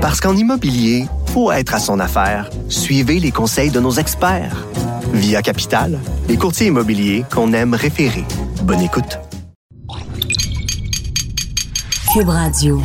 Parce 0.00 0.18
qu'en 0.18 0.34
immobilier, 0.34 1.04
faut 1.26 1.52
être 1.52 1.74
à 1.74 1.78
son 1.78 2.00
affaire. 2.00 2.48
Suivez 2.70 3.20
les 3.20 3.30
conseils 3.30 3.70
de 3.70 3.80
nos 3.80 3.92
experts. 3.92 4.66
Via 5.12 5.42
Capital, 5.42 5.98
les 6.26 6.38
courtiers 6.38 6.68
immobiliers 6.68 7.24
qu'on 7.30 7.52
aime 7.52 7.74
référer. 7.74 8.24
Bonne 8.62 8.80
écoute. 8.80 9.18
Cube 12.14 12.28
Radio. 12.28 12.80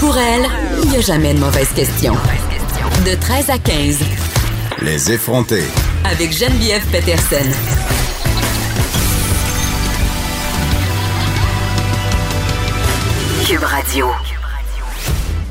Pour 0.00 0.18
elle, 0.18 0.46
il 0.82 0.90
n'y 0.90 0.96
a 0.96 1.00
jamais 1.00 1.32
de 1.32 1.38
mauvaise 1.38 1.70
question. 1.74 2.14
De 3.06 3.14
13 3.14 3.50
à 3.50 3.58
15. 3.58 3.98
Les 4.82 5.12
effronter. 5.12 5.62
Avec 6.04 6.32
Geneviève 6.32 6.84
Peterson. 6.90 7.77
Cube 13.48 13.64
Radio. 13.64 14.37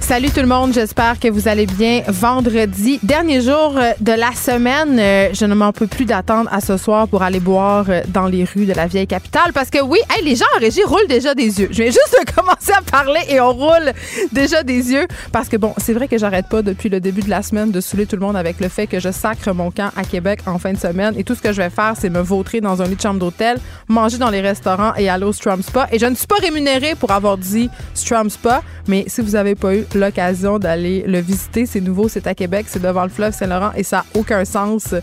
Salut 0.08 0.30
tout 0.30 0.40
le 0.40 0.48
monde, 0.48 0.72
j'espère 0.74 1.20
que 1.20 1.28
vous 1.28 1.50
allez 1.50 1.66
bien. 1.66 2.02
Vendredi, 2.08 2.98
dernier 3.04 3.42
jour 3.42 3.76
euh, 3.76 3.92
de 4.00 4.14
la 4.14 4.32
semaine, 4.32 4.98
euh, 4.98 5.34
je 5.34 5.44
ne 5.44 5.54
m'en 5.54 5.74
peux 5.74 5.86
plus 5.86 6.06
d'attendre 6.06 6.50
à 6.50 6.62
ce 6.62 6.78
soir 6.78 7.10
pour 7.10 7.24
aller 7.24 7.42
boire 7.42 7.88
euh, 7.90 8.02
dans 8.08 8.28
les 8.28 8.46
rues 8.46 8.66
de 8.66 8.72
la 8.72 8.88
vieille 8.88 9.06
capitale 9.06 9.52
parce 9.54 9.70
que 9.70 9.84
oui, 9.84 10.00
les 10.24 10.38
gens 10.38 10.46
en 10.56 10.60
régie 10.62 10.82
roulent 10.86 11.10
déjà 11.10 11.36
des 11.36 11.60
yeux. 11.60 11.68
Je 11.72 11.84
viens 11.84 11.92
juste 11.92 12.16
commencer 12.34 12.72
à 12.72 12.82
parler 12.90 13.20
et 13.28 13.42
on 13.42 13.52
roule 13.52 13.92
déjà 14.32 14.64
des 14.64 14.94
yeux 14.94 15.08
parce 15.34 15.50
que 15.50 15.58
bon, 15.58 15.74
c'est 15.78 15.92
vrai 15.92 16.08
que 16.08 16.18
j'arrête 16.18 16.48
pas 16.48 16.62
depuis 16.62 16.88
le 16.88 17.02
début 17.02 17.22
de 17.22 17.30
la 17.30 17.44
semaine 17.44 17.72
de 17.72 17.82
saouler 17.82 18.06
tout 18.06 18.16
le 18.16 18.22
monde 18.22 18.38
avec 18.38 18.62
le 18.62 18.70
fait 18.70 18.88
que 18.88 19.02
je 19.02 19.12
sacre 19.12 19.52
mon 19.52 19.72
camp 19.72 19.90
à 19.98 20.06
Québec 20.06 20.40
en 20.46 20.58
fin 20.58 20.72
de 20.72 20.78
semaine 20.78 21.16
et 21.18 21.26
tout 21.26 21.36
ce 21.36 21.42
que 21.42 21.52
je 21.52 21.62
vais 21.62 21.70
faire, 21.70 21.96
c'est 22.00 22.10
me 22.10 22.22
vautrer 22.22 22.62
dans 22.62 22.82
un 22.82 22.86
lit 22.86 22.96
de 22.96 23.02
chambre 23.02 23.20
d'hôtel, 23.20 23.58
manger 23.90 24.18
dans 24.18 24.30
les 24.30 24.40
restaurants 24.40 24.96
et 24.96 25.10
aller 25.10 25.26
au 25.26 25.34
Strum 25.34 25.62
Spa 25.62 25.90
et 25.92 26.00
je 26.00 26.06
ne 26.06 26.16
suis 26.16 26.28
pas 26.28 26.38
rémunérée 26.42 26.96
pour 26.96 27.12
avoir 27.12 27.38
dit 27.38 27.70
Strum 27.94 28.30
Spa, 28.30 28.64
mais 28.88 29.04
si 29.08 29.20
vous 29.20 29.36
avez 29.36 29.56
pas 29.56 29.76
eu 29.76 29.84
l'occasion 29.98 30.60
d'aller 30.60 31.04
le 31.08 31.20
visiter. 31.20 31.66
C'est 31.66 31.82
nouveau, 31.82 32.08
c'est 32.08 32.28
à 32.28 32.36
Québec, 32.36 32.66
c'est 32.70 32.82
devant 32.82 33.04
le 33.04 33.10
fleuve 33.10 33.34
Saint-Laurent 33.34 33.72
et 33.76 33.84
ça 33.84 33.98
n'a 33.98 34.20
aucun 34.20 34.46
sens. 34.46 34.94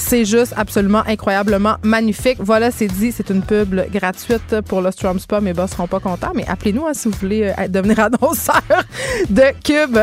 C'est 0.00 0.24
juste 0.24 0.54
absolument 0.56 1.02
incroyablement 1.06 1.74
magnifique. 1.82 2.36
Voilà, 2.38 2.70
c'est 2.70 2.86
dit, 2.86 3.10
c'est 3.10 3.30
une 3.30 3.42
pub 3.42 3.74
gratuite 3.92 4.60
pour 4.66 4.80
le 4.80 4.92
Strom 4.92 5.18
Spa. 5.18 5.40
Mes 5.40 5.52
boss 5.52 5.72
seront 5.72 5.88
pas 5.88 5.98
contents, 5.98 6.30
mais 6.34 6.46
appelez-nous 6.46 6.86
hein, 6.86 6.94
si 6.94 7.08
vous 7.08 7.16
voulez 7.20 7.52
euh, 7.58 7.68
devenir 7.68 7.98
annonceur 8.22 8.62
de 9.28 9.42
Cube 9.64 9.98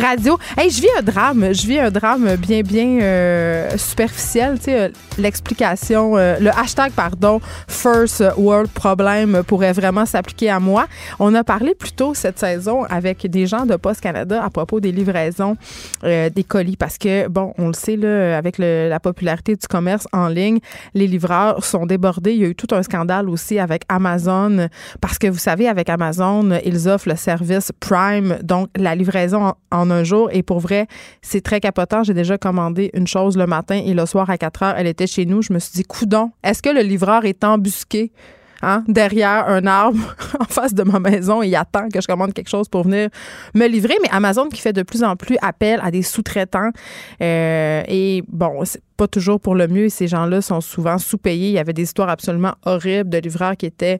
Radio. 0.00 0.38
Hey, 0.56 0.70
je 0.70 0.80
vis 0.80 0.88
un 0.98 1.02
drame, 1.02 1.52
je 1.52 1.66
vis 1.66 1.80
un 1.80 1.90
drame 1.90 2.36
bien, 2.36 2.62
bien 2.62 3.00
euh, 3.02 3.76
superficiel. 3.76 4.58
Tu 4.60 4.70
euh, 4.70 4.88
l'explication, 5.18 6.14
le 6.14 6.48
hashtag, 6.56 6.92
pardon, 6.92 7.40
First 7.66 8.22
World 8.36 8.70
Problem 8.70 9.42
pourrait 9.42 9.72
vraiment 9.72 10.06
s'appliquer 10.06 10.50
à 10.50 10.60
moi. 10.60 10.86
On 11.18 11.34
a 11.34 11.42
parlé 11.42 11.74
plus 11.74 11.92
tôt 11.92 12.14
cette 12.14 12.38
saison 12.38 12.84
avec 12.84 13.28
des 13.28 13.46
gens 13.46 13.66
de 13.66 13.76
Canada 13.98 14.44
à 14.44 14.50
propos 14.50 14.78
des 14.78 14.92
livraisons 14.92 15.56
des 16.02 16.44
colis 16.46 16.76
parce 16.76 16.98
que, 16.98 17.26
bon, 17.28 17.54
on 17.58 17.68
le 17.68 17.72
sait, 17.72 18.04
avec 18.04 18.58
la 18.58 19.00
popularité 19.00 19.56
du 19.56 19.66
commerce 19.66 20.06
en 20.12 20.28
ligne, 20.28 20.58
les 20.94 21.06
livreurs 21.06 21.64
sont 21.64 21.86
débordés. 21.86 22.32
Il 22.32 22.40
y 22.40 22.44
a 22.44 22.48
eu 22.48 22.54
tout 22.54 22.72
un 22.74 22.82
scandale 22.82 23.28
aussi 23.28 23.58
avec 23.58 23.82
Amazon 23.88 24.68
parce 25.00 25.18
que 25.18 25.26
vous 25.26 25.38
savez, 25.38 25.66
avec 25.68 25.88
Amazon, 25.88 26.58
ils 26.64 26.88
offrent 26.88 27.08
le 27.08 27.16
service 27.16 27.72
Prime, 27.80 28.38
donc 28.42 28.68
la 28.76 28.94
livraison 28.94 29.54
en, 29.70 29.90
un 29.90 30.04
jour. 30.04 30.28
Et 30.32 30.42
pour 30.42 30.60
vrai, 30.60 30.86
c'est 31.22 31.40
très 31.40 31.60
capotant. 31.60 32.02
J'ai 32.02 32.14
déjà 32.14 32.38
commandé 32.38 32.90
une 32.94 33.06
chose 33.06 33.36
le 33.36 33.46
matin 33.46 33.80
et 33.84 33.94
le 33.94 34.06
soir 34.06 34.28
à 34.30 34.38
4 34.38 34.62
heures, 34.62 34.74
elle 34.76 34.86
était 34.86 35.06
chez 35.06 35.26
nous. 35.26 35.42
Je 35.42 35.52
me 35.52 35.58
suis 35.58 35.72
dit, 35.72 35.84
coudon, 35.84 36.30
est-ce 36.42 36.62
que 36.62 36.70
le 36.70 36.82
livreur 36.82 37.24
est 37.24 37.44
embusqué? 37.44 38.12
Hein, 38.62 38.84
derrière 38.88 39.48
un 39.48 39.66
arbre 39.66 40.14
en 40.40 40.44
face 40.44 40.74
de 40.74 40.82
ma 40.82 41.00
maison 41.00 41.42
et 41.42 41.48
il 41.48 41.56
attend 41.56 41.88
que 41.88 42.00
je 42.00 42.06
commande 42.06 42.34
quelque 42.34 42.50
chose 42.50 42.68
pour 42.68 42.82
venir 42.84 43.08
me 43.54 43.66
livrer. 43.66 43.94
Mais 44.02 44.08
Amazon 44.10 44.48
qui 44.48 44.60
fait 44.60 44.74
de 44.74 44.82
plus 44.82 45.02
en 45.02 45.16
plus 45.16 45.38
appel 45.40 45.80
à 45.82 45.90
des 45.90 46.02
sous-traitants. 46.02 46.70
Euh, 47.22 47.82
et 47.88 48.22
bon, 48.28 48.64
c'est 48.64 48.82
pas 48.98 49.08
toujours 49.08 49.40
pour 49.40 49.54
le 49.54 49.66
mieux. 49.66 49.88
Ces 49.88 50.08
gens-là 50.08 50.42
sont 50.42 50.60
souvent 50.60 50.98
sous-payés. 50.98 51.48
Il 51.48 51.54
y 51.54 51.58
avait 51.58 51.72
des 51.72 51.84
histoires 51.84 52.10
absolument 52.10 52.52
horribles 52.66 53.08
de 53.08 53.18
livreurs 53.18 53.56
qui 53.56 53.64
étaient 53.64 53.98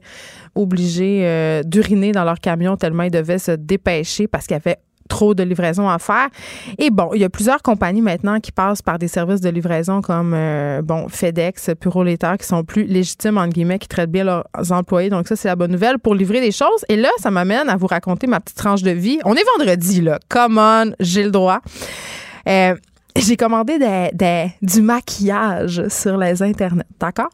obligés 0.53 1.21
euh, 1.23 1.63
d'uriner 1.63 2.11
dans 2.11 2.23
leur 2.23 2.39
camion 2.39 2.77
tellement 2.77 3.03
ils 3.03 3.11
devaient 3.11 3.39
se 3.39 3.51
dépêcher 3.51 4.27
parce 4.27 4.45
qu'il 4.45 4.55
y 4.55 4.59
avait 4.63 4.77
trop 5.11 5.33
de 5.33 5.43
livraison 5.43 5.89
à 5.89 5.99
faire. 5.99 6.29
Et 6.77 6.89
bon, 6.89 7.09
il 7.13 7.19
y 7.19 7.25
a 7.25 7.29
plusieurs 7.29 7.61
compagnies 7.61 8.01
maintenant 8.01 8.39
qui 8.39 8.53
passent 8.53 8.81
par 8.81 8.97
des 8.97 9.09
services 9.09 9.41
de 9.41 9.49
livraison 9.49 10.01
comme 10.01 10.33
euh, 10.33 10.81
bon 10.81 11.09
FedEx, 11.09 11.71
Purolator 11.77 12.37
qui 12.37 12.47
sont 12.47 12.63
plus 12.63 12.85
légitimes 12.85 13.37
entre 13.37 13.49
guillemets, 13.49 13.77
qui 13.77 13.89
traitent 13.89 14.09
bien 14.09 14.23
leurs 14.23 14.71
employés. 14.71 15.09
Donc 15.09 15.27
ça 15.27 15.35
c'est 15.35 15.49
la 15.49 15.57
bonne 15.57 15.71
nouvelle 15.71 15.99
pour 15.99 16.15
livrer 16.15 16.39
des 16.39 16.53
choses. 16.53 16.85
Et 16.87 16.95
là, 16.95 17.09
ça 17.17 17.29
m'amène 17.29 17.67
à 17.67 17.75
vous 17.75 17.87
raconter 17.87 18.25
ma 18.25 18.39
petite 18.39 18.57
tranche 18.57 18.83
de 18.83 18.91
vie. 18.91 19.19
On 19.25 19.35
est 19.35 19.43
vendredi 19.57 19.99
là. 19.99 20.17
Come 20.29 20.57
on, 20.57 20.91
j'ai 21.01 21.23
le 21.23 21.31
droit. 21.31 21.59
Euh, 22.47 22.75
j'ai 23.17 23.35
commandé 23.35 23.77
du 24.61 24.81
maquillage 24.81 25.87
sur 25.89 26.17
les 26.17 26.41
internets, 26.41 26.85
d'accord? 26.97 27.29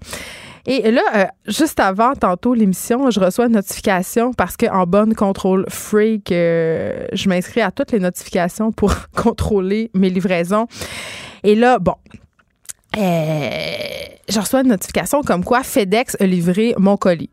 Et 0.70 0.92
là, 0.92 1.02
euh, 1.16 1.26
juste 1.48 1.80
avant, 1.80 2.14
tantôt, 2.14 2.54
l'émission, 2.54 3.10
je 3.10 3.22
reçois 3.22 3.46
une 3.46 3.54
notification 3.54 4.34
parce 4.34 4.58
qu'en 4.58 4.86
bonne 4.86 5.16
contrôle 5.16 5.66
freak, 5.70 6.30
euh, 6.34 7.08
je 7.14 7.30
m'inscris 7.30 7.62
à 7.62 7.72
toutes 7.72 7.94
les 7.94 8.02
notifications 8.02 8.74
pour 8.74 8.94
contrôler 9.16 9.90
mes 9.94 10.10
livraisons. 10.10 10.68
Et 11.44 11.56
là, 11.56 11.80
bon, 11.80 11.96
euh, 12.98 13.50
je 14.28 14.40
reçois 14.40 14.60
une 14.60 14.68
notification 14.68 15.22
comme 15.22 15.46
quoi 15.46 15.64
FedEx 15.64 16.18
a 16.20 16.26
livré 16.26 16.76
mon 16.78 16.98
colis. 16.98 17.30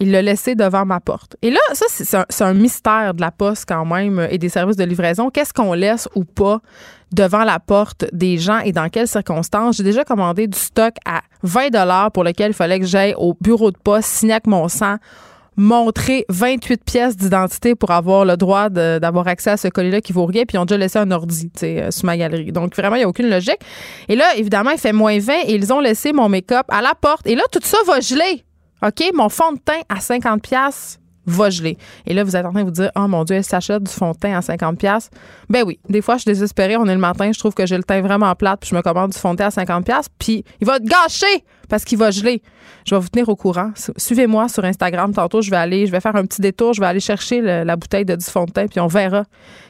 Il 0.00 0.10
l'a 0.10 0.22
laissé 0.22 0.54
devant 0.54 0.84
ma 0.84 0.98
porte. 0.98 1.36
Et 1.42 1.50
là, 1.50 1.60
ça, 1.74 1.86
c'est 1.88 2.44
un, 2.44 2.54
mystère 2.54 3.14
de 3.14 3.20
la 3.20 3.30
poste 3.30 3.66
quand 3.68 3.84
même 3.84 4.26
et 4.30 4.38
des 4.38 4.48
services 4.48 4.76
de 4.76 4.84
livraison. 4.84 5.30
Qu'est-ce 5.30 5.52
qu'on 5.52 5.74
laisse 5.74 6.08
ou 6.16 6.24
pas 6.24 6.60
devant 7.12 7.44
la 7.44 7.60
porte 7.60 8.06
des 8.12 8.38
gens 8.38 8.58
et 8.58 8.72
dans 8.72 8.88
quelles 8.88 9.06
circonstances? 9.06 9.76
J'ai 9.76 9.84
déjà 9.84 10.02
commandé 10.02 10.48
du 10.48 10.58
stock 10.58 10.94
à 11.06 11.20
20 11.44 11.70
dollars 11.70 12.10
pour 12.10 12.24
lequel 12.24 12.50
il 12.50 12.54
fallait 12.54 12.80
que 12.80 12.86
j'aille 12.86 13.14
au 13.16 13.36
bureau 13.40 13.70
de 13.70 13.78
poste, 13.78 14.08
signer 14.08 14.32
avec 14.32 14.48
mon 14.48 14.66
sang, 14.66 14.96
montrer 15.56 16.24
28 16.28 16.84
pièces 16.84 17.16
d'identité 17.16 17.74
pour 17.74 17.90
avoir 17.90 18.24
le 18.24 18.36
droit 18.36 18.68
d'avoir 18.70 19.28
accès 19.28 19.50
à 19.50 19.56
ce 19.56 19.68
colis-là 19.68 20.00
qui 20.00 20.12
vaut 20.12 20.26
rien, 20.26 20.44
puis 20.44 20.56
ils 20.56 20.60
ont 20.60 20.64
déjà 20.64 20.78
laissé 20.78 20.98
un 20.98 21.10
ordi 21.10 21.50
euh, 21.62 21.90
sur 21.90 22.06
ma 22.06 22.16
galerie. 22.16 22.52
Donc, 22.52 22.74
vraiment, 22.74 22.96
il 22.96 23.00
n'y 23.00 23.04
a 23.04 23.08
aucune 23.08 23.28
logique. 23.28 23.60
Et 24.08 24.16
là, 24.16 24.24
évidemment, 24.36 24.70
il 24.70 24.78
fait 24.78 24.92
moins 24.92 25.18
20 25.18 25.32
et 25.46 25.54
ils 25.54 25.72
ont 25.72 25.80
laissé 25.80 26.12
mon 26.12 26.28
make-up 26.28 26.66
à 26.68 26.80
la 26.80 26.94
porte. 26.94 27.26
Et 27.26 27.34
là, 27.34 27.42
tout 27.50 27.60
ça 27.62 27.78
va 27.86 28.00
geler. 28.00 28.44
OK, 28.84 29.10
mon 29.14 29.28
fond 29.28 29.52
de 29.52 29.58
teint 29.58 29.82
à 29.88 30.00
50 30.00 30.42
pièces 30.42 30.98
va 31.24 31.50
geler. 31.50 31.78
Et 32.06 32.14
là, 32.14 32.24
vous 32.24 32.34
êtes 32.34 32.44
en 32.44 32.50
train 32.50 32.62
de 32.62 32.64
vous 32.64 32.72
dire, 32.72 32.90
oh 32.96 33.06
mon 33.06 33.22
Dieu, 33.24 33.36
elle 33.36 33.44
s'achète 33.44 33.84
du 33.84 33.92
fond 33.92 34.10
de 34.10 34.16
teint 34.16 34.36
à 34.36 34.42
50 34.42 34.78
pièces. 34.78 35.08
Ben 35.48 35.62
oui, 35.64 35.78
des 35.88 36.02
fois, 36.02 36.16
je 36.16 36.22
suis 36.22 36.30
désespérée. 36.30 36.76
On 36.76 36.86
est 36.86 36.94
le 36.94 37.00
matin, 37.00 37.30
je 37.32 37.38
trouve 37.38 37.54
que 37.54 37.64
j'ai 37.64 37.76
le 37.76 37.84
teint 37.84 38.00
vraiment 38.00 38.34
plate, 38.34 38.60
puis 38.60 38.70
je 38.70 38.74
me 38.74 38.82
commande 38.82 39.12
du 39.12 39.18
fond 39.18 39.32
de 39.32 39.38
teint 39.38 39.46
à 39.46 39.50
50 39.50 39.84
pièces, 39.84 40.06
puis 40.18 40.44
il 40.60 40.66
va 40.66 40.78
gâcher 40.80 41.44
parce 41.68 41.84
qu'il 41.84 41.98
va 41.98 42.10
geler. 42.10 42.42
Je 42.84 42.94
vais 42.94 43.00
vous 43.00 43.08
tenir 43.08 43.28
au 43.28 43.36
courant. 43.36 43.70
Suivez-moi 43.96 44.48
sur 44.48 44.64
Instagram. 44.64 45.14
Tantôt, 45.14 45.42
je 45.42 45.50
vais 45.50 45.56
aller, 45.56 45.86
je 45.86 45.92
vais 45.92 46.00
faire 46.00 46.16
un 46.16 46.26
petit 46.26 46.40
détour, 46.40 46.72
je 46.72 46.80
vais 46.80 46.86
aller 46.86 47.00
chercher 47.00 47.40
la 47.40 47.76
bouteille 47.76 48.04
de 48.04 48.16
du 48.16 48.24
fond 48.24 48.44
de 48.44 48.50
teint, 48.50 48.66
puis 48.66 48.80
on 48.80 48.88
verra 48.88 49.24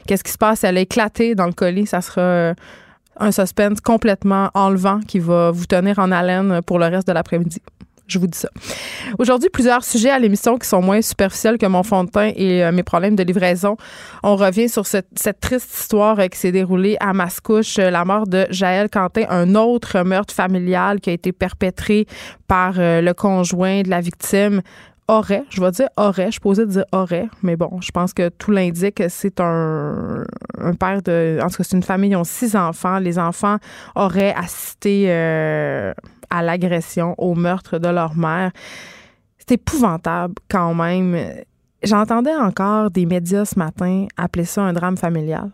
qu'est-ce 0.07 0.23
qui 0.23 0.31
se 0.31 0.37
passe. 0.39 0.63
Elle 0.63 0.77
a 0.77 0.81
éclaté 0.81 1.35
dans 1.35 1.45
le 1.45 1.53
colis. 1.53 1.85
Ça 1.85 2.01
sera 2.01 2.53
un 3.19 3.31
suspense 3.31 3.79
complètement 3.79 4.49
enlevant 4.55 4.99
qui 5.07 5.19
va 5.19 5.51
vous 5.51 5.67
tenir 5.67 5.99
en 5.99 6.11
haleine 6.11 6.61
pour 6.65 6.79
le 6.79 6.87
reste 6.87 7.07
de 7.07 7.13
l'après-midi. 7.13 7.61
Je 8.07 8.19
vous 8.19 8.27
dis 8.27 8.37
ça. 8.37 8.49
Aujourd'hui, 9.17 9.49
plusieurs 9.49 9.83
sujets 9.83 10.09
à 10.09 10.19
l'émission 10.19 10.57
qui 10.57 10.67
sont 10.67 10.81
moins 10.81 11.01
superficiels 11.01 11.57
que 11.57 11.65
mon 11.65 11.83
fond 11.83 12.03
de 12.03 12.09
teint 12.09 12.31
et 12.35 12.63
euh, 12.63 12.71
mes 12.73 12.83
problèmes 12.83 13.15
de 13.15 13.23
livraison. 13.23 13.77
On 14.23 14.35
revient 14.35 14.67
sur 14.67 14.85
cette, 14.85 15.07
triste 15.39 15.73
histoire 15.73 16.19
euh, 16.19 16.27
qui 16.27 16.37
s'est 16.37 16.51
déroulée 16.51 16.97
à 16.99 17.13
Mascouche, 17.13 17.79
euh, 17.79 17.89
la 17.89 18.03
mort 18.03 18.27
de 18.27 18.45
Jaël 18.49 18.89
Quentin, 18.89 19.23
un 19.29 19.55
autre 19.55 20.03
meurtre 20.03 20.33
familial 20.33 20.99
qui 20.99 21.11
a 21.11 21.13
été 21.13 21.31
perpétré 21.31 22.05
par 22.47 22.73
le 22.77 23.11
conjoint 23.13 23.81
de 23.81 23.89
la 23.89 24.01
victime 24.01 24.61
aurait, 25.07 25.43
je 25.49 25.61
vais 25.61 25.71
dire 25.71 25.89
aurait, 25.97 26.31
je 26.31 26.39
posais 26.39 26.65
dire 26.65 26.85
aurait, 26.91 27.27
mais 27.41 27.55
bon, 27.55 27.81
je 27.81 27.91
pense 27.91 28.13
que 28.13 28.29
tout 28.29 28.51
l'indique, 28.51 29.01
c'est 29.09 29.39
un, 29.39 30.23
un, 30.59 30.73
père 30.75 31.01
de, 31.01 31.39
en 31.41 31.49
tout 31.49 31.57
cas, 31.57 31.63
c'est 31.63 31.75
une 31.75 31.83
famille, 31.83 32.11
ils 32.11 32.15
ont 32.15 32.23
six 32.23 32.55
enfants, 32.55 32.99
les 32.99 33.17
enfants 33.19 33.57
auraient 33.95 34.33
assisté 34.33 35.07
à 36.33 36.41
l'agression, 36.41 37.13
au 37.19 37.35
meurtre 37.35 37.77
de 37.77 37.87
leur 37.87 38.17
mère. 38.17 38.51
C'est 39.37 39.53
épouvantable 39.53 40.33
quand 40.49 40.73
même. 40.73 41.15
J'entendais 41.83 42.33
encore 42.33 42.89
des 42.89 43.05
médias 43.05 43.45
ce 43.45 43.59
matin 43.59 44.07
appeler 44.17 44.45
ça 44.45 44.63
un 44.63 44.73
drame 44.73 44.97
familial. 44.97 45.51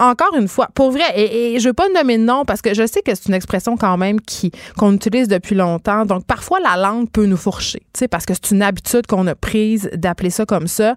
Encore 0.00 0.36
une 0.38 0.46
fois, 0.46 0.68
pour 0.74 0.92
vrai, 0.92 1.02
et, 1.16 1.58
je 1.58 1.64
ne 1.64 1.70
veux 1.70 1.74
pas 1.74 1.88
nommer 1.88 2.18
de 2.18 2.22
nom 2.22 2.44
parce 2.44 2.62
que 2.62 2.72
je 2.72 2.86
sais 2.86 3.02
que 3.02 3.12
c'est 3.16 3.26
une 3.26 3.34
expression 3.34 3.76
quand 3.76 3.96
même 3.96 4.20
qui 4.20 4.52
qu'on 4.76 4.92
utilise 4.92 5.26
depuis 5.26 5.56
longtemps. 5.56 6.06
Donc 6.06 6.24
parfois 6.24 6.60
la 6.60 6.76
langue 6.76 7.10
peut 7.10 7.26
nous 7.26 7.36
fourcher, 7.36 7.80
tu 7.92 7.98
sais, 7.98 8.08
parce 8.08 8.24
que 8.24 8.34
c'est 8.34 8.52
une 8.52 8.62
habitude 8.62 9.08
qu'on 9.08 9.26
a 9.26 9.34
prise 9.34 9.90
d'appeler 9.94 10.30
ça 10.30 10.46
comme 10.46 10.68
ça. 10.68 10.94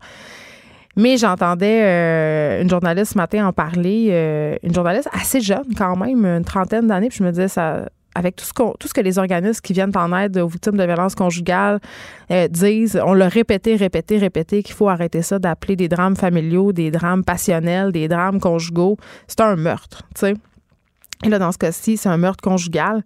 Mais 0.95 1.18
j'entendais 1.18 1.81
euh, 1.83 2.62
une 2.62 2.69
journaliste 2.69 3.13
ce 3.13 3.18
matin 3.18 3.47
en 3.47 3.54
parler, 3.54 4.09
euh, 4.12 4.56
une 4.62 4.75
journaliste 4.75 5.09
assez 5.13 5.42
jeune 5.42 5.74
quand 5.75 5.95
même, 5.95 6.24
une 6.24 6.45
trentaine 6.45 6.86
d'années, 6.86 7.09
puis 7.09 7.19
je 7.19 7.24
me 7.24 7.31
disais 7.31 7.47
ça 7.47 7.86
avec 8.15 8.35
tout 8.35 8.45
ce, 8.45 8.51
tout 8.51 8.87
ce 8.87 8.93
que 8.93 9.01
les 9.01 9.17
organismes 9.17 9.61
qui 9.61 9.73
viennent 9.73 9.95
en 9.95 10.15
aide 10.17 10.37
aux 10.37 10.47
victimes 10.47 10.77
de 10.77 10.83
violences 10.83 11.15
conjugales 11.15 11.79
euh, 12.29 12.47
disent, 12.47 13.01
on 13.05 13.13
l'a 13.13 13.29
répété, 13.29 13.75
répété, 13.75 14.17
répété 14.17 14.63
qu'il 14.63 14.75
faut 14.75 14.89
arrêter 14.89 15.21
ça 15.21 15.39
d'appeler 15.39 15.75
des 15.75 15.87
drames 15.87 16.15
familiaux, 16.15 16.73
des 16.73 16.91
drames 16.91 17.23
passionnels, 17.23 17.91
des 17.91 18.07
drames 18.07 18.39
conjugaux. 18.39 18.97
C'est 19.27 19.41
un 19.41 19.55
meurtre, 19.55 20.03
tu 20.15 20.21
sais. 20.21 20.33
Et 21.23 21.29
là, 21.29 21.39
dans 21.39 21.51
ce 21.51 21.57
cas-ci, 21.57 21.97
c'est 21.97 22.09
un 22.09 22.17
meurtre 22.17 22.41
conjugal 22.41 23.03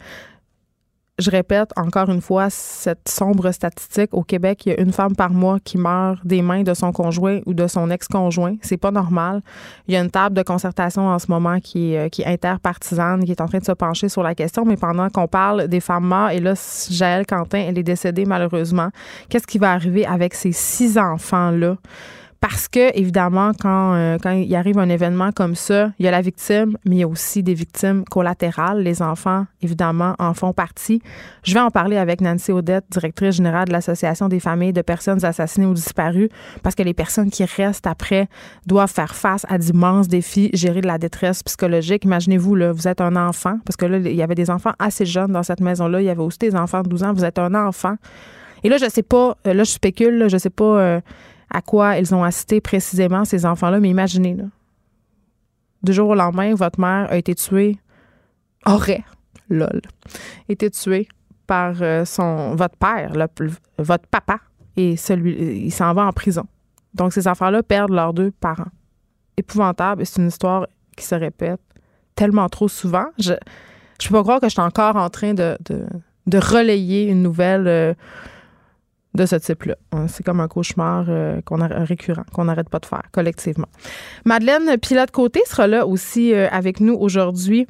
je 1.18 1.32
répète 1.32 1.72
encore 1.78 2.10
une 2.10 2.20
fois 2.20 2.50
cette 2.50 3.08
sombre 3.08 3.52
statistique. 3.52 4.10
Au 4.14 4.24
Québec, 4.24 4.66
il 4.66 4.70
y 4.74 4.76
a 4.76 4.82
une 4.82 4.92
femme 4.92 5.16
par 5.16 5.30
mois 5.30 5.60
qui 5.64 5.78
meurt 5.78 6.26
des 6.26 6.42
mains 6.42 6.64
de 6.64 6.74
son 6.74 6.92
conjoint 6.92 7.40
ou 7.46 7.54
de 7.54 7.68
son 7.68 7.90
ex-conjoint. 7.90 8.56
C'est 8.62 8.78
pas 8.78 8.92
normal. 8.92 9.42
Il 9.88 9.94
y 9.94 9.98
a 9.98 10.02
une 10.02 10.12
table 10.12 10.36
de 10.36 10.44
concertation 10.44 11.08
en 11.08 11.18
ce 11.18 11.28
moment 11.30 11.60
qui 11.62 11.94
est, 11.94 12.06
euh, 12.06 12.10
qui 12.10 12.24
est 12.24 12.26
interpartisane, 12.26 13.24
qui 13.24 13.32
est 13.32 13.40
en 13.40 13.48
train 13.48 13.60
de 13.60 13.66
se 13.66 13.72
pencher 13.72 14.10
sur 14.10 14.24
la 14.24 14.36
question. 14.36 14.66
Mais 14.66 14.76
pendant 14.76 15.10
qu'on 15.10 15.28
parle 15.28 15.70
des 15.70 15.80
femmes 15.80 16.06
mortes, 16.06 16.34
et 16.34 16.42
là, 16.42 16.54
Jaël 16.90 17.26
Quentin, 17.26 17.60
elle 17.60 17.78
est 17.78 17.84
décédée 17.84 18.26
malheureusement. 18.26 18.90
Qu'est-ce 19.30 19.48
qui 19.48 19.58
va 19.58 19.72
arriver 19.72 20.06
avec 20.06 20.34
ces 20.34 20.52
six 20.52 20.98
enfants-là? 20.98 21.78
Parce 22.48 22.68
que, 22.68 22.96
évidemment, 22.96 23.54
quand, 23.60 23.96
euh, 23.96 24.20
quand 24.22 24.30
il 24.30 24.56
arrive 24.56 24.78
un 24.78 24.88
événement 24.88 25.32
comme 25.32 25.56
ça, 25.56 25.90
il 25.98 26.06
y 26.06 26.08
a 26.08 26.12
la 26.12 26.22
victime, 26.22 26.78
mais 26.86 26.98
il 26.98 27.00
y 27.00 27.04
a 27.04 27.08
aussi 27.08 27.42
des 27.42 27.56
victimes 27.56 28.06
collatérales. 28.06 28.84
Les 28.84 29.02
enfants, 29.02 29.48
évidemment, 29.64 30.14
en 30.20 30.36
font 30.36 30.54
partie. 30.54 31.02
Je 31.42 31.56
vais 31.56 31.60
en 31.60 31.72
parler 31.72 31.98
avec 31.98 32.22
Nancy 32.22 32.52
Odette, 32.52 32.86
directrice 32.92 33.38
générale 33.38 33.68
de 33.68 33.74
l'Association 33.74 34.28
des 34.28 34.40
familles 34.40 34.74
de 34.74 34.84
personnes 34.84 35.26
assassinées 35.26 35.66
ou 35.66 35.74
disparues, 35.74 36.30
parce 36.62 36.76
que 36.76 36.84
les 36.84 36.94
personnes 36.94 37.32
qui 37.32 37.44
restent 37.46 37.88
après 37.88 38.28
doivent 38.68 38.94
faire 38.94 39.16
face 39.16 39.44
à 39.50 39.58
d'immenses 39.58 40.08
défis, 40.08 40.52
gérer 40.54 40.82
de 40.82 40.88
la 40.88 41.00
détresse 41.00 41.42
psychologique. 41.42 42.06
Imaginez-vous, 42.06 42.54
là, 42.54 42.74
vous 42.74 42.88
êtes 42.88 43.02
un 43.02 43.16
enfant, 43.16 43.58
parce 43.66 43.76
que 43.76 43.88
là, 43.88 43.98
il 43.98 44.16
y 44.16 44.22
avait 44.22 44.36
des 44.36 44.52
enfants 44.52 44.74
assez 44.78 45.08
jeunes 45.08 45.32
dans 45.32 45.42
cette 45.42 45.62
maison-là. 45.62 46.00
Il 46.00 46.06
y 46.06 46.12
avait 46.12 46.22
aussi 46.22 46.38
des 46.38 46.56
enfants 46.56 46.84
de 46.84 46.90
12 46.90 47.04
ans. 47.06 47.14
Vous 47.14 47.26
êtes 47.26 47.40
un 47.40 47.56
enfant. 47.56 47.96
Et 48.64 48.70
là, 48.70 48.78
je 48.78 48.88
sais 48.88 49.02
pas, 49.02 49.36
euh, 49.48 49.56
là, 49.56 49.64
je 49.64 49.72
spécule, 49.72 50.20
là, 50.20 50.28
je 50.28 50.38
sais 50.38 50.52
pas. 50.52 50.80
Euh, 50.80 51.02
à 51.56 51.62
quoi 51.62 51.98
ils 51.98 52.14
ont 52.14 52.22
assisté 52.22 52.60
précisément, 52.60 53.24
ces 53.24 53.46
enfants-là. 53.46 53.80
Mais 53.80 53.90
imaginez, 53.90 54.36
là, 54.36 54.44
du 55.82 55.94
jour 55.94 56.10
au 56.10 56.16
lendemain, 56.16 56.54
votre 56.54 56.82
mère 56.82 57.10
a 57.10 57.16
été 57.16 57.34
tuée, 57.34 57.80
aurait, 58.66 59.06
lol, 59.50 59.82
été 60.50 60.70
tuée 60.70 61.08
par 61.48 61.82
euh, 61.82 62.04
son, 62.04 62.56
votre 62.56 62.76
père, 62.76 63.14
votre 63.78 64.08
papa, 64.08 64.40
et 64.76 64.98
celui, 64.98 65.66
il 65.66 65.72
s'en 65.72 65.94
va 65.94 66.06
en 66.06 66.12
prison. 66.12 66.46
Donc, 66.94 67.14
ces 67.14 67.26
enfants-là 67.26 67.64
perdent 67.64 67.94
leurs 67.94 68.14
deux 68.14 68.32
parents. 68.32 68.72
Épouvantable, 69.38 70.06
c'est 70.06 70.22
une 70.22 70.28
histoire 70.28 70.68
qui 70.98 71.06
se 71.06 71.16
répète 71.16 71.62
tellement 72.16 72.50
trop 72.50 72.68
souvent. 72.68 73.06
Je 73.18 73.32
ne 73.32 73.38
peux 74.10 74.14
pas 74.16 74.24
croire 74.24 74.40
que 74.42 74.48
je 74.48 74.54
suis 74.54 74.62
encore 74.62 74.98
en 74.98 75.10
train 75.10 75.34
de, 75.34 75.58
relayer 76.28 77.04
une 77.04 77.24
nouvelle. 77.24 77.68
Euh, 77.68 77.94
de 79.16 79.26
ce 79.26 79.36
type-là. 79.36 79.76
Hein, 79.92 80.08
c'est 80.08 80.24
comme 80.24 80.40
un 80.40 80.48
cauchemar 80.48 81.06
euh, 81.08 81.42
qu'on 81.42 81.62
a, 81.62 81.68
récurrent, 81.68 82.24
qu'on 82.34 82.46
n'arrête 82.46 82.70
pas 82.70 82.80
de 82.80 82.86
faire 82.86 83.04
collectivement. 83.12 83.68
Madeleine 84.26 84.78
Pilote-Côté 84.78 85.42
sera 85.46 85.68
là 85.68 85.86
aussi 85.86 86.34
euh, 86.34 86.48
avec 86.52 86.80
nous 86.80 86.94
aujourd'hui. 86.94 87.68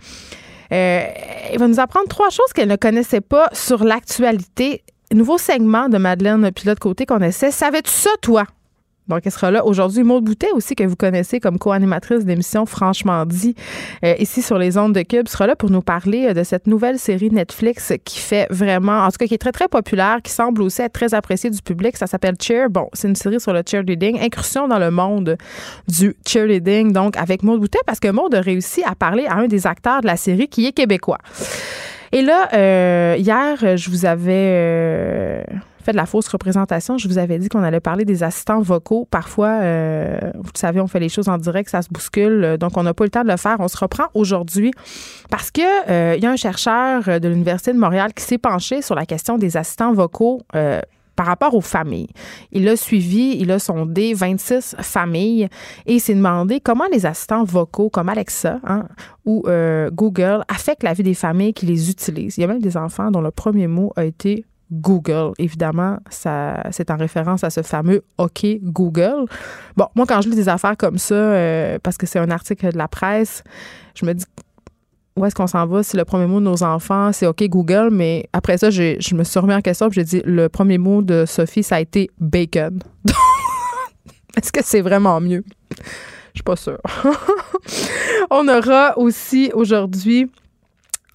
Euh, 0.71 1.03
elle 1.51 1.59
va 1.59 1.67
nous 1.67 1.79
apprendre 1.79 2.07
trois 2.07 2.29
choses 2.29 2.51
qu'elle 2.53 2.69
ne 2.69 2.75
connaissait 2.75 3.21
pas 3.21 3.49
sur 3.53 3.83
l'actualité. 3.83 4.83
Nouveau 5.13 5.37
segment 5.37 5.87
de 5.87 5.97
Madeleine 5.97 6.51
Pilote-Côté 6.51 7.05
qu'on 7.05 7.21
essaie. 7.21 7.51
Savais-tu 7.51 7.91
ça, 7.91 8.09
toi? 8.21 8.45
Donc, 9.07 9.21
elle 9.25 9.31
sera 9.31 9.51
là 9.51 9.65
aujourd'hui. 9.65 10.03
Maud 10.03 10.23
Boutet 10.23 10.51
aussi, 10.51 10.75
que 10.75 10.83
vous 10.83 10.95
connaissez 10.95 11.39
comme 11.39 11.59
co-animatrice 11.59 12.25
d'émission 12.25 12.65
Franchement 12.65 13.25
dit, 13.25 13.55
euh, 14.03 14.15
ici 14.19 14.41
sur 14.41 14.57
les 14.57 14.77
ondes 14.77 14.93
de 14.93 15.01
Cube, 15.01 15.27
sera 15.27 15.47
là 15.47 15.55
pour 15.55 15.69
nous 15.69 15.81
parler 15.81 16.27
euh, 16.27 16.33
de 16.33 16.43
cette 16.43 16.67
nouvelle 16.67 16.97
série 16.97 17.29
Netflix 17.29 17.93
qui 18.03 18.19
fait 18.19 18.47
vraiment, 18.49 19.03
en 19.03 19.09
tout 19.09 19.17
cas, 19.19 19.27
qui 19.27 19.35
est 19.35 19.39
très, 19.39 19.51
très 19.51 19.67
populaire, 19.67 20.19
qui 20.23 20.31
semble 20.31 20.61
aussi 20.61 20.81
être 20.81 20.93
très 20.93 21.13
appréciée 21.13 21.49
du 21.49 21.61
public. 21.61 21.97
Ça 21.97 22.07
s'appelle 22.07 22.35
Cheer. 22.41 22.69
Bon, 22.69 22.89
c'est 22.93 23.07
une 23.07 23.15
série 23.15 23.39
sur 23.39 23.53
le 23.53 23.61
cheerleading, 23.65 24.19
incursion 24.19 24.67
dans 24.67 24.79
le 24.79 24.91
monde 24.91 25.37
du 25.87 26.15
cheerleading, 26.25 26.91
donc 26.91 27.17
avec 27.17 27.43
Maud 27.43 27.59
Boutet, 27.59 27.79
parce 27.85 27.99
que 27.99 28.07
Maud 28.07 28.33
a 28.33 28.41
réussi 28.41 28.83
à 28.83 28.95
parler 28.95 29.25
à 29.27 29.35
un 29.35 29.47
des 29.47 29.67
acteurs 29.67 30.01
de 30.01 30.07
la 30.07 30.17
série 30.17 30.47
qui 30.47 30.65
est 30.65 30.71
québécois. 30.71 31.19
Et 32.11 32.21
là, 32.21 32.49
euh, 32.53 33.15
hier, 33.17 33.77
je 33.77 33.89
vous 33.89 34.05
avais 34.05 35.43
fait 35.85 35.91
de 35.91 35.97
la 35.97 36.05
fausse 36.05 36.27
représentation. 36.27 36.97
Je 36.97 37.07
vous 37.07 37.17
avais 37.17 37.37
dit 37.37 37.47
qu'on 37.47 37.63
allait 37.63 37.79
parler 37.79 38.03
des 38.03 38.23
assistants 38.23 38.59
vocaux. 38.59 39.07
Parfois, 39.09 39.59
euh, 39.61 40.19
vous 40.35 40.51
savez, 40.55 40.81
on 40.81 40.87
fait 40.87 40.99
les 40.99 41.09
choses 41.09 41.29
en 41.29 41.37
direct, 41.37 41.69
ça 41.69 41.81
se 41.81 41.89
bouscule, 41.89 42.57
donc 42.59 42.75
on 42.75 42.83
n'a 42.83 42.93
pas 42.93 43.03
eu 43.03 43.07
le 43.07 43.11
temps 43.11 43.23
de 43.23 43.29
le 43.29 43.37
faire. 43.37 43.57
On 43.59 43.67
se 43.67 43.77
reprend 43.77 44.05
aujourd'hui 44.15 44.71
parce 45.29 45.51
que 45.51 45.61
euh, 45.89 46.15
il 46.17 46.23
y 46.23 46.25
a 46.25 46.31
un 46.31 46.35
chercheur 46.35 47.19
de 47.19 47.27
l'Université 47.27 47.71
de 47.71 47.77
Montréal 47.77 48.13
qui 48.13 48.23
s'est 48.23 48.39
penché 48.39 48.81
sur 48.81 48.95
la 48.95 49.05
question 49.05 49.37
des 49.37 49.55
assistants 49.55 49.93
vocaux. 49.93 50.41
Euh, 50.55 50.81
par 51.15 51.27
rapport 51.27 51.55
aux 51.55 51.61
familles. 51.61 52.09
Il 52.51 52.67
a 52.67 52.75
suivi, 52.75 53.37
il 53.39 53.49
a 53.49 53.57
sondé 53.57 54.13
26 54.13 54.75
familles 54.81 55.47
et 55.85 55.97
s'est 55.99 56.13
demandé 56.13 56.59
comment 56.59 56.83
les 56.91 57.05
assistants 57.05 57.45
vocaux 57.45 57.89
comme 57.89 58.09
Alexa 58.09 58.59
hein, 58.65 58.83
ou 59.23 59.45
Google 59.93 60.43
affectent 60.49 60.83
la 60.83 60.91
vie 60.91 61.03
des 61.03 61.13
familles 61.13 61.53
qui 61.53 61.67
les 61.67 61.89
utilisent. 61.89 62.37
Il 62.37 62.41
y 62.41 62.43
a 62.43 62.47
même 62.47 62.59
des 62.59 62.75
enfants 62.75 63.11
dont 63.11 63.21
le 63.21 63.31
premier 63.31 63.67
mot 63.67 63.93
a 63.95 64.03
été 64.03 64.43
Google. 64.71 65.33
Évidemment, 65.37 65.97
ça, 66.09 66.63
c'est 66.71 66.89
en 66.91 66.97
référence 66.97 67.43
à 67.43 67.49
ce 67.49 67.61
fameux 67.61 68.03
OK 68.17 68.45
Google. 68.61 69.25
Bon, 69.75 69.87
moi, 69.95 70.05
quand 70.07 70.21
je 70.21 70.29
lis 70.29 70.35
des 70.35 70.49
affaires 70.49 70.77
comme 70.77 70.97
ça, 70.97 71.15
euh, 71.15 71.77
parce 71.81 71.97
que 71.97 72.05
c'est 72.05 72.19
un 72.19 72.31
article 72.31 72.71
de 72.71 72.77
la 72.77 72.87
presse, 72.87 73.43
je 73.95 74.05
me 74.05 74.13
dis 74.13 74.25
où 75.15 75.25
est-ce 75.25 75.35
qu'on 75.35 75.47
s'en 75.47 75.65
va 75.65 75.81
si 75.81 75.95
le 75.95 76.03
premier 76.03 76.25
mot 76.25 76.39
de 76.39 76.45
nos 76.45 76.63
enfants, 76.63 77.13
c'est 77.13 77.25
OK 77.25 77.41
Google, 77.43 77.89
mais 77.91 78.27
après 78.33 78.57
ça, 78.57 78.69
je 78.69 79.15
me 79.15 79.23
suis 79.23 79.39
remis 79.39 79.53
en 79.53 79.61
question 79.61 79.87
et 79.87 79.91
j'ai 79.91 80.03
dit 80.03 80.21
le 80.25 80.49
premier 80.49 80.77
mot 80.77 81.01
de 81.01 81.23
Sophie, 81.25 81.63
ça 81.63 81.75
a 81.75 81.79
été 81.79 82.09
bacon. 82.19 82.79
est-ce 84.37 84.51
que 84.51 84.59
c'est 84.61 84.81
vraiment 84.81 85.21
mieux? 85.21 85.43
Je 86.33 86.39
suis 86.39 86.43
pas 86.43 86.57
sûre. 86.57 86.81
On 88.29 88.47
aura 88.49 88.97
aussi 88.97 89.51
aujourd'hui 89.53 90.29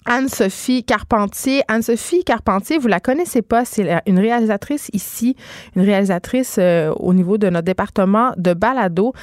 Anne-Sophie 0.05 0.83
Carpentier. 0.83 1.61
Anne-Sophie 1.67 2.23
Carpentier, 2.23 2.77
vous 2.77 2.87
la 2.87 2.99
connaissez 2.99 3.41
pas, 3.41 3.65
c'est 3.65 4.01
une 4.07 4.19
réalisatrice 4.19 4.89
ici, 4.93 5.35
une 5.75 5.83
réalisatrice 5.83 6.57
euh, 6.59 6.91
au 6.93 7.13
niveau 7.13 7.37
de 7.37 7.49
notre 7.49 7.65
département 7.65 8.31
de 8.37 8.53
Balado. 8.53 9.13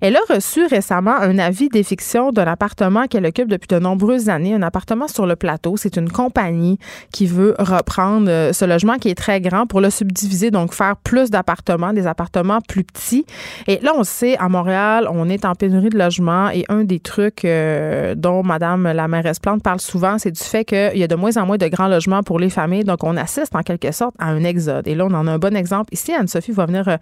Elle 0.00 0.16
a 0.16 0.20
reçu 0.28 0.66
récemment 0.66 1.16
un 1.16 1.38
avis 1.38 1.68
d'effiction 1.68 2.30
d'un 2.30 2.46
appartement 2.46 3.06
qu'elle 3.06 3.26
occupe 3.26 3.48
depuis 3.48 3.68
de 3.68 3.78
nombreuses 3.78 4.28
années, 4.28 4.54
un 4.54 4.62
appartement 4.62 5.08
sur 5.08 5.26
le 5.26 5.36
plateau. 5.36 5.76
C'est 5.76 5.96
une 5.96 6.10
compagnie 6.10 6.78
qui 7.12 7.26
veut 7.26 7.54
reprendre 7.58 8.28
euh, 8.28 8.52
ce 8.52 8.64
logement 8.64 8.96
qui 8.96 9.08
est 9.08 9.14
très 9.14 9.40
grand 9.40 9.66
pour 9.66 9.80
le 9.80 9.90
subdiviser, 9.90 10.50
donc 10.50 10.74
faire 10.74 10.96
plus 10.96 11.30
d'appartements, 11.30 11.92
des 11.92 12.06
appartements 12.06 12.60
plus 12.60 12.84
petits. 12.84 13.24
Et 13.66 13.78
là, 13.82 13.92
on 13.96 14.04
sait, 14.04 14.36
à 14.38 14.48
Montréal, 14.48 15.08
on 15.10 15.28
est 15.28 15.44
en 15.44 15.54
pénurie 15.54 15.90
de 15.90 15.98
logements 15.98 16.50
et 16.50 16.64
un 16.68 16.84
des 16.84 17.00
trucs 17.00 17.44
euh, 17.44 18.14
dont 18.14 18.42
Madame 18.42 18.84
la 18.92 19.08
mairesse 19.08 19.38
Plante 19.38 19.62
parle 19.62 19.80
souvent, 19.80 20.18
c'est 20.18 20.30
du 20.30 20.42
fait 20.42 20.64
qu'il 20.64 20.96
y 20.96 21.02
a 21.02 21.08
de 21.08 21.14
moins 21.14 21.36
en 21.36 21.46
moins 21.46 21.56
de 21.56 21.68
grands 21.68 21.88
logements 21.88 22.22
pour 22.22 22.38
les 22.38 22.50
familles. 22.50 22.84
Donc, 22.84 23.04
on 23.04 23.16
assiste 23.16 23.54
en 23.54 23.62
quelque 23.62 23.92
sorte 23.92 24.14
à 24.18 24.26
un 24.26 24.44
exode. 24.44 24.86
Et 24.88 24.94
là, 24.94 25.06
on 25.06 25.14
en 25.14 25.26
a 25.26 25.32
un 25.32 25.38
bon 25.38 25.56
exemple. 25.56 25.92
Ici, 25.92 26.12
Anne-Sophie 26.12 26.52
va 26.52 26.66
venir 26.66 26.88
euh, 26.88 26.96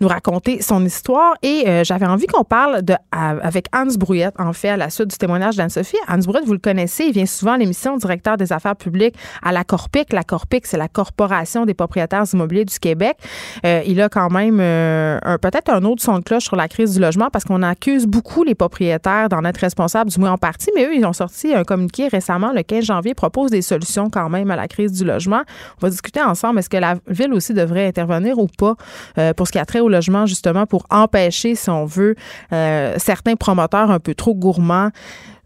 nous 0.00 0.08
raconter 0.08 0.62
son 0.62 0.84
histoire 0.84 1.34
et 1.42 1.64
j'avais 1.84 2.06
envie 2.06 2.26
qu'on 2.32 2.42
on 2.42 2.44
parle 2.44 2.82
de, 2.82 2.94
avec 3.12 3.66
Hans 3.74 3.86
Brouillette, 3.96 4.34
en 4.38 4.52
fait, 4.52 4.70
à 4.70 4.76
la 4.76 4.90
suite 4.90 5.08
du 5.08 5.16
témoignage 5.16 5.56
d'Anne-Sophie. 5.56 5.96
Hans 6.08 6.18
Brouillette, 6.18 6.44
vous 6.44 6.52
le 6.52 6.58
connaissez, 6.58 7.04
il 7.04 7.12
vient 7.12 7.26
souvent 7.26 7.52
à 7.52 7.58
l'émission 7.58 7.96
directeur 7.96 8.36
des 8.36 8.52
affaires 8.52 8.76
publiques 8.76 9.14
à 9.42 9.52
la 9.52 9.64
Corpic. 9.64 10.12
La 10.12 10.24
Corpic, 10.24 10.66
c'est 10.66 10.76
la 10.76 10.88
Corporation 10.88 11.66
des 11.66 11.74
propriétaires 11.74 12.24
immobiliers 12.32 12.64
du 12.64 12.78
Québec. 12.78 13.16
Euh, 13.64 13.82
il 13.86 14.00
a 14.00 14.08
quand 14.08 14.30
même 14.30 14.58
euh, 14.60 15.18
peut-être 15.40 15.70
un 15.70 15.84
autre 15.84 16.02
son 16.02 16.18
de 16.18 16.24
cloche 16.24 16.44
sur 16.44 16.56
la 16.56 16.68
crise 16.68 16.94
du 16.94 17.00
logement 17.00 17.28
parce 17.30 17.44
qu'on 17.44 17.62
accuse 17.62 18.06
beaucoup 18.06 18.42
les 18.44 18.54
propriétaires 18.54 19.28
d'en 19.28 19.44
être 19.44 19.58
responsables, 19.58 20.10
du 20.10 20.18
moins 20.18 20.32
en 20.32 20.38
partie, 20.38 20.70
mais 20.74 20.86
eux, 20.86 20.94
ils 20.94 21.04
ont 21.04 21.12
sorti 21.12 21.54
un 21.54 21.64
communiqué 21.64 22.08
récemment, 22.08 22.52
le 22.52 22.62
15 22.62 22.84
janvier, 22.84 23.14
propose 23.14 23.50
des 23.50 23.62
solutions 23.62 24.10
quand 24.10 24.28
même 24.28 24.50
à 24.50 24.56
la 24.56 24.68
crise 24.68 24.92
du 24.92 25.04
logement. 25.04 25.42
On 25.80 25.86
va 25.86 25.90
discuter 25.90 26.22
ensemble, 26.22 26.58
est-ce 26.58 26.70
que 26.70 26.76
la 26.76 26.96
ville 27.06 27.32
aussi 27.32 27.54
devrait 27.54 27.86
intervenir 27.86 28.38
ou 28.38 28.46
pas 28.46 28.74
euh, 29.18 29.32
pour 29.32 29.46
ce 29.46 29.52
qui 29.52 29.58
a 29.58 29.64
trait 29.64 29.80
au 29.80 29.88
logement, 29.88 30.26
justement, 30.26 30.66
pour 30.66 30.86
empêcher, 30.90 31.54
si 31.54 31.70
on 31.70 31.84
veut, 31.84 32.14
euh, 32.52 32.94
certains 32.98 33.36
promoteurs 33.36 33.90
un 33.90 34.00
peu 34.00 34.14
trop 34.14 34.34
gourmands 34.34 34.90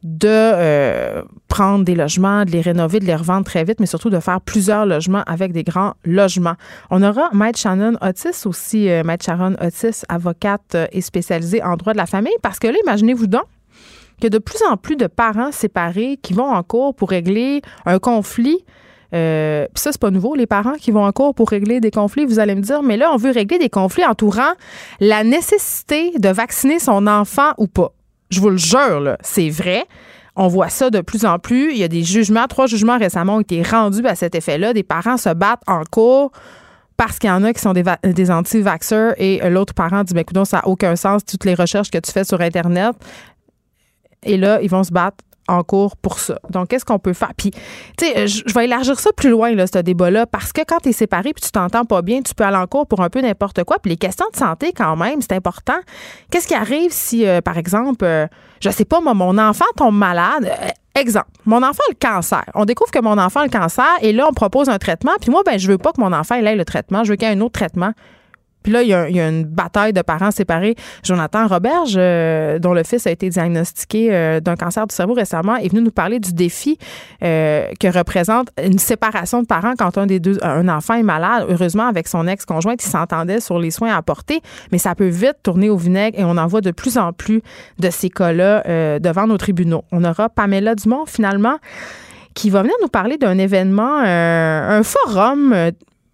de 0.03 0.29
euh, 0.29 1.23
prendre 1.49 1.85
des 1.85 1.95
logements, 1.95 2.45
de 2.45 2.51
les 2.53 2.61
rénover, 2.61 3.01
de 3.01 3.07
les 3.07 3.17
revendre 3.17 3.45
très 3.45 3.65
vite, 3.65 3.81
mais 3.81 3.87
surtout 3.87 4.11
de 4.11 4.21
faire 4.21 4.41
plusieurs 4.41 4.87
logements 4.87 5.25
avec 5.27 5.53
des 5.53 5.65
grands 5.65 5.95
logements. 6.05 6.55
On 6.91 7.03
aura 7.03 7.31
Maître 7.33 7.59
Shannon 7.59 7.95
Otis 8.01 8.47
aussi, 8.47 8.89
euh, 8.89 9.03
Maître 9.03 9.25
Sharon 9.25 9.57
Otis, 9.61 10.03
avocate 10.09 10.77
et 10.93 11.01
spécialisée 11.01 11.63
en 11.63 11.77
droit 11.77 11.93
de 11.93 11.99
la 11.99 12.07
famille, 12.07 12.37
parce 12.43 12.59
que 12.59 12.69
là, 12.69 12.77
imaginez-vous 12.85 13.27
donc 13.27 13.45
qu'il 14.17 14.25
y 14.25 14.27
a 14.27 14.31
de 14.31 14.39
plus 14.39 14.63
en 14.71 14.77
plus 14.77 14.97
de 14.97 15.07
parents 15.07 15.53
séparés 15.53 16.19
qui 16.23 16.33
vont 16.33 16.51
en 16.51 16.63
cours 16.63 16.95
pour 16.95 17.11
régler 17.11 17.63
un 17.85 17.99
conflit 17.99 18.65
euh, 19.17 19.67
Puis 19.75 19.83
ça, 19.83 19.93
c'est 19.93 20.01
pas 20.01 20.11
nouveau. 20.11 20.35
Les 20.35 20.47
parents 20.47 20.75
qui 20.75 20.91
vont 20.91 21.05
en 21.05 21.13
cours 21.13 21.35
pour 21.35 21.49
régler 21.51 21.81
des 21.81 21.91
conflits, 21.91 22.27
vous 22.27 22.39
allez 22.39 22.55
me 22.55 22.61
dire, 22.61 22.83
mais 22.83 22.97
là, 22.97 23.11
on 23.13 23.17
veut 23.17 23.31
régler 23.31 23.59
des 23.59 23.71
conflits 23.71 24.05
entourant 24.05 24.53
la 25.01 25.25
nécessité 25.25 26.13
de 26.19 26.29
vacciner 26.29 26.79
son 26.79 27.07
enfant 27.07 27.53
ou 27.59 27.67
pas. 27.67 27.93
Je 28.31 28.41
vous 28.41 28.51
le 28.51 28.57
jure, 28.57 29.01
là, 29.01 29.17
c'est 29.23 29.49
vrai. 29.49 29.85
On 30.35 30.49
voit 30.49 30.69
ça 30.69 30.91
de 30.91 31.01
plus 31.01 31.25
en 31.25 31.39
plus. 31.39 31.73
Il 31.73 31.79
y 31.79 31.85
a 31.85 31.89
des 31.89 32.03
jugements, 32.03 32.47
trois 32.47 32.67
jugements 32.67 32.99
récemment 32.99 33.37
ont 33.37 33.41
été 33.41 33.63
rendus 33.63 34.07
à 34.07 34.15
cet 34.15 34.35
effet-là. 34.35 34.75
Des 34.75 34.83
parents 34.83 35.17
se 35.17 35.31
battent 35.31 35.63
en 35.67 35.83
cours 35.91 36.31
parce 36.97 37.19
qu'il 37.19 37.29
y 37.29 37.33
en 37.33 37.43
a 37.45 37.53
qui 37.53 37.61
sont 37.61 37.73
des, 37.73 38.31
anti-vaxxers 38.31 39.15
et 39.19 39.41
l'autre 39.49 39.75
parent 39.75 40.03
dit, 40.03 40.15
ben, 40.15 40.21
écoute, 40.21 40.45
ça 40.47 40.59
n'a 40.59 40.69
aucun 40.69 40.97
sens, 40.97 41.25
toutes 41.25 41.45
les 41.45 41.55
recherches 41.55 41.91
que 41.91 41.99
tu 41.99 42.11
fais 42.13 42.25
sur 42.25 42.41
Internet. 42.41 42.95
Et 44.23 44.37
là, 44.37 44.61
ils 44.63 44.71
vont 44.71 44.83
se 44.83 44.93
battre 44.93 45.19
en 45.49 45.63
cours 45.63 45.97
pour 45.97 46.19
ça. 46.19 46.39
Donc, 46.51 46.69
qu'est-ce 46.69 46.85
qu'on 46.85 46.99
peut 46.99 47.13
faire? 47.13 47.33
Puis, 47.37 47.51
tu 47.51 48.07
sais, 48.07 48.27
je 48.27 48.55
vais 48.55 48.65
élargir 48.65 48.99
ça 48.99 49.11
plus 49.13 49.31
loin, 49.31 49.55
là, 49.55 49.67
ce 49.67 49.79
débat-là, 49.79 50.27
parce 50.27 50.53
que 50.53 50.63
quand 50.67 50.79
tu 50.83 50.91
es 50.91 50.93
séparé 50.93 51.33
puis 51.33 51.43
tu 51.43 51.51
t'entends 51.51 51.85
pas 51.85 52.03
bien, 52.03 52.23
tu 52.23 52.35
peux 52.35 52.45
aller 52.45 52.57
en 52.57 52.67
cours 52.67 52.87
pour 52.87 53.01
un 53.01 53.11
peu 53.11 53.21
n'importe 53.21 53.65
quoi. 53.65 53.79
Puis 53.81 53.91
les 53.91 53.97
questions 53.97 54.27
de 54.33 54.37
santé, 54.37 54.73
quand 54.73 54.97
même, 54.97 55.21
c'est 55.21 55.33
important. 55.33 55.79
Qu'est-ce 56.31 56.49
qui 56.49 56.55
arrive 56.55 56.91
si, 56.93 57.27
euh, 57.27 57.41
par 57.41 57.59
exemple, 57.59 58.05
euh, 58.05 58.27
je 58.61 58.71
sais 58.71 58.85
pas, 58.85 59.01
moi, 59.01 59.15
mon 59.15 59.39
enfant 59.39 59.65
tombe 59.77 59.97
malade? 59.97 60.45
Euh, 60.47 61.01
exemple, 61.01 61.29
mon 61.45 61.63
enfant 61.63 61.83
a 61.89 61.91
le 61.91 61.99
cancer. 62.01 62.45
On 62.55 62.65
découvre 62.65 62.91
que 62.91 63.01
mon 63.01 63.19
enfant 63.19 63.41
a 63.41 63.45
le 63.45 63.51
cancer 63.51 63.87
et 64.01 64.13
là, 64.13 64.27
on 64.29 64.33
propose 64.33 64.69
un 64.69 64.79
traitement. 64.79 65.13
Puis 65.21 65.31
moi, 65.31 65.43
ben, 65.45 65.59
je 65.59 65.69
veux 65.69 65.79
pas 65.79 65.93
que 65.93 66.01
mon 66.01 66.13
enfant 66.13 66.37
ait 66.37 66.57
le 66.57 66.65
traitement. 66.65 67.05
Je 67.05 67.11
veux 67.11 67.17
qu'il 67.17 67.29
y 67.29 67.31
ait 67.31 67.35
un 67.35 67.41
autre 67.41 67.59
traitement. 67.59 67.93
Puis 68.67 68.73
là, 68.73 68.83
il 68.83 68.89
y, 68.89 69.21
a, 69.21 69.29
une 69.29 69.45
bataille 69.45 69.93
de 69.93 70.03
parents 70.03 70.33
séparés. 70.33 70.75
Jonathan 71.05 71.47
Roberge, 71.47 71.95
euh, 71.97 72.59
dont 72.59 72.75
le 72.75 72.83
fils 72.83 73.07
a 73.07 73.13
été 73.13 73.29
diagnostiqué 73.29 74.09
euh, 74.11 74.41
d'un 74.41 74.57
cancer 74.57 74.89
du 74.89 74.93
cerveau 74.93 75.15
récemment, 75.15 75.55
est 75.55 75.69
venu 75.69 75.83
nous 75.83 75.93
parler 75.93 76.19
du 76.19 76.33
défi 76.33 76.77
euh, 77.23 77.69
que 77.79 77.87
représente 77.87 78.49
une 78.61 78.81
séparation 78.81 79.41
de 79.41 79.47
parents 79.47 79.75
quand 79.79 79.99
un 79.99 80.07
des 80.07 80.19
deux, 80.19 80.39
un 80.43 80.69
enfant 80.69 80.95
est 80.95 81.05
malade. 81.05 81.47
Heureusement, 81.49 81.87
avec 81.87 82.09
son 82.09 82.27
ex-conjointe, 82.27 82.83
il 82.83 82.89
s'entendait 82.89 83.39
sur 83.39 83.61
les 83.61 83.71
soins 83.71 83.95
à 83.95 83.99
apporter, 83.99 84.41
mais 84.73 84.79
ça 84.79 84.97
peut 84.97 85.07
vite 85.07 85.37
tourner 85.45 85.71
au 85.71 85.77
vinaigre 85.77 86.19
et 86.19 86.25
on 86.25 86.37
en 86.37 86.49
voit 86.49 86.61
de 86.61 86.73
plus 86.73 86.99
en 86.99 87.13
plus 87.13 87.43
de 87.79 87.89
ces 87.89 88.11
cas-là 88.11 88.99
devant 88.99 89.29
nos 89.29 89.39
tribunaux. 89.39 89.85
On 89.93 90.03
aura 90.03 90.29
Pamela 90.29 90.75
Dumont, 90.75 91.07
finalement, 91.07 91.59
qui 92.35 92.51
va 92.51 92.63
venir 92.63 92.75
nous 92.83 92.89
parler 92.89 93.17
d'un 93.17 93.39
événement, 93.39 94.01
un 94.01 94.83
forum 94.83 95.55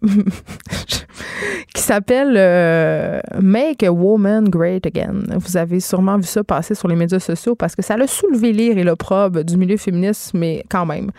qui 1.73 1.81
s'appelle 1.81 2.35
euh, 2.37 3.19
Make 3.41 3.83
a 3.83 3.91
Woman 3.91 4.49
Great 4.49 4.85
Again. 4.85 5.23
Vous 5.37 5.57
avez 5.57 5.79
sûrement 5.79 6.17
vu 6.17 6.23
ça 6.23 6.43
passer 6.43 6.75
sur 6.75 6.87
les 6.87 6.95
médias 6.95 7.19
sociaux 7.19 7.55
parce 7.55 7.75
que 7.75 7.81
ça 7.81 7.95
a 7.95 8.07
soulevé 8.07 8.51
l'ire 8.51 8.77
et 8.77 8.83
l'opprobre 8.83 9.43
du 9.43 9.57
milieu 9.57 9.77
féministe, 9.77 10.31
mais 10.33 10.63
quand 10.69 10.85
même, 10.85 11.11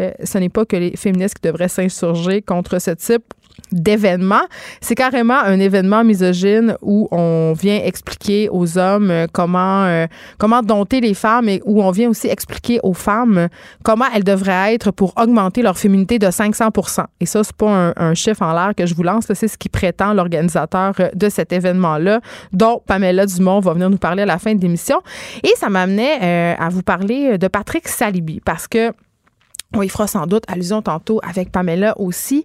euh, 0.00 0.10
ce 0.22 0.38
n'est 0.38 0.48
pas 0.48 0.64
que 0.64 0.76
les 0.76 0.96
féministes 0.96 1.38
qui 1.38 1.48
devraient 1.48 1.68
s'insurger 1.68 2.42
contre 2.42 2.80
ce 2.80 2.90
type 2.92 3.24
d'événement. 3.70 4.42
C'est 4.80 4.94
carrément 4.94 5.38
un 5.38 5.58
événement 5.58 6.04
misogyne 6.04 6.76
où 6.82 7.08
on 7.10 7.52
vient 7.52 7.80
expliquer 7.84 8.48
aux 8.50 8.78
hommes 8.78 9.10
euh, 9.10 9.26
comment 9.32 9.84
euh, 9.84 10.06
comment 10.38 10.62
dompter 10.62 11.00
les 11.00 11.14
femmes 11.14 11.48
et 11.48 11.62
où 11.64 11.82
on 11.82 11.90
vient 11.90 12.10
aussi 12.10 12.28
expliquer 12.28 12.80
aux 12.82 12.94
femmes 12.94 13.48
comment 13.82 14.04
elles 14.14 14.24
devraient 14.24 14.74
être 14.74 14.90
pour 14.90 15.14
augmenter 15.16 15.62
leur 15.62 15.78
féminité 15.78 16.18
de 16.18 16.26
500% 16.26 17.04
Et 17.20 17.26
ça, 17.26 17.42
c'est 17.44 17.56
pas 17.56 17.92
un, 17.96 18.14
chiffre 18.14 18.42
en 18.42 18.52
l'air 18.52 18.72
que 18.76 18.86
je 18.86 18.94
vous 18.94 19.02
lance, 19.02 19.24
c'est 19.32 19.48
ce 19.48 19.56
qui 19.56 19.68
prétend 19.68 20.12
l'organisateur 20.12 20.94
de 21.14 21.28
cet 21.28 21.52
événement-là, 21.52 22.20
dont 22.52 22.82
Pamela 22.86 23.26
Dumont 23.26 23.60
va 23.60 23.72
venir 23.72 23.90
nous 23.90 23.98
parler 23.98 24.22
à 24.22 24.26
la 24.26 24.38
fin 24.38 24.54
de 24.54 24.60
l'émission. 24.60 25.00
Et 25.42 25.52
ça 25.56 25.68
m'amenait 25.68 26.18
euh, 26.22 26.54
à 26.58 26.68
vous 26.68 26.82
parler 26.82 27.38
de 27.38 27.48
Patrick 27.48 27.88
Salibi 27.88 28.40
parce 28.40 28.68
que 28.68 28.92
on 29.74 29.88
fera 29.88 30.06
sans 30.06 30.26
doute 30.26 30.44
allusion 30.48 30.82
tantôt 30.82 31.20
avec 31.26 31.50
Pamela 31.50 31.98
aussi 31.98 32.44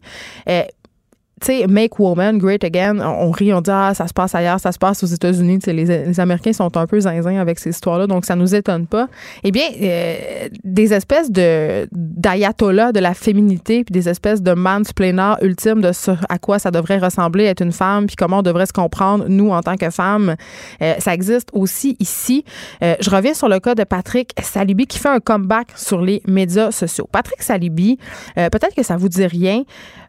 tu 1.40 1.48
sais, 1.48 1.68
Make 1.68 2.00
Woman 2.00 2.40
Great 2.40 2.64
Again, 2.64 3.00
on, 3.00 3.30
rit, 3.30 3.54
on 3.54 3.62
dit, 3.62 3.70
ah, 3.72 3.94
ça 3.94 4.08
se 4.08 4.14
passe 4.14 4.34
ailleurs, 4.34 4.60
ça 4.60 4.72
se 4.72 4.80
passe 4.80 5.04
aux 5.04 5.08
États-Unis. 5.08 5.60
Les, 5.68 5.86
les 5.86 6.20
Américains 6.20 6.54
sont 6.54 6.76
un 6.78 6.88
peu 6.88 7.00
zinzins 7.00 7.38
avec 7.38 7.60
ces 7.60 7.70
histoires-là, 7.70 8.08
donc 8.08 8.26
ça 8.26 8.36
nous 8.36 8.56
étonne 8.56 8.88
pas. 8.88 9.08
Eh 9.44 9.52
bien, 9.52 9.68
euh, 9.80 10.50
des 10.64 10.94
espèces 10.94 11.32
de 11.32 11.88
d'ayatollah 11.92 12.92
de 12.92 13.00
la 13.00 13.14
féminité, 13.14 13.84
puis 13.84 13.94
des 13.94 14.10
espèces 14.10 14.42
de 14.42 14.54
mansplainer 14.54 15.34
ultime 15.44 15.82
de 15.82 15.92
ce 15.92 16.12
à 16.28 16.40
quoi 16.40 16.58
ça 16.58 16.72
devrait 16.72 16.98
ressembler 16.98 17.44
être 17.44 17.62
une 17.62 17.72
femme, 17.72 18.08
puis 18.08 18.16
comment 18.16 18.40
on 18.40 18.44
devrait 18.44 18.66
se 18.66 18.74
comprendre, 18.74 19.26
nous, 19.28 19.52
en 19.52 19.62
tant 19.62 19.76
que 19.76 19.92
femmes. 19.92 20.36
Euh, 20.82 20.96
ça 20.98 21.14
existe 21.14 21.50
aussi 21.54 21.98
ici. 22.00 22.46
Euh, 22.82 22.96
je 23.00 23.12
reviens 23.12 23.36
sur 23.36 23.48
le 23.48 23.60
cas 23.60 23.76
de 23.76 23.84
Patrick 23.84 24.34
Salibi 24.42 24.88
qui 24.88 24.98
fait 24.98 25.10
un 25.10 25.20
comeback 25.20 25.68
sur 25.76 26.02
les 26.02 26.24
médias 26.28 26.72
sociaux. 26.72 27.08
Patrick 27.12 27.44
Salibi, 27.44 28.00
peut-être 28.36 28.76
que 28.76 28.84
ça 28.84 28.98
vous 28.98 29.10
dit 29.10 29.26
rien, 29.26 29.64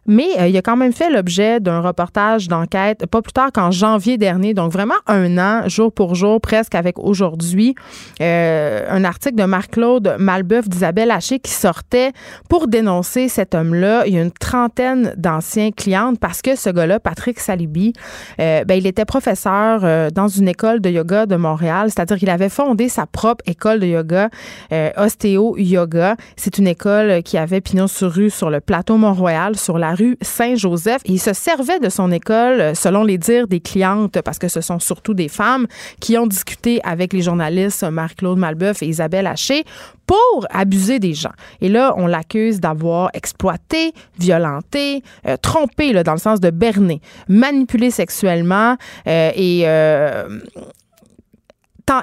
mais 0.09 0.49
il 0.49 0.57
a 0.57 0.61
quand 0.61 0.75
même 0.75 0.91
fait 0.91 1.09
l'objet 1.09 1.59
d'un 1.59 1.79
reportage 1.79 2.47
d'enquête 2.47 3.05
pas 3.05 3.21
plus 3.21 3.31
tard 3.31 3.51
qu'en 3.53 3.71
janvier 3.71 4.17
dernier, 4.17 4.53
donc 4.53 4.71
vraiment 4.71 4.95
un 5.07 5.37
an, 5.37 5.67
jour 5.67 5.91
pour 5.91 6.15
jour, 6.15 6.41
presque 6.41 6.75
avec 6.75 6.99
aujourd'hui, 6.99 7.75
euh, 8.21 8.85
un 8.89 9.03
article 9.03 9.35
de 9.35 9.43
Marc-Claude 9.43 10.15
Malbeuf 10.19 10.67
d'Isabelle 10.67 11.11
Haché 11.11 11.39
qui 11.39 11.51
sortait 11.51 12.11
pour 12.49 12.67
dénoncer 12.67 13.27
cet 13.29 13.55
homme-là. 13.55 14.03
Il 14.07 14.13
y 14.13 14.17
a 14.17 14.21
une 14.21 14.31
trentaine 14.31 15.13
d'anciens 15.17 15.71
clientes 15.71 16.19
parce 16.19 16.41
que 16.41 16.55
ce 16.55 16.69
gars-là, 16.69 16.99
Patrick 16.99 17.39
Salibi, 17.39 17.93
euh, 18.39 18.63
ben, 18.65 18.75
il 18.75 18.87
était 18.87 19.05
professeur 19.05 19.81
euh, 19.83 20.09
dans 20.09 20.27
une 20.27 20.47
école 20.47 20.81
de 20.81 20.89
yoga 20.89 21.25
de 21.25 21.35
Montréal, 21.35 21.89
c'est-à-dire 21.89 22.17
qu'il 22.17 22.29
avait 22.29 22.49
fondé 22.49 22.89
sa 22.89 23.05
propre 23.05 23.43
école 23.47 23.79
de 23.79 23.87
yoga, 23.87 24.29
Ostéo 24.97 25.55
Yoga. 25.57 26.15
C'est 26.35 26.57
une 26.57 26.67
école 26.67 27.23
qui 27.23 27.37
avait 27.37 27.61
pignon 27.61 27.87
sur 27.87 28.11
rue 28.11 28.29
sur 28.29 28.49
le 28.49 28.59
plateau 28.59 28.97
Mont-Royal, 28.97 29.55
sur 29.55 29.77
la 29.77 29.93
rue 29.99 30.17
Saint-Joseph 30.21 31.01
il 31.05 31.19
se 31.19 31.33
servait 31.33 31.79
de 31.79 31.89
son 31.89 32.11
école, 32.11 32.61
euh, 32.61 32.73
selon 32.73 33.03
les 33.03 33.17
dires 33.17 33.47
des 33.47 33.59
clientes, 33.59 34.21
parce 34.21 34.39
que 34.39 34.47
ce 34.47 34.61
sont 34.61 34.79
surtout 34.79 35.13
des 35.13 35.27
femmes 35.27 35.67
qui 35.99 36.17
ont 36.17 36.27
discuté 36.27 36.79
avec 36.83 37.13
les 37.13 37.21
journalistes 37.21 37.83
Marc-Claude 37.83 38.37
Malbeuf 38.37 38.81
et 38.81 38.87
Isabelle 38.87 39.27
Haché 39.27 39.63
pour 40.05 40.47
abuser 40.49 40.99
des 40.99 41.13
gens. 41.13 41.33
Et 41.61 41.69
là, 41.69 41.93
on 41.97 42.07
l'accuse 42.07 42.59
d'avoir 42.59 43.09
exploité, 43.13 43.93
violenté, 44.17 45.03
euh, 45.27 45.37
trompé, 45.37 45.93
là, 45.93 46.03
dans 46.03 46.13
le 46.13 46.19
sens 46.19 46.39
de 46.39 46.49
berner, 46.49 47.01
manipulé 47.27 47.91
sexuellement 47.91 48.75
euh, 49.07 49.31
et 49.35 49.65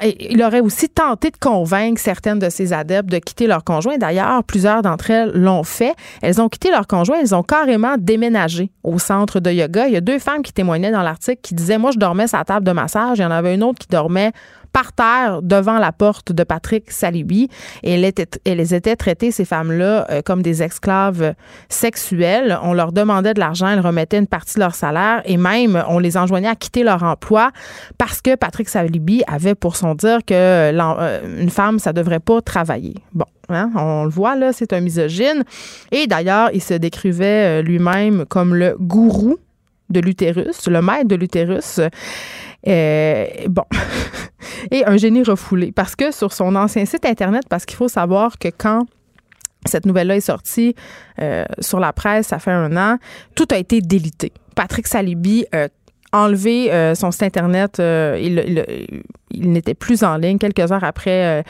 il 0.02 0.43
aurait 0.43 0.61
aussi 0.61 0.88
tenté 0.88 1.31
de 1.31 1.37
convaincre 1.37 2.00
certaines 2.00 2.38
de 2.38 2.49
ses 2.49 2.73
adeptes 2.73 3.11
de 3.11 3.19
quitter 3.19 3.47
leur 3.47 3.64
conjoint. 3.64 3.99
D'ailleurs, 3.99 4.43
plusieurs 4.45 4.83
d'entre 4.83 5.11
elles 5.11 5.31
l'ont 5.33 5.62
fait. 5.62 5.95
Elles 6.23 6.40
ont 6.40 6.49
quitté 6.49 6.71
leur 6.71 6.87
conjoint, 6.87 7.19
elles 7.21 7.35
ont 7.35 7.43
carrément 7.43 7.97
déménagé 7.99 8.71
au 8.83 8.99
centre 8.99 9.40
de 9.40 9.50
yoga. 9.50 9.87
Il 9.87 9.95
y 9.95 9.97
a 9.97 10.00
deux 10.00 10.19
femmes 10.19 10.43
qui 10.43 10.52
témoignaient 10.52 10.90
dans 10.90 11.02
l'article 11.02 11.40
qui 11.43 11.55
disaient 11.55 11.78
Moi, 11.78 11.90
je 11.93 11.99
dormais 11.99 12.26
sur 12.26 12.38
la 12.38 12.45
table 12.45 12.66
de 12.66 12.73
massage. 12.73 13.19
Il 13.19 13.23
y 13.23 13.25
en 13.25 13.31
avait 13.31 13.55
une 13.55 13.62
autre 13.62 13.78
qui 13.78 13.88
dormait 13.88 14.33
par 14.76 14.92
terre 14.92 15.40
devant 15.40 15.78
la 15.78 15.90
porte 15.90 16.33
de 16.33 16.45
Patrick 16.45 16.90
Salibi. 16.90 17.49
Et 17.83 17.95
elles 17.95 18.04
étaient, 18.04 18.28
elles 18.45 18.75
étaient 18.75 18.95
traitées, 18.95 19.30
ces 19.30 19.47
femmes-là, 19.47 20.06
euh, 20.11 20.21
comme 20.21 20.42
des 20.42 20.62
esclaves 20.62 21.33
sexuelles. 21.71 22.59
On 22.62 22.75
leur 22.75 22.92
demandait 22.92 23.33
de 23.33 23.40
l'argent, 23.40 23.68
elles 23.68 23.80
remettaient 23.80 24.18
une 24.18 24.26
partie 24.26 24.56
de 24.56 24.61
leur 24.61 24.75
salaire 24.75 25.23
et 25.25 25.38
même 25.38 25.83
on 25.88 25.99
les 25.99 26.18
enjoignait 26.18 26.50
à 26.50 26.56
quitter 26.56 26.83
leur 26.83 27.02
emploi 27.02 27.52
parce 27.97 28.21
que 28.21 28.35
Patrick 28.35 28.68
Salibi 28.68 29.23
avait 29.26 29.54
pour 29.54 29.76
son 29.76 29.95
dire 29.95 30.18
que 30.26 30.35
euh, 30.35 31.40
une 31.40 31.49
femme, 31.49 31.78
ça 31.78 31.95
devrait 31.95 32.21
pas 32.21 32.42
travailler. 32.42 32.97
Bon. 33.14 33.25
Hein, 33.49 33.71
on 33.76 34.04
le 34.04 34.11
voit 34.11 34.37
là, 34.37 34.52
c'est 34.52 34.75
un 34.75 34.80
misogyne. 34.80 35.42
Et 35.90 36.06
d'ailleurs, 36.06 36.50
il 36.52 36.61
se 36.61 36.75
décrivait 36.75 37.61
euh, 37.61 37.62
lui-même 37.62 38.26
comme 38.28 38.54
le 38.54 38.76
gourou 38.78 39.38
de 39.88 40.00
l'utérus, 40.00 40.68
le 40.68 40.83
maître 40.83 41.09
de 41.09 41.14
l'utérus. 41.14 41.80
Euh, 42.67 43.27
bon. 43.49 43.65
Et 44.71 44.85
un 44.85 44.97
génie 44.97 45.23
refoulé. 45.23 45.73
Parce 45.73 45.95
que 45.97 46.11
sur 46.11 46.33
son 46.33 46.57
ancien 46.57 46.85
site 46.85 47.05
Internet, 47.05 47.45
parce 47.49 47.65
qu'il 47.65 47.77
faut 47.77 47.89
savoir 47.89 48.39
que 48.39 48.49
quand 48.57 48.87
cette 49.65 49.87
nouvelle-là 49.87 50.17
est 50.17 50.21
sortie 50.21 50.75
euh, 51.21 51.45
sur 51.61 51.81
la 51.81 51.93
presse, 51.93 52.29
ça 52.29 52.39
fait 52.39 52.53
un 52.53 52.77
an, 52.77 52.99
tout 53.35 53.49
a 53.51 53.57
été 53.57 53.81
délité. 53.81 54.33
Patrick 54.55 54.87
Salibi 54.87 55.45
a 55.53 55.69
enlevé 56.13 56.73
euh, 56.73 56.95
son 56.95 57.11
site 57.11 57.23
Internet. 57.23 57.79
il 57.79 58.65
n'était 59.37 59.75
plus 59.75 60.05
en 60.05 60.16
ligne 60.16 60.38
quelques 60.38 60.73
heures 60.73 60.85
après 60.85 61.45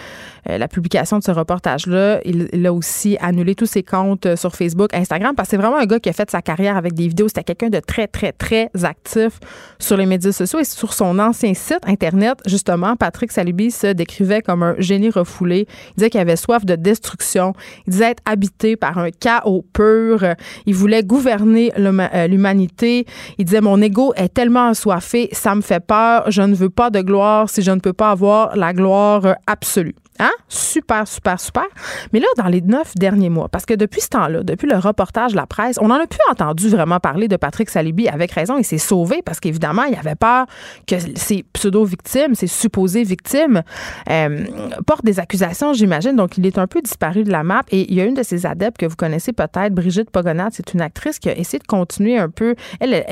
euh, 0.49 0.59
la 0.59 0.69
publication 0.69 1.19
de 1.19 1.25
ce 1.25 1.31
reportage-là. 1.31 2.21
Il, 2.25 2.67
a 2.67 2.73
aussi 2.73 3.17
annulé 3.21 3.55
tous 3.55 3.67
ses 3.67 3.83
comptes 3.83 4.27
euh, 4.27 4.37
sur 4.37 4.55
Facebook, 4.55 4.95
Instagram, 4.95 5.35
parce 5.35 5.49
que 5.49 5.51
c'est 5.51 5.57
vraiment 5.57 5.79
un 5.79 5.87
gars 5.87 5.99
qui 5.99 6.09
a 6.09 6.13
fait 6.13 6.31
sa 6.31 6.43
carrière 6.43 6.77
avec 6.77 6.95
des 6.95 7.09
vidéos. 7.09 7.29
C'était 7.29 7.45
quelqu'un 7.45 7.71
de 7.71 7.81
très, 7.81 8.07
très, 8.07 8.33
très 8.33 8.71
actif 8.83 9.41
sur 9.79 9.97
les 9.97 10.07
médias 10.07 10.33
sociaux 10.33 10.61
et 10.61 10.65
sur 10.65 10.93
son 10.93 11.19
ancien 11.19 11.55
site 11.55 11.81
Internet, 11.87 12.39
justement, 12.47 12.97
Patrick 12.97 13.33
Salibi 13.33 13.71
se 13.71 13.89
décrivait 13.89 14.43
comme 14.43 14.63
un 14.63 14.75
génie 14.79 15.11
refoulé. 15.11 15.67
Il 15.91 15.95
disait 15.97 16.11
qu'il 16.11 16.21
avait 16.21 16.37
soif 16.37 16.65
de 16.65 16.77
destruction. 16.77 17.53
Il 17.87 17.93
disait 17.93 18.13
être 18.13 18.23
habité 18.25 18.77
par 18.77 18.99
un 18.99 19.11
chaos 19.11 19.65
pur. 19.73 20.25
Il 20.67 20.75
voulait 20.75 21.03
gouverner 21.03 21.73
euh, 21.77 22.27
l'humanité. 22.27 23.07
Il 23.39 23.45
disait, 23.45 23.61
mon 23.61 23.81
ego 23.81 24.13
est 24.17 24.33
tellement 24.33 24.69
assoiffé, 24.69 25.29
ça 25.33 25.55
me 25.55 25.61
fait 25.61 25.85
peur. 25.85 26.31
Je 26.31 26.43
ne 26.43 26.55
veux 26.55 26.71
pas 26.71 26.91
de 26.91 27.01
gloire 27.01 27.49
si 27.51 27.63
je 27.63 27.71
ne 27.77 27.81
peux 27.81 27.93
pas 27.93 28.11
avoir 28.11 28.57
la 28.57 28.73
gloire 28.73 29.37
absolue. 29.47 29.95
Hein? 30.19 30.31
Super, 30.49 31.07
super, 31.07 31.41
super. 31.41 31.67
Mais 32.13 32.21
là, 32.21 32.27
dans 32.37 32.47
les 32.47 32.61
neuf 32.61 32.95
derniers 32.95 33.31
mois, 33.31 33.49
parce 33.49 33.67
que 33.67 33.75
depuis 33.75 34.01
ce 34.01 34.09
temps-là, 34.09 34.43
depuis 34.43 34.69
le 34.69 34.77
reportage 34.77 35.33
de 35.33 35.37
la 35.37 35.47
presse, 35.47 35.79
on 35.81 35.89
n'en 35.89 35.97
a 35.97 36.07
plus 36.07 36.21
entendu 36.31 36.69
vraiment 36.69 37.01
parler 37.01 37.29
de 37.29 37.37
Patrick 37.37 37.71
Salibi 37.71 38.09
avec 38.09 38.33
raison. 38.33 38.57
Il 38.59 38.65
s'est 38.65 38.79
sauvé 38.79 39.23
parce 39.25 39.41
qu'évidemment, 39.41 39.85
il 39.85 39.97
avait 39.97 40.15
peur 40.15 40.47
que 40.87 40.97
ces 41.15 41.45
pseudo-victimes, 41.53 42.35
ces 42.35 42.47
supposées 42.47 43.03
victimes, 43.03 43.63
euh, 44.11 44.45
portent 44.87 45.05
des 45.05 45.21
accusations, 45.21 45.73
j'imagine. 45.73 46.17
Donc, 46.17 46.39
il 46.39 46.47
est 46.47 46.59
un 46.59 46.67
peu 46.67 46.81
disparu 46.81 47.25
de 47.25 47.31
la 47.31 47.43
map. 47.43 47.63
Et 47.71 47.91
il 47.91 47.95
y 47.95 48.01
a 48.01 48.05
une 48.05 48.15
de 48.15 48.23
ses 48.23 48.47
adeptes 48.47 48.79
que 48.79 48.87
vous 48.87 48.97
connaissez 48.97 49.33
peut-être, 49.33 49.75
Brigitte 49.75 50.11
Pogonat. 50.11 50.49
C'est 50.53 50.75
une 50.75 50.81
actrice 50.81 51.19
qui 51.19 51.29
a 51.29 51.37
essayé 51.37 51.59
de 51.59 51.67
continuer 51.67 52.19
un 52.19 52.31
peu. 52.31 52.55
Elle, 52.81 53.05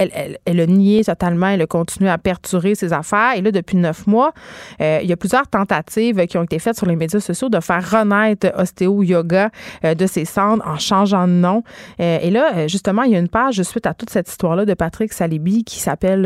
elle, 0.47 0.61
a 0.61 0.67
nié 0.67 1.05
totalement. 1.05 1.49
Elle 1.49 1.63
a 1.63 1.67
continué 1.67 2.11
à 2.11 2.19
perturber 2.19 2.75
ses 2.75 2.93
affaires. 2.93 3.35
Et 3.37 3.43
là, 3.43 3.51
depuis 3.51 3.77
neuf 3.77 4.07
mois, 4.07 4.33
euh, 4.81 5.01
il 5.03 5.09
y 5.09 5.13
a 5.13 5.17
plusieurs 5.17 5.47
tentatives 5.49 6.27
qui 6.27 6.39
ont 6.39 6.45
été 6.45 6.59
faites 6.59 6.77
sur 6.77 6.87
les 6.87 6.94
médias 6.97 7.21
sociaux 7.21 7.49
de 7.49 7.61
faire 7.61 7.91
renaître 7.91 8.53
Ostéo 8.57 9.03
Yoga 9.03 9.51
euh, 9.85 9.95
de 9.95 10.07
ses 10.07 10.25
cendres 10.25 10.63
en 10.67 10.79
changeant 10.79 11.27
de 11.27 11.33
nom. 11.33 11.63
Euh, 12.01 12.19
et 12.21 12.31
là, 12.31 12.53
euh, 12.57 12.69
justement, 12.69 13.03
il 13.03 13.13
y 13.13 13.17
a 13.17 13.19
une 13.19 13.29
page 13.29 13.63
suite 13.63 13.87
à 13.87 13.95
toute 13.95 14.11
cette 14.11 14.29
histoire-là 14.29 14.65
de 14.65 14.75
Patrick 14.75 15.13
Salibi 15.13 15.65
qui 15.65 15.81
s'appelle 15.81 16.25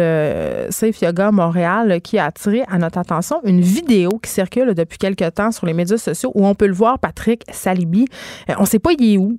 Safe 0.71 1.01
Yoga 1.01 1.31
Montréal 1.31 2.01
qui 2.03 2.19
a 2.19 2.27
attiré 2.27 2.63
à 2.69 2.79
notre 2.79 2.99
attention 2.99 3.41
une 3.45 3.61
vidéo 3.61 4.11
qui 4.23 4.31
circule 4.31 4.75
depuis 4.75 4.99
quelques 4.99 5.35
temps 5.35 5.53
sur 5.53 5.67
les 5.67 5.75
médias 5.75 5.99
sociaux 5.99 6.33
où 6.35 6.47
on 6.47 6.55
peut 6.55 6.67
le 6.67 6.75
voir, 6.75 6.99
Patrick 6.99 7.45
Salibi. 7.51 8.07
on 8.57 8.63
ne 8.63 8.67
sait 8.67 8.79
pas 8.79 8.91
il 8.99 9.15
est 9.15 9.19
où. 9.19 9.37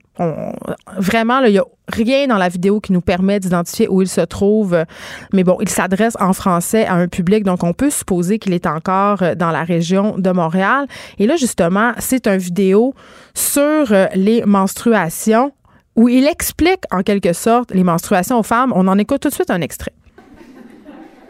vraiment, 0.98 1.40
il 1.42 1.54
y 1.54 1.60
a 1.60 1.64
rien 1.92 2.28
dans 2.28 2.38
la 2.38 2.50
vidéo 2.50 2.80
qui 2.80 2.94
nous 2.94 3.02
permet 3.02 3.40
d'identifier 3.40 3.88
où 3.88 4.02
il 4.02 4.08
se 4.08 4.22
trouve. 4.22 4.86
Mais 5.34 5.44
bon, 5.44 5.58
il 5.62 5.70
s'adresse 5.70 6.16
en 6.20 6.34
français 6.34 6.86
à 6.86 6.94
un 6.94 7.08
public, 7.08 7.44
donc 7.44 7.64
on 7.64 7.74
peut 7.74 7.90
supposer 7.90 8.40
qu'il 8.40 8.54
est 8.54 8.66
encore 8.66 9.24
dans 9.36 9.52
la 9.52 9.64
région 9.64 10.18
de 10.18 10.32
Montréal. 10.32 10.88
Et 11.18 11.28
là, 11.28 11.36
justement, 11.36 11.94
c'est 11.98 12.28
une 12.28 12.38
vidéo 12.38 12.94
sur 13.34 13.62
euh, 13.92 14.08
les 14.16 14.44
menstruations 14.46 15.52
où 15.96 16.08
il 16.08 16.26
explique 16.28 16.84
en 16.92 17.02
quelque 17.02 17.34
sorte 17.34 17.72
les 17.72 17.84
menstruations 17.84 18.40
aux 18.40 18.44
femmes. 18.44 18.72
On 18.76 18.88
en 18.88 18.98
écoute 18.98 19.22
tout 19.22 19.30
de 19.30 19.34
suite 19.34 19.52
un 19.52 19.62
extrait. 19.62 19.94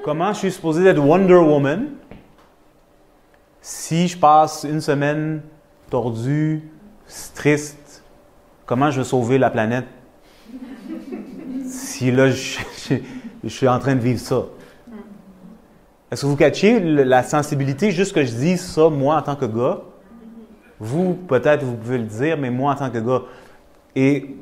Comment 0.04 0.34
je 0.34 0.40
suis 0.40 0.52
supposé 0.52 0.86
être 0.86 1.00
Wonder 1.00 1.36
Woman 1.36 1.88
si 3.62 4.08
je 4.08 4.18
passe 4.18 4.66
une 4.70 4.80
semaine 4.80 5.42
tordue, 5.90 6.64
triste? 7.36 8.04
Comment 8.66 8.92
je 8.92 9.02
vais 9.02 9.06
sauver 9.06 9.38
la 9.38 9.50
planète? 9.50 9.86
Si 12.00 12.12
là, 12.12 12.30
je, 12.32 13.50
suis 13.50 13.68
en 13.68 13.78
train 13.78 13.94
de 13.94 14.00
vivre 14.00 14.22
ça. 14.22 14.46
Est-ce 16.10 16.22
que 16.22 16.28
vous 16.28 16.38
catchez 16.38 16.80
la 16.80 17.24
sensibilité, 17.24 17.92
juste 17.92 18.14
que 18.14 18.24
je 18.24 18.32
dise 18.32 18.62
ça, 18.62 18.88
moi, 18.88 19.18
en 19.18 19.22
tant 19.22 19.36
que 19.36 19.44
gars? 19.44 19.82
Vous, 20.80 21.14
peut-être, 21.14 21.64
vous 21.64 21.76
pouvez 21.76 21.98
le 21.98 22.06
dire, 22.06 22.38
mais 22.38 22.52
moi, 22.52 22.72
en 22.72 22.76
tant 22.76 22.90
que 22.90 23.00
gars. 23.00 23.24
Et 23.98 24.38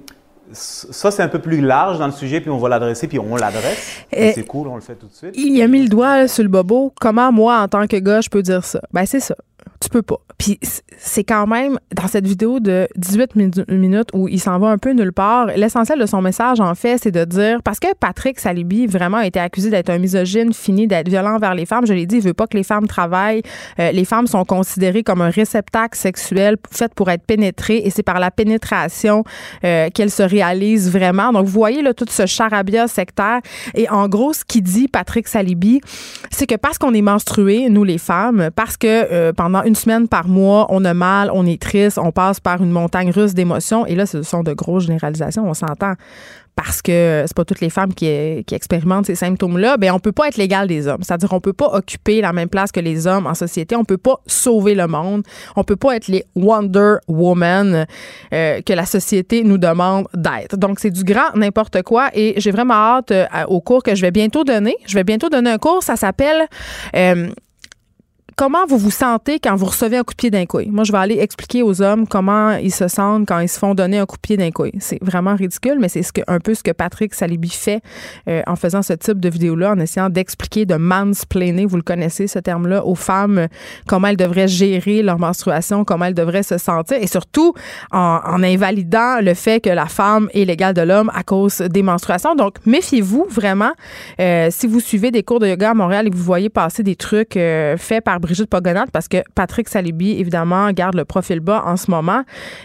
ça, 0.51 1.09
c'est 1.09 1.23
un 1.23 1.27
peu 1.27 1.39
plus 1.39 1.59
large 1.59 1.97
dans 1.97 2.05
le 2.05 2.11
sujet, 2.11 2.41
puis 2.41 2.51
on 2.51 2.59
va 2.59 2.69
l'adresser, 2.69 3.07
puis 3.07 3.17
on 3.17 3.35
l'adresse. 3.35 4.05
C'est 4.11 4.45
cool, 4.45 4.67
on 4.67 4.75
le 4.75 4.81
fait 4.81 4.95
tout 4.95 5.07
de 5.07 5.13
suite. 5.13 5.33
Il 5.35 5.59
a 5.63 5.67
mis 5.67 5.81
le 5.81 5.89
doigt 5.89 6.27
sur 6.27 6.43
le 6.43 6.49
bobo. 6.49 6.93
Comment, 7.01 7.31
moi, 7.31 7.59
en 7.59 7.67
tant 7.67 7.87
que 7.87 7.97
gars, 7.97 8.21
je 8.21 8.29
peux 8.29 8.43
dire 8.43 8.63
ça? 8.63 8.81
Ben, 8.93 9.07
c'est 9.07 9.19
ça. 9.19 9.35
Tu 9.79 9.89
peux 9.89 10.01
pas. 10.01 10.17
Puis 10.37 10.59
c'est 10.97 11.23
quand 11.23 11.47
même 11.47 11.79
dans 11.95 12.07
cette 12.07 12.27
vidéo 12.27 12.59
de 12.59 12.87
18 12.95 13.35
minutes 13.69 14.09
où 14.13 14.27
il 14.27 14.39
s'en 14.39 14.59
va 14.59 14.67
un 14.67 14.77
peu 14.77 14.91
nulle 14.91 15.11
part, 15.11 15.47
l'essentiel 15.47 15.99
de 15.99 16.05
son 16.05 16.21
message 16.21 16.59
en 16.59 16.75
fait, 16.75 16.97
c'est 17.01 17.11
de 17.11 17.25
dire 17.25 17.61
parce 17.63 17.79
que 17.79 17.87
Patrick 17.99 18.39
Salibi 18.39 18.87
vraiment 18.87 19.17
a 19.17 19.25
été 19.25 19.39
accusé 19.39 19.69
d'être 19.69 19.89
un 19.89 19.97
misogyne, 19.97 20.53
fini 20.53 20.87
d'être 20.87 21.09
violent 21.09 21.35
envers 21.35 21.55
les 21.55 21.65
femmes, 21.65 21.85
je 21.85 21.93
l'ai 21.93 22.05
dit, 22.05 22.17
il 22.17 22.21
veut 22.21 22.33
pas 22.33 22.47
que 22.47 22.57
les 22.57 22.63
femmes 22.63 22.87
travaillent, 22.87 23.41
euh, 23.79 23.91
les 23.91 24.05
femmes 24.05 24.27
sont 24.27 24.45
considérées 24.45 25.03
comme 25.03 25.21
un 25.21 25.29
réceptacle 25.29 25.97
sexuel 25.97 26.57
fait 26.71 26.93
pour 26.93 27.09
être 27.09 27.23
pénétrées 27.23 27.81
et 27.83 27.89
c'est 27.89 28.03
par 28.03 28.19
la 28.19 28.31
pénétration 28.31 29.23
euh, 29.63 29.89
qu'elles 29.93 30.11
se 30.11 30.23
réalisent 30.23 30.91
vraiment. 30.91 31.31
Donc 31.31 31.45
vous 31.45 31.51
voyez 31.51 31.81
là 31.81 31.93
tout 31.93 32.05
ce 32.09 32.25
charabia 32.25 32.87
sectaire 32.87 33.41
et 33.75 33.89
en 33.89 34.07
gros 34.07 34.33
ce 34.33 34.43
qu'il 34.45 34.63
dit 34.63 34.87
Patrick 34.87 35.27
Salibi, 35.27 35.81
c'est 36.31 36.47
que 36.47 36.55
parce 36.55 36.77
qu'on 36.77 36.93
est 36.93 37.01
menstrué 37.01 37.69
nous 37.69 37.83
les 37.83 37.97
femmes, 37.97 38.49
parce 38.55 38.77
que 38.77 38.87
euh, 38.87 39.33
pendant 39.33 39.63
une 39.67 39.75
semaine 39.75 40.07
par 40.07 40.27
mois, 40.27 40.65
on 40.69 40.83
a 40.85 40.93
mal, 40.93 41.29
on 41.33 41.45
est 41.45 41.61
triste, 41.61 41.97
on 41.97 42.11
passe 42.11 42.39
par 42.39 42.63
une 42.63 42.71
montagne 42.71 43.11
russe 43.11 43.33
d'émotions. 43.33 43.85
Et 43.85 43.95
là, 43.95 44.05
ce 44.05 44.23
sont 44.23 44.43
de 44.43 44.53
grosses 44.53 44.85
généralisations, 44.85 45.47
on 45.47 45.53
s'entend 45.53 45.93
parce 46.57 46.81
que 46.81 47.23
c'est 47.27 47.35
pas 47.35 47.45
toutes 47.45 47.61
les 47.61 47.69
femmes 47.69 47.93
qui, 47.93 48.07
expérimentent 48.07 49.05
ces 49.05 49.15
symptômes-là, 49.15 49.77
ben 49.77 49.91
on 49.91 49.99
peut 49.99 50.11
pas 50.11 50.27
être 50.27 50.37
l'égal 50.37 50.67
des 50.67 50.87
hommes. 50.87 51.03
C'est-à-dire 51.03 51.31
on 51.31 51.39
peut 51.39 51.53
pas 51.53 51.67
occuper 51.67 52.19
la 52.19 52.33
même 52.33 52.49
place 52.49 52.71
que 52.71 52.79
les 52.79 53.05
hommes 53.05 53.27
en 53.27 53.35
société, 53.35 53.75
on 53.75 53.85
peut 53.85 53.99
pas 53.99 54.19
sauver 54.25 54.73
le 54.73 54.87
monde, 54.87 55.21
on 55.55 55.63
peut 55.63 55.75
pas 55.75 55.95
être 55.95 56.07
les 56.07 56.25
Wonder 56.35 56.95
Woman 57.07 57.85
euh, 58.33 58.61
que 58.61 58.73
la 58.73 58.87
société 58.87 59.43
nous 59.43 59.59
demande 59.59 60.07
d'être. 60.15 60.57
Donc 60.57 60.79
c'est 60.79 60.89
du 60.89 61.03
grand 61.03 61.35
n'importe 61.35 61.83
quoi 61.83 62.09
et 62.15 62.33
j'ai 62.37 62.49
vraiment 62.49 62.73
hâte 62.73 63.11
euh, 63.11 63.25
au 63.49 63.61
cours 63.61 63.83
que 63.83 63.93
je 63.93 64.01
vais 64.01 64.11
bientôt 64.11 64.43
donner. 64.43 64.75
Je 64.87 64.95
vais 64.95 65.03
bientôt 65.03 65.29
donner 65.29 65.51
un 65.51 65.59
cours, 65.59 65.83
ça 65.83 65.95
s'appelle 65.95 66.47
euh, 66.95 67.29
comment 68.37 68.67
vous 68.67 68.77
vous 68.77 68.91
sentez 68.91 69.39
quand 69.39 69.55
vous 69.55 69.65
recevez 69.65 69.97
un 69.97 70.03
coup 70.03 70.13
de 70.13 70.17
pied 70.17 70.29
d'un 70.29 70.45
couille? 70.45 70.69
Moi, 70.69 70.83
je 70.83 70.91
vais 70.91 70.99
aller 70.99 71.17
expliquer 71.19 71.63
aux 71.63 71.81
hommes 71.81 72.07
comment 72.07 72.51
ils 72.51 72.71
se 72.71 72.87
sentent 72.87 73.27
quand 73.27 73.39
ils 73.39 73.49
se 73.49 73.57
font 73.57 73.73
donner 73.73 73.97
un 73.97 74.05
coup 74.05 74.15
de 74.15 74.21
pied 74.21 74.37
d'un 74.37 74.51
couille. 74.51 74.73
C'est 74.79 75.03
vraiment 75.03 75.35
ridicule, 75.35 75.77
mais 75.79 75.89
c'est 75.89 76.03
ce 76.03 76.13
que, 76.13 76.21
un 76.27 76.39
peu 76.39 76.53
ce 76.53 76.61
que 76.61 76.69
Patrick 76.69 77.15
Salibi 77.15 77.49
fait 77.49 77.81
euh, 78.29 78.43
en 78.45 78.55
faisant 78.55 78.83
ce 78.83 78.93
type 78.93 79.19
de 79.19 79.27
vidéo-là, 79.27 79.71
en 79.71 79.79
essayant 79.79 80.09
d'expliquer, 80.09 80.67
de 80.67 80.75
mansplainer, 80.75 81.65
vous 81.65 81.77
le 81.77 81.81
connaissez 81.81 82.27
ce 82.27 82.37
terme-là, 82.37 82.85
aux 82.85 82.93
femmes, 82.93 83.47
comment 83.87 84.07
elles 84.07 84.17
devraient 84.17 84.47
gérer 84.47 85.01
leur 85.01 85.17
menstruation, 85.17 85.83
comment 85.83 86.05
elles 86.05 86.13
devraient 86.13 86.43
se 86.43 86.59
sentir, 86.59 86.97
et 87.01 87.07
surtout 87.07 87.55
en, 87.91 88.19
en 88.23 88.43
invalidant 88.43 89.19
le 89.19 89.33
fait 89.33 89.61
que 89.61 89.71
la 89.71 89.87
femme 89.87 90.29
est 90.35 90.45
l'égale 90.45 90.75
de 90.75 90.81
l'homme 90.81 91.11
à 91.15 91.23
cause 91.23 91.57
des 91.57 91.81
menstruations. 91.81 92.35
Donc, 92.35 92.57
méfiez-vous 92.67 93.25
vraiment. 93.31 93.71
Euh, 94.19 94.49
si 94.51 94.67
vous 94.67 94.79
suivez 94.79 95.09
des 95.09 95.23
cours 95.23 95.39
de 95.39 95.47
yoga 95.47 95.71
à 95.71 95.73
Montréal 95.73 96.05
et 96.05 96.11
que 96.11 96.15
vous 96.15 96.23
voyez 96.23 96.49
passer 96.49 96.83
des 96.83 96.95
trucs 96.95 97.35
euh, 97.35 97.77
faits 97.77 98.03
par 98.03 98.19
Brigitte 98.27 98.49
Pogonat 98.49 98.85
parce 98.91 99.07
que 99.07 99.17
Patrick 99.35 99.69
Salibi, 99.69 100.11
évidemment, 100.11 100.71
garde 100.71 100.95
le 100.95 101.05
profil 101.05 101.39
bas 101.39 101.63
en 101.65 101.77
ce 101.77 101.89
moment. 101.89 102.23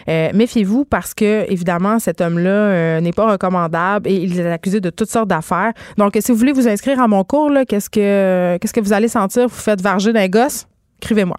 Euh, 0.08 0.30
méfiez-vous 0.34 0.84
parce 0.84 1.14
que, 1.14 1.50
évidemment, 1.50 1.98
cet 2.00 2.20
homme-là 2.20 2.50
euh, 2.50 3.00
n'est 3.00 3.12
pas 3.12 3.30
recommandable 3.30 4.08
et 4.08 4.16
il 4.16 4.38
est 4.38 4.50
accusé 4.50 4.80
de 4.80 4.90
toutes 4.90 5.10
sortes 5.10 5.28
d'affaires. 5.28 5.72
Donc, 5.96 6.18
si 6.20 6.32
vous 6.32 6.38
voulez 6.38 6.52
vous 6.52 6.66
inscrire 6.66 7.00
à 7.00 7.06
mon 7.06 7.22
cours, 7.22 7.50
qu'est-ce 7.68 7.88
que 7.88 8.58
qu'est-ce 8.60 8.72
que 8.72 8.80
vous 8.80 8.92
allez 8.92 9.08
sentir? 9.08 9.44
Vous 9.48 9.54
faites 9.54 9.80
varger 9.80 10.12
d'un 10.12 10.28
gosse? 10.28 10.66
Écrivez-moi. 11.00 11.36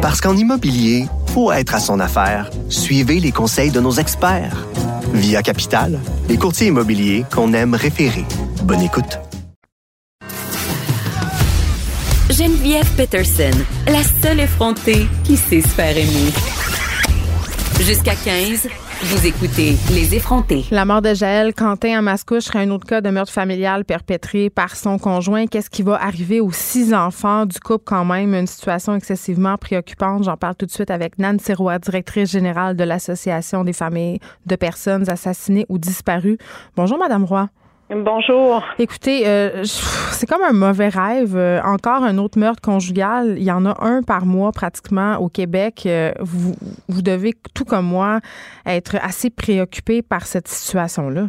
Parce 0.00 0.20
qu'en 0.20 0.36
immobilier, 0.36 1.06
pour 1.32 1.54
être 1.54 1.74
à 1.74 1.78
son 1.78 2.00
affaire, 2.00 2.50
suivez 2.68 3.20
les 3.20 3.30
conseils 3.30 3.70
de 3.70 3.80
nos 3.80 3.92
experts. 3.92 4.66
Via 5.14 5.42
Capital, 5.42 6.00
les 6.28 6.36
courtiers 6.36 6.68
immobiliers 6.68 7.24
qu'on 7.32 7.52
aime 7.52 7.74
référer. 7.74 8.24
Bonne 8.64 8.82
écoute. 8.82 9.18
Geneviève 12.32 12.88
Peterson, 12.96 13.50
la 13.88 14.02
seule 14.02 14.40
effrontée 14.40 15.06
qui 15.22 15.36
sait 15.36 15.60
se 15.60 15.68
faire 15.68 15.94
aimer. 15.94 16.32
Jusqu'à 17.78 18.14
15, 18.14 18.68
vous 19.02 19.26
écoutez 19.26 19.76
Les 19.90 20.14
effrontés. 20.14 20.64
La 20.70 20.86
mort 20.86 21.02
de 21.02 21.12
Jaël 21.12 21.52
Quentin 21.52 21.98
à 21.98 22.00
Mascouche 22.00 22.44
serait 22.44 22.60
un 22.60 22.70
autre 22.70 22.86
cas 22.86 23.02
de 23.02 23.10
meurtre 23.10 23.34
familial 23.34 23.84
perpétré 23.84 24.48
par 24.48 24.76
son 24.76 24.98
conjoint. 24.98 25.46
Qu'est-ce 25.46 25.68
qui 25.68 25.82
va 25.82 26.02
arriver 26.02 26.40
aux 26.40 26.52
six 26.52 26.94
enfants 26.94 27.44
du 27.44 27.60
couple 27.60 27.84
quand 27.84 28.06
même? 28.06 28.32
Une 28.34 28.46
situation 28.46 28.94
excessivement 28.94 29.58
préoccupante. 29.58 30.24
J'en 30.24 30.38
parle 30.38 30.54
tout 30.54 30.64
de 30.64 30.70
suite 30.70 30.90
avec 30.90 31.18
Nancy 31.18 31.52
Roy, 31.52 31.78
directrice 31.80 32.30
générale 32.30 32.76
de 32.76 32.84
l'Association 32.84 33.62
des 33.62 33.74
familles 33.74 34.20
de 34.46 34.56
personnes 34.56 35.10
assassinées 35.10 35.66
ou 35.68 35.76
disparues. 35.76 36.38
Bonjour, 36.76 36.96
Madame 36.96 37.24
Roy. 37.24 37.50
Bonjour. 37.94 38.64
Écoutez, 38.78 39.26
euh, 39.26 39.64
c'est 39.64 40.26
comme 40.26 40.42
un 40.42 40.54
mauvais 40.54 40.88
rêve. 40.88 41.36
Euh, 41.36 41.60
encore 41.62 42.02
un 42.02 42.16
autre 42.16 42.38
meurtre 42.38 42.62
conjugal. 42.62 43.34
Il 43.36 43.44
y 43.44 43.52
en 43.52 43.66
a 43.66 43.74
un 43.84 44.02
par 44.02 44.24
mois 44.24 44.50
pratiquement 44.50 45.16
au 45.16 45.28
Québec. 45.28 45.82
Euh, 45.84 46.12
vous, 46.20 46.54
vous 46.88 47.02
devez, 47.02 47.32
tout 47.54 47.64
comme 47.64 47.84
moi, 47.84 48.20
être 48.66 48.96
assez 48.96 49.28
préoccupé 49.28 50.00
par 50.00 50.22
cette 50.22 50.48
situation-là. 50.48 51.26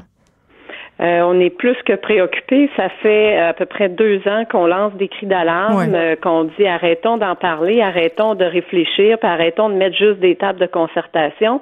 on 1.00 1.40
est 1.42 1.50
plus 1.50 1.76
que 1.86 1.96
préoccupé. 1.96 2.70
Ça 2.78 2.88
fait 3.02 3.38
à 3.38 3.54
peu 3.54 3.66
près 3.66 3.90
deux 3.90 4.22
ans 4.26 4.46
qu'on 4.50 4.66
lance 4.66 4.94
des 4.94 5.10
cris 5.10 5.28
d'alarme, 5.28 5.94
qu'on 6.22 6.46
dit 6.46 6.66
arrêtons 6.66 7.18
d'en 7.18 7.36
parler, 7.36 7.82
arrêtons 7.82 8.36
de 8.36 8.46
réfléchir, 8.46 9.18
puis 9.20 9.30
arrêtons 9.30 9.70
de 9.70 9.76
mettre 9.76 9.98
juste 9.98 10.20
des 10.20 10.38
tables 10.38 10.60
de 10.60 10.68
concertation 10.68 11.60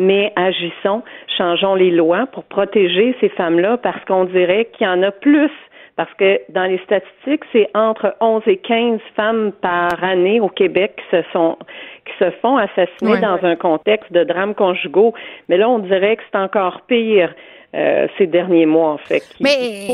mais 0.00 0.32
agissons, 0.34 1.02
changeons 1.36 1.74
les 1.74 1.90
lois 1.90 2.26
pour 2.32 2.44
protéger 2.44 3.14
ces 3.20 3.28
femmes-là 3.28 3.76
parce 3.76 4.02
qu'on 4.06 4.24
dirait 4.24 4.68
qu'il 4.72 4.86
y 4.86 4.90
en 4.90 5.02
a 5.02 5.10
plus 5.10 5.50
parce 5.96 6.12
que 6.14 6.40
dans 6.48 6.64
les 6.64 6.78
statistiques, 6.78 7.44
c'est 7.52 7.68
entre 7.74 8.16
11 8.20 8.42
et 8.46 8.56
15 8.56 9.00
femmes 9.14 9.52
par 9.60 10.02
année 10.02 10.40
au 10.40 10.48
Québec 10.48 10.96
qui 10.96 11.16
se 11.16 11.22
sont 11.30 11.58
qui 12.06 12.12
se 12.18 12.30
font 12.40 12.56
assassiner 12.56 13.20
dans 13.20 13.38
un 13.42 13.54
contexte 13.54 14.10
de 14.10 14.24
drames 14.24 14.54
conjugaux. 14.54 15.12
Mais 15.48 15.58
là, 15.58 15.68
on 15.68 15.78
dirait 15.78 16.16
que 16.16 16.22
c'est 16.32 16.38
encore 16.38 16.80
pire. 16.88 17.34
Euh, 17.72 18.08
ces 18.18 18.26
derniers 18.26 18.66
mois, 18.66 18.90
en 18.94 18.98
fait. 18.98 19.22
mais 19.38 19.86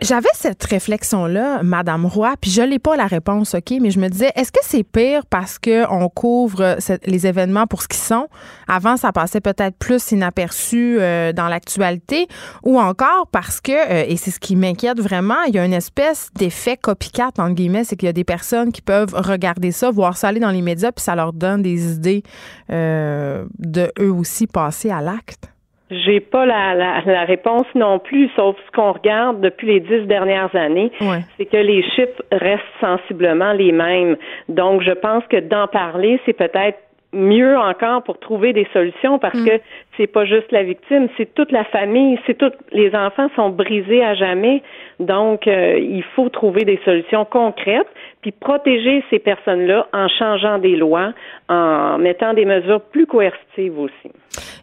J'avais 0.00 0.28
cette 0.32 0.64
réflexion-là, 0.64 1.62
Madame 1.62 2.06
Roy, 2.06 2.32
puis 2.40 2.50
je 2.50 2.62
n'ai 2.62 2.78
pas 2.78 2.96
la 2.96 3.06
réponse, 3.06 3.54
OK, 3.54 3.74
mais 3.82 3.90
je 3.90 4.00
me 4.00 4.08
disais, 4.08 4.30
est-ce 4.34 4.50
que 4.50 4.60
c'est 4.62 4.82
pire 4.82 5.26
parce 5.28 5.58
qu'on 5.58 6.08
couvre 6.08 6.78
les 7.04 7.26
événements 7.26 7.66
pour 7.66 7.82
ce 7.82 7.88
qu'ils 7.88 8.00
sont? 8.00 8.28
Avant, 8.66 8.96
ça 8.96 9.12
passait 9.12 9.42
peut-être 9.42 9.76
plus 9.76 10.10
inaperçu 10.10 10.96
euh, 10.98 11.34
dans 11.34 11.48
l'actualité, 11.48 12.28
ou 12.64 12.80
encore 12.80 13.26
parce 13.30 13.60
que, 13.60 13.72
euh, 13.72 14.06
et 14.08 14.16
c'est 14.16 14.30
ce 14.30 14.40
qui 14.40 14.56
m'inquiète 14.56 14.98
vraiment, 14.98 15.42
il 15.48 15.54
y 15.54 15.58
a 15.58 15.66
une 15.66 15.74
espèce 15.74 16.30
d'effet 16.34 16.78
copycat, 16.78 17.28
entre 17.38 17.50
guillemets, 17.50 17.84
c'est 17.84 17.96
qu'il 17.96 18.06
y 18.06 18.10
a 18.10 18.14
des 18.14 18.24
personnes 18.24 18.72
qui 18.72 18.80
peuvent 18.80 19.12
regarder 19.12 19.70
ça, 19.70 19.90
voir 19.90 20.16
ça 20.16 20.28
aller 20.28 20.40
dans 20.40 20.50
les 20.50 20.62
médias, 20.62 20.92
puis 20.92 21.02
ça 21.02 21.14
leur 21.14 21.34
donne 21.34 21.60
des 21.60 21.92
idées 21.92 22.22
de 22.70 23.92
eux 24.00 24.12
aussi 24.12 24.46
passer 24.46 24.90
à 24.90 25.02
l'acte. 25.02 25.50
J'ai 25.90 26.20
pas 26.20 26.44
la, 26.44 26.74
la, 26.74 27.24
réponse 27.24 27.66
non 27.74 27.98
plus, 27.98 28.28
sauf 28.36 28.56
ce 28.66 28.72
qu'on 28.72 28.92
regarde 28.92 29.40
depuis 29.40 29.66
les 29.68 29.80
dix 29.80 30.06
dernières 30.06 30.54
années, 30.54 30.92
c'est 31.36 31.46
que 31.46 31.56
les 31.56 31.82
chiffres 31.82 32.22
restent 32.30 32.62
sensiblement 32.80 33.52
les 33.52 33.72
mêmes. 33.72 34.16
Donc, 34.48 34.82
je 34.82 34.92
pense 34.92 35.24
que 35.30 35.40
d'en 35.40 35.66
parler, 35.66 36.20
c'est 36.26 36.34
peut-être 36.34 36.78
mieux 37.12 37.56
encore 37.56 38.02
pour 38.02 38.18
trouver 38.18 38.52
des 38.52 38.66
solutions 38.72 39.18
parce 39.18 39.38
mm. 39.38 39.46
que 39.46 39.60
c'est 39.98 40.06
pas 40.06 40.24
juste 40.24 40.50
la 40.52 40.62
victime, 40.62 41.08
c'est 41.16 41.34
toute 41.34 41.52
la 41.52 41.64
famille, 41.64 42.18
c'est 42.26 42.38
tout 42.38 42.52
les 42.72 42.94
enfants 42.94 43.28
sont 43.36 43.50
brisés 43.50 44.02
à 44.02 44.14
jamais. 44.14 44.62
Donc 45.00 45.46
euh, 45.46 45.78
il 45.78 46.04
faut 46.14 46.28
trouver 46.28 46.64
des 46.64 46.80
solutions 46.84 47.24
concrètes 47.24 47.88
puis 48.22 48.32
protéger 48.32 49.04
ces 49.10 49.18
personnes-là 49.18 49.86
en 49.92 50.08
changeant 50.08 50.58
des 50.58 50.76
lois, 50.76 51.12
en 51.48 51.98
mettant 51.98 52.32
des 52.32 52.44
mesures 52.44 52.80
plus 52.80 53.06
coercitives 53.06 53.78
aussi. 53.78 54.12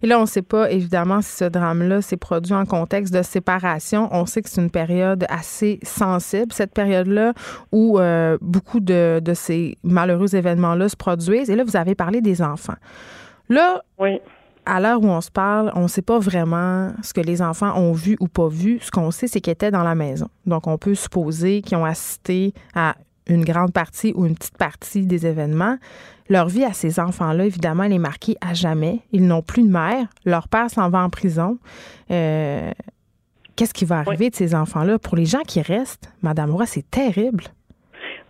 Et 0.01 0.07
là, 0.07 0.17
on 0.17 0.21
ne 0.21 0.27
sait 0.27 0.41
pas 0.41 0.71
évidemment 0.71 1.21
si 1.21 1.37
ce 1.37 1.45
drame-là 1.45 2.01
s'est 2.01 2.17
produit 2.17 2.53
en 2.53 2.65
contexte 2.65 3.13
de 3.13 3.21
séparation. 3.21 4.09
On 4.11 4.25
sait 4.25 4.41
que 4.41 4.49
c'est 4.49 4.61
une 4.61 4.71
période 4.71 5.25
assez 5.29 5.79
sensible, 5.83 6.51
cette 6.51 6.73
période-là 6.73 7.33
où 7.71 7.99
euh, 7.99 8.37
beaucoup 8.41 8.79
de, 8.79 9.19
de 9.19 9.33
ces 9.33 9.75
malheureux 9.83 10.35
événements-là 10.35 10.89
se 10.89 10.97
produisent. 10.97 11.49
Et 11.49 11.55
là, 11.55 11.63
vous 11.63 11.77
avez 11.77 11.95
parlé 11.95 12.21
des 12.21 12.41
enfants. 12.41 12.77
Là, 13.49 13.81
oui 13.99 14.19
à 14.65 14.79
l'heure 14.79 15.01
où 15.01 15.07
on 15.07 15.21
se 15.21 15.31
parle, 15.31 15.71
on 15.75 15.83
ne 15.83 15.87
sait 15.87 16.01
pas 16.01 16.19
vraiment 16.19 16.91
ce 17.01 17.13
que 17.13 17.21
les 17.21 17.41
enfants 17.41 17.77
ont 17.77 17.93
vu 17.93 18.17
ou 18.19 18.27
pas 18.27 18.47
vu. 18.47 18.79
Ce 18.81 18.91
qu'on 18.91 19.11
sait, 19.11 19.27
c'est 19.27 19.41
qu'ils 19.41 19.53
étaient 19.53 19.71
dans 19.71 19.83
la 19.83 19.95
maison. 19.95 20.27
Donc, 20.45 20.67
on 20.67 20.77
peut 20.77 20.95
supposer 20.95 21.61
qu'ils 21.61 21.77
ont 21.77 21.85
assisté 21.85 22.53
à 22.73 22.95
une 23.27 23.43
grande 23.43 23.73
partie 23.73 24.13
ou 24.15 24.25
une 24.25 24.35
petite 24.35 24.57
partie 24.57 25.05
des 25.05 25.25
événements. 25.25 25.77
Leur 26.29 26.47
vie 26.47 26.63
à 26.63 26.73
ces 26.73 26.99
enfants-là, 26.99 27.45
évidemment, 27.45 27.83
elle 27.83 27.93
est 27.93 27.99
marquée 27.99 28.35
à 28.41 28.53
jamais. 28.53 29.01
Ils 29.11 29.25
n'ont 29.25 29.41
plus 29.41 29.63
de 29.63 29.69
mère. 29.69 30.07
Leur 30.25 30.47
père 30.47 30.69
s'en 30.69 30.89
va 30.89 31.03
en 31.03 31.09
prison. 31.09 31.57
Euh, 32.11 32.71
qu'est-ce 33.55 33.73
qui 33.73 33.85
va 33.85 33.99
arriver 33.99 34.29
de 34.29 34.35
ces 34.35 34.55
enfants-là? 34.55 34.99
Pour 34.99 35.15
les 35.15 35.25
gens 35.25 35.41
qui 35.45 35.61
restent, 35.61 36.11
Madame 36.21 36.51
Roy, 36.51 36.65
c'est 36.65 36.89
terrible. 36.89 37.45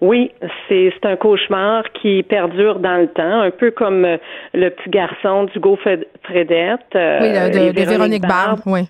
Oui, 0.01 0.31
c'est 0.67 0.91
un 1.03 1.15
cauchemar 1.15 1.83
qui 1.93 2.21
perdure 2.23 2.79
dans 2.79 2.97
le 2.97 3.07
temps, 3.07 3.41
un 3.41 3.51
peu 3.51 3.71
comme 3.71 4.03
euh, 4.03 4.17
le 4.53 4.69
petit 4.69 4.89
garçon 4.89 5.45
d'Hugo 5.45 5.77
Fredette. 5.77 6.79
Euh, 6.95 7.19
oui, 7.21 7.73
de, 7.73 7.89
Véronique 7.89 8.27
Barbe, 8.27 8.59
oui. 8.65 8.81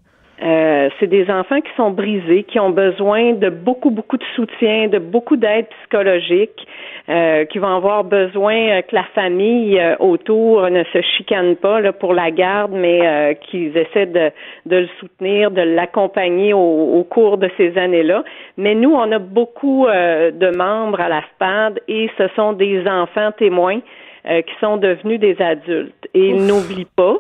Euh, 0.44 0.90
c'est 1.00 1.08
des 1.08 1.30
enfants 1.30 1.62
qui 1.62 1.72
sont 1.78 1.92
brisés, 1.92 2.44
qui 2.44 2.60
ont 2.60 2.70
besoin 2.70 3.34
de 3.34 3.50
beaucoup, 3.50 3.90
beaucoup 3.90 4.18
de 4.18 4.24
soutien, 4.36 4.90
de 4.90 5.00
beaucoup 5.00 5.38
d'aide 5.38 5.68
psychologique, 5.68 6.68
euh, 7.08 7.46
qui 7.46 7.58
vont 7.58 7.74
avoir 7.74 8.04
besoin 8.04 8.56
euh, 8.56 8.82
que 8.82 8.94
la 8.96 9.06
famille 9.16 9.82
autour 10.00 10.70
ne 10.70 10.84
se 10.92 11.02
chicane 11.18 11.56
pas 11.56 11.94
pour 11.94 12.14
la 12.14 12.32
garde, 12.32 12.74
mais 12.74 13.38
qu'ils 13.42 13.78
essaient 13.78 14.08
de, 14.08 14.32
le 14.70 14.88
soutenir, 15.00 15.52
de 15.52 15.62
l'accompagner 15.62 16.54
au, 16.54 16.98
au, 16.98 17.04
cours 17.04 17.38
de 17.38 17.50
ces 17.56 17.78
années-là. 17.78 18.24
Mais 18.58 18.76
nous, 18.76 18.92
on 18.94 19.12
a 19.12 19.20
beaucoup 19.20 19.86
de 19.88 20.58
membres 20.58 21.00
à 21.00 21.08
la 21.08 21.22
SPAD 21.36 21.80
et 21.88 22.10
ce 22.18 22.28
sont 22.36 22.54
des 22.54 22.86
enfants 22.88 23.32
témoins 23.38 23.80
euh, 24.28 24.42
qui 24.42 24.54
sont 24.60 24.78
devenus 24.78 25.20
des 25.20 25.40
adultes. 25.42 26.08
Et 26.14 26.30
ils 26.30 26.46
n'oublient 26.46 26.88
pas, 26.96 27.18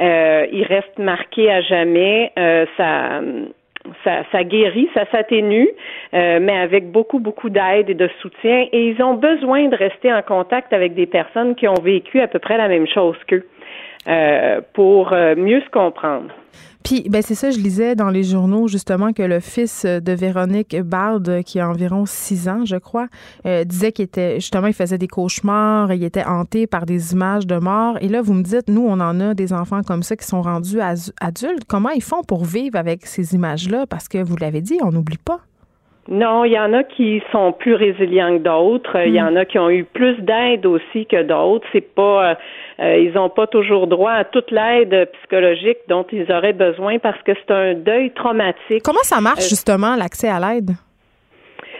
euh, 0.00 0.46
ils 0.52 0.64
restent 0.64 0.98
marqués 0.98 1.50
à 1.50 1.60
jamais. 1.60 2.32
Euh, 2.38 2.66
ça, 2.76 3.20
ça, 4.04 4.22
ça, 4.32 4.44
guérit, 4.44 4.88
ça 4.94 5.04
s'atténue, 5.10 5.68
euh, 6.14 6.38
mais 6.40 6.58
avec 6.58 6.90
beaucoup, 6.90 7.20
beaucoup 7.20 7.48
d'aide 7.48 7.90
et 7.90 7.94
de 7.94 8.08
soutien. 8.20 8.66
Et 8.72 8.88
ils 8.88 9.02
ont 9.02 9.14
besoin 9.14 9.68
de 9.68 9.76
rester 9.76 10.12
en 10.12 10.22
contact 10.22 10.72
avec 10.72 10.94
des 10.94 11.06
personnes 11.06 11.54
qui 11.54 11.68
ont 11.68 11.80
vécu 11.82 12.20
à 12.20 12.28
peu 12.28 12.38
près 12.38 12.58
la 12.58 12.68
même 12.68 12.86
chose 12.86 13.16
qu'eux 13.26 13.46
euh, 14.08 14.60
pour 14.74 15.12
mieux 15.36 15.60
se 15.60 15.70
comprendre. 15.70 16.32
Puis, 16.88 17.04
ben 17.06 17.20
c'est 17.20 17.34
ça, 17.34 17.50
je 17.50 17.58
lisais 17.58 17.94
dans 17.96 18.08
les 18.08 18.24
journaux 18.24 18.66
justement 18.66 19.12
que 19.12 19.22
le 19.22 19.40
fils 19.40 19.84
de 19.84 20.12
Véronique 20.12 20.74
Bard, 20.80 21.20
qui 21.44 21.60
a 21.60 21.68
environ 21.68 22.06
six 22.06 22.48
ans, 22.48 22.64
je 22.64 22.76
crois, 22.76 23.08
euh, 23.44 23.64
disait 23.64 23.92
qu'il 23.92 24.06
était 24.06 24.36
justement, 24.40 24.68
il 24.68 24.72
faisait 24.72 24.96
des 24.96 25.06
cauchemars, 25.06 25.92
il 25.92 26.02
était 26.02 26.24
hanté 26.24 26.66
par 26.66 26.86
des 26.86 27.12
images 27.12 27.46
de 27.46 27.58
mort. 27.58 27.98
Et 28.00 28.08
là, 28.08 28.22
vous 28.22 28.32
me 28.32 28.42
dites, 28.42 28.70
nous, 28.70 28.86
on 28.88 29.00
en 29.00 29.20
a 29.20 29.34
des 29.34 29.52
enfants 29.52 29.82
comme 29.82 30.02
ça 30.02 30.16
qui 30.16 30.26
sont 30.26 30.40
rendus 30.40 30.80
adultes. 30.80 31.64
Comment 31.66 31.90
ils 31.90 32.02
font 32.02 32.22
pour 32.22 32.46
vivre 32.46 32.78
avec 32.78 33.04
ces 33.04 33.34
images-là? 33.34 33.86
Parce 33.86 34.08
que 34.08 34.24
vous 34.24 34.36
l'avez 34.36 34.62
dit, 34.62 34.78
on 34.82 34.90
n'oublie 34.90 35.18
pas. 35.18 35.40
Non, 36.10 36.44
il 36.44 36.52
y 36.52 36.58
en 36.58 36.72
a 36.72 36.84
qui 36.84 37.22
sont 37.30 37.52
plus 37.52 37.74
résilients 37.74 38.38
que 38.38 38.42
d'autres. 38.42 38.96
Il 39.06 39.14
y 39.14 39.20
en 39.20 39.36
a 39.36 39.44
qui 39.44 39.58
ont 39.58 39.68
eu 39.68 39.84
plus 39.84 40.16
d'aide 40.22 40.64
aussi 40.64 41.04
que 41.04 41.22
d'autres. 41.22 41.66
C'est 41.70 41.94
pas, 41.94 42.30
euh, 42.30 42.34
euh, 42.80 42.98
ils 42.98 43.12
n'ont 43.12 43.28
pas 43.28 43.46
toujours 43.46 43.86
droit 43.86 44.12
à 44.12 44.24
toute 44.24 44.50
l'aide 44.50 45.10
psychologique 45.12 45.78
dont 45.86 46.06
ils 46.10 46.30
auraient 46.32 46.54
besoin 46.54 46.98
parce 46.98 47.20
que 47.24 47.32
c'est 47.34 47.52
un 47.52 47.74
deuil 47.74 48.10
traumatique. 48.12 48.82
Comment 48.82 49.02
ça 49.02 49.20
marche 49.20 49.44
euh, 49.44 49.48
justement 49.50 49.96
l'accès 49.96 50.30
à 50.30 50.40
l'aide? 50.40 50.70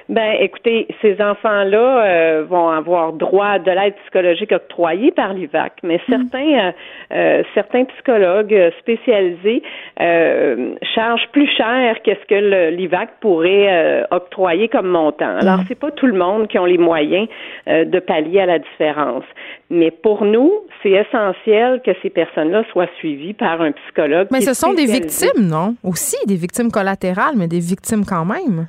Ben, 0.08 0.36
écoutez, 0.40 0.88
ces 1.02 1.20
enfants-là 1.20 2.06
euh, 2.06 2.44
vont 2.48 2.70
avoir 2.70 3.12
droit 3.12 3.58
de 3.58 3.70
l'aide 3.70 3.94
psychologique 4.04 4.52
octroyée 4.52 5.10
par 5.10 5.34
l'IVAC, 5.34 5.74
mais 5.82 5.96
mm. 5.96 6.10
certains 6.10 6.58
euh, 6.58 6.72
euh, 7.12 7.42
certains 7.54 7.84
psychologues 7.84 8.72
spécialisés 8.78 9.62
chargent 9.98 11.28
plus 11.32 11.48
cher 11.56 11.96
qu'est-ce 12.02 12.24
que 12.26 12.70
l'IVAC 12.70 13.20
pourrait 13.20 14.06
octroyer 14.10 14.68
comme 14.68 14.88
montant. 14.88 15.36
Alors, 15.40 15.58
mm. 15.58 15.64
c'est 15.68 15.78
pas 15.78 15.90
tout 15.90 16.06
le 16.06 16.16
monde 16.16 16.48
qui 16.48 16.58
ont 16.58 16.64
les 16.64 16.78
moyens 16.78 17.28
de 17.66 17.98
pallier 17.98 18.40
à 18.40 18.46
la 18.46 18.58
différence. 18.58 19.24
Mais 19.68 19.90
pour 19.90 20.24
nous, 20.24 20.50
c'est 20.82 20.92
essentiel 20.92 21.82
que 21.84 21.90
ces 22.02 22.08
personnes-là 22.08 22.64
soient 22.72 22.88
suivies 22.98 23.34
par 23.34 23.60
un 23.60 23.72
psychologue. 23.72 24.28
Mais 24.30 24.40
ce 24.40 24.54
sont 24.54 24.72
des 24.72 24.86
victimes, 24.86 25.46
non? 25.46 25.74
Aussi, 25.84 26.16
des 26.26 26.36
victimes 26.36 26.70
collatérales, 26.70 27.34
mais 27.36 27.48
des 27.48 27.60
victimes 27.60 28.04
quand 28.06 28.24
même. 28.24 28.68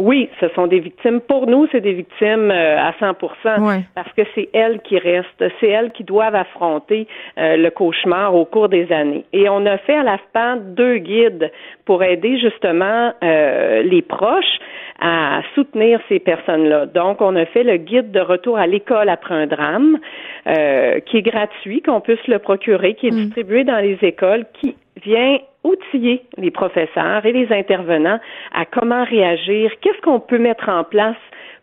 Oui, 0.00 0.30
ce 0.40 0.48
sont 0.54 0.66
des 0.66 0.80
victimes. 0.80 1.20
Pour 1.20 1.46
nous, 1.46 1.68
c'est 1.70 1.82
des 1.82 1.92
victimes 1.92 2.50
euh, 2.50 2.78
à 2.78 2.92
100% 2.92 3.84
parce 3.94 4.10
que 4.16 4.22
c'est 4.34 4.48
elles 4.54 4.80
qui 4.80 4.98
restent, 4.98 5.44
c'est 5.60 5.68
elles 5.68 5.92
qui 5.92 6.04
doivent 6.04 6.34
affronter 6.34 7.06
euh, 7.36 7.58
le 7.58 7.70
cauchemar 7.70 8.34
au 8.34 8.46
cours 8.46 8.70
des 8.70 8.90
années. 8.92 9.26
Et 9.34 9.50
on 9.50 9.66
a 9.66 9.76
fait 9.76 9.94
à 9.94 10.02
la 10.02 10.16
FPAN 10.16 10.56
deux 10.74 10.96
guides 10.96 11.52
pour 11.84 12.02
aider 12.02 12.38
justement 12.38 13.12
euh, 13.22 13.82
les 13.82 14.00
proches 14.00 14.58
à 15.02 15.42
soutenir 15.54 16.00
ces 16.08 16.18
personnes-là. 16.18 16.86
Donc, 16.86 17.20
on 17.20 17.36
a 17.36 17.44
fait 17.44 17.62
le 17.62 17.76
guide 17.76 18.10
de 18.10 18.20
retour 18.20 18.56
à 18.56 18.66
l'école 18.66 19.10
après 19.10 19.34
un 19.34 19.46
drame, 19.46 19.98
qui 20.44 21.16
est 21.16 21.22
gratuit, 21.22 21.80
qu'on 21.80 22.02
puisse 22.02 22.26
le 22.26 22.38
procurer, 22.38 22.94
qui 22.94 23.06
est 23.06 23.10
mm. 23.10 23.24
distribué 23.24 23.64
dans 23.64 23.78
les 23.78 23.98
écoles, 24.02 24.44
qui 24.60 24.76
vient 25.04 25.38
outiller 25.64 26.22
les 26.36 26.50
professeurs 26.50 27.24
et 27.24 27.32
les 27.32 27.52
intervenants 27.52 28.18
à 28.52 28.64
comment 28.64 29.04
réagir, 29.04 29.70
qu'est-ce 29.80 30.00
qu'on 30.00 30.20
peut 30.20 30.38
mettre 30.38 30.68
en 30.68 30.84
place 30.84 31.16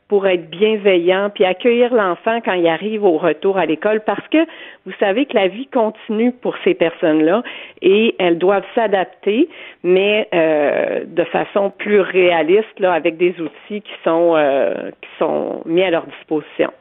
pour 0.08 0.26
être 0.28 0.50
bienveillant 0.50 1.30
puis 1.34 1.44
accueillir 1.44 1.94
l'enfant 1.94 2.40
quand 2.44 2.54
il 2.54 2.68
arrive 2.68 3.04
au 3.04 3.18
retour 3.18 3.58
à 3.58 3.66
l'école 3.66 4.02
parce 4.06 4.26
que 4.30 4.38
vous 4.86 4.94
savez 5.00 5.26
que 5.26 5.34
la 5.34 5.48
vie 5.48 5.68
continue 5.68 6.32
pour 6.32 6.56
ces 6.64 6.74
personnes-là 6.74 7.44
et 7.82 8.16
elles 8.20 8.38
doivent 8.38 8.66
s'adapter 8.74 9.50
mais 9.84 10.28
euh, 10.34 11.04
de 11.06 11.24
façon 11.26 11.72
plus 11.72 12.00
réaliste 12.00 12.80
là 12.80 12.94
avec 12.94 13.18
des 13.18 13.36
outils 13.40 13.82
qui 13.82 13.94
sont 14.04 14.34
euh, 14.36 14.92
qui 15.02 15.10
sont 15.20 15.62
mis 15.66 15.84
à 15.84 15.92
leur 15.92 16.06
disposition. 16.06 16.72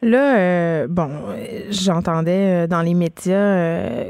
Là, 0.00 0.38
euh, 0.38 0.86
bon, 0.88 1.08
j'entendais 1.70 2.68
dans 2.68 2.82
les 2.82 2.94
médias 2.94 4.04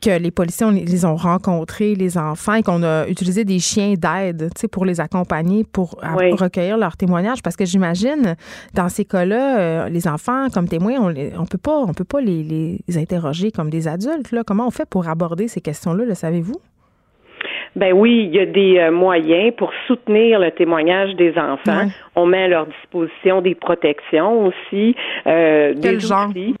que 0.00 0.18
les 0.18 0.30
policiers, 0.30 0.66
on, 0.66 0.70
les 0.70 1.04
ont 1.04 1.16
rencontrés, 1.16 1.94
les 1.94 2.18
enfants, 2.18 2.54
et 2.54 2.62
qu'on 2.62 2.82
a 2.82 3.06
utilisé 3.08 3.44
des 3.44 3.58
chiens 3.58 3.94
d'aide 3.94 4.50
pour 4.70 4.84
les 4.84 5.00
accompagner, 5.00 5.64
pour 5.64 5.98
recueillir 6.02 6.78
leurs 6.78 6.96
témoignages. 6.96 7.42
Parce 7.42 7.56
que 7.56 7.64
j'imagine, 7.64 8.36
dans 8.74 8.88
ces 8.88 9.04
cas-là, 9.04 9.58
euh, 9.58 9.88
les 9.88 10.06
enfants, 10.06 10.48
comme 10.52 10.68
témoins, 10.68 10.94
on 10.98 11.10
ne 11.10 11.48
peut 11.48 11.58
pas, 11.58 11.78
on 11.78 11.92
peut 11.94 12.04
pas 12.04 12.20
les, 12.20 12.78
interroger 12.96 13.50
comme 13.50 13.70
des 13.70 13.88
adultes. 13.88 14.32
Là. 14.32 14.42
Comment 14.46 14.66
on 14.66 14.70
fait 14.70 14.88
pour 14.88 15.08
aborder 15.08 15.48
ces 15.48 15.60
questions-là, 15.60 16.04
le 16.04 16.14
savez-vous? 16.14 16.60
Ben 17.76 17.92
oui, 17.92 18.28
il 18.28 18.34
y 18.34 18.40
a 18.40 18.46
des 18.46 18.78
euh, 18.78 18.90
moyens 18.90 19.54
pour 19.56 19.70
soutenir 19.86 20.40
le 20.40 20.50
témoignage 20.50 21.14
des 21.14 21.38
enfants. 21.38 21.88
On 22.16 22.26
met 22.26 22.44
à 22.44 22.48
leur 22.48 22.66
disposition 22.66 23.40
des 23.40 23.54
protections 23.54 24.46
aussi, 24.46 24.96
euh, 25.26 25.74
des 25.74 26.12
outils. 26.12 26.56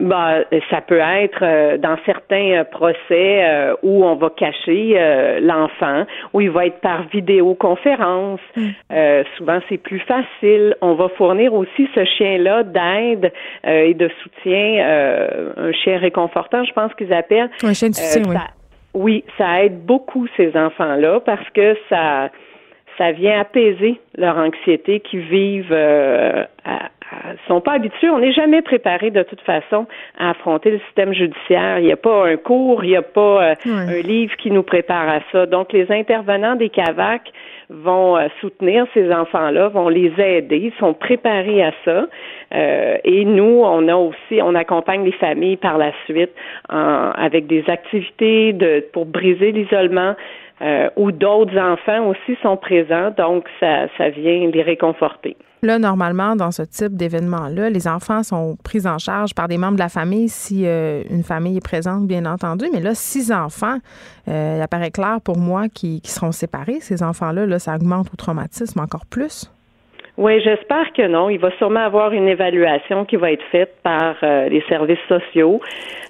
Bah, 0.00 0.44
ça 0.70 0.80
peut 0.80 1.00
être 1.00 1.38
euh, 1.42 1.78
dans 1.78 1.96
certains 2.04 2.60
euh, 2.60 2.64
procès 2.64 2.98
euh, 3.44 3.74
où 3.82 4.04
on 4.04 4.14
va 4.14 4.30
cacher 4.30 4.98
l'enfant, 5.40 6.04
où 6.32 6.40
il 6.40 6.50
va 6.50 6.66
être 6.66 6.80
par 6.80 7.04
vidéoconférence. 7.08 8.40
Mm. 8.56 9.22
souvent, 9.36 9.60
c'est 9.68 9.78
plus 9.78 10.00
facile. 10.00 10.76
On 10.80 10.94
va 10.94 11.08
fournir 11.10 11.54
aussi 11.54 11.88
ce 11.94 12.04
chien-là 12.04 12.62
d'aide 12.62 13.32
et 13.64 13.94
de 13.94 14.10
soutien, 14.22 14.86
un 15.56 15.72
chien 15.72 15.98
réconfortant, 15.98 16.64
je 16.64 16.72
pense 16.72 16.92
qu'ils 16.94 17.12
appellent. 17.12 17.50
Un 17.62 17.74
chien 17.74 17.90
de 17.90 17.94
soutien, 17.94 18.22
oui. 18.28 18.36
oui, 18.94 19.24
ça 19.38 19.64
aide 19.64 19.84
beaucoup 19.84 20.26
ces 20.36 20.56
enfants-là 20.56 21.20
parce 21.20 21.48
que 21.50 21.76
ça 21.88 22.30
ça 22.98 23.12
vient 23.12 23.40
apaiser 23.40 24.00
leur 24.16 24.38
anxiété 24.38 25.00
qui 25.00 25.18
vivent 25.18 25.74
à, 25.74 26.88
sont 27.46 27.60
pas 27.60 27.72
habitués. 27.72 28.10
On 28.10 28.18
n'est 28.18 28.32
jamais 28.32 28.62
préparé 28.62 29.10
de 29.10 29.22
toute 29.22 29.40
façon 29.42 29.86
à 30.18 30.30
affronter 30.30 30.70
le 30.70 30.78
système 30.86 31.12
judiciaire. 31.12 31.78
Il 31.78 31.86
n'y 31.86 31.92
a 31.92 31.96
pas 31.96 32.26
un 32.26 32.36
cours, 32.36 32.84
il 32.84 32.90
n'y 32.90 32.96
a 32.96 33.02
pas 33.02 33.42
euh, 33.42 33.54
un 33.66 34.00
livre 34.00 34.34
qui 34.36 34.50
nous 34.50 34.62
prépare 34.62 35.08
à 35.08 35.20
ça. 35.32 35.46
Donc, 35.46 35.72
les 35.72 35.90
intervenants 35.90 36.56
des 36.56 36.68
CAVAC 36.68 37.32
vont 37.68 38.16
euh, 38.16 38.28
soutenir 38.40 38.86
ces 38.94 39.12
enfants-là, 39.12 39.68
vont 39.68 39.88
les 39.88 40.12
aider, 40.18 40.72
ils 40.72 40.78
sont 40.78 40.94
préparés 40.94 41.62
à 41.62 41.72
ça. 41.84 42.06
Euh, 42.54 42.96
et 43.04 43.24
nous, 43.24 43.62
on 43.64 43.88
a 43.88 43.96
aussi, 43.96 44.40
on 44.42 44.54
accompagne 44.54 45.04
les 45.04 45.12
familles 45.12 45.56
par 45.56 45.78
la 45.78 45.92
suite 46.04 46.30
avec 46.68 47.46
des 47.46 47.64
activités 47.68 48.52
de, 48.52 48.84
pour 48.92 49.06
briser 49.06 49.52
l'isolement. 49.52 50.14
Euh, 50.62 50.88
où 50.96 51.12
d'autres 51.12 51.58
enfants 51.58 52.06
aussi 52.06 52.34
sont 52.42 52.56
présents, 52.56 53.10
donc 53.18 53.44
ça, 53.60 53.88
ça 53.98 54.08
vient 54.08 54.48
les 54.50 54.62
réconforter. 54.62 55.36
Là, 55.62 55.78
normalement, 55.78 56.34
dans 56.34 56.50
ce 56.50 56.62
type 56.62 56.96
d'événement-là, 56.96 57.68
les 57.68 57.86
enfants 57.86 58.22
sont 58.22 58.56
pris 58.64 58.86
en 58.86 58.96
charge 58.96 59.34
par 59.34 59.48
des 59.48 59.58
membres 59.58 59.74
de 59.74 59.80
la 59.80 59.90
famille 59.90 60.30
si 60.30 60.66
euh, 60.66 61.02
une 61.10 61.24
famille 61.24 61.58
est 61.58 61.64
présente, 61.64 62.06
bien 62.06 62.24
entendu. 62.24 62.64
Mais 62.72 62.80
là, 62.80 62.94
six 62.94 63.30
enfants, 63.32 63.76
euh, 64.28 64.54
il 64.56 64.62
apparaît 64.62 64.90
clair 64.90 65.18
pour 65.22 65.36
moi 65.36 65.64
qui, 65.68 66.00
seront 66.04 66.32
séparés. 66.32 66.80
Ces 66.80 67.02
enfants-là, 67.02 67.44
là, 67.44 67.58
ça 67.58 67.74
augmente 67.74 68.06
au 68.10 68.16
traumatisme 68.16 68.80
encore 68.80 69.04
plus. 69.10 69.52
Oui, 70.16 70.40
j'espère 70.40 70.90
que 70.94 71.06
non. 71.06 71.28
Il 71.28 71.38
va 71.38 71.50
sûrement 71.58 71.84
avoir 71.84 72.12
une 72.12 72.28
évaluation 72.28 73.04
qui 73.04 73.16
va 73.16 73.32
être 73.32 73.44
faite 73.52 73.74
par 73.82 74.14
les 74.22 74.64
services 74.66 74.98
sociaux. 75.06 75.60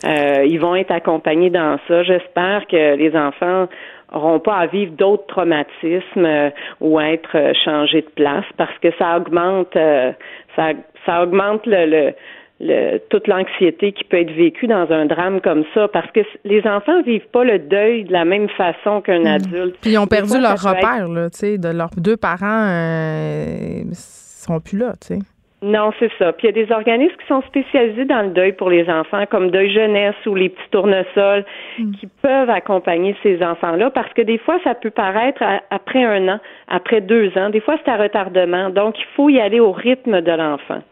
ils 0.05 0.59
vont 0.61 0.77
être 0.77 0.93
accompagnés 0.93 1.51
dans 1.51 1.77
ça. 1.89 2.05
J'espère 2.05 2.69
que 2.69 2.95
les 2.95 3.17
enfants 3.17 3.67
n'auront 4.13 4.41
pas 4.41 4.57
à 4.57 4.67
vivre 4.67 4.93
d'autres 4.93 5.27
traumatismes 5.27 6.25
euh, 6.25 6.51
ou 6.81 7.01
être 7.01 7.37
euh, 7.37 7.53
changés 7.65 8.03
de 8.03 8.11
place 8.11 8.45
parce 8.57 8.77
que 8.79 8.89
ça 8.99 9.17
augmente 9.17 9.75
euh, 9.77 10.13
ça, 10.55 10.73
ça 11.05 11.23
augmente 11.23 11.67
le, 11.67 12.15
le, 12.61 12.99
toute 13.11 13.27
l'anxiété 13.29 13.93
qui 13.93 14.05
peut 14.05 14.21
être 14.21 14.33
vécue 14.33 14.67
dans 14.67 14.91
un 14.91 15.07
drame 15.07 15.41
comme 15.41 15.65
ça 15.75 15.89
parce 15.89 16.11
que 16.13 16.21
les 16.45 16.67
enfants 16.67 17.03
vivent 17.03 17.29
pas 17.33 17.45
le 17.45 17.59
deuil 17.59 18.05
de 18.05 18.13
la 18.13 18.25
même 18.25 18.49
façon 18.51 19.01
qu'un 19.01 19.23
hmm. 19.23 19.27
adulte. 19.27 19.77
Puis 19.81 19.93
ils 19.93 19.99
ont 19.99 20.07
perdu 20.07 20.41
leur 20.41 20.61
repère, 20.61 21.09
là, 21.09 21.31
tu 21.31 21.39
sais, 21.39 21.59
de 21.59 21.69
leurs 21.69 21.91
deux 21.97 22.17
parents 22.17 22.67
euh, 22.69 23.83
sont 23.93 24.61
plus 24.61 24.79
là, 24.79 24.93
tu 25.01 25.15
sais. 25.15 25.19
Non, 25.63 25.91
c'est 25.99 26.11
ça. 26.19 26.33
Puis 26.33 26.49
il 26.49 26.57
y 26.57 26.61
a 26.61 26.65
des 26.67 26.73
organismes 26.73 27.17
qui 27.17 27.27
sont 27.27 27.43
spécialisés 27.43 28.05
dans 28.05 28.23
le 28.23 28.29
deuil 28.29 28.53
pour 28.53 28.69
les 28.69 28.89
enfants, 28.91 29.25
comme 29.31 29.51
Deuil 29.51 29.73
Jeunesse 29.73 30.15
ou 30.27 30.35
les 30.35 30.51
petits 30.51 30.71
tournesols, 30.71 31.45
mm. 31.79 31.93
qui 31.93 32.07
peuvent 32.23 32.51
accompagner 32.51 33.17
ces 33.23 33.43
enfants-là, 33.43 33.91
parce 33.91 34.13
que 34.13 34.23
des 34.23 34.39
fois, 34.39 34.59
ça 34.65 34.75
peut 34.75 34.91
paraître 34.91 35.43
après 35.71 36.05
un 36.05 36.29
an, 36.29 36.41
après 36.69 37.01
deux 37.01 37.37
ans. 37.39 37.49
Des 37.49 37.61
fois, 37.61 37.77
c'est 37.83 37.91
à 37.91 37.97
retardement. 37.97 38.69
Donc, 38.69 38.99
il 38.99 39.07
faut 39.15 39.31
y 39.31 39.41
aller 39.41 39.61
au 39.61 39.73
rythme 39.73 40.21
de 40.21 40.33
l'enfant. 40.33 40.83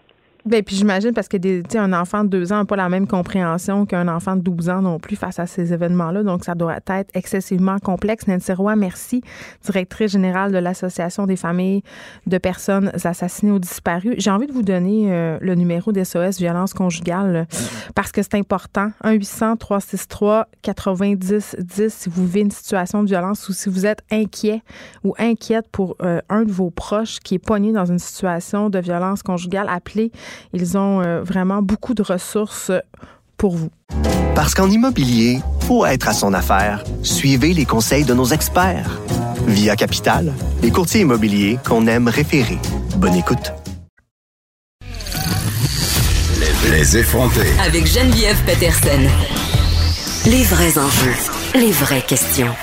Bien, 0.46 0.60
puis 0.60 0.76
j'imagine 0.76 1.14
parce 1.14 1.28
que 1.28 1.38
des, 1.38 1.62
un 1.74 1.94
enfant 1.94 2.22
de 2.22 2.28
deux 2.28 2.52
ans 2.52 2.58
n'a 2.58 2.66
pas 2.66 2.76
la 2.76 2.90
même 2.90 3.06
compréhension 3.06 3.86
qu'un 3.86 4.08
enfant 4.08 4.36
de 4.36 4.42
12 4.42 4.68
ans 4.68 4.82
non 4.82 4.98
plus 4.98 5.16
face 5.16 5.38
à 5.38 5.46
ces 5.46 5.72
événements-là. 5.72 6.22
Donc, 6.22 6.44
ça 6.44 6.54
doit 6.54 6.80
être 6.86 7.10
excessivement 7.14 7.78
complexe. 7.78 8.26
Nancy 8.26 8.52
Roy, 8.52 8.76
merci, 8.76 9.22
directrice 9.64 10.12
générale 10.12 10.52
de 10.52 10.58
l'Association 10.58 11.26
des 11.26 11.36
familles 11.36 11.82
de 12.26 12.36
personnes 12.36 12.92
assassinées 13.02 13.52
ou 13.52 13.58
disparues. 13.58 14.16
J'ai 14.18 14.30
envie 14.30 14.46
de 14.46 14.52
vous 14.52 14.62
donner 14.62 15.10
euh, 15.10 15.38
le 15.40 15.54
numéro 15.54 15.92
d'SOS 15.92 16.36
violence 16.36 16.74
conjugale 16.74 17.46
parce 17.94 18.12
que 18.12 18.20
c'est 18.22 18.34
important. 18.34 18.90
1-800-363-90-10 19.02 21.88
si 21.88 22.10
vous 22.10 22.26
vivez 22.26 22.40
une 22.40 22.50
situation 22.50 23.02
de 23.02 23.08
violence 23.08 23.48
ou 23.48 23.54
si 23.54 23.70
vous 23.70 23.86
êtes 23.86 24.02
inquiet 24.12 24.60
ou 25.04 25.14
inquiète 25.18 25.68
pour 25.72 25.96
euh, 26.02 26.20
un 26.28 26.42
de 26.42 26.52
vos 26.52 26.70
proches 26.70 27.20
qui 27.20 27.36
est 27.36 27.44
pogné 27.44 27.72
dans 27.72 27.86
une 27.86 27.98
situation 27.98 28.68
de 28.68 28.78
violence 28.78 29.22
conjugale, 29.22 29.68
appelez 29.70 30.12
ils 30.52 30.76
ont 30.76 31.00
euh, 31.00 31.22
vraiment 31.22 31.62
beaucoup 31.62 31.94
de 31.94 32.02
ressources 32.02 32.70
pour 33.36 33.56
vous. 33.56 33.70
Parce 34.34 34.54
qu'en 34.54 34.68
immobilier, 34.70 35.40
faut 35.60 35.86
être 35.86 36.08
à 36.08 36.12
son 36.12 36.34
affaire. 36.34 36.84
Suivez 37.02 37.52
les 37.54 37.64
conseils 37.64 38.04
de 38.04 38.14
nos 38.14 38.26
experts. 38.26 39.00
Via 39.46 39.76
Capital, 39.76 40.32
les 40.62 40.70
courtiers 40.70 41.02
immobiliers 41.02 41.58
qu'on 41.66 41.86
aime 41.86 42.08
référer. 42.08 42.58
Bonne 42.96 43.14
écoute. 43.14 43.52
Les 46.70 46.96
effrontés. 46.96 47.52
Avec 47.64 47.86
Geneviève 47.86 48.42
Peterson. 48.46 49.08
Les 50.26 50.42
vrais 50.44 50.78
enjeux, 50.78 51.14
les 51.54 51.70
vraies 51.70 52.02
questions. 52.02 52.54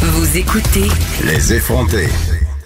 Vous 0.00 0.36
écoutez. 0.36 0.88
Les 1.24 1.54
effrontés. 1.54 2.08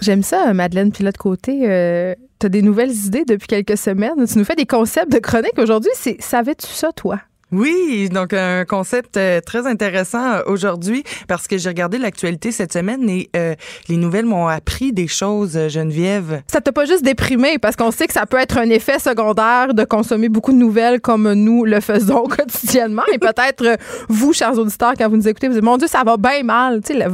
J'aime 0.01 0.23
ça, 0.23 0.53
Madeleine 0.53 0.91
Pilote-Côté. 0.91 1.61
Euh, 1.69 2.15
tu 2.39 2.45
as 2.45 2.49
des 2.49 2.61
nouvelles 2.61 2.93
idées 2.93 3.25
depuis 3.25 3.47
quelques 3.47 3.77
semaines? 3.77 4.25
Tu 4.27 4.37
nous 4.37 4.45
fais 4.45 4.55
des 4.55 4.65
concepts 4.65 5.11
de 5.11 5.19
chronique 5.19 5.57
aujourd'hui. 5.57 5.91
Savais-tu 6.19 6.67
ça, 6.67 6.91
toi? 6.91 7.19
Oui, 7.53 8.09
donc 8.11 8.33
un 8.33 8.65
concept 8.65 9.15
euh, 9.15 9.39
très 9.39 9.67
intéressant 9.67 10.33
euh, 10.33 10.41
aujourd'hui 10.47 11.05
parce 11.29 11.47
que 11.47 11.57
j'ai 11.57 11.69
regardé 11.69 11.97
l'actualité 11.97 12.51
cette 12.51 12.73
semaine 12.73 13.09
et 13.09 13.29
euh, 13.37 13.55
les 13.87 13.95
nouvelles 13.95 14.25
m'ont 14.25 14.47
appris 14.47 14.91
des 14.91 15.07
choses, 15.07 15.57
Geneviève. 15.69 16.41
Ça 16.51 16.59
t'a 16.59 16.73
pas 16.73 16.83
juste 16.83 17.05
déprimé 17.05 17.57
parce 17.57 17.77
qu'on 17.77 17.91
sait 17.91 18.05
que 18.05 18.11
ça 18.11 18.25
peut 18.25 18.35
être 18.35 18.57
un 18.57 18.69
effet 18.69 18.99
secondaire 18.99 19.73
de 19.73 19.85
consommer 19.85 20.27
beaucoup 20.27 20.51
de 20.51 20.57
nouvelles 20.57 20.99
comme 20.99 21.31
nous 21.31 21.63
le 21.63 21.79
faisons 21.79 22.23
quotidiennement. 22.27 23.03
et 23.13 23.17
peut-être 23.17 23.77
vous, 24.09 24.33
chers 24.33 24.59
auditeurs, 24.59 24.95
quand 24.97 25.07
vous 25.07 25.15
nous 25.15 25.29
écoutez, 25.29 25.47
vous 25.47 25.53
dites 25.53 25.63
mon 25.63 25.77
Dieu, 25.77 25.87
ça 25.87 26.03
va 26.03 26.17
bien 26.17 26.43
mal. 26.43 26.81
Tu 26.81 26.97
sais, 26.97 27.05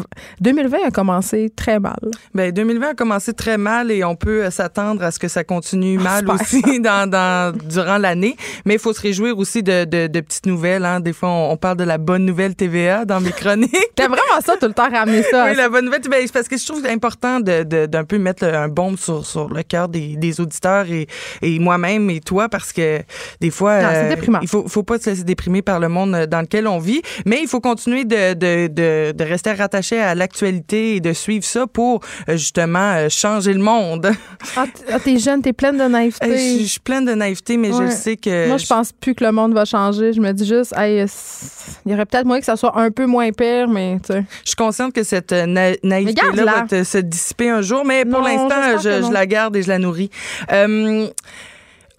2020 0.41 0.77
a 0.87 0.91
commencé 0.91 1.51
très 1.55 1.79
mal. 1.79 2.09
Ben 2.33 2.51
2020 2.51 2.89
a 2.89 2.93
commencé 2.95 3.33
très 3.33 3.59
mal 3.59 3.91
et 3.91 4.03
on 4.03 4.15
peut 4.15 4.49
s'attendre 4.49 5.03
à 5.03 5.11
ce 5.11 5.19
que 5.19 5.27
ça 5.27 5.43
continue 5.43 5.99
mal 5.99 6.27
aussi 6.27 6.79
dans, 6.79 7.07
dans, 7.07 7.55
durant 7.69 7.99
l'année. 7.99 8.35
Mais 8.65 8.73
il 8.73 8.79
faut 8.79 8.93
se 8.93 9.01
réjouir 9.01 9.37
aussi 9.37 9.61
de, 9.61 9.85
de, 9.85 10.07
de 10.07 10.22
petites 10.23 10.45
nouvelles. 10.45 10.85
Hein. 10.85 10.99
Des 10.99 11.13
fois, 11.13 11.29
on, 11.29 11.57
parle 11.57 11.77
de 11.77 11.83
la 11.83 11.97
bonne 11.97 12.25
nouvelle 12.25 12.55
TVA 12.55 13.05
dans 13.05 13.21
mes 13.21 13.31
chroniques. 13.31 13.75
T'aimes 13.95 14.11
vraiment 14.11 14.41
ça 14.43 14.55
tout 14.59 14.67
le 14.67 14.73
temps 14.73 14.89
ramener 14.89 15.23
ça. 15.23 15.45
oui, 15.49 15.55
la 15.55 15.69
bonne 15.69 15.85
nouvelle. 15.85 16.01
Ben, 16.09 16.27
parce 16.33 16.47
que 16.47 16.57
je 16.57 16.65
trouve 16.65 16.85
important 16.85 17.39
d'un 17.39 17.63
de, 17.63 18.01
peu 18.03 18.17
mettre 18.17 18.45
un 18.45 18.67
baume 18.67 18.97
sur, 18.97 19.25
sur 19.25 19.49
le 19.49 19.63
cœur 19.63 19.87
des, 19.87 20.15
des 20.15 20.41
auditeurs 20.41 20.85
et, 20.89 21.07
et 21.41 21.59
moi-même 21.59 22.09
et 22.09 22.19
toi 22.19 22.49
parce 22.49 22.73
que 22.73 23.01
des 23.39 23.51
fois, 23.51 23.71
euh, 23.71 24.15
il 24.41 24.47
faut, 24.47 24.67
faut 24.67 24.83
pas 24.83 24.99
se 24.99 25.09
laisser 25.09 25.23
déprimer 25.23 25.61
par 25.61 25.79
le 25.79 25.89
monde 25.89 26.25
dans 26.25 26.41
lequel 26.41 26.67
on 26.67 26.79
vit, 26.79 27.01
mais 27.25 27.39
il 27.41 27.47
faut 27.47 27.59
continuer 27.59 28.05
de, 28.05 28.33
de, 28.33 28.67
de, 28.67 29.11
de 29.11 29.23
rester 29.23 29.51
rattaché 29.51 29.99
à 29.99 30.15
l'actualité 30.15 30.95
et 30.95 30.99
de 30.99 31.13
suivre 31.13 31.45
ça 31.45 31.67
pour 31.67 32.01
euh, 32.29 32.33
justement 32.33 32.93
euh, 32.93 33.09
changer 33.09 33.53
le 33.53 33.59
monde. 33.59 34.11
Ah, 34.55 34.65
ah, 34.91 34.99
t'es 34.99 35.17
jeune, 35.17 35.41
t'es 35.41 35.53
pleine 35.53 35.77
de 35.77 35.83
naïveté. 35.83 36.59
Je 36.61 36.65
suis 36.65 36.79
pleine 36.79 37.05
de 37.05 37.13
naïveté, 37.13 37.57
mais 37.57 37.69
je 37.69 37.89
sais 37.89 38.17
que. 38.17 38.47
Moi, 38.47 38.57
je 38.57 38.67
pense 38.67 38.91
plus 38.91 39.15
que 39.15 39.23
le 39.23 39.31
monde 39.31 39.53
va 39.53 39.65
changer. 39.65 40.12
Je 40.13 40.21
me 40.21 40.31
dis 40.31 40.45
juste, 40.45 40.73
il 40.77 41.91
y 41.91 41.93
aurait 41.93 42.05
peut-être 42.05 42.25
moyen 42.25 42.39
que 42.39 42.45
ça 42.45 42.55
soit 42.55 42.77
un 42.77 42.91
peu 42.91 43.05
moins 43.05 43.31
pire, 43.31 43.67
mais 43.67 43.97
tu 44.05 44.13
sais. 44.13 44.23
Je 44.43 44.49
suis 44.49 44.55
consciente 44.55 44.93
que 44.93 45.03
cette 45.03 45.31
euh, 45.31 45.75
naïveté-là 45.83 46.65
va 46.69 46.83
se 46.83 46.97
dissiper 46.97 47.49
un 47.49 47.61
jour, 47.61 47.83
mais 47.85 48.05
pour 48.05 48.21
l'instant, 48.21 48.79
je, 48.81 49.11
la 49.11 49.25
garde 49.25 49.55
et 49.55 49.63
je 49.63 49.69
la 49.69 49.79
nourris. 49.79 50.09
Euh, 50.51 51.07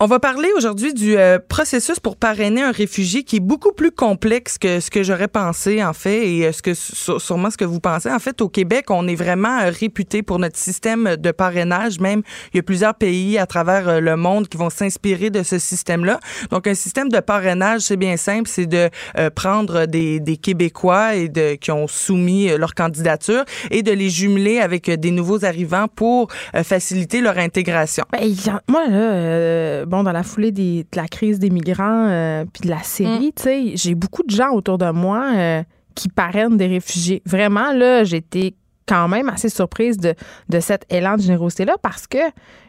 on 0.05 0.07
va 0.07 0.21
parler 0.21 0.51
aujourd'hui 0.55 0.93
du 0.93 1.17
euh, 1.17 1.39
processus 1.39 1.99
pour 1.99 2.19
parrainer 2.19 2.63
un 2.63 2.73
réfugié 2.73 3.23
qui 3.23 3.37
est 3.37 3.41
beaucoup 3.41 3.73
plus 3.73 3.91
complexe 3.91 4.59
que 4.59 4.79
ce 4.79 4.91
que 4.91 5.03
j'aurais 5.03 5.29
pensé 5.29 5.83
en 5.83 5.95
fait 5.95 6.29
et 6.29 6.45
euh, 6.45 6.53
ce 6.53 6.61
que 6.61 6.75
sûrement 6.75 7.51
ce 7.51 7.57
que 7.57 7.65
vous 7.65 7.81
pensez. 7.81 8.11
En 8.13 8.19
fait, 8.19 8.43
au 8.43 8.51
Québec, 8.51 8.91
on 8.91 9.09
est 9.09 9.15
vraiment 9.15 9.61
euh, 9.61 9.71
réputé 9.71 10.23
pour 10.23 10.39
notre 10.39 10.59
système 10.59 11.17
de 11.17 11.31
parrainage. 11.31 12.01
Même 12.01 12.21
il 12.53 12.59
y 12.59 12.61
a 12.61 12.63
plusieurs 12.63 12.95
pays 12.97 13.39
à 13.39 13.47
travers 13.47 14.03
le 14.03 14.17
monde 14.17 14.47
qui 14.47 14.59
vont 14.59 14.69
s'inspirer 14.69 15.31
de 15.31 15.43
ce 15.43 15.59
système-là. 15.59 16.21
Donc, 16.51 16.67
un 16.67 16.75
système 16.75 17.09
de 17.09 17.21
parrainage, 17.21 17.81
c'est 17.81 17.97
bien 17.97 18.19
simple, 18.19 18.47
c'est 18.47 18.67
de 18.67 18.91
prendre 19.35 19.87
des, 19.87 20.21
des, 20.21 20.37
Québécois 20.37 21.15
et 21.15 21.31
de 21.31 21.55
qui 21.55 21.71
ont 21.71 21.89
soumis 21.89 22.49
leur 22.59 22.75
candidature 22.75 23.45
et 23.71 23.83
de 23.83 23.93
les 23.93 24.11
jumeler 24.11 24.61
avec 24.61 24.91
des 24.91 25.11
nouveaux 25.11 25.47
arrivants 25.47 25.89
pour 25.89 26.29
faciliter 26.63 27.23
leur 27.23 27.39
intégration. 27.39 28.05
Ben, 28.13 28.31
moi 28.69 28.87
là 28.87 29.87
bon, 29.94 29.94
dans 30.03 30.13
la 30.13 30.23
foulée 30.23 30.53
de 30.53 30.85
la 30.95 31.07
crise 31.09 31.39
des 31.39 31.51
migrants 31.51 32.09
euh, 32.09 32.45
puis 32.53 32.63
de 32.63 32.71
la 32.71 32.83
Syrie, 32.83 33.29
mm. 33.29 33.33
tu 33.37 33.43
sais, 33.43 33.73
j'ai 33.77 33.95
beaucoup 33.95 34.23
de 34.23 34.31
gens 34.31 34.51
autour 34.51 34.79
de 34.79 34.91
moi 34.91 35.33
euh, 35.35 35.63
qui 35.95 36.09
parrainent 36.09 36.57
des 36.57 36.67
réfugiés. 36.67 37.23
Vraiment, 37.27 37.73
là, 37.73 38.05
j'étais 38.05 38.55
quand 38.87 39.09
même 39.09 39.29
assez 39.29 39.49
surprise 39.49 39.97
de, 39.97 40.15
de 40.49 40.61
cet 40.61 40.85
élan 40.91 41.17
de 41.17 41.23
générosité-là 41.23 41.77
parce 41.81 42.07
que 42.07 42.19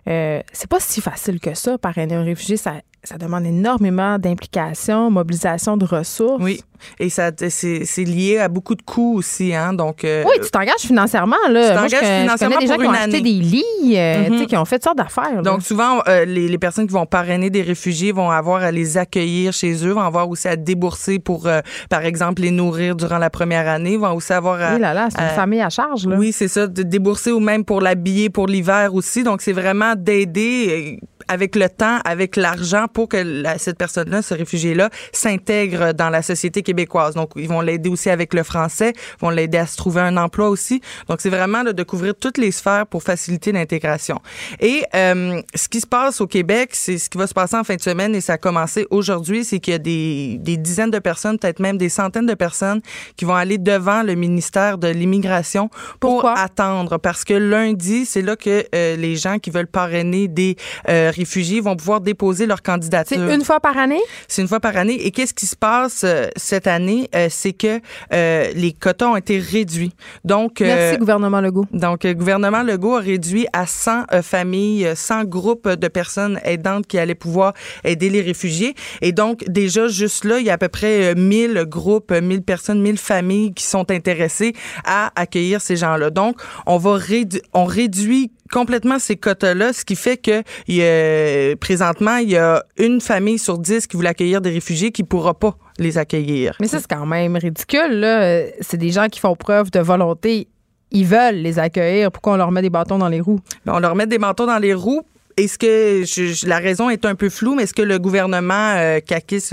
euh, 0.07 0.41
c'est 0.53 0.69
pas 0.69 0.79
si 0.79 1.01
facile 1.01 1.39
que 1.39 1.53
ça, 1.53 1.77
parrainer 1.77 2.15
un 2.15 2.23
réfugié. 2.23 2.57
Ça, 2.57 2.73
ça 3.05 3.17
demande 3.17 3.45
énormément 3.45 4.17
d'implication, 4.19 5.09
mobilisation 5.11 5.77
de 5.77 5.85
ressources. 5.85 6.43
Oui. 6.43 6.61
Et 6.99 7.09
ça, 7.09 7.31
c'est 7.49 8.03
lié 8.03 8.37
à 8.39 8.47
beaucoup 8.47 8.75
de 8.75 8.81
coûts 8.81 9.15
aussi, 9.17 9.53
hein. 9.53 9.73
Donc. 9.73 10.03
Euh, 10.03 10.23
oui, 10.25 10.35
tu 10.43 10.51
t'engages 10.51 10.81
financièrement, 10.81 11.35
là. 11.49 11.69
Tu 11.69 11.75
t'engages 11.75 12.21
financièrement 12.21 12.35
je 12.35 12.43
connais 12.45 12.59
des 12.59 12.67
gens 12.67 12.77
qui 12.77 12.85
ont 12.85 12.91
acheté 12.91 13.21
des 13.21 13.31
lits, 13.31 13.63
euh, 13.97 14.29
mm-hmm. 14.29 14.45
qui 14.45 14.57
ont 14.57 14.65
fait 14.65 14.75
toutes 14.75 14.83
sortes 14.83 14.97
d'affaires. 14.97 15.41
Donc, 15.41 15.61
souvent, 15.61 16.01
euh, 16.07 16.25
les, 16.25 16.47
les, 16.47 16.57
personnes 16.57 16.85
qui 16.85 16.93
vont 16.93 17.05
parrainer 17.05 17.49
des 17.49 17.61
réfugiés 17.61 18.11
vont 18.11 18.29
avoir 18.29 18.61
à 18.61 18.71
les 18.71 18.97
accueillir 18.97 19.53
chez 19.53 19.85
eux, 19.85 19.91
vont 19.93 20.01
avoir 20.01 20.29
aussi 20.29 20.47
à 20.47 20.55
débourser 20.55 21.19
pour, 21.19 21.47
par 21.89 22.05
exemple, 22.05 22.41
les 22.41 22.51
nourrir 22.51 22.95
durant 22.95 23.17
la 23.17 23.29
première 23.29 23.67
année, 23.67 23.97
vont 23.97 24.13
aussi 24.13 24.33
avoir 24.33 24.61
à. 24.61 24.73
Oui, 24.73 24.81
là, 24.81 24.93
là, 24.93 25.07
c'est 25.09 25.21
une 25.21 25.29
famille 25.29 25.61
à 25.61 25.69
charge, 25.69 26.05
là. 26.07 26.17
Oui, 26.17 26.31
c'est 26.31 26.49
ça, 26.49 26.67
de 26.67 26.83
débourser 26.83 27.31
ou 27.31 27.39
même 27.39 27.63
pour 27.63 27.81
l'habiller 27.81 28.29
pour 28.29 28.47
l'hiver 28.47 28.93
aussi. 28.93 29.23
Donc, 29.23 29.41
c'est 29.41 29.53
vraiment 29.53 29.94
D&D 29.95 30.99
avec 31.27 31.55
le 31.55 31.69
temps, 31.69 31.99
avec 32.05 32.35
l'argent 32.35 32.87
pour 32.91 33.09
que 33.09 33.43
cette 33.57 33.77
personne-là, 33.77 34.21
ce 34.21 34.33
réfugié-là, 34.33 34.89
s'intègre 35.11 35.93
dans 35.93 36.09
la 36.09 36.21
société 36.21 36.61
québécoise. 36.61 37.15
Donc, 37.15 37.31
ils 37.35 37.47
vont 37.47 37.61
l'aider 37.61 37.89
aussi 37.89 38.09
avec 38.09 38.33
le 38.33 38.43
français, 38.43 38.93
vont 39.19 39.29
l'aider 39.29 39.57
à 39.57 39.67
se 39.67 39.77
trouver 39.77 40.01
un 40.01 40.17
emploi 40.17 40.49
aussi. 40.49 40.81
Donc, 41.09 41.21
c'est 41.21 41.29
vraiment 41.29 41.63
de 41.63 41.83
couvrir 41.83 42.13
toutes 42.15 42.37
les 42.37 42.51
sphères 42.51 42.87
pour 42.87 43.03
faciliter 43.03 43.51
l'intégration. 43.51 44.21
Et 44.59 44.83
euh, 44.95 45.41
ce 45.53 45.67
qui 45.67 45.81
se 45.81 45.87
passe 45.87 46.21
au 46.21 46.27
Québec, 46.27 46.69
c'est 46.73 46.97
ce 46.97 47.09
qui 47.09 47.17
va 47.17 47.27
se 47.27 47.33
passer 47.33 47.55
en 47.55 47.63
fin 47.63 47.75
de 47.75 47.81
semaine 47.81 48.15
et 48.15 48.21
ça 48.21 48.33
a 48.33 48.37
commencé 48.37 48.85
aujourd'hui, 48.89 49.43
c'est 49.43 49.59
qu'il 49.59 49.73
y 49.73 49.75
a 49.75 49.79
des, 49.79 50.37
des 50.39 50.57
dizaines 50.57 50.91
de 50.91 50.99
personnes, 50.99 51.37
peut-être 51.39 51.59
même 51.59 51.77
des 51.77 51.89
centaines 51.89 52.25
de 52.25 52.33
personnes 52.33 52.81
qui 53.15 53.25
vont 53.25 53.35
aller 53.35 53.57
devant 53.57 54.03
le 54.03 54.15
ministère 54.15 54.77
de 54.77 54.87
l'Immigration 54.87 55.69
pour 55.99 56.27
attendre. 56.27 56.97
Parce 56.97 57.23
que 57.23 57.33
lundi, 57.33 58.05
c'est 58.05 58.21
là 58.21 58.35
que 58.35 58.65
euh, 58.73 58.95
les 58.95 59.15
gens 59.15 59.39
qui 59.39 59.49
veulent 59.49 59.67
parrainer 59.67 60.27
des 60.27 60.55
euh, 60.89 61.11
réfugiés 61.15 61.61
vont 61.61 61.75
pouvoir 61.75 62.01
déposer 62.01 62.45
leur 62.45 62.61
candidature. 62.61 63.17
C'est 63.17 63.35
une 63.35 63.43
fois 63.43 63.59
par 63.59 63.77
année? 63.77 64.01
C'est 64.27 64.41
une 64.41 64.47
fois 64.47 64.59
par 64.59 64.77
année. 64.77 65.05
Et 65.05 65.11
qu'est-ce 65.11 65.33
qui 65.33 65.45
se 65.45 65.55
passe 65.55 66.03
euh, 66.03 66.27
cette 66.35 66.67
année? 66.67 67.09
Euh, 67.15 67.27
c'est 67.29 67.53
que 67.53 67.79
euh, 68.13 68.51
les 68.55 68.73
quotas 68.73 69.07
ont 69.07 69.15
été 69.15 69.39
réduits. 69.39 69.93
Donc, 70.23 70.59
Merci, 70.59 70.97
gouvernement 70.97 71.41
Legault. 71.41 71.65
Donc, 71.71 72.03
le 72.03 72.13
gouvernement 72.13 72.63
Legault 72.63 72.95
a 72.95 72.99
réduit 72.99 73.47
à 73.53 73.65
100 73.65 74.21
familles, 74.21 74.91
100 74.95 75.25
groupes 75.25 75.67
de 75.67 75.87
personnes 75.87 76.39
aidantes 76.43 76.87
qui 76.87 76.97
allaient 76.97 77.15
pouvoir 77.15 77.53
aider 77.83 78.09
les 78.09 78.21
réfugiés. 78.21 78.75
Et 79.01 79.11
donc, 79.11 79.43
déjà, 79.47 79.87
juste 79.87 80.25
là, 80.25 80.39
il 80.39 80.45
y 80.45 80.49
a 80.49 80.53
à 80.53 80.57
peu 80.57 80.69
près 80.69 81.15
1000 81.15 81.65
groupes, 81.67 82.11
1000 82.11 82.41
personnes, 82.41 82.81
1000 82.81 82.97
familles 82.97 83.53
qui 83.53 83.63
sont 83.63 83.89
intéressées 83.91 84.53
à 84.85 85.11
accueillir 85.15 85.61
ces 85.61 85.75
gens-là. 85.75 86.09
Donc, 86.09 86.41
on 86.65 86.77
va 86.77 86.95
rédu 86.95 87.41
on 87.53 87.65
réduit 87.65 88.31
complètement 88.51 88.99
ces 88.99 89.15
quotas-là, 89.15 89.73
ce 89.73 89.85
qui 89.85 89.95
fait 89.95 90.17
que 90.17 90.43
il 90.67 90.81
a, 90.81 91.55
présentement, 91.57 92.17
il 92.17 92.29
y 92.29 92.37
a 92.37 92.63
une 92.77 93.01
famille 93.01 93.39
sur 93.39 93.57
dix 93.57 93.87
qui 93.87 93.97
voulait 93.97 94.09
accueillir 94.09 94.41
des 94.41 94.51
réfugiés 94.51 94.91
qui 94.91 95.03
pourra 95.03 95.33
pas 95.33 95.57
les 95.77 95.97
accueillir. 95.97 96.55
Mais 96.59 96.67
ça, 96.67 96.79
c'est 96.79 96.87
quand 96.87 97.05
même 97.05 97.35
ridicule. 97.35 97.99
Là. 97.99 98.43
C'est 98.61 98.77
des 98.77 98.91
gens 98.91 99.07
qui 99.07 99.19
font 99.19 99.35
preuve 99.35 99.71
de 99.71 99.79
volonté. 99.79 100.47
Ils 100.91 101.05
veulent 101.05 101.35
les 101.35 101.59
accueillir. 101.59 102.11
Pourquoi 102.11 102.33
on 102.33 102.37
leur 102.37 102.51
met 102.51 102.61
des 102.61 102.69
bâtons 102.69 102.97
dans 102.97 103.09
les 103.09 103.19
roues? 103.19 103.39
Ben, 103.65 103.73
on 103.75 103.79
leur 103.79 103.95
met 103.95 104.07
des 104.07 104.19
bâtons 104.19 104.45
dans 104.45 104.59
les 104.59 104.73
roues 104.73 105.01
est-ce 105.37 105.57
que 105.57 106.03
je, 106.05 106.47
la 106.47 106.59
raison 106.59 106.89
est 106.89 107.03
un 107.05 107.15
peu 107.15 107.29
floue, 107.29 107.55
mais 107.55 107.63
est-ce 107.63 107.73
que 107.73 107.81
le 107.81 107.99
gouvernement 107.99 108.75
euh, 108.77 108.99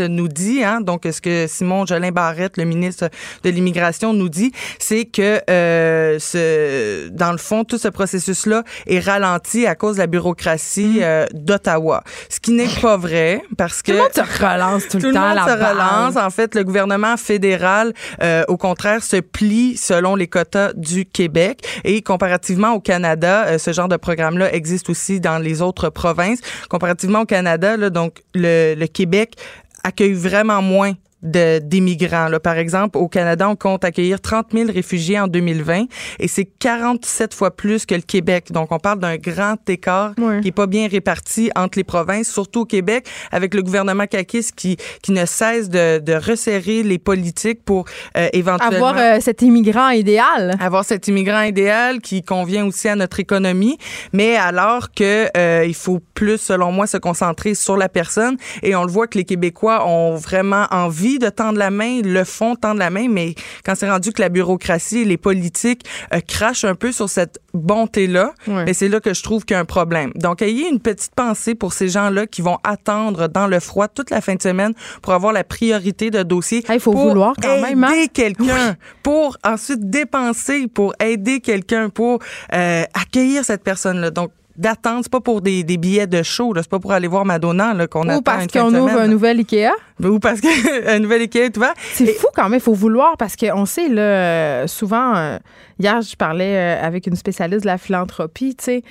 nous 0.09 0.29
dit, 0.29 0.62
hein, 0.62 0.81
donc 0.81 1.03
ce 1.11 1.21
que 1.21 1.47
Simon 1.49 1.87
Jolin 1.87 2.12
Barrette, 2.12 2.57
le 2.57 2.64
ministre 2.64 3.09
de 3.42 3.51
l'immigration, 3.51 4.12
nous 4.12 4.29
dit, 4.29 4.53
c'est 4.79 5.05
que 5.05 5.40
euh, 5.51 6.21
ce, 6.21 7.09
dans 7.09 7.33
le 7.33 7.38
fond, 7.38 7.64
tout 7.64 7.79
ce 7.79 7.88
processus-là 7.88 8.62
est 8.87 9.01
ralenti 9.01 9.66
à 9.66 9.75
cause 9.75 9.97
de 9.97 10.01
la 10.03 10.07
bureaucratie 10.07 10.99
mm. 10.99 11.03
euh, 11.03 11.27
d'Ottawa. 11.33 12.05
Ce 12.29 12.38
qui 12.38 12.53
n'est 12.53 12.68
pas 12.81 12.97
vrai, 12.97 13.42
parce 13.59 13.83
que 13.83 13.90
tout 13.90 13.97
le 13.97 14.03
monde 14.05 14.12
se 14.14 14.42
relance 14.42 14.88
tout, 14.88 14.99
le 14.99 15.03
temps. 15.03 15.09
Tout 15.09 15.14
le 15.14 15.21
monde 15.21 15.49
se 15.49 15.71
relance. 15.71 16.16
En 16.16 16.31
fait, 16.31 16.55
le 16.55 16.62
gouvernement 16.62 17.16
fédéral, 17.16 17.92
euh, 18.23 18.45
au 18.47 18.57
contraire, 18.57 19.03
se 19.03 19.16
plie 19.16 19.77
selon 19.77 20.14
les 20.14 20.29
quotas 20.29 20.73
du 20.75 21.07
Québec 21.07 21.66
et 21.83 22.03
comparativement 22.03 22.73
au 22.73 22.81
Canada, 22.81 23.47
euh, 23.47 23.59
ce 23.59 23.73
genre 23.73 23.88
de 23.88 23.97
programme-là 23.97 24.55
existe 24.55 24.88
aussi 24.88 25.18
dans 25.18 25.38
les 25.38 25.61
autres 25.61 25.71
provinces. 25.72 26.40
Comparativement 26.68 27.20
au 27.20 27.26
Canada, 27.26 27.90
donc 27.90 28.22
le, 28.35 28.74
le 28.74 28.87
Québec 28.87 29.37
accueille 29.82 30.12
vraiment 30.12 30.62
moins 30.62 30.92
d'immigrants. 31.22 32.28
Par 32.42 32.56
exemple, 32.56 32.98
au 32.98 33.08
Canada, 33.08 33.48
on 33.48 33.56
compte 33.56 33.85
accueillir 33.85 34.20
30 34.20 34.48
000 34.52 34.70
réfugiés 34.72 35.20
en 35.20 35.28
2020 35.28 35.85
et 36.18 36.28
c'est 36.28 36.44
47 36.44 37.35
fois 37.35 37.50
plus 37.54 37.87
que 37.87 37.94
le 37.94 38.00
Québec. 38.00 38.50
Donc, 38.50 38.72
on 38.72 38.78
parle 38.78 38.98
d'un 38.98 39.16
grand 39.16 39.56
écart 39.68 40.14
qui 40.42 40.48
est 40.48 40.52
pas 40.52 40.66
bien 40.66 40.88
réparti 40.88 41.50
entre 41.56 41.78
les 41.78 41.85
provinces, 41.85 42.30
surtout 42.30 42.61
au 42.61 42.64
Québec, 42.64 43.06
avec 43.30 43.54
le 43.54 43.62
gouvernement 43.62 44.06
Kakis 44.06 44.50
qui, 44.54 44.76
qui 45.02 45.12
ne 45.12 45.24
cesse 45.26 45.68
de, 45.68 45.98
de 45.98 46.12
resserrer 46.14 46.82
les 46.82 46.98
politiques 46.98 47.64
pour 47.64 47.85
euh, 48.16 48.28
éventuellement... 48.32 48.88
Avoir 48.88 48.98
euh, 48.98 49.20
cet 49.20 49.42
immigrant 49.42 49.90
idéal. 49.90 50.56
Avoir 50.61 50.85
cet 50.85 51.08
immigrant 51.08 51.42
idéal 51.42 52.00
qui 52.00 52.22
convient 52.22 52.66
aussi 52.66 52.88
à 52.88 52.96
notre 52.96 53.20
économie, 53.20 53.78
mais 54.12 54.37
alors 54.37 54.92
que 54.92 55.28
euh, 55.37 55.64
il 55.66 55.74
faut 55.74 56.00
plus, 56.14 56.38
selon 56.38 56.72
moi, 56.72 56.87
se 56.87 56.96
concentrer 56.96 57.54
sur 57.54 57.76
la 57.76 57.88
personne 57.88 58.37
et 58.62 58.74
on 58.74 58.85
le 58.85 58.90
voit 58.90 59.06
que 59.06 59.18
les 59.18 59.24
Québécois 59.24 59.87
ont 59.87 60.16
vraiment 60.16 60.66
envie 60.70 61.12
de 61.18 61.29
tendre 61.29 61.59
la 61.59 61.70
main, 61.70 62.01
le 62.03 62.25
font 62.25 62.57
tendre 62.57 62.79
la 62.79 62.90
main, 62.90 63.09
mais 63.09 63.35
quand 63.64 63.75
c'est 63.75 63.90
rendu 63.90 64.12
que 64.12 64.20
la 64.20 64.29
bureaucratie 64.29 65.01
et 65.01 65.05
les 65.05 65.16
politiques 65.16 65.85
euh, 66.12 66.20
crachent 66.20 66.64
un 66.64 66.75
peu 66.75 66.92
sur 66.92 67.09
cette 67.09 67.40
bonté-là, 67.55 68.33
et 68.66 68.75
c'est 68.75 68.88
là 68.88 69.01
que 69.01 69.12
je 69.12 69.22
trouve 69.22 69.44
qu'il 69.44 69.55
y 69.55 69.57
a 69.57 69.61
un 69.61 69.64
problème. 69.64 70.11
Donc, 70.14 70.42
ayez 70.42 70.68
une 70.68 70.81
petite 70.81 71.14
pensée 71.14 71.55
pour 71.55 71.72
ces 71.72 71.88
gens-là 71.88 72.27
qui 72.27 72.42
vont 72.42 72.59
attendre 72.64 73.29
dans 73.29 73.46
le 73.46 73.61
froid 73.61 73.88
toute 73.88 74.11
la 74.11 74.20
fin 74.20 74.35
de 74.35 74.42
semaine 74.42 74.72
pour 75.03 75.12
avoir 75.12 75.33
la 75.33 75.44
priorité 75.44 76.11
de 76.11 76.22
dossier. 76.22 76.64
Il 76.72 76.81
faut 76.81 76.92
vouloir 76.92 77.35
quand 77.40 77.61
même. 77.61 77.85
Hein? 77.85 77.92
Aider 77.92 78.09
quelqu'un, 78.09 78.77
pour 79.03 79.37
ensuite 79.44 79.90
dépenser, 79.90 80.66
pour 80.68 80.94
aider 81.03 81.40
quelqu'un, 81.40 81.88
pour 81.88 82.20
euh, 82.53 82.85
accueillir 82.94 83.44
cette 83.44 83.62
personne-là. 83.62 84.11
Donc, 84.11 84.31
d'attendre. 84.57 85.01
C'est 85.03 85.12
pas 85.12 85.21
pour 85.21 85.41
des, 85.41 85.65
des, 85.65 85.77
billets 85.77 86.07
de 86.07 86.23
show, 86.23 86.53
c'est 86.57 86.69
pas 86.69 86.79
pour 86.79 86.93
aller 86.93 87.09
voir 87.09 87.25
Madonna 87.25 87.87
qu'on 87.87 88.09
attend. 88.09 88.19
Ou 88.19 88.23
parce 88.23 88.47
qu'on 88.47 88.75
ouvre 88.75 88.99
un 88.99 89.09
nouvel 89.09 89.38
Ikea. 89.38 89.71
Ou 90.03 90.19
parce 90.19 90.41
qu'un 90.41 90.99
nouvel 91.01 91.23
Ikea, 91.23 91.51
tu 91.53 91.59
vois. 91.59 91.75
C'est 91.93 92.07
fou 92.07 92.27
quand 92.35 92.45
même, 92.45 92.59
il 92.59 92.62
faut 92.62 92.75
vouloir 92.75 93.17
parce 93.17 93.37
qu'on 93.37 93.67
sait, 93.67 93.88
là, 93.88 94.67
souvent, 94.67 95.17
euh, 95.17 95.38
hier, 95.79 96.01
je 96.03 96.17
parlais 96.17 96.57
euh, 96.57 96.87
avec 96.87 97.07
une 97.07 97.17
spécialiste 97.17 97.62
de 97.62 97.67
la 97.67 97.79
philanthropie, 97.79 98.55
tu 98.57 98.65
sais. 98.65 98.83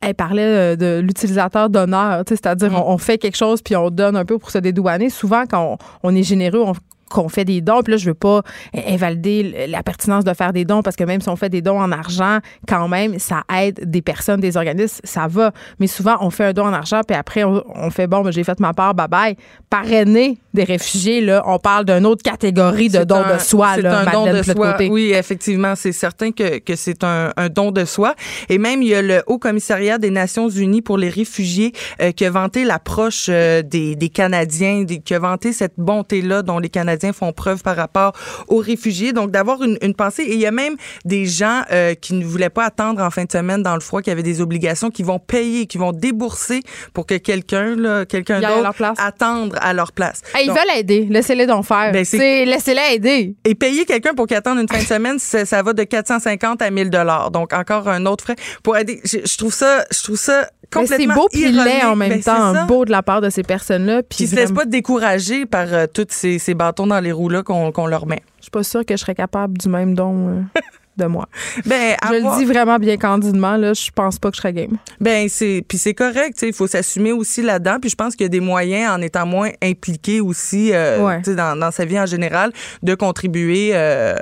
Elle 0.00 0.14
parlait 0.14 0.42
euh, 0.42 0.76
de 0.76 1.00
l'utilisateur 1.00 1.70
d'honneur, 1.70 2.22
c'est-à-dire 2.28 2.72
mm. 2.72 2.82
on, 2.86 2.98
fait 2.98 3.18
quelque 3.18 3.36
chose 3.36 3.62
puis 3.62 3.74
on 3.76 3.90
donne 3.90 4.16
un 4.16 4.24
peu 4.24 4.38
pour 4.38 4.50
se 4.50 4.58
dédouaner. 4.58 5.10
Souvent, 5.10 5.44
quand 5.48 5.78
on, 6.02 6.10
on 6.10 6.14
est 6.14 6.22
généreux, 6.22 6.62
on 6.64 6.74
qu'on 7.10 7.28
fait 7.28 7.44
des 7.44 7.60
dons. 7.60 7.82
Puis 7.82 7.92
là, 7.92 7.96
je 7.96 8.06
veux 8.06 8.14
pas 8.14 8.42
invalider 8.86 9.66
la 9.68 9.82
pertinence 9.82 10.24
de 10.24 10.34
faire 10.34 10.52
des 10.52 10.64
dons 10.64 10.82
parce 10.82 10.96
que 10.96 11.04
même 11.04 11.20
si 11.20 11.28
on 11.28 11.36
fait 11.36 11.48
des 11.48 11.62
dons 11.62 11.80
en 11.80 11.92
argent, 11.92 12.38
quand 12.68 12.88
même, 12.88 13.18
ça 13.18 13.42
aide 13.56 13.88
des 13.88 14.02
personnes, 14.02 14.40
des 14.40 14.56
organismes, 14.56 15.00
ça 15.04 15.26
va. 15.28 15.52
Mais 15.78 15.86
souvent, 15.86 16.16
on 16.20 16.30
fait 16.30 16.44
un 16.44 16.52
don 16.52 16.64
en 16.66 16.72
argent, 16.72 17.00
puis 17.06 17.16
après, 17.16 17.44
on, 17.44 17.90
fait 17.90 18.06
bon, 18.06 18.22
ben, 18.22 18.30
j'ai 18.30 18.44
fait 18.44 18.58
ma 18.60 18.72
part, 18.72 18.94
bye 18.94 19.08
bye. 19.08 19.36
Parrainer 19.70 20.38
des 20.54 20.64
réfugiés, 20.64 21.20
là, 21.20 21.42
on 21.46 21.58
parle 21.58 21.84
d'une 21.84 22.06
autre 22.06 22.22
catégorie 22.22 22.88
de 22.88 23.04
dons 23.04 23.22
de 23.22 23.38
soi. 23.38 23.74
C'est 23.76 23.86
un 23.86 24.10
don 24.10 24.32
de 24.32 24.42
soi. 24.42 24.76
Oui, 24.90 25.12
effectivement, 25.14 25.74
c'est 25.74 25.92
certain 25.92 26.32
que, 26.32 26.58
que 26.58 26.76
c'est 26.76 27.04
un, 27.04 27.32
un, 27.36 27.48
don 27.48 27.70
de 27.70 27.84
soi. 27.84 28.14
Et 28.48 28.58
même, 28.58 28.82
il 28.82 28.88
y 28.88 28.94
a 28.94 29.02
le 29.02 29.22
Haut 29.26 29.38
Commissariat 29.38 29.98
des 29.98 30.10
Nations 30.10 30.48
Unies 30.48 30.82
pour 30.82 30.98
les 30.98 31.08
réfugiés 31.08 31.72
euh, 32.00 32.12
qui 32.12 32.24
a 32.24 32.30
vanté 32.30 32.64
l'approche 32.64 33.26
euh, 33.28 33.62
des, 33.62 33.96
des 33.96 34.08
Canadiens, 34.08 34.82
des, 34.82 34.98
qui 34.98 35.14
a 35.14 35.18
vanté 35.18 35.52
cette 35.52 35.74
bonté-là 35.76 36.42
dont 36.42 36.58
les 36.58 36.68
Canadiens 36.68 36.95
font 37.12 37.32
preuve 37.32 37.62
par 37.62 37.76
rapport 37.76 38.12
aux 38.48 38.58
réfugiés. 38.58 39.12
Donc, 39.12 39.30
d'avoir 39.30 39.62
une, 39.62 39.94
pensée. 39.94 40.22
Et 40.22 40.34
il 40.34 40.40
y 40.40 40.46
a 40.46 40.50
même 40.50 40.76
des 41.04 41.26
gens 41.26 41.62
euh, 41.72 41.94
qui 41.94 42.14
ne 42.14 42.24
voulaient 42.24 42.50
pas 42.50 42.64
attendre 42.64 43.02
en 43.02 43.10
fin 43.10 43.24
de 43.24 43.32
semaine 43.32 43.62
dans 43.62 43.74
le 43.74 43.80
froid, 43.80 44.02
qui 44.02 44.10
avaient 44.10 44.22
des 44.22 44.40
obligations, 44.40 44.90
qui 44.90 45.02
vont 45.02 45.18
payer, 45.18 45.66
qui 45.66 45.78
vont 45.78 45.92
débourser 45.92 46.62
pour 46.92 47.06
que 47.06 47.14
quelqu'un, 47.14 48.04
quelqu'un 48.04 48.40
d'autre, 48.40 48.94
attendre 48.98 49.56
à 49.60 49.72
leur 49.72 49.92
place. 49.92 50.22
ils 50.42 50.50
veulent 50.50 50.78
aider. 50.78 51.06
Laissez-les 51.08 51.46
donc 51.46 51.64
faire. 51.64 51.92
Ben, 51.92 52.04
laissez-les 52.04 52.94
aider. 52.94 53.34
Et 53.44 53.54
payer 53.54 53.84
quelqu'un 53.84 54.14
pour 54.14 54.26
qu'il 54.26 54.36
attende 54.36 54.58
une 54.58 54.68
fin 54.68 54.78
de 54.78 54.84
semaine, 54.84 55.18
ça 55.18 55.62
va 55.62 55.72
de 55.72 55.82
450 55.82 56.62
à 56.62 56.70
1000 56.70 56.90
dollars. 56.90 57.30
Donc, 57.30 57.52
encore 57.52 57.88
un 57.88 58.06
autre 58.06 58.24
frais 58.24 58.36
pour 58.62 58.76
aider. 58.76 59.00
Je, 59.04 59.18
je 59.24 59.38
trouve 59.38 59.52
ça, 59.52 59.84
je 59.90 60.02
trouve 60.02 60.16
ça 60.16 60.48
c'est 60.84 61.06
beau 61.06 61.28
puis 61.32 61.50
laid 61.50 61.84
en 61.84 61.96
même 61.96 62.10
ben, 62.10 62.22
temps, 62.22 62.66
beau 62.66 62.84
de 62.84 62.90
la 62.90 63.02
part 63.02 63.20
de 63.20 63.30
ces 63.30 63.42
personnes-là. 63.42 64.02
Puis 64.02 64.24
ils 64.24 64.28
se 64.28 64.36
laissent 64.36 64.52
pas 64.52 64.64
décourager 64.64 65.46
par 65.46 65.72
euh, 65.72 65.86
tous 65.92 66.06
ces, 66.10 66.38
ces, 66.38 66.54
bâtons 66.54 66.86
dans 66.86 67.00
les 67.00 67.12
roues-là 67.12 67.42
qu'on 67.42 67.86
leur 67.86 68.06
met. 68.06 68.22
Je 68.38 68.44
suis 68.44 68.50
pas 68.50 68.62
sûre 68.62 68.84
que 68.84 68.94
je 68.94 69.00
serais 69.00 69.14
capable 69.14 69.56
du 69.58 69.68
même 69.68 69.94
don. 69.94 70.28
Euh. 70.28 70.42
de 70.96 71.04
moi. 71.06 71.28
Ben, 71.66 71.96
je 72.08 72.14
le 72.14 72.38
dis 72.38 72.44
vraiment 72.44 72.78
bien 72.78 72.96
candidement, 72.96 73.56
là, 73.56 73.74
je 73.74 73.90
pense 73.94 74.18
pas 74.18 74.30
que 74.30 74.36
je 74.36 74.40
serais 74.40 74.52
game. 74.52 74.78
Ben, 75.00 75.28
c'est, 75.28 75.64
puis 75.66 75.78
c'est 75.78 75.94
correct, 75.94 76.40
il 76.42 76.52
faut 76.52 76.66
s'assumer 76.66 77.12
aussi 77.12 77.42
là-dedans. 77.42 77.78
Puis 77.80 77.90
je 77.90 77.96
pense 77.96 78.16
qu'il 78.16 78.24
y 78.24 78.26
a 78.26 78.30
des 78.30 78.40
moyens, 78.40 78.92
en 78.92 79.02
étant 79.02 79.26
moins 79.26 79.50
impliqué 79.62 80.20
aussi 80.20 80.70
euh, 80.72 81.20
dans, 81.26 81.58
dans, 81.58 81.70
sa 81.70 81.84
vie 81.84 82.00
en 82.00 82.06
général, 82.06 82.52
de 82.82 82.94
contribuer 82.94 83.70
euh, 83.74 84.16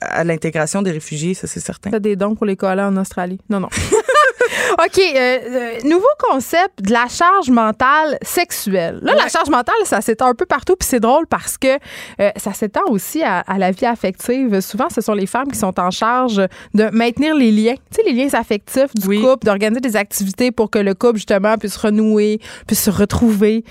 à 0.00 0.24
l'intégration 0.24 0.82
des 0.82 0.90
réfugiés, 0.90 1.34
ça 1.34 1.46
c'est 1.46 1.60
certain. 1.60 1.90
T'as 1.90 2.00
des 2.00 2.16
dons 2.16 2.34
pour 2.34 2.46
les 2.46 2.56
koalas 2.56 2.88
en 2.88 2.96
Australie? 2.96 3.38
Non, 3.48 3.60
non. 3.60 3.68
OK, 4.72 4.98
euh, 4.98 5.38
euh, 5.46 5.78
nouveau 5.84 6.06
concept 6.18 6.82
de 6.82 6.92
la 6.92 7.06
charge 7.08 7.50
mentale 7.50 8.18
sexuelle. 8.22 8.98
Là, 9.02 9.14
la 9.14 9.28
charge 9.28 9.48
mentale, 9.48 9.74
ça 9.84 10.00
s'étend 10.00 10.26
un 10.26 10.34
peu 10.34 10.46
partout, 10.46 10.76
puis 10.76 10.86
c'est 10.88 11.00
drôle 11.00 11.26
parce 11.26 11.56
que 11.58 11.78
euh, 12.20 12.30
ça 12.36 12.52
s'étend 12.52 12.84
aussi 12.88 13.22
à, 13.22 13.44
la 13.58 13.70
vie 13.70 13.86
affective. 13.86 14.60
Souvent, 14.60 14.88
ce 14.90 15.00
sont 15.00 15.14
les 15.14 15.26
femmes 15.26 15.50
qui 15.50 15.58
sont 15.58 15.78
en 15.78 15.90
charge 15.90 16.42
de 16.74 16.90
maintenir 16.92 17.34
les 17.34 17.50
liens, 17.50 17.74
tu 17.74 18.02
sais, 18.02 18.02
les 18.02 18.12
liens 18.12 18.28
affectifs 18.34 18.94
du 18.94 19.20
couple, 19.20 19.46
d'organiser 19.46 19.80
des 19.80 19.96
activités 19.96 20.50
pour 20.50 20.70
que 20.70 20.78
le 20.78 20.94
couple, 20.94 21.16
justement, 21.16 21.56
puisse 21.56 21.76
renouer, 21.76 22.40
puisse 22.66 22.82
se 22.82 22.90
retrouver 22.90 23.64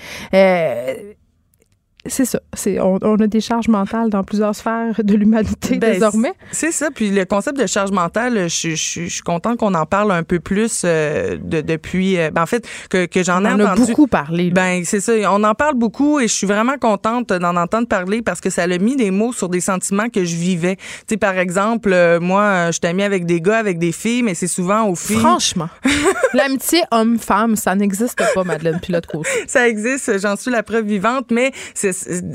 c'est 2.06 2.24
ça. 2.26 2.40
C'est, 2.52 2.78
on, 2.80 2.98
a 2.98 3.26
des 3.26 3.40
charges 3.40 3.68
mentales 3.68 4.10
dans 4.10 4.22
plusieurs 4.22 4.54
sphères 4.54 5.00
de 5.02 5.14
l'humanité 5.14 5.78
ben, 5.78 5.92
désormais. 5.94 6.34
C'est 6.50 6.72
ça. 6.72 6.90
Puis 6.94 7.10
le 7.10 7.24
concept 7.24 7.58
de 7.58 7.66
charge 7.66 7.92
mentale, 7.92 8.48
je, 8.48 8.70
je, 8.70 9.04
je 9.04 9.08
suis 9.08 9.22
contente 9.22 9.58
qu'on 9.58 9.74
en 9.74 9.86
parle 9.86 10.12
un 10.12 10.22
peu 10.22 10.38
plus 10.38 10.82
euh, 10.84 11.38
de, 11.40 11.62
depuis. 11.62 12.18
Euh, 12.18 12.30
ben, 12.30 12.42
en 12.42 12.46
fait, 12.46 12.66
que, 12.90 13.06
que 13.06 13.22
j'en 13.22 13.44
ai 13.44 13.48
on 13.48 13.60
entendu. 13.60 13.82
a 13.82 13.86
beaucoup 13.86 14.06
parlé. 14.06 14.50
Ben 14.50 14.82
c'est 14.84 15.00
ça. 15.00 15.12
On 15.32 15.42
en 15.44 15.54
parle 15.54 15.76
beaucoup 15.76 16.20
et 16.20 16.28
je 16.28 16.32
suis 16.34 16.46
vraiment 16.46 16.76
contente 16.78 17.28
d'en 17.32 17.56
entendre 17.56 17.88
parler 17.88 18.20
parce 18.20 18.40
que 18.40 18.50
ça 18.50 18.64
a 18.64 18.78
mis 18.78 18.96
des 18.96 19.10
mots 19.10 19.32
sur 19.32 19.48
des 19.48 19.60
sentiments 19.60 20.08
que 20.10 20.24
je 20.24 20.36
vivais. 20.36 20.76
Tu 20.76 20.82
sais, 21.10 21.16
par 21.16 21.38
exemple, 21.38 21.90
euh, 21.92 22.20
moi, 22.20 22.66
je 22.66 22.72
suis 22.72 22.86
amie 22.86 23.02
avec 23.02 23.24
des 23.24 23.40
gars, 23.40 23.58
avec 23.58 23.78
des 23.78 23.92
filles, 23.92 24.22
mais 24.22 24.34
c'est 24.34 24.46
souvent 24.46 24.84
aux 24.88 24.94
filles. 24.94 25.16
Franchement, 25.16 25.68
l'amitié 26.34 26.82
homme-femme, 26.90 27.56
ça 27.56 27.74
n'existe 27.74 28.22
pas, 28.34 28.44
Madeleine 28.44 28.80
Pilote 28.80 29.06
Ça 29.46 29.66
existe. 29.66 30.18
J'en 30.18 30.36
suis 30.36 30.50
la 30.50 30.62
preuve 30.62 30.84
vivante, 30.84 31.30
mais 31.30 31.52
c'est 31.72 31.93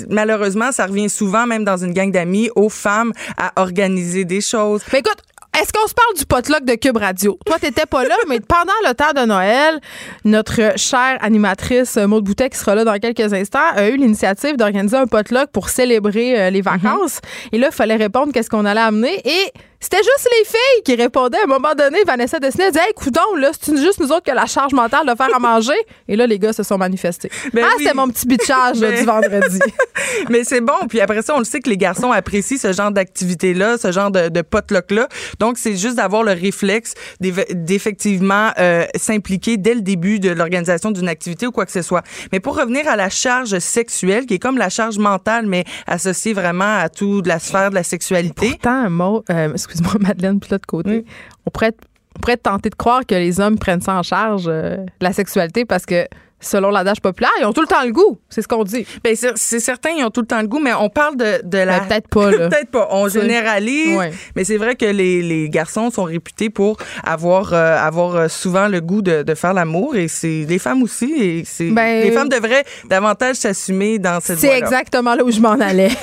malheureusement, 0.09 0.71
ça 0.71 0.85
revient 0.85 1.09
souvent, 1.09 1.45
même 1.45 1.63
dans 1.63 1.77
une 1.77 1.93
gang 1.93 2.11
d'amis, 2.11 2.49
aux 2.55 2.69
femmes 2.69 3.13
à 3.37 3.51
organiser 3.61 4.25
des 4.25 4.41
choses. 4.41 4.81
Mais 4.91 4.99
écoute, 4.99 5.17
est-ce 5.59 5.73
qu'on 5.73 5.87
se 5.87 5.93
parle 5.93 6.15
du 6.15 6.25
potluck 6.25 6.63
de 6.63 6.75
Cube 6.75 6.97
Radio? 6.97 7.37
Toi, 7.45 7.57
t'étais 7.59 7.85
pas 7.85 8.03
là, 8.03 8.15
mais 8.29 8.39
pendant 8.39 8.71
le 8.87 8.93
temps 8.93 9.11
de 9.19 9.25
Noël, 9.25 9.81
notre 10.23 10.77
chère 10.77 11.17
animatrice 11.21 11.97
Maude 11.97 12.23
Boutet, 12.23 12.49
qui 12.49 12.57
sera 12.57 12.75
là 12.75 12.85
dans 12.85 12.97
quelques 12.97 13.33
instants, 13.33 13.59
a 13.75 13.89
eu 13.89 13.97
l'initiative 13.97 14.57
d'organiser 14.57 14.95
un 14.95 15.07
potluck 15.07 15.49
pour 15.51 15.69
célébrer 15.69 16.39
euh, 16.39 16.49
les 16.49 16.61
vacances. 16.61 17.19
Et 17.51 17.57
là, 17.57 17.69
il 17.71 17.75
fallait 17.75 17.95
répondre 17.95 18.31
qu'est-ce 18.31 18.49
qu'on 18.49 18.63
allait 18.63 18.79
amener. 18.79 19.21
Et 19.25 19.51
c'était 19.79 20.03
juste 20.03 20.27
les 20.37 20.45
filles 20.45 20.83
qui 20.83 20.95
répondaient. 20.95 21.39
À 21.39 21.43
un 21.43 21.47
moment 21.47 21.73
donné, 21.73 22.03
Vanessa 22.05 22.39
Dessinet 22.39 22.71
disait 22.71 22.85
Hey, 22.85 22.93
coudon, 22.93 23.35
là, 23.37 23.51
c'est 23.59 23.77
juste 23.77 23.99
nous 23.99 24.11
autres 24.11 24.23
que 24.23 24.35
la 24.35 24.45
charge 24.45 24.73
mentale 24.73 25.07
de 25.07 25.15
faire 25.15 25.33
à 25.33 25.39
manger. 25.39 25.77
Et 26.07 26.15
là, 26.15 26.27
les 26.27 26.37
gars 26.37 26.53
se 26.53 26.63
sont 26.63 26.77
manifestés. 26.77 27.29
Ben 27.53 27.65
ah, 27.65 27.73
c'était 27.77 27.93
mon 27.93 28.07
petit 28.09 28.27
bitchage 28.27 28.79
du 28.79 29.03
vendredi. 29.05 29.59
Mais 30.29 30.43
c'est 30.43 30.61
bon. 30.61 30.87
Puis 30.89 30.99
après 30.99 31.21
ça, 31.21 31.35
on 31.35 31.39
le 31.39 31.45
sait 31.45 31.59
que 31.59 31.69
les 31.69 31.77
garçons 31.77 32.11
apprécient 32.11 32.57
ce 32.57 32.73
genre 32.73 32.91
d'activité-là, 32.91 33.77
ce 33.77 33.91
genre 33.91 34.11
de, 34.11 34.29
de 34.29 34.41
potluck-là. 34.41 35.07
Donc, 35.39 35.57
c'est 35.57 35.77
juste 35.77 35.95
d'avoir 35.95 36.23
le 36.23 36.33
réflexe 36.33 36.93
d'effectivement 37.19 38.51
euh, 38.59 38.85
s'impliquer 38.95 39.57
dès 39.57 39.75
le 39.75 39.81
début 39.81 40.19
de 40.19 40.29
l'organisation 40.29 40.91
d'une 40.91 41.07
activité 41.07 41.47
ou 41.47 41.51
quoi 41.51 41.65
que 41.65 41.71
ce 41.71 41.81
soit. 41.81 42.03
Mais 42.31 42.39
pour 42.39 42.57
revenir 42.57 42.87
à 42.87 42.95
la 42.95 43.09
charge 43.09 43.57
sexuelle, 43.59 44.25
qui 44.25 44.35
est 44.35 44.39
comme 44.39 44.57
la 44.57 44.69
charge 44.69 44.97
mentale, 44.97 45.45
mais 45.45 45.63
associée 45.87 46.33
vraiment 46.33 46.77
à 46.79 46.89
tout 46.89 47.21
de 47.21 47.27
la 47.27 47.39
sphère 47.39 47.69
de 47.69 47.75
la 47.75 47.83
sexualité. 47.83 48.49
Pourtant, 48.49 48.71
un 48.71 48.89
mot, 48.89 49.23
euh, 49.29 49.53
excuse-moi, 49.69 49.95
Madeleine, 49.99 50.39
puis 50.39 50.49
de 50.49 50.57
côté, 50.57 51.05
on, 51.45 51.51
pourrait, 51.51 51.73
on 52.15 52.19
pourrait 52.19 52.37
tenter 52.37 52.69
de 52.69 52.75
croire 52.75 53.05
que 53.05 53.15
les 53.15 53.39
hommes 53.39 53.57
prennent 53.57 53.81
ça 53.81 53.97
en 53.97 54.03
charge, 54.03 54.45
euh, 54.47 54.77
la 55.01 55.13
sexualité, 55.13 55.65
parce 55.65 55.85
que 55.85 56.07
selon 56.39 56.69
l'adage 56.69 57.01
populaire, 57.01 57.31
ils 57.39 57.45
ont 57.45 57.53
tout 57.53 57.61
le 57.61 57.67
temps 57.67 57.83
le 57.83 57.91
goût. 57.91 58.19
C'est 58.29 58.41
ce 58.41 58.47
qu'on 58.47 58.63
dit. 58.63 58.85
Bien, 59.03 59.13
c'est 59.35 59.59
certain, 59.59 59.89
ils 59.91 60.03
ont 60.03 60.09
tout 60.09 60.21
le 60.21 60.27
temps 60.27 60.41
le 60.41 60.47
goût, 60.47 60.59
mais 60.59 60.73
on 60.73 60.89
parle 60.89 61.17
de, 61.17 61.41
de 61.43 61.57
la. 61.57 61.79
Ben, 61.79 61.87
peut-être 61.87 62.07
pas, 62.07 62.31
là. 62.31 62.37
Peut-être 62.49 62.71
pas. 62.71 62.87
On 62.91 63.07
généralise, 63.07 63.97
mais 64.35 64.43
c'est 64.43 64.57
vrai 64.57 64.75
que 64.75 64.85
les, 64.85 65.21
les, 65.21 65.49
garçons 65.49 65.89
sont 65.89 66.03
réputés 66.03 66.49
pour 66.49 66.77
avoir, 67.03 67.53
euh, 67.53 67.77
avoir 67.77 68.15
euh, 68.15 68.27
souvent 68.27 68.67
le 68.67 68.81
goût 68.81 69.01
de, 69.01 69.23
de 69.23 69.35
faire 69.35 69.53
l'amour 69.53 69.95
et 69.95 70.07
c'est 70.07 70.45
les 70.47 70.59
femmes 70.59 70.83
aussi. 70.83 71.11
Et 71.19 71.43
c'est 71.45 71.71
ben, 71.71 72.03
les 72.03 72.11
femmes 72.11 72.29
devraient 72.29 72.63
davantage 72.85 73.37
s'assumer 73.37 73.99
dans 73.99 74.19
cette 74.21 74.39
C'est 74.39 74.57
exactement 74.57 75.15
là 75.15 75.23
où 75.23 75.31
je 75.31 75.39
m'en 75.39 75.59
allais. 75.59 75.89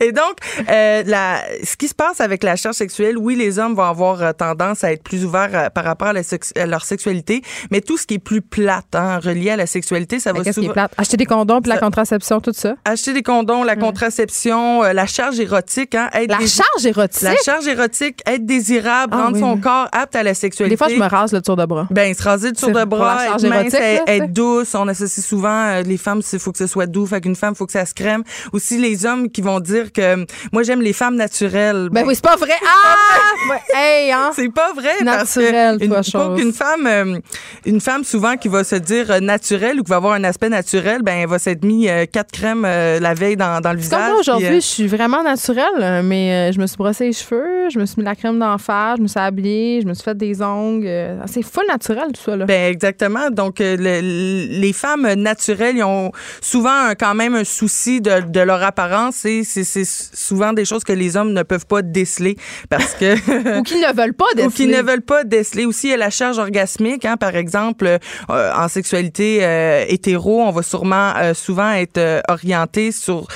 Et 0.00 0.12
donc, 0.12 0.36
euh, 0.68 1.02
la, 1.06 1.42
ce 1.62 1.76
qui 1.76 1.88
se 1.88 1.94
passe 1.94 2.20
avec 2.20 2.42
la 2.42 2.56
charge 2.56 2.76
sexuelle, 2.76 3.16
oui, 3.16 3.36
les 3.36 3.58
hommes 3.58 3.74
vont 3.74 3.84
avoir 3.84 4.34
tendance 4.34 4.84
à 4.84 4.92
être 4.92 5.02
plus 5.02 5.24
ouverts 5.24 5.70
par 5.72 5.84
rapport 5.84 6.08
à, 6.08 6.66
leur 6.66 6.84
sexualité, 6.84 7.42
mais 7.70 7.80
tout 7.80 7.96
ce 7.96 8.06
qui 8.06 8.14
est 8.14 8.18
plus 8.18 8.42
plate, 8.42 8.94
hein, 8.94 9.18
relié 9.34 9.50
à 9.50 9.56
la 9.56 9.66
sexualité, 9.66 10.18
ça 10.18 10.32
va 10.32 10.44
souvent... 10.44 10.52
Qui 10.52 10.66
est 10.66 10.72
plate? 10.72 10.92
Acheter 10.96 11.16
des 11.16 11.26
condoms, 11.26 11.60
puis 11.60 11.70
la 11.70 11.78
contraception, 11.78 12.40
tout 12.40 12.52
ça? 12.54 12.74
Acheter 12.84 13.12
des 13.12 13.22
condoms, 13.22 13.64
la 13.64 13.76
contraception, 13.76 14.82
la 14.82 15.06
charge 15.06 15.38
érotique. 15.40 15.94
Hein, 15.94 16.08
être 16.14 16.30
la 16.30 16.38
charge 16.38 16.86
érotique? 16.86 17.22
La 17.22 17.36
charge 17.44 17.66
érotique, 17.66 18.20
être 18.26 18.46
désirable, 18.46 19.14
ah 19.16 19.24
rendre 19.24 19.38
son 19.38 19.56
corps 19.58 19.88
apte 19.92 20.16
à 20.16 20.22
la 20.22 20.34
sexualité. 20.34 20.74
Des 20.74 20.76
fois, 20.76 20.88
je 20.88 20.96
me 20.96 21.06
rase 21.06 21.32
le 21.32 21.42
tour 21.42 21.56
de 21.56 21.64
bras. 21.64 21.86
Ben, 21.90 22.14
se 22.14 22.22
raser 22.22 22.48
le 22.50 22.56
tour 22.56 22.70
de 22.70 22.84
bras, 22.84 23.26
être 23.26 23.46
mince, 23.46 23.74
être, 23.74 24.32
douce. 24.32 24.74
On 24.74 24.88
associe 24.88 25.24
souvent 25.24 25.80
les 25.84 25.96
femmes, 25.96 26.22
il 26.32 26.38
faut 26.38 26.52
que 26.52 26.58
ce 26.58 26.66
soit 26.66 26.86
doux. 26.86 27.06
Fait 27.06 27.20
qu'une 27.20 27.36
femme, 27.36 27.54
il 27.54 27.56
faut 27.56 27.66
que 27.66 27.72
ça 27.72 27.84
se 27.84 27.94
crème. 27.94 28.22
Aussi, 28.52 28.78
les 28.78 29.06
hommes 29.06 29.30
qui 29.30 29.42
vont 29.42 29.60
dire 29.60 29.92
que 29.92 30.24
moi, 30.52 30.62
j'aime 30.62 30.80
les 30.80 30.92
femmes 30.92 31.16
naturelles. 31.16 31.88
Ben 31.90 32.04
oui, 32.06 32.14
c'est 32.14 32.24
pas 32.24 32.36
vrai. 32.36 32.54
Ah! 32.66 33.56
hey, 33.74 34.12
hein? 34.12 34.30
C'est 34.34 34.52
pas 34.52 34.72
vrai. 34.72 35.02
Naturel, 35.02 35.78
parce 35.88 36.10
que 36.10 36.34
une, 36.38 36.46
une 36.48 36.52
femme, 36.52 36.86
euh, 36.86 37.18
une 37.64 37.80
femme 37.80 38.04
souvent 38.04 38.36
qui 38.36 38.48
va 38.48 38.64
se 38.64 38.76
dire 38.76 39.20
euh, 39.24 39.34
naturelle 39.34 39.80
ou 39.80 39.82
qui 39.82 39.90
va 39.90 39.96
avoir 39.96 40.14
un 40.14 40.24
aspect 40.24 40.48
naturel, 40.48 41.02
ben 41.02 41.14
elle 41.14 41.28
va 41.28 41.38
s'être 41.38 41.64
mis 41.64 41.88
euh, 41.88 42.06
quatre 42.10 42.30
crèmes 42.30 42.62
la 42.62 43.14
veille 43.14 43.36
dans, 43.36 43.60
dans 43.60 43.72
le 43.72 43.78
visage. 43.78 43.98
Comme 43.98 44.08
moi, 44.08 44.20
aujourd'hui, 44.20 44.60
je 44.60 44.66
suis 44.66 44.86
vraiment 44.86 45.22
naturelle, 45.22 46.02
mais 46.04 46.52
je 46.52 46.60
me 46.60 46.66
suis 46.66 46.76
brossé 46.76 47.06
les 47.06 47.12
cheveux, 47.12 47.68
je 47.70 47.78
me 47.78 47.86
suis 47.86 47.96
mis 47.98 48.04
la 48.04 48.14
crème 48.14 48.38
d'en 48.38 48.58
face, 48.58 48.96
je 48.98 49.02
me 49.02 49.08
suis 49.08 49.20
habillée, 49.20 49.80
je 49.82 49.86
me 49.86 49.94
suis 49.94 50.04
fait 50.04 50.16
des 50.16 50.42
ongles. 50.42 50.88
c'est 51.26 51.42
full 51.42 51.64
naturel, 51.68 52.06
tout 52.14 52.22
ça, 52.22 52.36
là. 52.36 52.44
Ben 52.44 52.70
exactement. 52.70 53.30
Donc, 53.30 53.58
les 53.58 54.72
femmes 54.74 55.12
naturelles, 55.14 55.76
ils 55.76 55.84
ont 55.84 56.12
souvent 56.40 56.90
quand 56.98 57.14
même 57.14 57.34
un 57.34 57.44
souci 57.44 58.00
de, 58.00 58.20
de 58.20 58.40
leur 58.40 58.62
apparence 58.62 59.24
et 59.24 59.42
c'est 59.44 59.84
souvent 59.84 60.52
des 60.52 60.64
choses 60.64 60.84
que 60.84 60.92
les 60.92 61.16
hommes 61.16 61.32
ne 61.32 61.42
peuvent 61.42 61.66
pas 61.66 61.82
déceler 61.82 62.36
parce 62.68 62.94
que 62.94 63.14
ou 63.58 63.62
qu'ils 63.62 63.80
ne 63.80 63.94
veulent 63.94 64.14
pas 64.14 64.26
déceler. 64.34 64.46
ou 64.48 64.50
qu'ils 64.50 64.70
ne 64.70 64.82
veulent 64.82 65.02
pas 65.02 65.24
déceler. 65.24 65.64
Aussi, 65.64 65.88
il 65.88 65.90
y 65.90 65.94
a 65.94 65.96
la 65.96 66.10
charge 66.10 66.38
orgasmique. 66.38 67.04
Hein, 67.04 67.16
par 67.16 67.36
exemple, 67.36 67.86
euh, 68.30 68.52
en 68.54 68.68
sexualité 68.68 69.13
euh, 69.20 69.84
hétéro, 69.88 70.42
on 70.42 70.50
va 70.50 70.62
sûrement 70.62 71.12
euh, 71.16 71.34
souvent 71.34 71.72
être 71.72 72.22
orienté 72.28 72.92
sur 72.92 73.26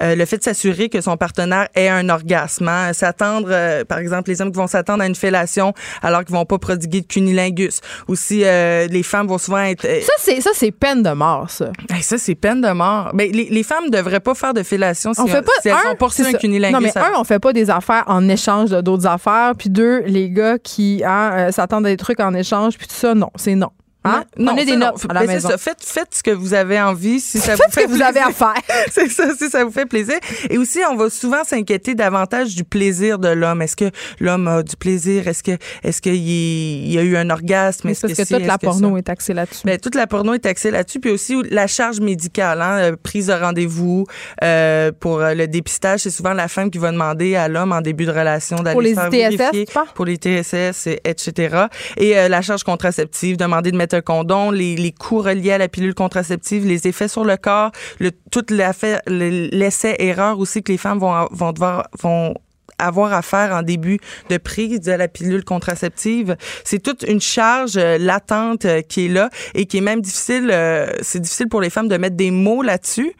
le 0.00 0.24
fait 0.26 0.38
de 0.38 0.44
s'assurer 0.44 0.88
que 0.88 1.00
son 1.00 1.16
partenaire 1.16 1.66
ait 1.74 1.88
un 1.88 2.08
orgasme. 2.08 2.68
Hein. 2.68 2.92
S'attendre, 2.92 3.82
par 3.84 3.98
exemple, 3.98 4.30
les 4.30 4.40
hommes 4.40 4.52
qui 4.52 4.58
vont 4.58 4.68
s'attendre 4.68 5.02
à 5.02 5.06
une 5.06 5.16
fellation 5.16 5.74
alors 6.02 6.24
qu'ils 6.24 6.36
vont 6.36 6.44
pas 6.44 6.58
prodiguer 6.58 7.00
de 7.00 7.06
cunilingus. 7.06 7.80
Aussi, 8.06 8.38
les 8.38 9.02
femmes 9.02 9.26
vont 9.26 9.38
souvent 9.38 9.58
être... 9.58 9.82
ça, 9.82 10.12
c'est 10.18 10.40
ça 10.40 10.50
c'est 10.54 10.70
peine 10.70 11.02
de 11.02 11.10
mort, 11.10 11.50
ça. 11.50 11.72
ça, 12.00 12.16
c'est 12.16 12.36
peine 12.36 12.60
de 12.60 12.70
mort. 12.70 13.10
Mais 13.12 13.26
les, 13.26 13.48
les 13.50 13.62
femmes 13.64 13.90
devraient 13.90 14.20
pas 14.20 14.34
faire 14.34 14.54
de 14.54 14.62
fellation 14.62 15.14
si, 15.14 15.20
on 15.20 15.26
fait 15.26 15.42
pas, 15.42 15.52
si 15.62 15.68
elles 15.68 15.74
un, 15.74 15.90
un 15.90 16.70
Non, 16.70 16.80
mais 16.80 16.96
un, 16.96 17.12
on 17.18 17.24
fait 17.24 17.38
pas 17.38 17.52
des 17.52 17.70
affaires 17.70 18.04
en 18.06 18.28
échange 18.28 18.70
de 18.70 18.80
d'autres 18.80 19.06
affaires. 19.06 19.52
Puis 19.58 19.70
deux, 19.70 20.02
les 20.06 20.30
gars 20.30 20.58
qui 20.58 21.02
hein, 21.04 21.30
euh, 21.32 21.52
s'attendent 21.52 21.86
à 21.86 21.90
des 21.90 21.96
trucs 21.96 22.20
en 22.20 22.34
échange, 22.34 22.78
puis 22.78 22.86
tout 22.86 22.94
ça, 22.94 23.14
non, 23.14 23.30
c'est 23.36 23.54
non. 23.54 23.70
Hein? 24.08 24.24
Non, 24.36 24.54
des 24.54 24.76
notes 24.76 25.06
à 25.08 25.14
la 25.14 25.24
maison. 25.24 25.48
Ça. 25.50 25.58
Faites, 25.58 25.84
faites 25.84 26.14
ce 26.14 26.22
que 26.22 26.30
vous 26.30 26.54
avez 26.54 26.80
envie 26.80 27.20
si 27.20 27.38
ça 27.38 27.54
vous 27.54 27.62
fait 27.70 27.80
ce 27.80 27.86
que 27.86 27.90
vous 27.90 28.02
avez 28.02 28.20
à 28.20 28.30
faire. 28.30 28.54
c'est 28.90 29.08
ça, 29.08 29.34
si 29.36 29.48
ça 29.48 29.64
vous 29.64 29.70
fait 29.70 29.86
plaisir. 29.86 30.18
Et 30.50 30.58
aussi, 30.58 30.80
on 30.90 30.96
va 30.96 31.10
souvent 31.10 31.44
s'inquiéter 31.44 31.94
davantage 31.94 32.54
du 32.54 32.64
plaisir 32.64 33.18
de 33.18 33.28
l'homme. 33.28 33.62
Est-ce 33.62 33.76
que 33.76 33.90
l'homme 34.20 34.48
a 34.48 34.62
du 34.62 34.76
plaisir? 34.76 35.28
Est-ce 35.28 35.42
que 35.42 35.52
est-ce 35.82 36.02
qu'il 36.02 36.92
y 36.92 36.98
a 36.98 37.02
eu 37.02 37.16
un 37.16 37.30
orgasme? 37.30 37.88
Est-ce 37.88 38.06
parce 38.06 38.12
que, 38.12 38.34
toute 38.34 38.46
la 38.46 38.58
porno 38.58 38.96
est 38.96 39.08
axée 39.08 39.34
là-dessus. 39.34 39.62
Ben, 39.64 39.78
toute 39.78 39.94
la 39.94 40.06
porno 40.06 40.34
est 40.34 40.46
axée 40.46 40.70
là-dessus. 40.70 41.00
Puis 41.00 41.10
aussi 41.10 41.36
la 41.50 41.66
charge 41.66 42.00
médicale, 42.00 42.62
hein, 42.62 42.78
euh, 42.78 42.96
prise 43.00 43.28
de 43.28 43.32
rendez-vous 43.32 44.06
euh, 44.42 44.92
pour 44.98 45.20
euh, 45.20 45.34
le 45.34 45.46
dépistage. 45.46 46.00
C'est 46.00 46.10
souvent 46.10 46.32
la 46.32 46.48
femme 46.48 46.70
qui 46.70 46.78
va 46.78 46.92
demander 46.92 47.36
à 47.36 47.48
l'homme 47.48 47.72
en 47.72 47.80
début 47.80 48.06
de 48.06 48.10
relation 48.10 48.56
d'aller 48.56 48.72
pour 48.72 48.82
les 48.82 48.94
faire. 48.94 49.84
Pour 49.94 50.04
les 50.04 50.16
TSS, 50.16 50.88
etc. 51.04 51.66
Et 51.96 52.14
la 52.28 52.42
charge 52.42 52.62
contraceptive, 52.62 53.36
demander 53.36 53.70
de 53.70 53.76
mettre 53.76 53.97
un 53.98 54.02
condom, 54.02 54.50
les, 54.50 54.76
les 54.76 54.92
coûts 54.92 55.20
reliés 55.20 55.52
à 55.52 55.58
la 55.58 55.68
pilule 55.68 55.94
contraceptive, 55.94 56.66
les 56.66 56.86
effets 56.86 57.08
sur 57.08 57.24
le 57.24 57.36
corps, 57.36 57.72
le, 57.98 58.10
tout 58.30 58.46
l'essai-erreur 58.50 60.38
aussi 60.38 60.62
que 60.62 60.72
les 60.72 60.78
femmes 60.78 60.98
vont, 60.98 61.26
vont 61.30 61.52
devoir 61.52 61.88
vont 62.00 62.34
avoir 62.78 63.12
à 63.12 63.22
faire 63.22 63.52
en 63.52 63.62
début 63.62 63.98
de 64.30 64.36
prise 64.36 64.80
de 64.80 64.92
la 64.92 65.08
pilule 65.08 65.44
contraceptive. 65.44 66.36
C'est 66.64 66.82
toute 66.82 67.02
une 67.02 67.20
charge 67.20 67.76
euh, 67.76 67.98
latente 67.98 68.64
euh, 68.64 68.82
qui 68.82 69.06
est 69.06 69.08
là 69.08 69.30
et 69.54 69.66
qui 69.66 69.78
est 69.78 69.82
même 69.82 70.00
difficile, 70.00 70.50
euh, 70.52 70.92
c'est 71.02 71.20
difficile 71.20 71.48
pour 71.48 71.60
les 71.60 71.70
femmes 71.70 71.88
de 71.88 71.96
mettre 71.96 72.16
des 72.16 72.30
mots 72.30 72.62
là-dessus 72.62 73.14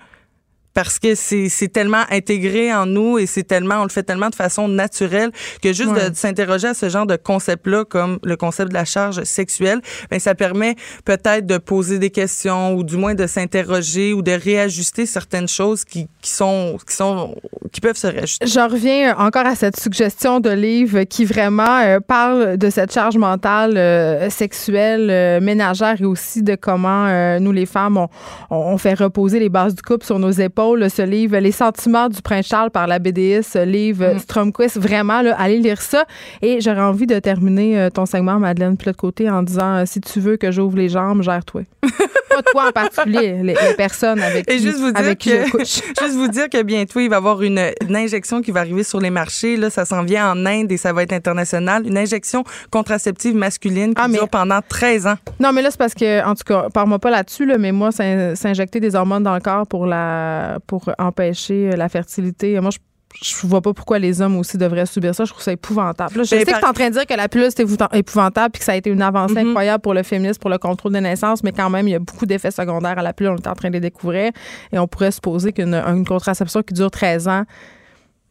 parce 0.79 1.01
que 1.01 1.17
c'est 1.17 1.73
tellement 1.73 2.05
intégré 2.09 2.73
en 2.73 2.87
nous 2.87 3.19
et 3.19 3.27
c'est 3.27 3.43
tellement, 3.43 3.81
on 3.81 3.83
le 3.83 3.89
fait 3.89 4.05
tellement 4.05 4.31
de 4.31 4.37
façon 4.37 4.69
naturelle 4.69 5.33
que 5.61 5.73
juste 5.73 5.93
de, 5.93 6.15
s'interroger 6.15 6.69
à 6.69 6.75
ce 6.75 6.89
genre 6.89 7.05
de 7.05 7.17
concept-là, 7.17 7.85
comme 7.85 8.21
le 8.23 8.37
concept 8.37 8.69
de 8.69 8.75
la 8.75 8.85
charge 8.85 9.25
sexuelle, 9.25 9.81
ben 10.09 10.21
ça 10.21 10.37
permet 10.37 10.77
peut-être 11.05 11.47
de 11.47 11.59
poser 11.59 11.99
des 11.99 12.11
questions 12.11 12.75
ou 12.75 12.85
du 12.85 12.97
moins 12.97 13.17
de 13.17 13.27
s'interroger 13.27 14.13
ou 14.13 14.23
de 14.23 14.31
réajuster 14.31 15.05
certaines 15.05 15.49
choses 15.49 15.85
qui, 15.85 16.07
qui 16.23 16.31
sont 16.31 16.79
qui 16.87 16.95
sont 16.95 17.35
qui 17.73 17.81
peuvent 17.81 17.97
se 17.97 18.07
réajuster. 18.07 18.47
J'en 18.47 18.69
reviens 18.69 19.17
encore 19.17 19.47
à 19.47 19.57
cette 19.57 19.81
suggestion 19.81 20.39
de 20.39 20.51
livre 20.51 21.03
qui 21.03 21.25
vraiment 21.25 21.81
euh, 21.81 21.99
parle 21.99 22.57
de 22.57 22.71
cette 22.71 22.93
charge 22.93 23.17
mentale 23.19 23.77
euh, 23.77 24.31
sexuelle 24.31 25.11
euh, 25.11 25.41
ménagère 25.41 26.01
et 26.01 26.05
aussi 26.05 26.45
de 26.45 26.55
comment 26.55 27.09
nous 27.41 27.53
les 27.53 27.67
femmes 27.67 27.97
on, 27.97 28.09
on, 28.51 28.79
fait 28.79 28.95
reposer 28.95 29.41
les 29.41 29.49
bases 29.49 29.75
du 29.75 29.83
couple 29.83 30.07
sur 30.07 30.19
nos 30.19 30.31
épaules. 30.31 30.68
Ce 30.89 31.03
livre 31.03 31.39
Les 31.39 31.53
sentiments 31.53 32.09
du 32.09 32.21
prince 32.23 32.47
Charles 32.47 32.71
par 32.71 32.87
la 32.87 32.99
BDS, 32.99 33.43
ce 33.43 33.65
livre 33.65 34.15
mm. 34.15 34.19
Stromquist, 34.19 34.79
vraiment 34.79 35.23
là, 35.23 35.35
allez 35.39 35.59
lire 35.59 35.81
ça 35.81 36.05
et 36.43 36.61
j'aurais 36.61 36.81
envie 36.81 37.07
de 37.07 37.19
terminer 37.19 37.89
ton 37.93 38.07
segment 38.07 38.39
Madeleine 38.39 38.77
puis 38.77 38.87
l'autre 38.87 38.99
côté 38.99 39.31
en 39.31 39.43
disant 39.43 39.85
si 39.87 40.01
tu 40.01 40.21
veux 40.21 40.37
que 40.37 40.51
j'ouvre 40.51 40.77
les 40.77 40.89
jambes, 40.89 41.23
gère-toi. 41.23 41.63
Pas 42.29 42.43
toi 42.43 42.69
en 42.69 42.73
particulier, 42.73 43.41
les, 43.43 43.55
personnes 43.77 44.21
avec 44.21 44.47
qui, 44.47 44.59
juste 44.59 44.79
vous 44.79 44.93
dire 44.93 45.17
que, 45.17 45.59
juste 45.59 46.15
vous 46.15 46.29
dire 46.29 46.49
que 46.49 46.63
bientôt 46.63 47.01
il 47.01 47.09
va 47.09 47.17
y 47.17 47.19
avoir 47.19 47.43
une, 47.43 47.61
une 47.87 47.97
injection 47.97 48.43
qui 48.43 48.51
va 48.51 48.61
arriver 48.61 48.85
sur 48.85 49.01
les 49.01 49.11
marchés 49.11 49.57
là, 49.57 49.71
ça 49.71 49.85
s'en 49.85 50.03
vient 50.03 50.31
en 50.31 50.47
Inde 50.47 50.71
et 50.71 50.77
ça 50.77 50.93
va 50.93 51.03
être 51.03 51.13
international, 51.13 51.87
une 51.87 51.99
injection 51.99 52.45
contraceptive 52.71 53.35
masculine 53.35 53.95
qui 53.95 54.03
ah, 54.05 54.09
dure 54.09 54.29
pendant 54.29 54.61
13 54.67 55.07
ans. 55.07 55.15
Non, 55.41 55.53
mais 55.53 55.63
là, 55.63 55.71
c'est 55.71 55.79
parce 55.79 55.95
que, 55.95 56.25
en 56.25 56.35
tout 56.35 56.45
cas, 56.45 56.69
parle-moi 56.73 56.99
pas 56.99 57.11
là-dessus, 57.11 57.47
là, 57.47 57.59
mais 57.59 57.73
moi, 57.73 57.91
s'injecter 57.93 58.81
des 58.81 58.95
hormones 58.95 59.23
dans 59.23 59.35
le 59.35 59.41
corps 59.41 59.67
pour, 59.67 59.87
la, 59.87 60.58
pour 60.67 60.91
empêcher 60.99 61.71
la 61.71 61.89
fertilité, 61.89 62.61
moi, 62.61 62.71
je 62.71 62.79
je 63.23 63.47
vois 63.47 63.61
pas 63.61 63.73
pourquoi 63.73 63.99
les 63.99 64.21
hommes 64.21 64.37
aussi 64.37 64.59
devraient 64.59 64.87
subir 64.87 65.15
ça. 65.15 65.25
Je 65.25 65.31
trouve 65.31 65.43
ça 65.43 65.53
épouvantable. 65.53 66.13
je 66.15 66.23
sais 66.25 66.45
que 66.45 66.51
tu 66.51 66.51
es 66.51 66.65
en 66.65 66.73
train 66.73 66.89
de 66.89 66.95
dire 66.95 67.07
que 67.07 67.15
la 67.15 67.29
pilule, 67.29 67.49
c'est 67.55 67.67
épouvantable 67.95 68.53
puis 68.53 68.61
que 68.61 68.65
ça 68.65 68.73
a 68.73 68.77
été 68.77 68.91
une 68.91 69.03
avancée 69.03 69.35
mm-hmm. 69.35 69.49
incroyable 69.49 69.83
pour 69.83 69.95
le 69.95 70.03
féminisme, 70.03 70.39
pour 70.39 70.51
le 70.51 70.59
contrôle 70.59 70.93
des 70.93 71.01
naissances, 71.01 71.43
mais 71.43 71.53
quand 71.53 71.71
même, 71.71 71.89
il 71.89 71.93
y 71.93 71.95
a 71.95 71.99
beaucoup 71.99 72.27
d'effets 72.27 72.51
secondaires 72.51 72.99
à 72.99 73.03
la 73.03 73.13
pilule. 73.13 73.33
On 73.33 73.37
est 73.37 73.49
en 73.49 73.55
train 73.55 73.69
de 73.69 73.75
les 73.75 73.81
découvrir 73.81 74.31
et 74.73 74.79
on 74.79 74.87
pourrait 74.87 75.11
supposer 75.11 75.53
qu'une 75.53 76.05
contraception 76.07 76.63
qui 76.63 76.75
dure 76.75 76.91
13 76.91 77.29
ans 77.29 77.45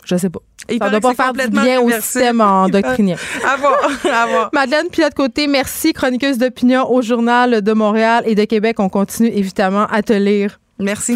je 0.05 0.15
sais 0.15 0.29
pas. 0.29 0.39
Il 0.69 0.77
ça 0.77 0.85
ne 0.85 0.91
doit 0.91 1.13
pas 1.13 1.13
faire 1.13 1.33
du 1.33 1.49
bien 1.49 1.81
au 1.81 1.91
système 1.91 2.39
endocrinien. 2.41 3.17
à 3.45 3.57
voir, 3.57 3.77
à 4.05 4.27
voir. 4.27 4.49
Madeleine, 4.53 4.87
puis 4.89 5.03
de 5.03 5.13
côté, 5.13 5.47
merci, 5.47 5.91
chroniqueuse 5.91 6.37
d'opinion 6.37 6.89
au 6.89 7.01
Journal 7.01 7.61
de 7.61 7.73
Montréal 7.73 8.23
et 8.25 8.33
de 8.33 8.45
Québec. 8.45 8.79
On 8.79 8.87
continue 8.87 9.29
évidemment 9.29 9.85
à 9.87 10.01
te 10.03 10.13
lire. 10.13 10.61
Merci. 10.79 11.15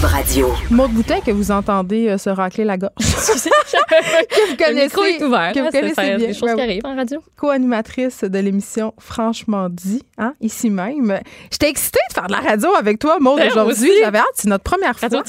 Radio. 0.00 0.48
Maud 0.70 0.90
Boutet, 0.90 1.20
que 1.20 1.30
vous 1.30 1.50
entendez 1.50 2.08
euh, 2.08 2.16
se 2.16 2.30
racler 2.30 2.64
la 2.64 2.78
gorge. 2.78 2.92
que 2.98 4.50
vous 4.50 4.56
connaissez, 4.56 5.18
le 5.20 5.26
ouvert, 5.26 5.52
que 5.52 5.60
vous 5.60 5.66
hein, 5.66 5.70
connaissez 5.70 6.16
bien. 6.16 6.18
Des 6.18 6.32
choses 6.32 6.54
qui 6.54 6.60
arrivent 6.60 6.86
en 6.86 6.96
radio. 6.96 7.20
Co-animatrice 7.36 8.24
de 8.24 8.38
l'émission 8.38 8.94
Franchement 8.98 9.68
dit, 9.68 10.02
hein, 10.16 10.32
ici 10.40 10.70
même. 10.70 11.20
J'étais 11.50 11.68
excitée 11.68 11.98
de 12.08 12.14
faire 12.14 12.26
de 12.26 12.32
la 12.32 12.40
radio 12.40 12.70
avec 12.74 12.98
toi, 12.98 13.18
Maud, 13.20 13.36
ben, 13.38 13.48
aujourd'hui. 13.50 13.90
J'avais 14.00 14.18
hâte, 14.18 14.24
c'est 14.34 14.48
notre 14.48 14.64
première 14.64 14.98
fois. 14.98 15.22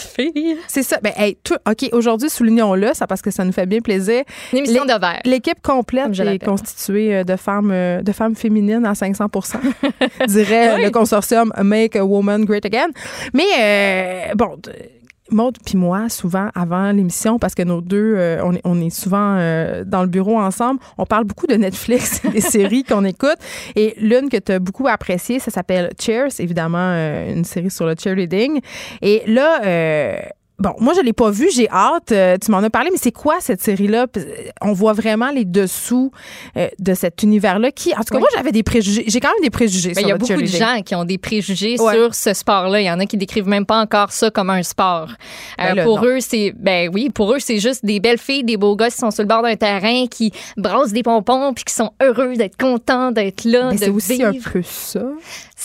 C'est 0.68 0.84
ça. 0.84 0.98
Ben, 1.04 1.12
hey, 1.18 1.38
OK, 1.70 1.90
aujourd'hui, 1.92 2.30
soulignons-le, 2.30 2.94
ça 2.94 3.06
parce 3.06 3.22
que 3.22 3.32
ça 3.32 3.44
nous 3.44 3.52
fait 3.52 3.66
bien 3.66 3.82
plaisir. 3.82 4.24
Une 4.54 4.60
émission 4.60 4.86
de 4.86 4.98
verre. 4.98 5.22
L'équipe 5.26 5.62
complète 5.62 6.18
est 6.18 6.44
constituée 6.44 7.18
euh, 7.18 7.24
de 7.26 7.36
femmes, 7.36 7.72
euh, 7.72 8.02
de 8.02 8.12
femmes 8.14 8.36
féminines 8.36 8.86
à 8.86 8.94
500% 8.94 9.58
dirait 10.28 10.82
le 10.82 10.90
consortium 10.90 11.52
Make 11.62 11.98
a 11.98 12.06
Woman 12.06 12.46
Great 12.46 12.66
Again. 12.66 12.90
Mais, 13.34 14.32
bon, 14.36 14.53
Maud 15.32 15.58
puis 15.66 15.78
moi, 15.78 16.10
souvent 16.10 16.50
avant 16.54 16.92
l'émission, 16.92 17.40
parce 17.40 17.56
que 17.56 17.64
nos 17.64 17.82
deux, 17.82 18.16
euh, 18.18 18.44
on, 18.44 18.54
est, 18.54 18.62
on, 18.66 18.80
est, 18.82 18.90
souvent 18.90 19.38
euh, 19.38 19.84
dans 19.86 20.02
le 20.02 20.08
bureau 20.08 20.38
ensemble, 20.40 20.80
on 20.98 21.06
parle 21.06 21.24
beaucoup 21.24 21.48
de 21.48 21.56
Netflix, 21.56 22.22
des 22.32 22.42
séries 22.42 22.84
qu'on 22.84 23.06
écoute. 23.06 23.38
Et 23.76 23.96
l'une 23.98 24.30
que 24.30 24.38
tu 24.38 24.52
as 24.52 24.60
beaucoup 24.60 24.88
appréciée, 24.88 25.40
ça 25.40 25.50
s'appelle 25.50 25.92
Cheers, 26.00 26.40
évidemment, 26.40 26.78
euh, 26.78 27.34
une 27.34 27.46
série 27.46 27.72
sur 27.72 27.86
le 27.86 27.96
cheerleading. 27.98 28.60
Et 29.02 29.24
là, 29.26 29.62
Bon, 30.60 30.76
moi, 30.80 30.94
je 30.96 31.02
l'ai 31.02 31.14
pas 31.14 31.32
vu, 31.32 31.50
j'ai 31.52 31.68
hâte. 31.70 32.12
Euh, 32.12 32.38
tu 32.40 32.52
m'en 32.52 32.60
as 32.60 32.70
parlé, 32.70 32.90
mais 32.92 33.00
c'est 33.02 33.12
quoi 33.12 33.38
cette 33.40 33.62
série-là? 33.62 34.06
On 34.62 34.72
voit 34.72 34.94
vraiment 34.94 35.32
les 35.32 35.46
dessous 35.46 36.12
euh, 36.58 36.68
de 36.80 36.94
cet 36.94 37.24
univers-là 37.24 37.72
qui, 37.72 37.92
en 37.94 37.98
tout 37.98 38.14
cas, 38.14 38.20
moi, 38.20 38.30
j'avais 38.36 38.52
des 38.52 38.62
préjugés. 38.62 39.04
J'ai 39.08 39.20
quand 39.20 39.30
même 39.30 39.42
des 39.42 39.50
préjugés 39.50 39.94
ben, 39.94 40.02
Il 40.02 40.08
y 40.08 40.12
a 40.12 40.18
beaucoup 40.18 40.42
de 40.42 40.46
gens 40.46 40.82
qui 40.86 40.94
ont 40.94 41.06
des 41.06 41.18
préjugés 41.18 41.78
sur 41.78 42.14
ce 42.14 42.34
sport-là. 42.34 42.82
Il 42.82 42.86
y 42.86 42.92
en 42.92 43.00
a 43.00 43.06
qui 43.08 43.18
décrivent 43.18 43.48
même 43.48 43.66
pas 43.66 43.80
encore 43.80 44.12
ça 44.12 44.30
comme 44.30 44.52
un 44.52 44.62
sport. 44.62 45.10
Euh, 45.60 45.74
ben 45.74 45.84
pour 45.84 46.06
eux, 46.06 46.20
c'est, 46.20 46.54
ben 46.56 46.90
oui, 46.94 47.10
pour 47.10 47.34
eux, 47.34 47.40
c'est 47.40 47.60
juste 47.60 47.84
des 47.84 48.00
belles 48.00 48.20
filles, 48.20 48.44
des 48.44 48.58
beaux 48.58 48.76
gars 48.76 48.92
qui 48.92 48.98
sont 48.98 49.12
sur 49.12 49.24
le 49.24 49.28
bord 49.28 49.42
d'un 49.42 49.56
terrain, 49.56 50.06
qui 50.08 50.32
brassent 50.56 50.94
des 50.94 51.04
pompons 51.04 51.54
puis 51.54 51.64
qui 51.64 51.74
sont 51.74 51.92
heureux 52.02 52.36
d'être 52.36 52.58
contents 52.58 53.12
d'être 53.12 53.44
là. 53.44 53.72
c'est 53.76 53.90
aussi 53.90 54.22
un 54.22 54.34
peu 54.34 54.62
ça 54.64 55.02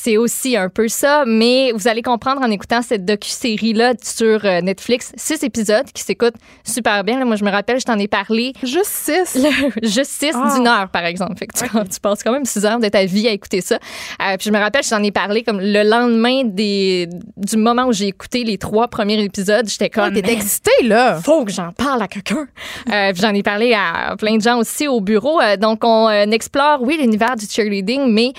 c'est 0.00 0.16
aussi 0.16 0.56
un 0.56 0.68
peu 0.68 0.88
ça, 0.88 1.24
mais 1.26 1.72
vous 1.72 1.88
allez 1.88 2.02
comprendre 2.02 2.40
en 2.42 2.50
écoutant 2.50 2.82
cette 2.82 3.04
docu-série-là 3.04 3.94
sur 4.02 4.44
euh, 4.44 4.60
Netflix. 4.60 5.12
Six 5.16 5.42
épisodes 5.42 5.86
qui 5.92 6.02
s'écoutent 6.02 6.36
super 6.64 7.02
bien. 7.02 7.24
moi, 7.24 7.36
je 7.36 7.44
me 7.44 7.50
rappelle, 7.50 7.80
je 7.80 7.84
t'en 7.84 7.98
ai 7.98 8.06
parlé. 8.06 8.52
Juste 8.62 8.86
six? 8.86 9.36
juste 9.82 10.12
six 10.12 10.32
ah. 10.34 10.54
d'une 10.54 10.66
heure, 10.68 10.88
par 10.88 11.04
exemple. 11.04 11.36
Fait 11.36 11.46
que 11.46 11.58
tu, 11.58 12.00
passes 12.00 12.22
quand 12.22 12.32
même 12.32 12.44
six 12.44 12.64
heures 12.64 12.78
de 12.78 12.88
ta 12.88 13.04
vie 13.04 13.26
à 13.26 13.32
écouter 13.32 13.60
ça. 13.60 13.76
Euh, 13.76 14.36
puis 14.36 14.46
je 14.46 14.50
me 14.50 14.58
rappelle, 14.58 14.84
je 14.84 14.90
t'en 14.90 15.02
ai 15.02 15.10
parlé 15.10 15.42
comme 15.42 15.60
le 15.60 15.82
lendemain 15.82 16.44
des, 16.44 17.08
du 17.36 17.56
moment 17.56 17.86
où 17.86 17.92
j'ai 17.92 18.06
écouté 18.06 18.44
les 18.44 18.56
trois 18.56 18.86
premiers 18.86 19.22
épisodes. 19.22 19.68
J'étais 19.68 19.90
comme... 19.90 20.14
T'es 20.14 20.32
excitée, 20.32 20.84
là! 20.84 21.20
Faut 21.20 21.44
que 21.44 21.50
j'en 21.52 21.72
parle 21.72 22.02
à 22.02 22.08
quelqu'un. 22.08 22.46
euh, 22.92 23.12
puis 23.12 23.20
j'en 23.20 23.34
ai 23.34 23.42
parlé 23.42 23.74
à 23.74 24.16
plein 24.16 24.36
de 24.36 24.42
gens 24.42 24.58
aussi 24.58 24.86
au 24.86 25.00
bureau. 25.00 25.40
Donc, 25.58 25.80
on 25.82 26.08
explore, 26.30 26.82
oui, 26.82 26.98
l'univers 27.00 27.34
du 27.34 27.46
cheerleading, 27.46 28.12
mais 28.12 28.32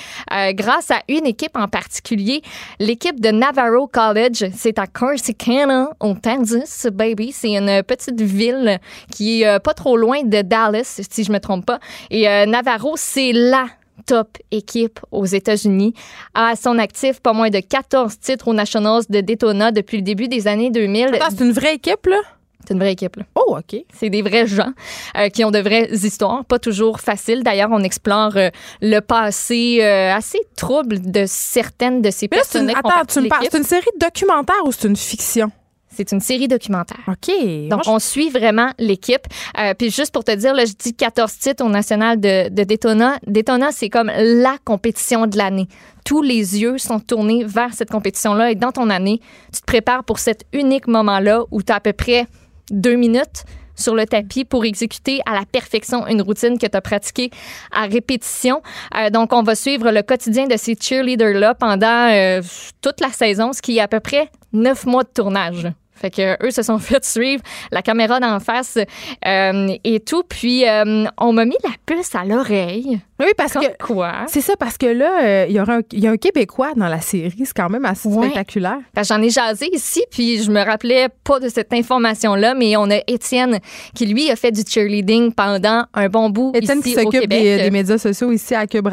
grâce 0.53 0.91
à 0.91 1.01
une 1.09 1.25
équipe 1.25 1.48
en 1.55 1.67
particulier. 1.67 2.41
L'équipe 2.79 3.19
de 3.19 3.29
Navarro 3.29 3.87
College, 3.87 4.45
c'est 4.55 4.79
à 4.79 4.87
Corsicana, 4.87 5.89
au 5.99 6.15
Kansas, 6.15 6.87
baby. 6.91 7.31
C'est 7.31 7.55
une 7.55 7.83
petite 7.83 8.21
ville 8.21 8.79
qui 9.11 9.41
est 9.41 9.47
euh, 9.47 9.59
pas 9.59 9.73
trop 9.73 9.97
loin 9.97 10.23
de 10.23 10.41
Dallas, 10.41 11.01
si 11.09 11.23
je 11.23 11.31
me 11.31 11.39
trompe 11.39 11.65
pas. 11.65 11.79
Et 12.09 12.27
euh, 12.27 12.45
Navarro, 12.45 12.93
c'est 12.95 13.31
la 13.33 13.65
top 14.05 14.37
équipe 14.51 14.99
aux 15.11 15.25
États-Unis. 15.25 15.93
À 16.33 16.55
son 16.55 16.79
actif, 16.79 17.19
pas 17.19 17.33
moins 17.33 17.49
de 17.49 17.59
14 17.59 18.17
titres 18.19 18.47
aux 18.47 18.53
Nationals 18.53 19.03
de 19.09 19.21
Daytona 19.21 19.71
depuis 19.71 19.97
le 19.97 20.03
début 20.03 20.27
des 20.27 20.47
années 20.47 20.71
2000. 20.71 21.19
c'est 21.29 21.43
une 21.43 21.51
vraie 21.51 21.75
équipe, 21.75 22.05
là? 22.07 22.17
C'est 22.65 22.73
une 22.73 22.79
vraie 22.79 22.91
équipe. 22.91 23.17
Oh, 23.35 23.57
OK. 23.57 23.83
C'est 23.93 24.09
des 24.09 24.21
vrais 24.21 24.45
gens 24.45 24.73
euh, 25.17 25.29
qui 25.29 25.43
ont 25.45 25.51
de 25.51 25.59
vraies 25.59 25.89
histoires, 25.91 26.45
pas 26.45 26.59
toujours 26.59 26.99
faciles. 26.99 27.43
D'ailleurs, 27.43 27.69
on 27.71 27.81
explore 27.81 28.35
euh, 28.35 28.49
le 28.81 28.99
passé 28.99 29.79
euh, 29.81 30.13
assez 30.13 30.39
trouble 30.55 30.99
de 30.99 31.23
certaines 31.25 32.01
de 32.01 32.11
ces 32.11 32.27
personnes. 32.27 32.69
Attends, 32.69 33.05
tu 33.07 33.21
me 33.21 33.29
parles, 33.29 33.47
c'est 33.49 33.57
une 33.57 33.63
série 33.63 33.89
documentaire 33.99 34.61
ou 34.65 34.71
c'est 34.71 34.87
une 34.87 34.95
fiction? 34.95 35.51
C'est 35.91 36.11
une 36.11 36.19
série 36.19 36.47
documentaire. 36.47 36.99
OK. 37.07 37.33
Donc, 37.67 37.81
on 37.87 37.99
suit 37.99 38.29
vraiment 38.29 38.71
l'équipe. 38.77 39.23
puis 39.77 39.89
juste 39.89 40.13
pour 40.13 40.23
te 40.23 40.33
dire, 40.33 40.53
là, 40.53 40.63
je 40.63 40.73
dis 40.73 40.93
14 40.93 41.37
titres 41.39 41.65
au 41.65 41.69
national 41.69 42.19
de, 42.19 42.47
de 42.49 42.63
Daytona. 42.63 43.17
Daytona, 43.25 43.71
c'est 43.71 43.89
comme 43.89 44.11
la 44.15 44.57
compétition 44.63 45.25
de 45.25 45.35
l'année. 45.37 45.67
Tous 46.05 46.21
les 46.21 46.61
yeux 46.61 46.77
sont 46.77 46.99
tournés 46.99 47.43
vers 47.43 47.73
cette 47.73 47.89
compétition-là. 47.89 48.51
Et 48.51 48.55
dans 48.55 48.71
ton 48.71 48.89
année, 48.89 49.19
tu 49.51 49.59
te 49.59 49.65
prépares 49.65 50.03
pour 50.03 50.19
cet 50.19 50.45
unique 50.53 50.87
moment-là 50.87 51.43
où 51.51 51.63
tu 51.63 51.73
as 51.73 51.77
à 51.77 51.79
peu 51.79 51.91
près 51.91 52.27
deux 52.71 52.95
minutes 52.95 53.45
sur 53.79 53.95
le 53.95 54.05
tapis 54.05 54.45
pour 54.45 54.65
exécuter 54.65 55.21
à 55.25 55.33
la 55.33 55.45
perfection 55.45 56.05
une 56.07 56.21
routine 56.21 56.57
que 56.57 56.67
tu 56.67 56.75
as 56.77 56.81
pratiquée 56.81 57.31
à 57.71 57.85
répétition. 57.85 58.61
Euh, 58.97 59.09
donc, 59.09 59.33
on 59.33 59.41
va 59.41 59.55
suivre 59.55 59.91
le 59.91 60.01
quotidien 60.01 60.47
de 60.47 60.57
ces 60.57 60.75
cheerleaders-là 60.79 61.55
pendant 61.55 62.09
euh, 62.11 62.41
toute 62.81 62.99
la 62.99 63.09
saison, 63.09 63.53
ce 63.53 63.61
qui 63.61 63.77
est 63.77 63.81
à 63.81 63.87
peu 63.87 63.99
près 63.99 64.29
neuf 64.53 64.85
mois 64.85 65.03
de 65.03 65.09
tournage. 65.09 65.67
Fait 65.99 66.09
que 66.09 66.45
eux 66.45 66.51
se 66.51 66.61
sont 66.61 66.79
fait 66.79 67.03
suivre 67.03 67.43
la 67.71 67.81
caméra 67.81 68.19
d'en 68.19 68.39
face 68.39 68.77
euh, 69.25 69.75
et 69.83 69.99
tout. 69.99 70.23
Puis 70.27 70.63
on 71.17 71.33
m'a 71.33 71.45
mis 71.45 71.57
la 71.63 71.71
puce 71.85 72.15
à 72.15 72.25
l'oreille. 72.25 72.99
Oui, 73.19 73.27
parce 73.35 73.53
que 73.53 73.83
quoi? 73.83 74.25
C'est 74.27 74.41
ça 74.41 74.53
parce 74.57 74.77
que 74.77 74.85
là, 74.85 75.45
il 75.45 75.53
y, 75.53 75.59
aura 75.59 75.79
y 75.91 76.07
a 76.07 76.11
un 76.11 76.17
Québécois 76.17 76.71
dans 76.75 76.87
la 76.87 77.01
série. 77.01 77.43
C'est 77.43 77.53
quand 77.53 77.69
même 77.69 77.85
assez 77.85 78.09
spectaculaire. 78.09 78.79
J'en 79.03 79.21
ai 79.21 79.29
jasé 79.29 79.69
ici, 79.73 80.03
puis 80.09 80.41
je 80.41 80.51
me 80.51 80.63
rappelais 80.63 81.07
pas 81.23 81.39
de 81.39 81.49
cette 81.49 81.73
information-là, 81.73 82.53
mais 82.53 82.77
on 82.77 82.89
a 82.89 82.99
Étienne 83.07 83.59
qui 83.93 84.05
lui 84.05 84.29
a 84.31 84.35
fait 84.35 84.51
du 84.51 84.61
cheerleading 84.67 85.33
pendant 85.33 85.83
un 85.93 86.07
bon 86.07 86.29
bout 86.29 86.51
Étienne 86.55 86.81
qui 86.81 86.93
s'occupe 86.93 87.27
des, 87.27 87.69
médias 87.71 87.97
sociaux 87.97 88.31
ici 88.31 88.55
à 88.55 88.65
Cube 88.67 88.87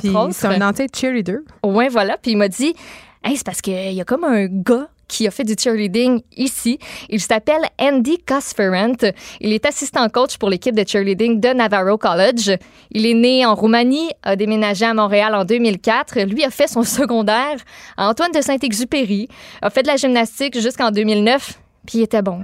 puis 0.00 0.12
c'est 0.32 0.46
un 0.46 0.68
anti 0.68 0.86
cheerleader. 0.94 1.40
Ouais, 1.64 1.88
voilà. 1.88 2.16
Puis 2.20 2.32
il 2.32 2.36
m'a 2.36 2.48
dit, 2.48 2.74
hey, 3.22 3.36
c'est 3.36 3.44
parce 3.44 3.60
qu'il 3.60 3.92
y 3.92 4.00
a 4.00 4.04
comme 4.04 4.24
un 4.24 4.46
gars 4.46 4.88
qui 5.08 5.26
a 5.26 5.30
fait 5.30 5.44
du 5.44 5.54
cheerleading 5.58 6.22
ici. 6.36 6.78
Il 7.08 7.20
s'appelle 7.20 7.62
Andy 7.78 8.18
Cosferent. 8.18 9.12
Il 9.40 9.52
est 9.52 9.66
assistant 9.66 10.08
coach 10.08 10.38
pour 10.38 10.50
l'équipe 10.50 10.74
de 10.74 10.86
cheerleading 10.86 11.40
de 11.40 11.48
Navarro 11.48 11.98
College. 11.98 12.56
Il 12.90 13.06
est 13.06 13.14
né 13.14 13.46
en 13.46 13.54
Roumanie, 13.54 14.10
a 14.22 14.36
déménagé 14.36 14.84
à 14.84 14.94
Montréal 14.94 15.34
en 15.34 15.44
2004. 15.44 16.20
Lui 16.20 16.44
a 16.44 16.50
fait 16.50 16.68
son 16.68 16.82
secondaire 16.84 17.56
à 17.96 18.08
Antoine 18.08 18.32
de 18.32 18.40
Saint-Exupéry, 18.40 19.28
a 19.62 19.70
fait 19.70 19.82
de 19.82 19.88
la 19.88 19.96
gymnastique 19.96 20.58
jusqu'en 20.58 20.90
2009, 20.90 21.58
puis 21.86 21.98
il 21.98 22.02
était 22.02 22.22
bon. 22.22 22.40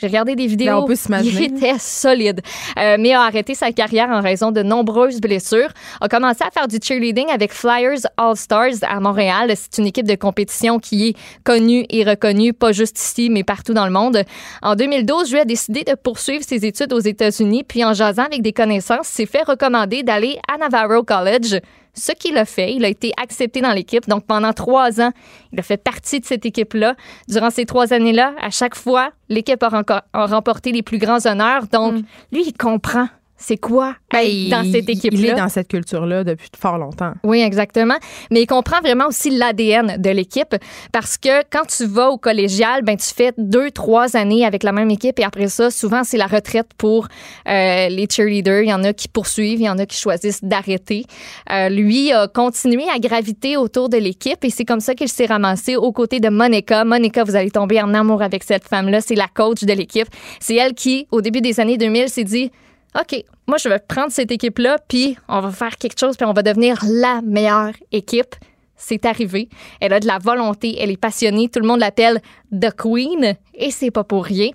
J'ai 0.00 0.06
regardé 0.06 0.36
des 0.36 0.46
vidéos. 0.46 0.86
il 1.24 1.42
était 1.42 1.78
solide. 1.78 2.40
Euh, 2.78 2.96
mais 3.00 3.14
a 3.14 3.22
arrêté 3.22 3.54
sa 3.54 3.72
carrière 3.72 4.08
en 4.10 4.20
raison 4.20 4.52
de 4.52 4.62
nombreuses 4.62 5.20
blessures. 5.20 5.70
A 6.00 6.08
commencé 6.08 6.44
à 6.44 6.50
faire 6.52 6.68
du 6.68 6.78
cheerleading 6.80 7.28
avec 7.30 7.52
Flyers 7.52 8.06
All 8.16 8.36
Stars 8.36 8.84
à 8.88 9.00
Montréal. 9.00 9.52
C'est 9.56 9.78
une 9.78 9.88
équipe 9.88 10.06
de 10.06 10.14
compétition 10.14 10.78
qui 10.78 11.08
est 11.08 11.16
connue 11.42 11.84
et 11.90 12.04
reconnue, 12.04 12.52
pas 12.52 12.70
juste 12.70 12.96
ici, 13.00 13.28
mais 13.28 13.42
partout 13.42 13.74
dans 13.74 13.86
le 13.86 13.92
monde. 13.92 14.22
En 14.62 14.76
2012, 14.76 15.32
lui 15.32 15.40
a 15.40 15.44
décidé 15.44 15.82
de 15.82 15.94
poursuivre 15.94 16.44
ses 16.44 16.64
études 16.64 16.92
aux 16.92 17.00
États-Unis, 17.00 17.64
puis 17.64 17.84
en 17.84 17.92
jasant 17.92 18.24
avec 18.24 18.42
des 18.42 18.52
connaissances, 18.52 19.08
s'est 19.08 19.26
fait 19.26 19.42
recommander 19.42 20.04
d'aller 20.04 20.38
à 20.48 20.58
Navarro 20.58 21.02
College 21.02 21.60
ce 21.98 22.12
qu'il 22.12 22.36
a 22.38 22.44
fait. 22.44 22.74
Il 22.74 22.84
a 22.84 22.88
été 22.88 23.12
accepté 23.20 23.60
dans 23.60 23.72
l'équipe. 23.72 24.08
Donc, 24.08 24.24
pendant 24.26 24.52
trois 24.52 25.00
ans, 25.00 25.10
il 25.52 25.60
a 25.60 25.62
fait 25.62 25.76
partie 25.76 26.20
de 26.20 26.24
cette 26.24 26.46
équipe-là. 26.46 26.94
Durant 27.28 27.50
ces 27.50 27.66
trois 27.66 27.92
années-là, 27.92 28.34
à 28.40 28.50
chaque 28.50 28.74
fois, 28.74 29.10
l'équipe 29.28 29.62
a, 29.62 30.26
remporté 30.26 30.72
les 30.72 30.82
plus 30.82 30.98
grands 30.98 31.26
honneurs. 31.26 31.66
Donc, 31.66 31.94
mm. 31.94 32.02
lui, 32.32 32.44
il 32.46 32.52
comprend 32.52 33.08
c'est 33.38 33.56
quoi 33.56 33.94
ben, 34.12 34.48
dans 34.50 34.64
cette 34.64 34.88
équipe-là. 34.88 35.18
Il 35.18 35.26
est 35.26 35.34
dans 35.34 35.48
cette 35.48 35.68
culture-là 35.68 36.24
depuis 36.24 36.48
fort 36.58 36.76
longtemps. 36.76 37.12
Oui, 37.22 37.40
exactement. 37.40 37.96
Mais 38.30 38.42
il 38.42 38.46
comprend 38.46 38.80
vraiment 38.80 39.06
aussi 39.06 39.30
l'ADN 39.30 39.96
de 39.98 40.10
l'équipe 40.10 40.56
parce 40.92 41.16
que 41.16 41.42
quand 41.50 41.66
tu 41.66 41.86
vas 41.86 42.10
au 42.10 42.18
collégial, 42.18 42.82
ben 42.82 42.96
tu 42.96 43.14
fais 43.14 43.32
deux, 43.38 43.70
trois 43.70 44.16
années 44.16 44.44
avec 44.44 44.62
la 44.64 44.72
même 44.72 44.90
équipe 44.90 45.20
et 45.20 45.24
après 45.24 45.48
ça, 45.48 45.70
souvent 45.70 46.02
c'est 46.04 46.16
la 46.16 46.26
retraite 46.26 46.68
pour 46.76 47.06
euh, 47.48 47.88
les 47.88 48.06
cheerleaders. 48.10 48.62
Il 48.62 48.70
y 48.70 48.74
en 48.74 48.82
a 48.82 48.92
qui 48.92 49.08
poursuivent, 49.08 49.60
il 49.60 49.66
y 49.66 49.70
en 49.70 49.78
a 49.78 49.86
qui 49.86 49.98
choisissent 49.98 50.42
d'arrêter. 50.42 51.04
Euh, 51.52 51.68
lui 51.68 52.12
a 52.12 52.26
continué 52.26 52.84
à 52.92 52.98
graviter 52.98 53.56
autour 53.56 53.88
de 53.88 53.98
l'équipe 53.98 54.44
et 54.44 54.50
c'est 54.50 54.64
comme 54.64 54.80
ça 54.80 54.94
qu'il 54.94 55.08
s'est 55.08 55.26
ramassé 55.26 55.76
aux 55.76 55.92
côtés 55.92 56.18
de 56.18 56.28
Monica. 56.28 56.84
Monica, 56.84 57.22
vous 57.22 57.36
allez 57.36 57.50
tomber 57.50 57.80
en 57.80 57.94
amour 57.94 58.22
avec 58.22 58.42
cette 58.42 58.66
femme-là. 58.66 59.00
C'est 59.00 59.14
la 59.14 59.28
coach 59.28 59.62
de 59.62 59.72
l'équipe. 59.72 60.08
C'est 60.40 60.56
elle 60.56 60.74
qui, 60.74 61.06
au 61.12 61.20
début 61.20 61.40
des 61.40 61.60
années 61.60 61.76
2000, 61.76 62.08
s'est 62.08 62.24
dit 62.24 62.50
OK, 62.98 63.24
moi, 63.46 63.58
je 63.58 63.68
vais 63.68 63.78
prendre 63.78 64.10
cette 64.10 64.32
équipe-là, 64.32 64.78
puis 64.88 65.16
on 65.28 65.40
va 65.40 65.50
faire 65.50 65.76
quelque 65.76 65.98
chose, 65.98 66.16
puis 66.16 66.26
on 66.26 66.32
va 66.32 66.42
devenir 66.42 66.78
la 66.84 67.20
meilleure 67.22 67.72
équipe. 67.92 68.34
C'est 68.80 69.04
arrivé. 69.06 69.48
Elle 69.80 69.92
a 69.92 69.98
de 70.00 70.06
la 70.06 70.18
volonté, 70.18 70.76
elle 70.80 70.90
est 70.90 70.96
passionnée. 70.96 71.48
Tout 71.48 71.58
le 71.58 71.66
monde 71.66 71.80
l'appelle 71.80 72.20
The 72.52 72.70
Queen 72.76 73.34
et 73.54 73.70
c'est 73.72 73.90
pas 73.90 74.04
pour 74.04 74.24
rien. 74.24 74.50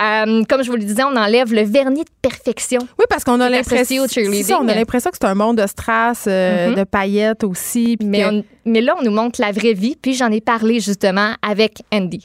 Euh, 0.00 0.42
comme 0.48 0.64
je 0.64 0.70
vous 0.70 0.76
le 0.76 0.82
disais, 0.82 1.04
on 1.04 1.16
enlève 1.16 1.54
le 1.54 1.62
vernis 1.62 2.02
de 2.02 2.10
perfection. 2.20 2.80
Oui, 2.98 3.04
parce 3.08 3.22
qu'on 3.22 3.40
a 3.40 3.48
l'impression. 3.48 4.02
on 4.02 4.68
a 4.68 4.74
l'impression 4.74 5.10
que 5.10 5.16
c'est 5.20 5.28
un 5.28 5.36
monde 5.36 5.58
de 5.58 5.66
strass, 5.68 6.24
euh, 6.26 6.70
mm-hmm. 6.70 6.74
de 6.74 6.84
paillettes 6.84 7.44
aussi. 7.44 7.96
Mais, 8.02 8.24
mais 8.64 8.80
là, 8.80 8.96
on 8.98 9.04
nous 9.04 9.12
montre 9.12 9.40
la 9.40 9.52
vraie 9.52 9.74
vie, 9.74 9.96
puis 10.00 10.14
j'en 10.14 10.32
ai 10.32 10.40
parlé 10.40 10.80
justement 10.80 11.34
avec 11.40 11.82
Andy. 11.92 12.24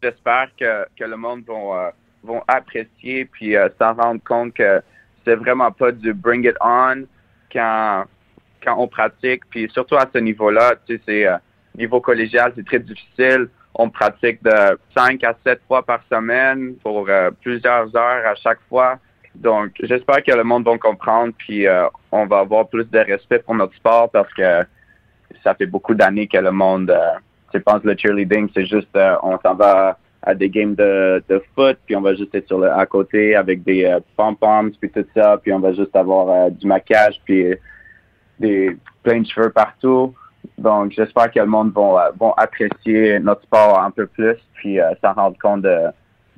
J'espère 0.00 0.50
que, 0.56 0.86
que, 0.96 1.04
le 1.04 1.16
monde 1.16 1.42
va 1.48 1.92
vont 2.26 2.42
apprécier 2.48 3.24
puis 3.24 3.56
euh, 3.56 3.68
s'en 3.80 3.94
rendre 3.94 4.20
compte 4.24 4.54
que 4.54 4.82
c'est 5.24 5.36
vraiment 5.36 5.70
pas 5.70 5.92
du 5.92 6.12
bring 6.12 6.46
it 6.46 6.56
on 6.60 7.06
quand 7.52 8.04
quand 8.64 8.76
on 8.78 8.88
pratique 8.88 9.42
puis 9.50 9.70
surtout 9.72 9.96
à 9.96 10.06
ce 10.12 10.18
niveau-là, 10.18 10.74
tu 10.86 10.96
sais 10.96 11.02
c'est 11.06 11.26
euh, 11.26 11.36
niveau 11.76 12.00
collégial, 12.00 12.52
c'est 12.56 12.66
très 12.66 12.80
difficile. 12.80 13.48
On 13.74 13.90
pratique 13.90 14.42
de 14.42 14.78
5 14.96 15.22
à 15.24 15.36
7 15.46 15.60
fois 15.68 15.84
par 15.84 16.00
semaine 16.10 16.76
pour 16.82 17.06
euh, 17.08 17.30
plusieurs 17.42 17.94
heures 17.94 18.26
à 18.26 18.34
chaque 18.34 18.60
fois. 18.68 18.98
Donc, 19.34 19.72
j'espère 19.82 20.22
que 20.24 20.32
le 20.32 20.44
monde 20.44 20.64
va 20.64 20.78
comprendre, 20.78 21.34
puis 21.36 21.66
on 22.10 22.24
va 22.24 22.38
avoir 22.38 22.66
plus 22.68 22.86
de 22.90 22.98
respect 23.00 23.40
pour 23.40 23.54
notre 23.54 23.74
sport 23.74 24.10
parce 24.10 24.32
que 24.32 24.64
ça 25.44 25.54
fait 25.54 25.66
beaucoup 25.66 25.94
d'années 25.94 26.26
que 26.26 26.38
le 26.38 26.52
monde, 26.52 26.90
je 27.52 27.58
pense 27.58 27.84
le 27.84 27.94
cheerleading, 27.98 28.48
c'est 28.54 28.64
juste, 28.64 28.96
on 29.22 29.38
s'en 29.40 29.54
va 29.54 29.98
à 30.26 30.34
des 30.34 30.50
games 30.50 30.74
de, 30.74 31.22
de 31.28 31.42
foot, 31.54 31.78
puis 31.86 31.94
on 31.94 32.00
va 32.00 32.14
juste 32.14 32.34
être 32.34 32.48
sur 32.48 32.58
le 32.58 32.70
à 32.70 32.84
côté 32.84 33.36
avec 33.36 33.62
des 33.62 33.84
euh, 33.84 34.00
pom-poms, 34.16 34.72
puis 34.78 34.90
tout 34.90 35.06
ça, 35.14 35.38
puis 35.40 35.52
on 35.52 35.60
va 35.60 35.72
juste 35.72 35.94
avoir 35.94 36.28
euh, 36.28 36.50
du 36.50 36.66
maquillage, 36.66 37.20
puis 37.24 37.54
des 38.40 38.76
plein 39.04 39.20
de 39.20 39.26
cheveux 39.26 39.50
partout. 39.50 40.12
Donc, 40.58 40.92
j'espère 40.92 41.30
que 41.30 41.38
le 41.38 41.46
monde 41.46 41.72
va 41.72 42.12
euh, 42.20 42.30
apprécier 42.36 43.20
notre 43.20 43.42
sport 43.42 43.80
un 43.80 43.92
peu 43.92 44.06
plus, 44.06 44.36
puis 44.54 44.78
s'en 45.00 45.12
rendre 45.12 45.36
compte 45.40 45.62
de, 45.62 45.78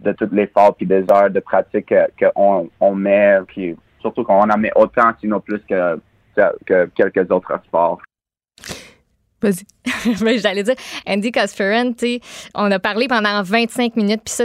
de 0.00 0.12
tout 0.12 0.28
l'effort 0.32 0.74
puis 0.76 0.86
des 0.86 1.04
heures 1.10 1.30
de 1.30 1.40
pratique 1.40 1.92
qu'on 2.20 2.68
on 2.80 2.94
met, 2.94 3.38
puis 3.46 3.74
surtout 4.00 4.22
qu'on 4.22 4.50
en 4.50 4.58
met 4.58 4.72
autant, 4.76 5.12
sinon 5.18 5.40
plus 5.40 5.60
que, 5.66 5.98
que 6.66 6.84
quelques 6.94 7.30
autres 7.30 7.58
sports. 7.64 8.00
Vas-y. 9.42 9.64
Ben, 10.20 10.38
j'allais 10.38 10.62
dire, 10.62 10.74
Andy 11.06 11.32
Cosferent, 11.32 11.94
on 12.54 12.70
a 12.70 12.78
parlé 12.78 13.08
pendant 13.08 13.42
25 13.42 13.96
minutes, 13.96 14.22
puis 14.24 14.34
ça, 14.34 14.44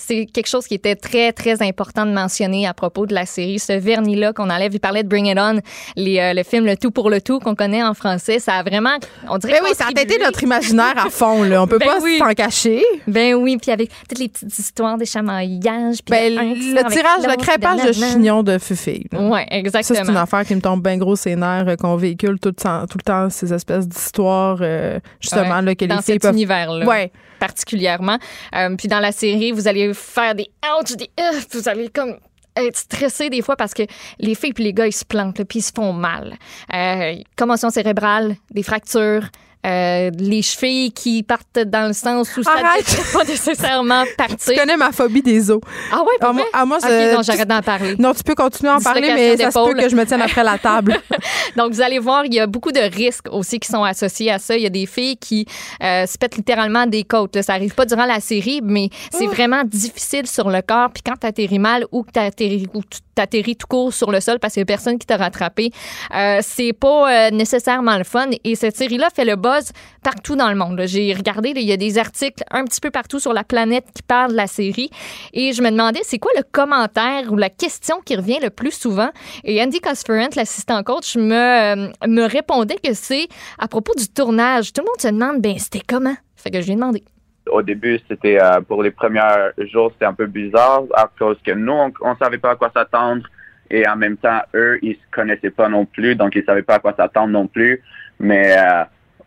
c'est 0.00 0.26
quelque 0.26 0.48
chose 0.48 0.66
qui 0.66 0.74
était 0.74 0.96
très, 0.96 1.32
très 1.32 1.62
important 1.62 2.06
de 2.06 2.12
mentionner 2.12 2.66
à 2.66 2.72
propos 2.72 3.06
de 3.06 3.14
la 3.14 3.26
série. 3.26 3.58
Ce 3.58 3.72
vernis-là 3.72 4.32
qu'on 4.32 4.48
enlève, 4.48 4.72
il 4.72 4.80
parlait 4.80 5.02
de 5.02 5.08
Bring 5.08 5.26
It 5.26 5.38
On, 5.38 5.60
les, 5.96 6.18
euh, 6.18 6.32
le 6.32 6.42
film 6.42 6.64
Le 6.64 6.76
Tout 6.76 6.90
pour 6.90 7.10
le 7.10 7.20
Tout 7.20 7.38
qu'on 7.38 7.54
connaît 7.54 7.82
en 7.82 7.92
français. 7.92 8.38
Ça 8.38 8.54
a 8.54 8.62
vraiment, 8.62 8.96
on 9.28 9.36
dirait. 9.36 9.60
Ben 9.60 9.68
oui, 9.68 9.74
ça 9.74 9.86
a 9.88 9.92
têté 9.92 10.18
notre 10.18 10.42
imaginaire 10.42 10.94
à 10.96 11.10
fond, 11.10 11.42
là. 11.42 11.62
On 11.62 11.66
peut 11.66 11.78
ben 11.78 11.86
pas 11.86 12.00
s'en 12.00 12.32
cacher. 12.32 12.82
Ben 13.06 13.34
oui, 13.34 13.58
puis 13.58 13.70
avec 13.70 13.90
toutes 14.08 14.18
les 14.18 14.28
petites 14.28 14.58
histoires 14.58 14.96
des 14.96 15.04
chamaillellages. 15.04 15.98
Ben, 16.08 16.34
le 16.34 16.90
tirage, 16.90 17.26
le 17.26 17.36
crêpage 17.36 17.84
de 17.84 17.92
chignon 17.92 18.42
de 18.42 18.58
Fufi. 18.58 19.06
Oui, 19.12 19.40
exactement. 19.50 19.98
Ça, 19.98 20.04
c'est 20.04 20.10
une 20.10 20.16
affaire 20.16 20.44
qui 20.44 20.54
me 20.54 20.62
tombe 20.62 20.82
bien 20.82 20.96
gros 20.96 21.16
ses 21.16 21.36
nerfs, 21.36 21.68
euh, 21.68 21.76
qu'on 21.76 21.96
véhicule 21.96 22.38
tout 22.40 22.48
le, 22.48 22.54
temps, 22.54 22.86
tout 22.86 22.98
le 22.98 23.02
temps 23.02 23.28
ces 23.28 23.52
espèces 23.52 23.86
d'histoires, 23.86 24.58
euh, 24.62 24.98
justement, 25.20 25.60
là, 25.60 25.74
que 25.74 25.84
Dans 25.84 26.00
cet 26.00 26.24
univers-là. 26.24 26.86
Ouais 26.86 27.12
particulièrement. 27.40 28.18
Euh, 28.54 28.76
puis 28.76 28.86
dans 28.86 29.00
la 29.00 29.10
série, 29.10 29.50
vous 29.50 29.66
allez 29.66 29.92
faire 29.94 30.36
des 30.36 30.48
ouch, 30.78 30.92
des 30.96 31.10
euh, 31.18 31.40
vous 31.52 31.68
allez 31.68 31.88
comme 31.88 32.16
être 32.56 32.76
stressé 32.76 33.30
des 33.30 33.42
fois 33.42 33.56
parce 33.56 33.74
que 33.74 33.82
les 34.18 34.34
filles 34.34 34.52
et 34.58 34.62
les 34.62 34.72
gars 34.72 34.86
ils 34.86 34.92
se 34.92 35.04
plantent 35.04 35.42
puis 35.44 35.58
ils 35.60 35.62
se 35.62 35.72
font 35.74 35.92
mal. 35.92 36.36
Euh, 36.72 37.14
commotion 37.36 37.70
cérébrale, 37.70 38.36
des 38.50 38.62
fractures, 38.62 39.28
euh, 39.66 40.10
les 40.18 40.40
chevilles 40.40 40.90
qui 40.90 41.22
partent 41.22 41.58
dans 41.66 41.88
le 41.88 41.92
sens 41.92 42.34
où 42.36 42.42
ça 42.42 42.54
ne 42.54 43.12
pas 43.12 43.24
nécessairement 43.24 44.04
partir. 44.16 44.54
Tu 44.54 44.58
connais 44.58 44.76
ma 44.76 44.90
phobie 44.90 45.22
des 45.22 45.50
os. 45.50 45.60
Ah 45.92 46.00
ouais, 46.00 46.06
ah, 46.20 46.32
moi, 46.32 46.44
ah, 46.52 46.64
moi 46.64 46.78
non, 46.80 47.22
j'arrête 47.22 47.48
d'en 47.48 47.60
parler. 47.60 47.94
Non, 47.98 48.14
tu 48.14 48.22
peux 48.22 48.34
continuer 48.34 48.72
à 48.72 48.76
en 48.76 48.80
parler, 48.80 49.12
mais 49.14 49.36
ça 49.36 49.50
se 49.50 49.58
peut 49.58 49.74
que 49.74 49.88
je 49.88 49.96
me 49.96 50.06
tienne 50.06 50.22
après 50.22 50.44
la 50.44 50.56
table. 50.56 50.96
Donc, 51.56 51.72
vous 51.72 51.82
allez 51.82 51.98
voir, 51.98 52.24
il 52.24 52.32
y 52.32 52.40
a 52.40 52.46
beaucoup 52.46 52.72
de 52.72 52.80
risques 52.80 53.26
aussi 53.30 53.60
qui 53.60 53.68
sont 53.68 53.84
associés 53.84 54.30
à 54.30 54.38
ça. 54.38 54.56
Il 54.56 54.62
y 54.62 54.66
a 54.66 54.70
des 54.70 54.86
filles 54.86 55.18
qui 55.18 55.46
euh, 55.82 56.06
se 56.06 56.16
pètent 56.16 56.36
littéralement 56.36 56.86
des 56.86 57.04
côtes. 57.04 57.40
Ça 57.42 57.52
arrive 57.52 57.74
pas 57.74 57.84
durant 57.84 58.06
la 58.06 58.20
série, 58.20 58.60
mais 58.62 58.88
c'est 59.12 59.26
vraiment 59.26 59.62
difficile 59.64 60.26
sur 60.26 60.48
le 60.48 60.62
corps. 60.62 60.90
Puis 60.92 61.02
quand 61.04 61.16
tu 61.20 61.26
atterris 61.26 61.58
mal 61.58 61.84
ou 61.92 62.02
que 62.02 62.12
tu 62.12 62.18
atterris, 62.18 62.66
ou 62.72 62.80
atterris 63.20 63.56
tout 63.56 63.66
court 63.66 63.92
sur 63.92 64.10
le 64.10 64.20
sol 64.20 64.38
parce 64.38 64.54
qu'il 64.54 64.60
y 64.60 64.62
a 64.62 64.66
personne 64.66 64.98
qui 64.98 65.06
t'a 65.06 65.16
rattrapé, 65.16 65.70
euh, 66.14 66.40
c'est 66.42 66.72
pas 66.72 67.28
euh, 67.28 67.30
nécessairement 67.30 67.96
le 67.96 68.04
fun. 68.04 68.28
Et 68.44 68.54
cette 68.54 68.76
série-là 68.76 69.08
fait 69.14 69.24
le 69.24 69.36
buzz 69.36 69.70
partout 70.02 70.36
dans 70.36 70.48
le 70.48 70.56
monde. 70.56 70.82
J'ai 70.86 71.12
regardé, 71.12 71.52
il 71.54 71.62
y 71.62 71.72
a 71.72 71.76
des 71.76 71.98
articles 71.98 72.42
un 72.50 72.64
petit 72.64 72.80
peu 72.80 72.90
partout 72.90 73.20
sur 73.20 73.32
la 73.32 73.44
planète 73.44 73.84
qui 73.94 74.02
parlent 74.02 74.32
de 74.32 74.36
la 74.36 74.46
série. 74.46 74.90
Et 75.32 75.52
je 75.52 75.62
me 75.62 75.70
demandais, 75.70 76.00
c'est 76.02 76.18
quoi 76.18 76.32
le 76.36 76.42
commentaire 76.50 77.32
ou 77.32 77.36
la 77.36 77.50
question 77.50 78.00
qui 78.04 78.16
revient 78.16 78.38
le 78.42 78.50
plus 78.50 78.72
souvent? 78.72 79.10
Et 79.44 79.62
Andy 79.62 79.80
Cosferent, 79.80 80.30
l'assistant 80.36 80.82
coach, 80.82 81.16
me, 81.16 81.34
euh, 81.34 81.88
me 82.06 82.22
répondait 82.24 82.78
que 82.82 82.94
c'est 82.94 83.28
à 83.58 83.68
propos 83.68 83.94
du 83.94 84.08
tournage. 84.08 84.72
Tout 84.72 84.82
le 84.82 84.86
monde 84.86 85.00
se 85.00 85.08
demande, 85.08 85.42
ben 85.42 85.58
c'était 85.58 85.82
comment? 85.86 86.16
Fait 86.36 86.50
que 86.50 86.60
je 86.60 86.66
lui 86.66 86.72
ai 86.72 86.76
demandé 86.76 87.04
au 87.50 87.62
début, 87.62 87.98
c'était 88.08 88.38
pour 88.66 88.82
les 88.82 88.90
premiers 88.90 89.20
jours, 89.58 89.90
c'était 89.92 90.06
un 90.06 90.14
peu 90.14 90.26
bizarre 90.26 90.82
à 90.94 91.10
cause 91.18 91.38
que 91.44 91.52
nous, 91.52 91.72
on, 91.72 92.10
ne 92.10 92.16
savait 92.18 92.38
pas 92.38 92.52
à 92.52 92.56
quoi 92.56 92.70
s'attendre 92.74 93.26
et 93.70 93.86
en 93.88 93.96
même 93.96 94.16
temps, 94.16 94.40
eux, 94.54 94.78
ils 94.82 94.94
se 94.94 95.10
connaissaient 95.12 95.50
pas 95.50 95.68
non 95.68 95.84
plus, 95.84 96.16
donc 96.16 96.34
ils 96.34 96.44
savaient 96.44 96.62
pas 96.62 96.74
à 96.74 96.78
quoi 96.80 96.92
s'attendre 96.96 97.28
non 97.28 97.46
plus. 97.46 97.82
Mais 98.18 98.56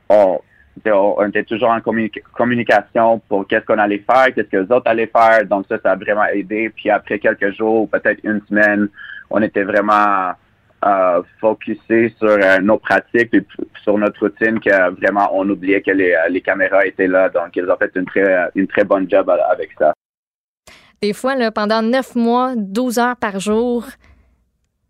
on, 0.10 0.40
était 1.28 1.44
toujours 1.44 1.70
en 1.70 1.80
communication 2.34 3.22
pour 3.30 3.48
qu'est-ce 3.48 3.66
qu'on 3.66 3.78
allait 3.78 4.04
faire, 4.06 4.34
qu'est-ce 4.34 4.50
que 4.50 4.58
les 4.58 4.72
autres 4.72 4.90
allaient 4.90 5.12
faire. 5.16 5.46
Donc 5.46 5.66
ça, 5.70 5.78
ça 5.82 5.92
a 5.92 5.96
vraiment 5.96 6.26
aidé. 6.26 6.70
Puis 6.76 6.90
après 6.90 7.20
quelques 7.20 7.56
jours, 7.56 7.90
peut-être 7.90 8.20
une 8.24 8.42
semaine, 8.50 8.90
on 9.30 9.42
était 9.42 9.64
vraiment 9.64 10.34
euh, 10.86 11.22
focusé 11.40 12.14
sur 12.18 12.30
euh, 12.30 12.60
nos 12.60 12.78
pratiques 12.78 13.34
et 13.34 13.44
sur 13.84 13.98
notre 13.98 14.20
routine 14.20 14.60
que 14.60 14.92
vraiment 15.00 15.30
on 15.34 15.48
oubliait 15.50 15.82
que 15.82 15.92
les, 15.92 16.16
les, 16.30 16.42
caméras 16.42 16.86
étaient 16.86 17.08
là. 17.08 17.30
Donc 17.30 17.56
ils 17.56 17.70
ont 17.70 17.78
fait 17.78 17.92
une 17.96 18.06
très, 18.06 18.50
une 18.56 18.68
très 18.68 18.84
bonne 18.84 19.10
job 19.10 19.30
avec 19.30 19.70
ça. 19.78 19.94
Des 21.04 21.12
fois, 21.12 21.36
là, 21.36 21.52
pendant 21.52 21.82
neuf 21.82 22.16
mois, 22.16 22.54
12 22.56 22.98
heures 22.98 23.18
par 23.18 23.38
jour, 23.38 23.86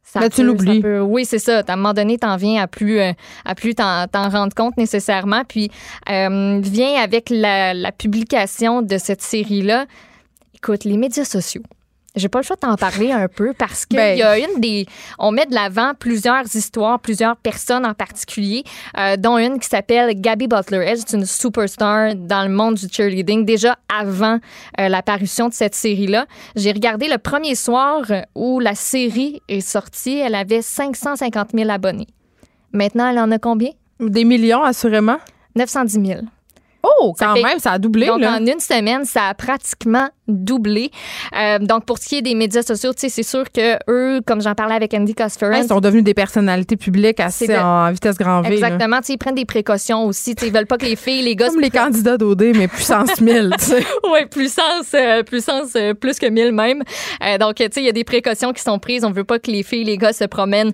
Ça 0.04 0.30
tu 0.30 0.44
l'oublies. 0.44 0.84
Oui, 1.00 1.26
c'est 1.26 1.40
ça. 1.40 1.64
À 1.68 1.74
un 1.74 1.76
moment 1.76 1.94
donné, 1.94 2.20
t'en 2.20 2.36
viens 2.36 2.62
à 2.62 2.68
plus, 2.68 3.00
euh, 3.00 3.14
à 3.46 3.56
plus 3.56 3.74
t'en, 3.74 4.06
rendre 4.14 4.54
compte 4.54 4.78
nécessairement. 4.78 5.44
Puis 5.44 5.72
euh, 6.12 6.60
vient 6.62 7.02
avec 7.02 7.32
la, 7.32 7.74
la 7.74 7.92
publication 7.92 8.84
de 8.84 9.00
cette 9.00 9.24
série-là. 9.24 9.88
Écoute, 10.54 10.84
les 10.84 10.98
médias 10.98 11.26
sociaux 11.26 11.64
j'ai 12.16 12.30
pas 12.30 12.40
le 12.40 12.44
choix 12.44 12.56
de 12.56 12.62
t'en 12.62 12.76
parler 12.76 13.12
un 13.12 13.28
peu 13.28 13.54
parce 13.54 13.86
qu'il 13.86 13.98
ben, 13.98 14.18
y 14.18 14.22
a 14.22 14.38
une 14.38 14.60
des. 14.60 14.86
On 15.18 15.32
met 15.32 15.46
de 15.46 15.54
l'avant 15.54 15.94
plusieurs 15.98 16.44
histoires, 16.56 17.00
plusieurs 17.00 17.36
personnes 17.36 17.86
en 17.86 17.94
particulier, 17.94 18.64
euh, 18.98 19.18
dont 19.18 19.38
une 19.38 19.60
qui 19.60 19.68
s'appelle 19.68 20.14
Gabby 20.20 20.48
Butler. 20.48 20.86
Elle, 20.86 20.98
c'est 20.98 21.14
une 21.14 21.26
superstar 21.26 22.16
dans 22.16 22.44
le 22.44 22.54
monde 22.54 22.76
du 22.76 22.88
cheerleading 22.92 23.46
déjà 23.46 23.78
avant 23.94 24.40
euh, 24.80 24.90
l'apparition 24.90 25.50
de 25.50 25.54
cette 25.54 25.76
série-là. 25.76 26.28
J'ai 26.56 26.72
regardé 26.72 27.08
le 27.08 27.18
premier 27.18 27.56
soir 27.56 28.04
où 28.36 28.60
la 28.60 28.76
série 28.76 29.42
est 29.50 29.62
sortie. 29.62 30.20
Elle 30.20 30.36
avait 30.36 30.62
550 30.62 31.50
000 31.56 31.70
abonnés. 31.70 32.08
Maintenant, 32.74 33.10
elle 33.10 33.20
en 33.20 33.32
a 33.32 33.40
combien? 33.40 33.72
Des 34.00 34.24
millions, 34.24 34.64
assurément. 34.64 35.18
910 35.56 36.06
000. 36.06 36.22
Oh, 36.84 37.14
quand 37.18 37.36
même, 37.36 37.60
ça 37.60 37.72
a 37.72 37.80
doublé. 37.80 38.08
Donc, 38.08 38.22
en 38.24 38.46
une 38.46 38.60
semaine, 38.60 39.06
ça 39.06 39.30
a 39.30 39.34
pratiquement 39.34 40.10
doublé. 40.28 40.92
Euh, 41.36 41.60
donc, 41.60 41.86
pour 41.86 41.98
ce 41.98 42.08
qui 42.08 42.18
est 42.18 42.22
des 42.22 42.36
médias 42.36 42.62
sociaux, 42.62 42.92
c'est 42.96 43.24
sûr 43.24 43.52
que 43.52 43.78
eux, 43.90 44.22
comme 44.26 44.42
j'en 44.42 44.56
parlais 44.56 44.76
avec 44.76 44.94
Andy 44.94 45.14
Cosferan... 45.14 45.62
ils 45.62 45.68
sont 45.68 45.80
devenus 45.80 46.04
des 46.04 46.14
personnalités 46.14 46.78
publiques 46.78 47.20
assez 47.20 47.54
en 47.58 47.92
vitesse 47.92 48.18
grand 48.18 48.42
V. 48.42 48.54
Exactement. 48.54 49.00
Ils 49.08 49.18
prennent 49.18 49.36
des 49.36 49.46
précautions 49.46 50.06
aussi. 50.06 50.36
Ils 50.42 50.52
veulent 50.52 50.68
pas 50.68 50.78
que 50.78 50.86
les 50.86 50.96
filles, 50.96 51.24
les 51.24 51.36
gars... 51.36 51.50
Comme 51.50 51.60
les 51.60 51.70
candidats 51.70 52.18
d'OD, 52.18 52.54
mais 52.56 52.68
puissance 52.68 53.20
1000. 53.22 53.52
oui, 54.12 54.26
puissance, 54.30 54.94
euh, 54.94 55.24
puissance 55.24 55.76
euh, 55.76 55.94
plus 55.94 56.20
que 56.20 56.28
1000 56.28 56.52
même. 56.52 56.84
donc, 57.40 57.56
tu 57.56 57.64
sais, 57.72 57.82
il 57.82 57.86
y 57.86 57.90
a 57.90 57.94
des 57.94 58.04
précautions 58.04 58.54
qui 58.54 58.62
sont 58.62 58.80
prises. 58.80 59.04
On 59.04 59.12
veut 59.12 59.24
pas 59.24 59.40
que 59.40 59.52
les 59.52 59.64
filles, 59.64 59.84
les 59.84 59.98
gars 59.98 60.14
se 60.14 60.26
promènent 60.26 60.72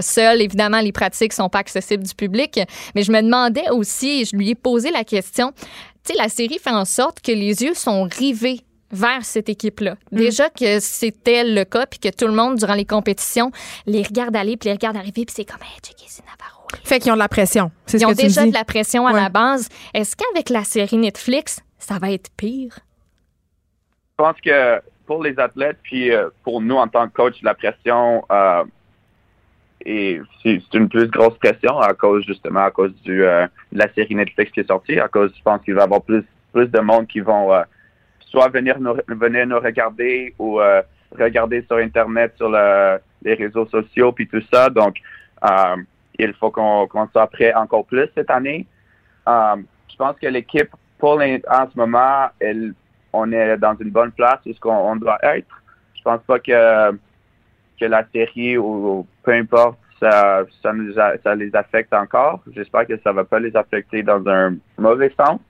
seuls. 0.00 0.42
Évidemment, 0.42 0.80
les 0.80 0.92
pratiques 0.92 1.32
sont 1.32 1.48
pas 1.48 1.60
accessibles 1.60 2.04
du 2.04 2.14
public. 2.14 2.60
Mais 2.94 3.02
je 3.02 3.12
me 3.12 3.22
demandais 3.22 3.68
aussi, 3.70 4.24
je 4.24 4.36
lui 4.36 4.50
ai 4.50 4.54
posé 4.54 4.90
la 4.90 5.04
question, 5.04 5.52
tu 6.04 6.12
sais, 6.12 6.18
la 6.18 6.28
série 6.28 6.58
fait 6.58 6.70
en 6.70 6.84
sorte 6.84 7.20
que 7.20 7.32
les 7.32 7.62
yeux 7.62 7.74
sont 7.74 8.04
rivés 8.04 8.60
vers 8.90 9.24
cette 9.24 9.48
équipe-là. 9.48 9.96
Mm. 10.12 10.16
Déjà 10.16 10.50
que 10.50 10.80
c'était 10.80 11.44
le 11.44 11.64
cas, 11.64 11.86
puis 11.86 11.98
que 11.98 12.08
tout 12.08 12.26
le 12.26 12.34
monde, 12.34 12.56
durant 12.56 12.74
les 12.74 12.84
compétitions, 12.84 13.50
les 13.86 14.02
regarde 14.02 14.34
aller, 14.36 14.56
puis 14.56 14.68
les 14.68 14.74
regarde 14.74 14.96
arriver, 14.96 15.24
puis 15.24 15.34
c'est 15.34 15.44
comme, 15.44 15.62
hey, 15.62 15.78
c'est 16.06 16.24
Navarro. 16.24 16.66
Fait 16.84 16.98
qu'ils 16.98 17.10
ont 17.12 17.14
de 17.14 17.20
la 17.20 17.28
pression. 17.28 17.70
Ils 17.92 18.06
ont 18.06 18.12
déjà 18.12 18.46
de 18.46 18.52
la 18.52 18.64
pression 18.64 19.06
à 19.06 19.12
la 19.12 19.28
base. 19.28 19.68
Est-ce 19.94 20.16
qu'avec 20.16 20.50
la 20.50 20.64
série 20.64 20.98
Netflix, 20.98 21.60
ça 21.78 21.98
va 21.98 22.10
être 22.10 22.30
pire? 22.36 22.78
Je 24.18 24.24
pense 24.24 24.40
que 24.44 24.80
pour 25.06 25.22
les 25.22 25.38
athlètes, 25.38 25.78
puis 25.82 26.12
euh, 26.12 26.28
pour 26.44 26.60
nous 26.60 26.76
en 26.76 26.86
tant 26.86 27.08
que 27.08 27.14
coach, 27.14 27.34
la 27.42 27.54
pression, 27.54 28.24
euh, 28.30 28.64
et 29.84 30.20
c'est 30.42 30.62
une 30.74 30.88
plus 30.88 31.08
grosse 31.08 31.36
pression 31.38 31.78
à 31.78 31.94
cause 31.94 32.24
justement 32.26 32.60
à 32.60 32.70
cause 32.70 32.94
du 33.02 33.24
euh, 33.24 33.46
de 33.72 33.78
la 33.78 33.92
série 33.94 34.14
Netflix 34.14 34.52
qui 34.52 34.60
est 34.60 34.68
sortie, 34.68 34.98
à 34.98 35.08
cause 35.08 35.32
je 35.36 35.42
pense 35.42 35.62
qu'il 35.62 35.74
va 35.74 35.82
y 35.82 35.84
avoir 35.84 36.02
plus 36.02 36.24
plus 36.52 36.66
de 36.66 36.80
monde 36.80 37.06
qui 37.06 37.20
vont 37.20 37.52
euh, 37.52 37.62
soit 38.30 38.48
venir 38.48 38.78
nous 38.80 38.94
venir 39.08 39.46
nous 39.46 39.58
regarder 39.60 40.34
ou 40.38 40.60
euh, 40.60 40.82
regarder 41.18 41.62
sur 41.62 41.76
internet 41.76 42.32
sur 42.36 42.50
les 42.50 43.34
réseaux 43.34 43.66
sociaux 43.66 44.12
puis 44.12 44.28
tout 44.28 44.42
ça. 44.52 44.70
Donc 44.70 44.96
il 46.18 46.34
faut 46.34 46.50
qu'on 46.50 47.08
soit 47.12 47.26
prêt 47.26 47.52
encore 47.54 47.84
plus 47.86 48.08
cette 48.14 48.30
année. 48.30 48.66
je 49.26 49.96
pense 49.98 50.16
que 50.20 50.26
l'équipe 50.26 50.70
pour 50.98 51.14
en 51.14 51.70
ce 51.72 51.76
moment, 51.76 52.28
on 53.12 53.32
est 53.32 53.56
dans 53.56 53.74
une 53.80 53.90
bonne 53.90 54.12
place 54.12 54.38
où 54.46 54.52
ce 54.52 54.60
qu'on 54.60 54.96
doit 54.96 55.18
être. 55.22 55.62
Je 55.94 56.02
pense 56.02 56.22
pas 56.22 56.38
que 56.38 56.92
que 57.80 57.86
la 57.86 58.04
série 58.12 58.58
ou, 58.58 59.06
peu 59.22 59.32
importe, 59.32 59.78
ça, 59.98 60.44
nous 60.72 60.92
ça 60.92 61.34
les 61.34 61.54
affecte 61.56 61.92
encore. 61.92 62.40
J'espère 62.54 62.86
que 62.86 62.98
ça 63.02 63.12
va 63.12 63.24
pas 63.24 63.40
les 63.40 63.56
affecter 63.56 64.02
dans 64.02 64.26
un 64.28 64.56
mauvais 64.78 65.12
sens. 65.18 65.40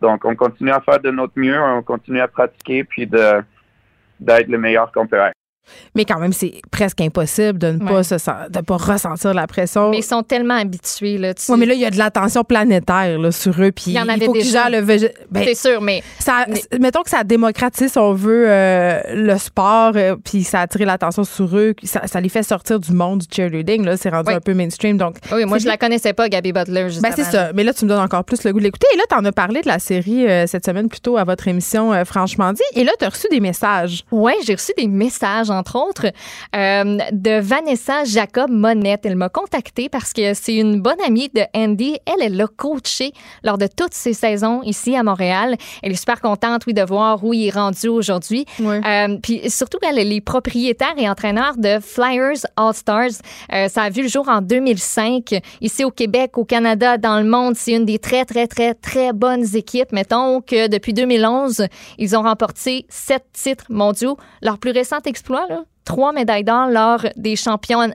Donc, 0.00 0.24
on 0.24 0.34
continue 0.36 0.70
à 0.70 0.80
faire 0.80 1.00
de 1.00 1.10
notre 1.10 1.34
mieux, 1.36 1.60
on 1.60 1.82
continue 1.82 2.20
à 2.20 2.28
pratiquer, 2.28 2.84
puis 2.84 3.06
de 3.06 3.42
d'être 4.20 4.48
le 4.48 4.58
meilleur 4.58 4.90
qu'on 4.90 5.06
peut 5.06 5.16
être. 5.16 5.37
Mais 5.94 6.04
quand 6.04 6.18
même, 6.18 6.32
c'est 6.32 6.60
presque 6.70 7.00
impossible 7.00 7.58
de 7.58 7.72
ne 7.72 7.78
pas, 7.78 8.02
se, 8.02 8.14
de 8.14 8.60
pas 8.60 8.76
ressentir 8.76 9.34
la 9.34 9.46
pression. 9.46 9.90
Mais 9.90 9.98
ils 9.98 10.04
sont 10.04 10.22
tellement 10.22 10.54
habitués. 10.54 11.18
Là, 11.18 11.32
Oui, 11.48 11.58
mais 11.58 11.66
là, 11.66 11.74
il 11.74 11.80
y 11.80 11.84
a 11.84 11.90
de 11.90 11.98
l'attention 11.98 12.44
planétaire 12.44 13.18
là, 13.18 13.32
sur 13.32 13.52
eux. 13.60 13.72
Puis 13.72 13.84
il, 13.88 13.92
y 13.92 14.00
en 14.00 14.08
avait 14.08 14.26
faut 14.26 14.32
déjà. 14.32 14.68
le 14.68 14.82
ben, 14.82 15.44
C'est 15.44 15.54
sûr, 15.54 15.80
mais, 15.80 16.02
ça, 16.18 16.46
Mettons 16.80 17.02
que 17.02 17.10
ça 17.10 17.24
démocratise, 17.24 17.92
si 17.92 17.98
on 17.98 18.12
veut, 18.12 18.46
euh, 18.48 19.00
le 19.14 19.36
sport, 19.38 19.92
euh, 19.96 20.16
puis 20.22 20.44
ça 20.44 20.60
attire 20.60 20.86
l'attention 20.86 21.24
sur 21.24 21.56
eux. 21.56 21.74
Ça, 21.82 22.06
ça, 22.06 22.20
les 22.20 22.28
fait 22.28 22.42
sortir 22.42 22.78
du 22.80 22.92
monde 22.92 23.20
du 23.20 23.26
cheerleading. 23.30 23.84
Là, 23.84 23.96
c'est 23.96 24.10
rendu 24.10 24.32
un 24.32 24.40
peu 24.40 24.54
mainstream. 24.54 24.96
Donc, 24.96 25.16
oui, 25.32 25.44
moi, 25.44 25.58
je 25.58 25.66
la 25.66 25.76
connaissais 25.76 26.12
pas, 26.12 26.28
Gabby 26.28 26.52
Butler. 26.52 26.88
ben, 27.02 27.12
c'est 27.14 27.24
ça. 27.24 27.52
Mais 27.54 27.64
là, 27.64 27.72
tu 27.72 27.84
me 27.84 27.90
donnes 27.90 28.00
encore 28.00 28.24
plus 28.24 28.44
le 28.44 28.52
goût 28.52 28.58
de 28.58 28.64
l'écouter. 28.64 28.86
Et 28.94 28.96
là, 28.96 29.04
tu 29.08 29.14
en 29.14 29.24
as 29.24 29.32
parlé 29.32 29.60
de 29.60 29.68
la 29.68 29.78
série 29.78 30.26
euh, 30.26 30.46
cette 30.46 30.64
semaine 30.64 30.88
plutôt 30.88 31.16
à 31.16 31.24
votre 31.24 31.48
émission, 31.48 31.92
franchement 32.04 32.52
dit. 32.52 32.62
Et 32.74 32.84
là, 32.84 32.92
tu 32.98 33.04
as 33.04 33.08
reçu 33.08 33.26
des 33.30 33.40
messages. 33.40 34.04
Oui, 34.10 34.32
j'ai 34.46 34.54
reçu 34.54 34.72
des 34.76 34.86
messages, 34.86 35.50
entre 35.58 35.76
autres. 35.76 36.06
Euh, 36.56 36.98
de 37.12 37.40
Vanessa 37.40 38.04
Jacob 38.04 38.50
Monette. 38.50 39.04
Elle 39.04 39.16
m'a 39.16 39.28
contactée 39.28 39.88
parce 39.88 40.12
que 40.12 40.34
c'est 40.34 40.54
une 40.54 40.80
bonne 40.80 41.00
amie 41.06 41.28
de 41.34 41.42
Andy. 41.54 41.98
Elle, 42.06 42.22
elle 42.22 42.36
l'a 42.36 42.46
coaché 42.46 43.12
lors 43.42 43.58
de 43.58 43.66
toutes 43.66 43.94
ses 43.94 44.12
saisons 44.12 44.62
ici 44.62 44.96
à 44.96 45.02
Montréal. 45.02 45.56
Elle 45.82 45.92
est 45.92 45.96
super 45.96 46.20
contente, 46.20 46.62
oui, 46.66 46.74
de 46.74 46.82
voir 46.82 47.22
où 47.24 47.34
il 47.34 47.48
est 47.48 47.50
rendu 47.50 47.88
aujourd'hui. 47.88 48.46
Euh, 48.60 49.16
puis 49.22 49.50
surtout, 49.50 49.78
elle 49.82 49.98
est 49.98 50.20
propriétaire 50.20 50.94
et 50.96 51.08
entraîneur 51.08 51.56
de 51.56 51.78
Flyers 51.80 52.46
All 52.56 52.74
Stars. 52.74 53.20
Euh, 53.52 53.68
ça 53.68 53.82
a 53.82 53.90
vu 53.90 54.02
le 54.02 54.08
jour 54.08 54.28
en 54.28 54.40
2005. 54.40 55.40
Ici 55.60 55.84
au 55.84 55.90
Québec, 55.90 56.38
au 56.38 56.44
Canada, 56.44 56.98
dans 56.98 57.18
le 57.18 57.28
monde, 57.28 57.54
c'est 57.56 57.72
une 57.72 57.84
des 57.84 57.98
très, 57.98 58.24
très, 58.24 58.46
très, 58.46 58.74
très 58.74 59.12
bonnes 59.12 59.56
équipes. 59.56 59.92
Mettons 59.92 60.40
que 60.40 60.68
depuis 60.68 60.92
2011, 60.92 61.66
ils 61.98 62.16
ont 62.16 62.22
remporté 62.22 62.86
sept 62.88 63.24
titres 63.32 63.66
mondiaux. 63.68 64.16
Leur 64.42 64.58
plus 64.58 64.70
récent 64.70 64.98
exploit, 65.04 65.46
trois 65.84 66.12
médailles 66.12 66.44
d'or 66.44 66.68
lors 66.68 67.04
des, 67.16 67.34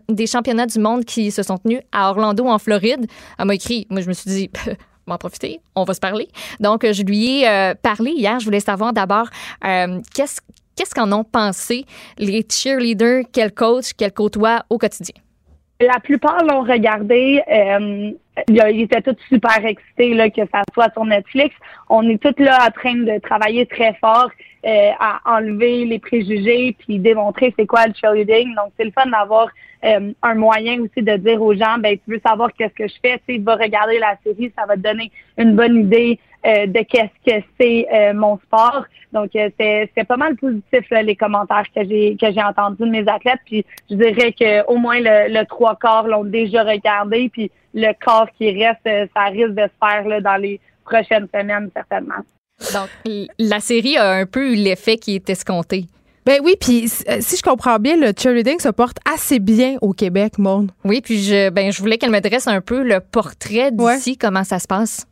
des 0.09 0.27
championnats 0.27 0.65
du 0.65 0.79
monde 0.79 1.05
qui 1.05 1.31
se 1.31 1.43
sont 1.43 1.57
tenus 1.57 1.81
à 1.91 2.09
Orlando, 2.09 2.47
en 2.47 2.57
Floride. 2.57 3.05
Elle 3.37 3.45
m'a 3.45 3.55
écrit, 3.55 3.85
moi, 3.89 4.01
je 4.01 4.07
me 4.07 4.13
suis 4.13 4.29
dit, 4.29 4.49
m'en 5.07 5.17
profiter, 5.17 5.59
on 5.75 5.83
va 5.83 5.93
se 5.93 5.99
parler. 5.99 6.29
Donc, 6.59 6.89
je 6.89 7.03
lui 7.03 7.41
ai 7.41 7.47
euh, 7.47 7.73
parlé 7.75 8.11
hier. 8.11 8.39
Je 8.39 8.45
voulais 8.45 8.59
savoir 8.59 8.93
d'abord 8.93 9.27
euh, 9.65 9.99
qu'est-ce 10.13 10.39
qu'est-ce 10.75 10.95
qu'en 10.95 11.11
ont 11.11 11.23
pensé 11.23 11.85
les 12.17 12.45
cheerleaders? 12.49 13.25
Qu'elle 13.31 13.53
coach, 13.53 13.93
qu'elle 13.93 14.13
côtoie 14.13 14.65
au 14.69 14.77
quotidien? 14.77 15.15
La 15.87 15.99
plupart 15.99 16.43
l'ont 16.43 16.61
regardé. 16.61 17.41
Euh, 17.51 18.11
ils 18.47 18.81
étaient 18.81 19.01
tous 19.01 19.17
super 19.29 19.65
excités 19.65 20.13
là, 20.13 20.29
que 20.29 20.41
ça 20.51 20.61
soit 20.73 20.91
sur 20.93 21.05
Netflix. 21.05 21.55
On 21.89 22.07
est 22.09 22.21
tous 22.21 22.41
là 22.41 22.57
en 22.67 22.71
train 22.71 22.95
de 22.95 23.19
travailler 23.19 23.65
très 23.65 23.93
fort 23.95 24.29
euh, 24.65 24.89
à 24.99 25.19
enlever 25.25 25.85
les 25.85 25.99
préjugés 25.99 26.75
puis 26.79 26.99
démontrer 26.99 27.53
c'est 27.57 27.67
quoi 27.67 27.87
le 27.87 27.93
cheerleading. 27.93 28.55
Donc, 28.55 28.71
c'est 28.77 28.85
le 28.85 28.91
fun 28.91 29.05
d'avoir 29.07 29.49
euh, 29.83 30.13
un 30.21 30.35
moyen 30.35 30.81
aussi 30.81 31.03
de 31.03 31.17
dire 31.17 31.41
aux 31.41 31.53
gens, 31.53 31.77
ben 31.79 31.97
tu 31.97 32.13
veux 32.13 32.21
savoir 32.25 32.51
qu'est-ce 32.53 32.73
que 32.73 32.87
je 32.87 32.95
fais, 33.01 33.21
tu 33.27 33.39
vas 33.39 33.55
regarder 33.55 33.99
la 33.99 34.15
série, 34.23 34.51
ça 34.57 34.65
va 34.65 34.75
te 34.75 34.81
donner 34.81 35.11
une 35.37 35.55
bonne 35.55 35.81
idée 35.81 36.19
euh, 36.45 36.67
de 36.67 36.79
qu'est-ce 36.81 37.31
que 37.31 37.43
c'est 37.59 38.13
mon 38.13 38.37
sport. 38.39 38.85
Donc, 39.11 39.29
c'est 39.33 40.07
pas 40.07 40.17
mal 40.17 40.35
positif 40.35 40.85
les 40.89 41.15
commentaires 41.15 41.65
que 41.75 41.83
j'ai 41.87 42.17
que 42.19 42.31
j'ai 42.31 42.43
entendus 42.43 42.83
de 42.83 42.89
mes 42.89 43.07
athlètes. 43.07 43.41
Puis, 43.45 43.65
je 43.89 43.95
dirais 43.95 44.33
que 44.33 44.65
au 44.67 44.77
moins 44.77 44.99
le, 44.99 45.31
le 45.33 45.45
trois 45.45 45.75
quarts 45.75 46.07
l'ont 46.07 46.23
déjà 46.23 46.63
regardé. 46.63 47.29
Puis, 47.29 47.51
le 47.73 47.91
corps 48.03 48.29
qui 48.37 48.51
reste, 48.51 48.83
ça 49.15 49.25
risque 49.25 49.55
de 49.55 49.63
se 49.63 49.87
faire 49.87 50.07
là, 50.07 50.21
dans 50.21 50.37
les 50.37 50.59
prochaines 50.85 51.27
semaines 51.33 51.69
certainement. 51.75 52.21
Donc, 52.73 52.89
la 53.39 53.59
série 53.59 53.97
a 53.97 54.11
un 54.11 54.25
peu 54.25 54.51
eu 54.51 54.55
l'effet 54.55 54.97
qui 54.97 55.15
est 55.15 55.29
escompté. 55.29 55.85
Ben 56.25 56.39
oui, 56.41 56.55
puis 56.59 56.85
euh, 57.09 57.17
si 57.19 57.35
je 57.35 57.41
comprends 57.41 57.79
bien, 57.79 57.97
le 57.97 58.13
cheerleading 58.17 58.59
se 58.59 58.69
porte 58.69 58.97
assez 59.13 59.39
bien 59.39 59.75
au 59.81 59.91
Québec, 59.91 60.37
Monde. 60.37 60.71
Oui, 60.85 61.01
puis 61.01 61.21
je, 61.21 61.49
ben, 61.49 61.69
je 61.69 61.81
voulais 61.81 61.97
qu'elle 61.97 62.11
me 62.11 62.21
dresse 62.21 62.47
un 62.47 62.61
peu 62.61 62.81
le 62.81 63.01
portrait 63.01 63.71
d'ici, 63.71 64.17
comment 64.17 64.45
ça 64.45 64.59
se 64.59 64.67
passe. 64.67 65.05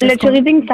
Le 0.00 0.16
cheerleading, 0.20 0.64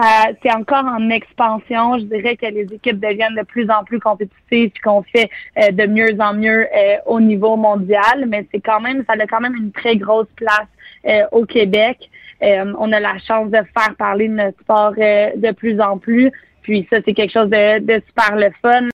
c'est 0.43 0.53
encore 0.53 0.85
en 0.85 1.09
expansion. 1.09 1.99
Je 1.99 2.05
dirais 2.05 2.37
que 2.37 2.47
les 2.47 2.67
équipes 2.73 3.01
deviennent 3.01 3.37
de 3.37 3.43
plus 3.43 3.71
en 3.71 3.83
plus 3.83 3.99
compétitives, 3.99 4.71
qu'on 4.83 5.03
fait 5.03 5.31
euh, 5.59 5.71
de 5.71 5.87
mieux 5.87 6.15
en 6.21 6.35
mieux 6.35 6.67
euh, 6.67 6.97
au 7.07 7.21
niveau 7.21 7.57
mondial. 7.57 8.27
Mais 8.29 8.47
c'est 8.53 8.61
quand 8.61 8.81
même, 8.81 9.03
ça 9.09 9.15
a 9.15 9.27
quand 9.27 9.41
même 9.41 9.57
une 9.57 9.73
très 9.73 9.97
grosse 9.97 10.29
place 10.37 10.69
au 11.33 11.45
Québec. 11.45 12.11
Euh, 12.43 12.73
on 12.79 12.93
a 12.93 13.01
la 13.01 13.19
chance 13.19 13.51
de 13.51 13.59
faire 13.77 13.95
parler 13.97 14.29
de 14.29 14.35
notre 14.35 14.59
sport 14.61 14.95
euh, 14.99 15.31
de 15.37 15.53
plus 15.53 15.81
en 15.81 15.99
plus. 15.99 16.31
Puis 16.63 16.87
ça, 16.91 16.99
c'est 17.05 17.15
quelque 17.15 17.33
chose 17.33 17.51
de, 17.51 18.03
super 18.07 18.37
le 18.37 18.51
fun. 18.63 18.89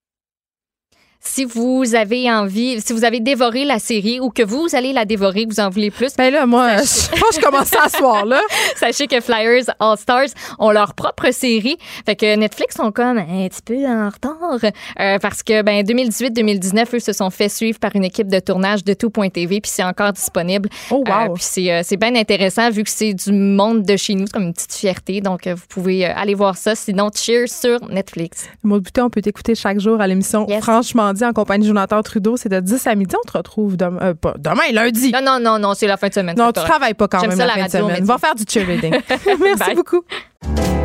Si 1.23 1.45
vous 1.45 1.95
avez 1.95 2.31
envie, 2.33 2.81
si 2.81 2.93
vous 2.95 3.05
avez 3.05 3.21
dévoré 3.21 3.65
la 3.65 3.79
série 3.79 4.21
ou 4.21 4.31
que 4.31 4.43
vous 4.43 4.69
allez 4.73 4.93
la 4.93 5.05
dévorer, 5.05 5.47
vous 5.49 5.61
en 5.61 5.69
voulez 5.69 5.91
plus. 5.91 6.17
Ben 6.17 6.33
là, 6.33 6.47
moi, 6.47 6.79
je 6.79 7.11
je 7.35 7.41
commence 7.41 7.73
à 7.75 7.89
soir, 7.89 8.25
là. 8.25 8.41
Sachez 8.77 9.07
que 9.07 9.21
Flyers 9.21 9.65
All 9.79 9.99
Stars 9.99 10.29
ont 10.59 10.71
leur 10.71 10.95
propre 10.95 11.31
série. 11.31 11.77
Fait 12.07 12.17
que 12.17 12.37
Netflix 12.37 12.77
sont 12.77 12.91
comme 12.91 13.19
un 13.19 13.49
petit 13.49 13.63
peu 13.63 13.87
en 13.87 14.09
retard 14.09 14.61
euh, 14.99 15.19
parce 15.19 15.43
que, 15.43 15.63
ben, 15.63 15.85
2018-2019, 15.85 16.97
eux 16.97 16.99
se 16.99 17.13
sont 17.13 17.31
fait 17.31 17.49
suivre 17.49 17.79
par 17.79 17.95
une 17.95 18.05
équipe 18.05 18.29
de 18.29 18.41
tournage 18.41 18.83
de 18.83 18.95
tout.tv 18.95 19.61
puis 19.61 19.71
c'est 19.71 19.85
encore 19.85 20.13
disponible. 20.13 20.69
Oh, 20.91 21.05
wow. 21.07 21.33
Euh, 21.33 21.35
puis 21.35 21.45
c'est, 21.45 21.73
euh, 21.73 21.97
bien 22.01 22.17
intéressant 22.17 22.71
vu 22.71 22.83
que 22.83 22.91
c'est 22.91 23.13
du 23.13 23.33
monde 23.33 23.83
de 23.83 23.97
chez 23.97 24.15
nous, 24.15 24.27
c'est 24.27 24.33
comme 24.33 24.45
une 24.45 24.55
petite 24.55 24.73
fierté. 24.73 25.21
Donc, 25.21 25.47
vous 25.47 25.67
pouvez 25.69 26.07
aller 26.07 26.35
voir 26.35 26.57
ça. 26.57 26.75
Sinon, 26.75 27.11
Cheers 27.15 27.49
sur 27.49 27.79
Netflix. 27.91 28.49
Maud 28.63 28.83
Boutin, 28.83 29.05
on 29.05 29.11
peut 29.11 29.21
t'écouter 29.21 29.55
chaque 29.55 29.81
jour 29.81 30.01
à 30.01 30.07
l'émission 30.07 30.47
Franchement 30.63 31.10
dit 31.13 31.25
en 31.25 31.33
compagnie 31.33 31.65
de 31.65 31.69
Jonathan 31.69 32.03
Trudeau. 32.03 32.37
C'est 32.37 32.49
de 32.49 32.61
10 32.61 32.87
à 32.87 32.95
midi. 32.95 33.15
On 33.17 33.27
te 33.27 33.37
retrouve 33.37 33.77
demain, 33.77 33.99
euh, 34.03 34.15
pas, 34.15 34.35
demain 34.39 34.63
lundi. 34.73 35.13
Non, 35.13 35.21
non, 35.23 35.39
non, 35.41 35.59
non, 35.59 35.75
c'est 35.75 35.87
la 35.87 35.97
fin 35.97 36.09
de 36.09 36.15
semaine. 36.15 36.37
Non, 36.37 36.53
tu 36.53 36.63
travailles 36.63 36.95
pas 36.95 37.09
quand 37.09 37.27
même 37.27 37.39
la, 37.39 37.49
fin 37.49 37.67
de 37.67 37.71
semaine. 37.71 38.05
Va 38.05 38.19
faire 38.19 38.35
du 38.35 38.45
cheerleading. 38.49 38.93
Merci 39.41 39.75
beaucoup. 39.75 40.03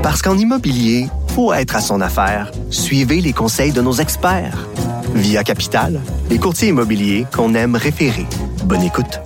Parce 0.03 0.21
qu'en 0.21 0.37
immobilier, 0.37 1.07
pour 1.33 1.55
être 1.55 1.75
à 1.75 1.81
son 1.81 2.01
affaire, 2.01 2.51
suivez 2.69 3.21
les 3.21 3.33
conseils 3.33 3.71
de 3.71 3.81
nos 3.81 3.93
experts. 3.93 4.67
Via 5.15 5.43
Capital, 5.43 6.01
les 6.29 6.37
courtiers 6.37 6.69
immobiliers 6.69 7.25
qu'on 7.33 7.53
aime 7.53 7.75
référer. 7.75 8.25
Bonne 8.65 8.83
écoute. 8.83 9.19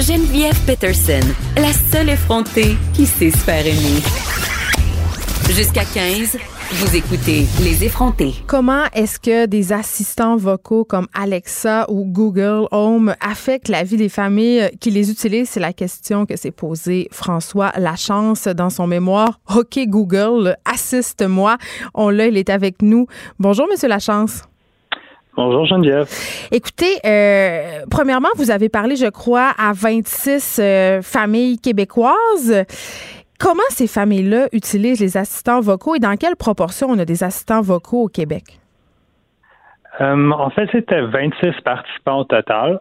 Geneviève 0.00 0.58
Peterson, 0.64 1.20
la 1.56 1.72
seule 1.72 2.08
effrontée 2.10 2.76
qui 2.94 3.04
sait 3.04 3.30
se 3.30 3.36
faire 3.36 3.66
aimer. 3.66 4.00
Jusqu'à 5.50 5.84
15, 5.84 6.36
vous 6.70 6.96
écoutez 6.96 7.46
Les 7.64 7.82
effrontés. 7.82 8.34
Comment 8.46 8.84
est-ce 8.92 9.18
que 9.18 9.46
des 9.46 9.72
assistants 9.72 10.36
vocaux 10.36 10.84
comme 10.84 11.06
Alexa 11.14 11.86
ou 11.88 12.04
Google 12.04 12.66
Home 12.72 13.14
affectent 13.20 13.68
la 13.68 13.84
vie 13.84 13.96
des 13.96 14.10
familles 14.10 14.68
qui 14.78 14.90
les 14.90 15.10
utilisent? 15.10 15.48
C'est 15.48 15.60
la 15.60 15.72
question 15.72 16.26
que 16.26 16.36
s'est 16.36 16.50
posée 16.50 17.08
François 17.10 17.72
Lachance 17.78 18.48
dans 18.48 18.68
son 18.68 18.86
mémoire. 18.86 19.40
OK 19.56 19.78
Google, 19.86 20.56
assiste-moi. 20.66 21.56
On 21.94 22.10
l'a, 22.10 22.26
il 22.26 22.36
est 22.36 22.50
avec 22.50 22.82
nous. 22.82 23.06
Bonjour, 23.38 23.66
Monsieur 23.70 23.88
Lachance. 23.88 24.42
Bonjour 25.38 25.64
Geneviève. 25.66 26.06
Écoutez, 26.50 26.98
euh, 27.06 27.84
premièrement, 27.88 28.28
vous 28.36 28.50
avez 28.50 28.68
parlé, 28.68 28.96
je 28.96 29.06
crois, 29.06 29.52
à 29.56 29.72
26 29.72 30.58
euh, 30.58 31.00
familles 31.00 31.58
québécoises. 31.58 32.64
Comment 33.38 33.62
ces 33.68 33.86
familles-là 33.86 34.48
utilisent 34.52 35.00
les 35.00 35.16
assistants 35.16 35.60
vocaux 35.60 35.94
et 35.94 36.00
dans 36.00 36.16
quelle 36.16 36.34
proportion 36.34 36.88
on 36.90 36.98
a 36.98 37.04
des 37.04 37.22
assistants 37.22 37.60
vocaux 37.60 38.02
au 38.02 38.08
Québec? 38.08 38.58
Euh, 40.00 40.30
en 40.32 40.50
fait, 40.50 40.68
c'était 40.72 41.02
26 41.02 41.60
participants 41.64 42.18
au 42.18 42.24
total 42.24 42.80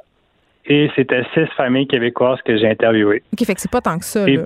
et 0.66 0.90
c'était 0.96 1.24
six 1.36 1.46
familles 1.56 1.88
québécoises 1.88 2.40
que 2.44 2.58
j'ai 2.58 2.68
interviewées. 2.68 3.22
OK, 3.34 3.46
fait 3.46 3.54
que 3.54 3.62
c'est 3.62 3.72
pas 3.72 3.82
tant 3.82 4.00
que 4.00 4.06
ça, 4.06 4.28
là. 4.28 4.46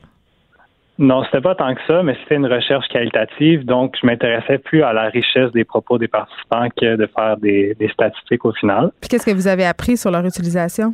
Non, 1.00 1.24
c'était 1.24 1.42
pas 1.42 1.56
tant 1.56 1.74
que 1.74 1.82
ça, 1.88 2.04
mais 2.04 2.16
c'était 2.22 2.36
une 2.36 2.46
recherche 2.46 2.88
qualitative, 2.90 3.66
donc 3.66 3.96
je 4.00 4.06
m'intéressais 4.06 4.60
plus 4.60 4.84
à 4.84 4.94
la 4.94 5.04
richesse 5.10 5.52
des 5.52 5.64
propos 5.64 5.98
des 5.98 6.10
participants 6.10 6.68
que 6.80 6.96
de 6.96 7.08
faire 7.08 7.38
des, 7.38 7.74
des 7.80 7.88
statistiques 7.88 8.46
au 8.46 8.52
final. 8.52 8.92
Puis 9.00 9.10
qu'est-ce 9.10 9.26
que 9.26 9.32
vous 9.32 9.48
avez 9.48 9.66
appris 9.66 9.98
sur 9.98 10.12
leur 10.12 10.24
utilisation? 10.26 10.94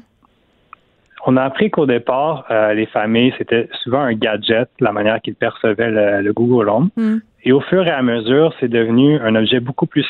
On 1.30 1.36
a 1.36 1.44
appris 1.44 1.70
qu'au 1.70 1.86
départ, 1.86 2.46
euh, 2.50 2.74
les 2.74 2.86
familles, 2.86 3.34
c'était 3.38 3.68
souvent 3.84 4.00
un 4.00 4.14
gadget, 4.14 4.70
la 4.80 4.94
manière 4.94 5.22
qu'ils 5.22 5.36
percevaient 5.36 5.92
le, 6.22 6.32
Google 6.32 6.70
Home. 6.70 6.90
Hmm. 6.96 7.18
Et 7.44 7.52
au 7.52 7.60
fur 7.60 7.86
et 7.86 7.92
à 7.92 8.02
mesure, 8.02 8.54
c'est 8.62 8.70
devenu 8.70 9.20
un 9.20 9.36
objet 9.36 9.60
beaucoup 9.60 9.88
plus 9.88 10.06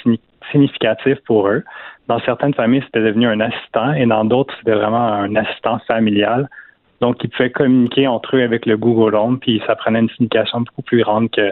significatif 0.52 1.18
pour 1.26 1.48
eux. 1.48 1.64
Dans 2.08 2.20
certaines 2.20 2.54
familles, 2.54 2.84
c'était 2.86 3.02
devenu 3.02 3.26
un 3.26 3.40
assistant 3.40 3.94
et 3.94 4.06
dans 4.06 4.26
d'autres, 4.26 4.54
c'était 4.60 4.76
vraiment 4.76 5.08
un 5.08 5.36
assistant 5.36 5.80
familial. 5.88 6.48
Donc, 7.02 7.24
ils 7.24 7.30
pouvaient 7.32 7.50
communiquer 7.50 8.06
entre 8.06 8.38
eux 8.38 8.44
avec 8.44 8.68
le 8.68 8.78
Google 8.78 9.16
Home, 9.16 9.40
puis 9.40 9.60
ça 9.66 9.76
prenait 9.76 10.00
une 10.00 10.10
signification 10.10 10.62
beaucoup 10.62 10.84
plus 10.84 11.02
grande 11.02 11.32
que, 11.32 11.52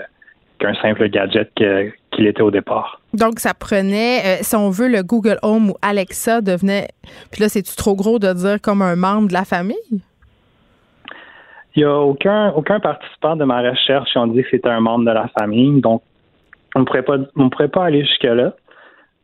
qu'un 0.59 0.75
simple 0.75 1.09
gadget 1.09 1.51
qu'il 1.55 2.27
était 2.27 2.43
au 2.43 2.51
départ. 2.51 3.01
Donc, 3.15 3.39
ça 3.39 3.53
prenait, 3.53 4.19
euh, 4.25 4.37
si 4.41 4.55
on 4.55 4.69
veut, 4.69 4.87
le 4.87 5.03
Google 5.03 5.37
Home 5.41 5.71
ou 5.71 5.75
Alexa 5.81 6.41
devenait, 6.41 6.87
puis 7.31 7.41
là, 7.41 7.49
c'est-tu 7.49 7.75
trop 7.75 7.95
gros 7.95 8.19
de 8.19 8.31
dire 8.33 8.61
comme 8.61 8.81
un 8.81 8.95
membre 8.95 9.29
de 9.29 9.33
la 9.33 9.45
famille? 9.45 9.75
Il 11.75 11.83
n'y 11.83 11.83
a 11.83 11.99
aucun, 11.99 12.51
aucun 12.51 12.79
participant 12.79 13.35
de 13.35 13.43
ma 13.43 13.61
recherche 13.61 14.11
qui 14.11 14.17
ont 14.17 14.27
dit 14.27 14.41
que 14.43 14.47
c'était 14.49 14.69
un 14.69 14.79
membre 14.79 15.05
de 15.05 15.11
la 15.11 15.27
famille, 15.37 15.81
donc 15.81 16.01
on 16.75 16.81
ne 16.81 16.85
pourrait 16.85 17.67
pas, 17.67 17.85
aller 17.85 18.05
jusque-là. 18.05 18.53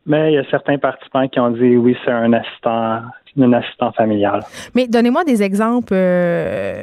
Mais 0.04 0.32
il 0.32 0.34
y 0.34 0.38
a 0.38 0.44
certains 0.50 0.78
participants 0.78 1.28
qui 1.28 1.38
ont 1.38 1.50
dit 1.50 1.76
oui, 1.76 1.96
c'est 2.04 2.10
un 2.10 2.32
assistant, 2.32 3.02
un 3.40 3.52
assistant 3.52 3.92
familial. 3.92 4.42
Mais 4.74 4.86
donnez-moi 4.88 5.24
des 5.24 5.42
exemples 5.42 5.94
euh, 5.94 6.82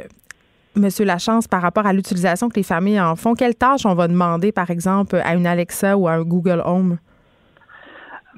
Monsieur 0.79 1.05
Lachance, 1.05 1.47
par 1.47 1.61
rapport 1.61 1.85
à 1.85 1.93
l'utilisation 1.93 2.49
que 2.49 2.55
les 2.55 2.63
familles 2.63 2.99
en 2.99 3.15
font, 3.15 3.33
quelles 3.33 3.55
tâches 3.55 3.85
on 3.85 3.93
va 3.93 4.07
demander, 4.07 4.51
par 4.51 4.69
exemple, 4.69 5.17
à 5.23 5.35
une 5.35 5.45
Alexa 5.45 5.97
ou 5.97 6.07
à 6.07 6.13
un 6.13 6.21
Google 6.21 6.61
Home? 6.65 6.97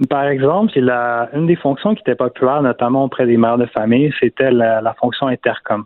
Par 0.10 0.26
exemple, 0.26 0.80
la, 0.80 1.30
une 1.34 1.48
des 1.48 1.56
fonctions 1.56 1.94
qui 1.94 2.02
était 2.02 2.16
populaire, 2.16 2.62
notamment 2.62 3.06
auprès 3.06 3.26
des 3.26 3.38
mères 3.38 3.58
de 3.58 3.68
famille, 3.68 4.12
c'était 4.20 4.52
la, 4.52 4.96
fonction 5.00 5.28
intercom. 5.28 5.86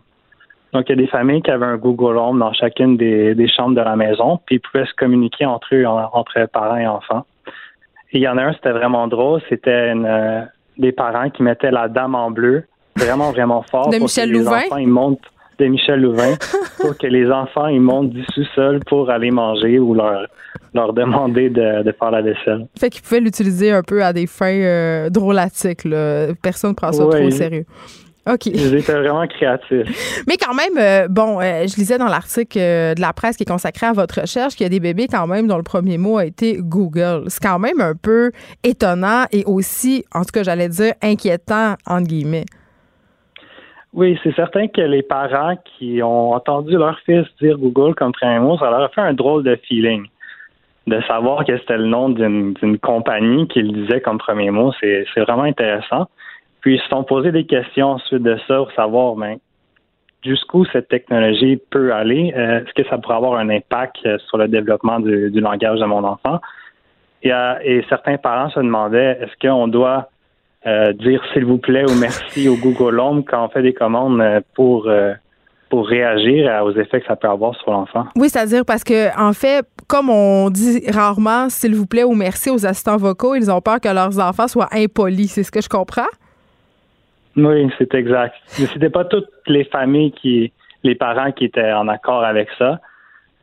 Donc, 0.72 0.84
il 0.88 0.90
y 0.90 0.92
a 0.92 0.96
des 0.96 1.06
familles 1.06 1.42
qui 1.42 1.50
avaient 1.50 1.66
un 1.66 1.76
Google 1.76 2.16
Home 2.16 2.38
dans 2.38 2.52
chacune 2.52 2.96
des, 2.96 3.48
chambres 3.48 3.74
de 3.74 3.80
la 3.80 3.96
maison, 3.96 4.40
puis 4.46 4.56
ils 4.56 4.60
pouvaient 4.60 4.86
se 4.86 4.94
communiquer 4.94 5.44
entre 5.46 5.74
eux, 5.74 5.86
entre 5.86 6.46
parents 6.46 6.76
et 6.76 6.86
enfants. 6.86 7.24
Et 8.12 8.18
il 8.18 8.22
y 8.22 8.28
en 8.28 8.38
a 8.38 8.44
un, 8.44 8.52
c'était 8.52 8.72
vraiment 8.72 9.08
drôle, 9.08 9.40
c'était 9.48 9.92
euh, 9.94 10.42
des 10.78 10.92
parents 10.92 11.28
qui 11.30 11.42
mettaient 11.42 11.70
la 11.70 11.88
dame 11.88 12.14
en 12.14 12.30
bleu 12.30 12.64
vraiment, 12.96 13.30
vraiment 13.32 13.62
fort. 13.62 13.90
De 13.90 13.98
Michel 13.98 14.30
Louvain? 14.30 14.62
ils 14.78 14.88
montent 14.88 15.20
de 15.58 15.66
Michel 15.66 16.00
Louvain 16.00 16.34
pour 16.80 16.96
que 16.96 17.06
les 17.06 17.30
enfants 17.30 17.66
ils 17.66 17.80
montent 17.80 18.10
du 18.10 18.24
sous-sol 18.32 18.80
pour 18.86 19.10
aller 19.10 19.30
manger 19.30 19.78
ou 19.78 19.94
leur 19.94 20.26
leur 20.74 20.92
demander 20.92 21.50
de, 21.50 21.94
faire 21.98 22.10
la 22.10 22.22
vaisselle. 22.22 22.66
Fait 22.78 22.90
qu'ils 22.90 23.02
pouvaient 23.02 23.20
l'utiliser 23.20 23.72
un 23.72 23.82
peu 23.82 24.04
à 24.04 24.12
des 24.12 24.26
fins 24.26 24.46
euh, 24.46 25.10
drôlatiques. 25.10 25.84
Là. 25.84 26.28
Personne 26.42 26.70
ne 26.70 26.74
prend 26.74 26.92
ça 26.92 27.04
trop 27.04 27.16
au 27.16 27.30
sérieux. 27.30 27.64
OK. 28.28 28.46
Ils 28.46 28.74
étaient 28.74 28.92
vraiment 28.92 29.26
créatifs. 29.26 30.24
Mais 30.26 30.36
quand 30.36 30.52
même, 30.52 30.76
euh, 30.78 31.06
bon, 31.08 31.40
euh, 31.40 31.66
je 31.66 31.76
lisais 31.76 31.96
dans 31.96 32.08
l'article 32.08 32.58
de 32.58 33.00
la 33.00 33.12
presse 33.12 33.36
qui 33.36 33.44
est 33.44 33.48
consacré 33.48 33.86
à 33.86 33.92
votre 33.92 34.20
recherche 34.20 34.56
qu'il 34.56 34.64
y 34.64 34.66
a 34.66 34.70
des 34.70 34.80
bébés 34.80 35.06
quand 35.08 35.28
même 35.28 35.46
dont 35.46 35.56
le 35.56 35.62
premier 35.62 35.96
mot 35.96 36.18
a 36.18 36.26
été 36.26 36.58
Google. 36.60 37.24
C'est 37.28 37.42
quand 37.42 37.60
même 37.60 37.80
un 37.80 37.94
peu 37.94 38.32
étonnant 38.64 39.24
et 39.30 39.44
aussi, 39.46 40.04
en 40.12 40.22
tout 40.22 40.32
cas, 40.32 40.42
j'allais 40.42 40.68
dire, 40.68 40.92
inquiétant, 41.02 41.76
entre 41.86 42.08
guillemets. 42.08 42.46
Oui, 43.96 44.18
c'est 44.22 44.34
certain 44.34 44.68
que 44.68 44.82
les 44.82 45.02
parents 45.02 45.56
qui 45.64 46.02
ont 46.02 46.32
entendu 46.32 46.72
leur 46.76 46.98
fils 47.00 47.26
dire 47.40 47.56
Google 47.56 47.94
comme 47.94 48.12
premier 48.12 48.38
mot, 48.38 48.58
ça 48.58 48.68
leur 48.68 48.82
a 48.82 48.88
fait 48.90 49.00
un 49.00 49.14
drôle 49.14 49.42
de 49.42 49.56
feeling. 49.56 50.06
De 50.86 51.00
savoir 51.08 51.46
que 51.46 51.56
c'était 51.56 51.78
le 51.78 51.86
nom 51.86 52.10
d'une 52.10 52.78
compagnie 52.78 53.48
qu'il 53.48 53.72
disait 53.72 54.02
comme 54.02 54.18
premier 54.18 54.50
mot, 54.50 54.70
c'est 54.80 55.06
vraiment 55.16 55.44
intéressant. 55.44 56.08
Puis 56.60 56.74
ils 56.74 56.80
se 56.80 56.88
sont 56.88 57.04
posé 57.04 57.32
des 57.32 57.46
questions 57.46 57.92
ensuite 57.92 58.22
de 58.22 58.36
ça 58.46 58.56
pour 58.58 58.70
savoir 58.72 59.14
ben, 59.14 59.38
jusqu'où 60.22 60.66
cette 60.66 60.88
technologie 60.88 61.58
peut 61.70 61.94
aller. 61.94 62.34
Euh, 62.36 62.64
est-ce 62.64 62.74
que 62.74 62.86
ça 62.90 62.98
pourrait 62.98 63.16
avoir 63.16 63.38
un 63.38 63.48
impact 63.48 63.96
euh, 64.04 64.18
sur 64.28 64.36
le 64.36 64.46
développement 64.46 65.00
du, 65.00 65.40
langage 65.40 65.80
de 65.80 65.86
mon 65.86 66.04
enfant? 66.04 66.38
Euh, 67.24 67.54
et 67.62 67.82
certains 67.88 68.18
parents 68.18 68.50
se 68.50 68.60
demandaient 68.60 69.18
est-ce 69.22 69.48
qu'on 69.48 69.68
doit 69.68 70.10
euh, 70.66 70.92
dire 70.94 71.22
s'il 71.32 71.44
vous 71.44 71.58
plaît 71.58 71.84
ou 71.88 71.94
merci 71.94 72.48
au 72.48 72.56
Google 72.56 72.98
Home 72.98 73.24
quand 73.24 73.44
on 73.44 73.48
fait 73.48 73.62
des 73.62 73.74
commandes 73.74 74.20
euh, 74.20 74.40
pour 74.54 74.88
euh, 74.88 75.12
pour 75.68 75.88
réagir 75.88 76.62
aux 76.64 76.72
effets 76.72 77.00
que 77.00 77.06
ça 77.06 77.16
peut 77.16 77.28
avoir 77.28 77.54
sur 77.56 77.72
l'enfant. 77.72 78.06
Oui, 78.14 78.28
c'est-à-dire 78.28 78.64
parce 78.64 78.84
que 78.84 79.16
en 79.20 79.32
fait, 79.32 79.66
comme 79.88 80.10
on 80.10 80.48
dit 80.48 80.82
rarement 80.88 81.48
s'il 81.48 81.74
vous 81.74 81.86
plaît 81.86 82.04
ou 82.04 82.14
merci 82.14 82.50
aux 82.50 82.64
assistants 82.66 82.96
vocaux, 82.96 83.34
ils 83.34 83.50
ont 83.50 83.60
peur 83.60 83.80
que 83.80 83.88
leurs 83.88 84.18
enfants 84.20 84.46
soient 84.46 84.68
impolis. 84.72 85.28
C'est 85.28 85.42
ce 85.42 85.50
que 85.50 85.60
je 85.60 85.68
comprends? 85.68 86.06
Oui, 87.36 87.70
c'est 87.78 87.92
exact. 87.94 88.34
Mais 88.58 88.66
c'était 88.66 88.90
pas 88.90 89.04
toutes 89.04 89.28
les 89.46 89.64
familles 89.64 90.12
qui, 90.12 90.52
les 90.84 90.94
parents 90.94 91.32
qui 91.32 91.44
étaient 91.44 91.72
en 91.72 91.88
accord 91.88 92.24
avec 92.24 92.48
ça. 92.58 92.80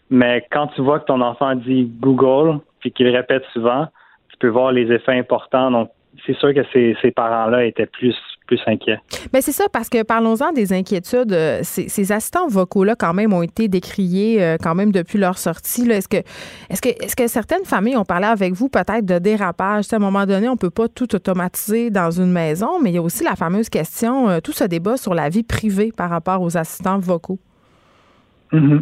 Mais 0.09 0.45
quand 0.51 0.67
tu 0.67 0.81
vois 0.81 0.99
que 0.99 1.05
ton 1.05 1.21
enfant 1.21 1.55
dit 1.55 1.91
Google 1.99 2.59
puis 2.79 2.91
qu'il 2.91 3.07
répète 3.07 3.43
souvent, 3.53 3.87
tu 4.29 4.37
peux 4.39 4.47
voir 4.47 4.71
les 4.71 4.91
effets 4.91 5.17
importants. 5.17 5.71
Donc, 5.71 5.89
c'est 6.25 6.37
sûr 6.37 6.53
que 6.53 6.61
ces, 6.73 7.11
parents-là 7.11 7.65
étaient 7.65 7.85
plus 7.85 8.15
plus 8.45 8.59
inquiets. 8.67 8.99
Bien, 9.31 9.39
c'est 9.39 9.53
ça, 9.53 9.65
parce 9.71 9.89
que 9.89 10.03
parlons-en 10.03 10.51
des 10.51 10.73
inquiétudes. 10.73 11.31
Euh, 11.31 11.59
ces, 11.63 12.11
assistants 12.11 12.47
vocaux-là, 12.47 12.95
quand 12.97 13.13
même, 13.13 13.31
ont 13.31 13.41
été 13.41 13.69
décriés 13.69 14.43
euh, 14.43 14.57
quand 14.61 14.75
même 14.75 14.91
depuis 14.91 15.17
leur 15.17 15.37
sortie. 15.37 15.89
Est-ce 15.89 16.09
que, 16.09 16.17
est-ce 16.69 16.81
que, 16.81 16.89
est-ce 16.89 17.15
que 17.15 17.27
certaines 17.27 17.63
familles 17.63 17.95
ont 17.95 18.03
parlé 18.03 18.25
avec 18.25 18.53
vous 18.53 18.67
peut-être 18.67 19.05
de 19.05 19.17
dérapage? 19.17 19.85
à 19.91 19.95
un 19.95 19.99
moment 19.99 20.25
donné, 20.25 20.49
on 20.49 20.57
peut 20.57 20.69
pas 20.69 20.89
tout 20.89 21.15
automatiser 21.15 21.89
dans 21.89 22.11
une 22.11 22.33
maison, 22.33 22.81
mais 22.81 22.91
il 22.91 22.95
y 22.95 22.97
a 22.97 23.01
aussi 23.01 23.23
la 23.23 23.35
fameuse 23.35 23.69
question, 23.69 24.29
euh, 24.29 24.39
tout 24.41 24.51
ce 24.51 24.65
débat 24.65 24.97
sur 24.97 25.13
la 25.13 25.29
vie 25.29 25.43
privée 25.43 25.93
par 25.95 26.09
rapport 26.09 26.41
aux 26.41 26.57
assistants 26.57 26.99
vocaux. 26.99 27.39
Mm-hmm. 28.51 28.81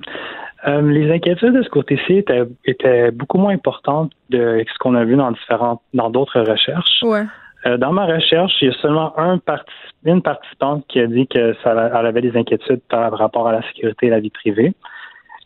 Euh, 0.67 0.81
les 0.81 1.11
inquiétudes 1.11 1.53
de 1.53 1.63
ce 1.63 1.69
côté-ci 1.69 2.23
étaient, 2.65 3.11
beaucoup 3.11 3.39
moins 3.39 3.53
importantes 3.53 4.11
que 4.31 4.63
ce 4.63 4.77
qu'on 4.79 4.95
a 4.95 5.03
vu 5.03 5.15
dans 5.15 5.31
différentes, 5.31 5.81
dans 5.93 6.09
d'autres 6.09 6.41
recherches. 6.41 7.01
Ouais. 7.01 7.23
Euh, 7.65 7.77
dans 7.77 7.91
ma 7.91 8.05
recherche, 8.05 8.53
il 8.61 8.69
y 8.69 8.71
a 8.71 8.73
seulement 8.81 9.17
un 9.19 9.39
une 10.05 10.21
participante 10.21 10.85
qui 10.87 10.99
a 10.99 11.07
dit 11.07 11.27
que 11.27 11.55
ça, 11.63 11.71
elle 11.71 12.05
avait 12.05 12.21
des 12.21 12.35
inquiétudes 12.35 12.81
par 12.89 13.11
rapport 13.15 13.47
à 13.47 13.51
la 13.51 13.61
sécurité 13.67 14.07
et 14.07 14.09
la 14.09 14.19
vie 14.19 14.31
privée. 14.31 14.73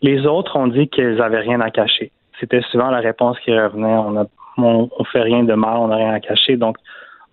Les 0.02 0.26
autres 0.26 0.56
ont 0.56 0.68
dit 0.68 0.88
qu'ils 0.88 1.16
n'avaient 1.16 1.40
rien 1.40 1.60
à 1.60 1.72
cacher. 1.72 2.12
C'était 2.40 2.62
souvent 2.72 2.90
la 2.90 3.00
réponse 3.00 3.38
qui 3.40 3.58
revenait. 3.58 3.98
On 3.98 4.18
a, 4.18 4.26
on, 4.58 5.04
fait 5.12 5.22
rien 5.22 5.44
de 5.44 5.54
mal, 5.54 5.78
on 5.78 5.88
n'a 5.88 5.98
rien 5.98 6.14
à 6.14 6.20
cacher, 6.20 6.56
donc 6.58 6.78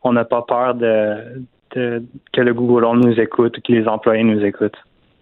on 0.02 0.12
n'a 0.12 0.24
pas 0.24 0.42
peur 0.42 0.74
de, 0.74 1.44
de, 1.76 2.02
que 2.32 2.40
le 2.40 2.54
Google 2.54 2.84
Home 2.84 3.00
nous 3.04 3.20
écoute 3.20 3.58
ou 3.58 3.60
que 3.60 3.72
les 3.72 3.86
employés 3.86 4.24
nous 4.24 4.44
écoutent. 4.44 4.78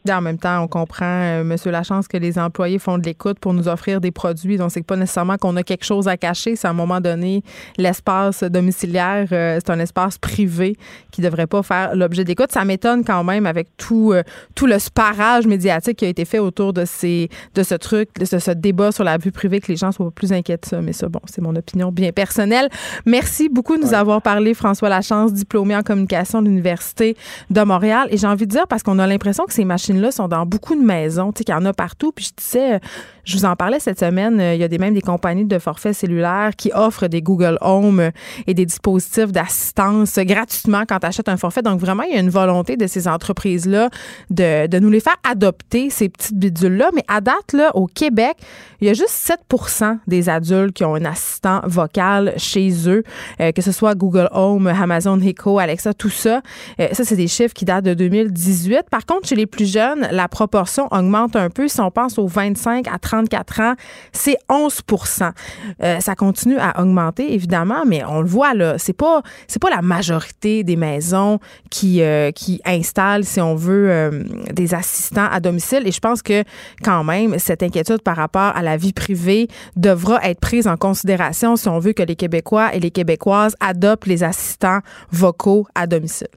En 0.09 0.23
même 0.23 0.39
temps, 0.39 0.63
on 0.63 0.67
comprend, 0.67 1.05
euh, 1.05 1.45
Monsieur 1.45 1.71
Lachance, 1.71 2.09
que 2.09 2.17
les 2.17 2.39
employés 2.39 2.79
font 2.79 2.97
de 2.97 3.05
l'écoute 3.05 3.39
pour 3.39 3.53
nous 3.53 3.69
offrir 3.69 4.01
des 4.01 4.11
produits. 4.11 4.57
Donc, 4.57 4.71
c'est 4.71 4.83
pas 4.83 4.97
nécessairement 4.97 5.37
qu'on 5.37 5.55
a 5.57 5.63
quelque 5.63 5.85
chose 5.85 6.09
à 6.09 6.17
cacher. 6.17 6.57
C'est 6.57 6.67
à 6.67 6.71
un 6.71 6.75
moment 6.75 7.03
donné, 7.03 7.43
l'espace 7.77 8.43
domiciliaire, 8.43 9.27
euh, 9.33 9.59
c'est 9.63 9.71
un 9.71 9.79
espace 9.79 10.17
privé 10.17 10.77
qui 11.11 11.21
devrait 11.21 11.47
pas 11.47 11.63
faire 11.63 11.95
l'objet 11.95 12.25
d'écoute. 12.25 12.51
Ça 12.51 12.65
m'étonne 12.65 13.05
quand 13.05 13.25
même 13.25 13.45
avec 13.45 13.69
tout, 13.77 14.13
euh, 14.13 14.23
tout 14.55 14.67
le 14.67 14.79
sparage 14.79 15.47
médiatique 15.47 15.99
qui 15.99 16.07
a 16.07 16.09
été 16.09 16.25
fait 16.25 16.39
autour 16.39 16.73
de 16.73 16.87
ces, 16.87 17.29
de 17.55 17.63
ce 17.63 17.75
truc, 17.75 18.09
de 18.19 18.25
ce, 18.25 18.51
débat 18.53 18.93
sur 18.93 19.05
la 19.05 19.19
vie 19.19 19.31
privée, 19.31 19.61
que 19.61 19.69
les 19.69 19.77
gens 19.77 19.93
soient 19.93 20.11
plus 20.11 20.33
inquiets 20.33 20.57
de 20.57 20.65
ça. 20.65 20.81
Mais 20.81 20.95
ça, 20.95 21.09
bon, 21.09 21.21
c'est 21.27 21.43
mon 21.43 21.55
opinion 21.55 21.93
bien 21.93 22.11
personnelle. 22.11 22.71
Merci 23.05 23.51
beaucoup 23.51 23.77
de 23.77 23.83
nous 23.83 23.93
avoir 23.93 24.23
parlé, 24.23 24.55
François 24.55 24.89
Lachance, 24.89 25.35
diplômé 25.35 25.77
en 25.77 25.83
communication 25.83 26.41
de 26.41 26.49
l'Université 26.49 27.17
de 27.51 27.61
Montréal. 27.61 28.09
Et 28.11 28.17
j'ai 28.17 28.27
envie 28.27 28.47
de 28.47 28.51
dire, 28.51 28.67
parce 28.67 28.83
qu'on 28.83 28.99
a 28.99 29.07
l'impression 29.07 29.45
que 29.45 29.53
ces 29.53 29.67
machines 29.67 29.90
là 29.99 30.13
sont 30.13 30.29
dans 30.29 30.47
beaucoup 30.47 30.75
de 30.75 30.85
maisons, 30.85 31.33
tu 31.33 31.39
sais, 31.39 31.45
qu'il 31.45 31.55
y 31.55 31.59
en 31.59 31.65
a 31.65 31.73
partout. 31.73 32.13
Puis 32.13 32.31
je 32.31 32.43
disais, 32.43 32.75
euh, 32.75 32.79
je 33.25 33.37
vous 33.37 33.45
en 33.45 33.57
parlais 33.57 33.81
cette 33.81 34.01
semaine, 34.01 34.41
euh, 34.41 34.55
il 34.55 34.61
y 34.61 34.65
a 34.65 34.69
des, 34.69 34.79
même 34.79 34.95
des 34.95 35.01
compagnies 35.01 35.45
de 35.45 35.59
forfaits 35.59 35.95
cellulaires 35.95 36.53
qui 36.57 36.71
offrent 36.75 37.07
des 37.07 37.23
Google 37.23 37.59
Home 37.61 38.01
euh, 38.01 38.11
et 38.47 38.55
des 38.55 38.67
dispositifs 38.67 39.33
d'assistance 39.33 40.19
gratuitement 40.19 40.85
quand 40.89 40.99
tu 40.99 41.07
achètes 41.07 41.29
un 41.29 41.37
forfait. 41.37 41.63
Donc 41.63 41.81
vraiment, 41.81 42.03
il 42.05 42.15
y 42.15 42.17
a 42.17 42.21
une 42.21 42.31
volonté 42.31 42.77
de 42.77 42.87
ces 42.87 43.09
entreprises-là 43.09 43.91
de, 44.31 44.67
de 44.67 44.79
nous 44.79 44.91
les 44.91 45.01
faire 45.01 45.17
adopter, 45.29 45.91
ces 45.91 46.09
petites 46.09 46.39
bidules-là. 46.39 46.91
Mais 46.95 47.05
à 47.09 47.21
date, 47.21 47.53
là, 47.53 47.71
au 47.75 47.87
Québec, 47.87 48.37
il 48.81 48.87
y 48.87 48.91
a 48.91 48.95
juste 48.95 49.33
7% 49.51 49.99
des 50.07 50.29
adultes 50.29 50.75
qui 50.75 50.85
ont 50.85 50.95
un 50.95 51.05
assistant 51.05 51.61
vocal 51.65 52.33
chez 52.39 52.89
eux, 52.89 53.03
que 53.39 53.61
ce 53.61 53.73
soit 53.73 53.95
Google 53.95 54.29
Home, 54.33 54.67
Amazon 54.67 55.21
Echo, 55.21 55.59
Alexa, 55.59 55.93
tout 55.93 56.09
ça. 56.09 56.41
ça, 56.79 57.05
c'est 57.05 57.17
des 57.17 57.29
chiffres 57.29 57.53
qui 57.53 57.65
datent 57.65 57.85
de 57.85 57.95
2018. 57.95 58.85
Par 58.91 59.05
contre, 59.05 59.29
chez 59.29 59.37
les 59.37 59.47
plus 59.47 59.71
jeunes, 59.71 60.09
la 60.11 60.29
proportion 60.29 60.89
augmente 60.91 61.37
un 61.37 61.51
peu. 61.51 61.69
Si 61.69 61.81
on 61.81 61.91
pense 61.91 62.19
aux 62.19 62.27
25 62.27 62.89
à 62.89 62.99
34 63.29 63.61
ans, 63.61 63.75
c'est 64.13 64.37
11% 64.49 65.33
euh, 65.83 66.01
Ça 66.01 66.15
continue 66.15 66.59
à 66.59 66.81
augmenter, 66.81 67.33
évidemment, 67.35 67.85
mais 67.87 68.03
on 68.05 68.21
le 68.21 68.27
voit, 68.27 68.55
là, 68.55 68.79
c'est 68.79 68.93
pas, 68.93 69.23
c'est 69.47 69.61
pas 69.61 69.71
la 69.71 69.83
majorité 69.83 70.65
des 70.65 70.77
maisons 70.77 71.39
qui, 71.71 72.03
euh, 72.03 72.31
qui 72.31 72.61
installent, 72.65 73.25
si 73.25 73.41
on 73.41 73.55
veut, 73.55 73.91
euh, 73.91 74.23
des 74.53 74.75
assistants 74.75 75.29
à 75.31 75.41
domicile. 75.41 75.83
Et 75.87 75.93
je 75.93 76.01
pense 76.01 76.23
que, 76.23 76.45
quand 76.83 77.05
même, 77.05 77.39
cette 77.39 77.63
inquiétude 77.63 78.03
par 78.03 78.17
rapport 78.17 78.57
à 78.57 78.63
la 78.63 78.77
vie 78.77 78.93
privée 78.93 79.49
devra 79.77 80.19
être 80.29 80.41
prise 80.41 80.67
en 80.67 80.77
considération 80.77 81.57
si 81.57 81.69
on 81.69 81.79
veut 81.79 81.93
que 81.93 82.03
les 82.03 82.17
Québécois 82.17 82.75
et 82.75 82.81
les 82.81 82.91
Québécoises 82.91 83.55
adoptent 83.61 84.07
les 84.07 84.23
assistants 84.23 84.81
vocaux 85.11 85.67
à 85.75 85.87
domicile. 85.87 86.29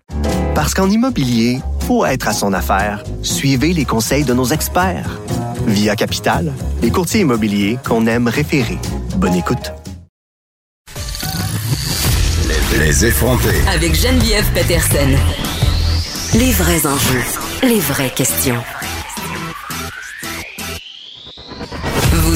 Parce 0.56 0.74
qu'en 0.74 0.90
immobilier, 0.90 1.60
pour 1.88 2.08
être 2.08 2.28
à 2.28 2.34
son 2.34 2.54
affaire, 2.54 3.04
suivez 3.22 3.74
les 3.74 3.86
conseils 3.86 4.24
de 4.24 4.34
nos 4.34 4.46
experts. 4.46 5.20
Via 5.68 5.96
Capital, 5.96 6.54
les 6.82 6.92
courtiers 6.92 7.22
immobiliers 7.22 7.78
qu'on 7.86 8.06
aime 8.06 8.28
référer. 8.28 8.78
Bonne 9.18 9.36
écoute. 9.36 9.72
Les 12.80 13.06
effronter. 13.06 13.56
Avec 13.74 13.96
Geneviève 13.96 14.46
Peterson. 14.54 15.10
Les 16.34 16.52
vrais 16.52 16.86
enjeux, 16.86 17.24
les 17.64 17.80
vraies 17.80 18.12
questions. 18.14 18.62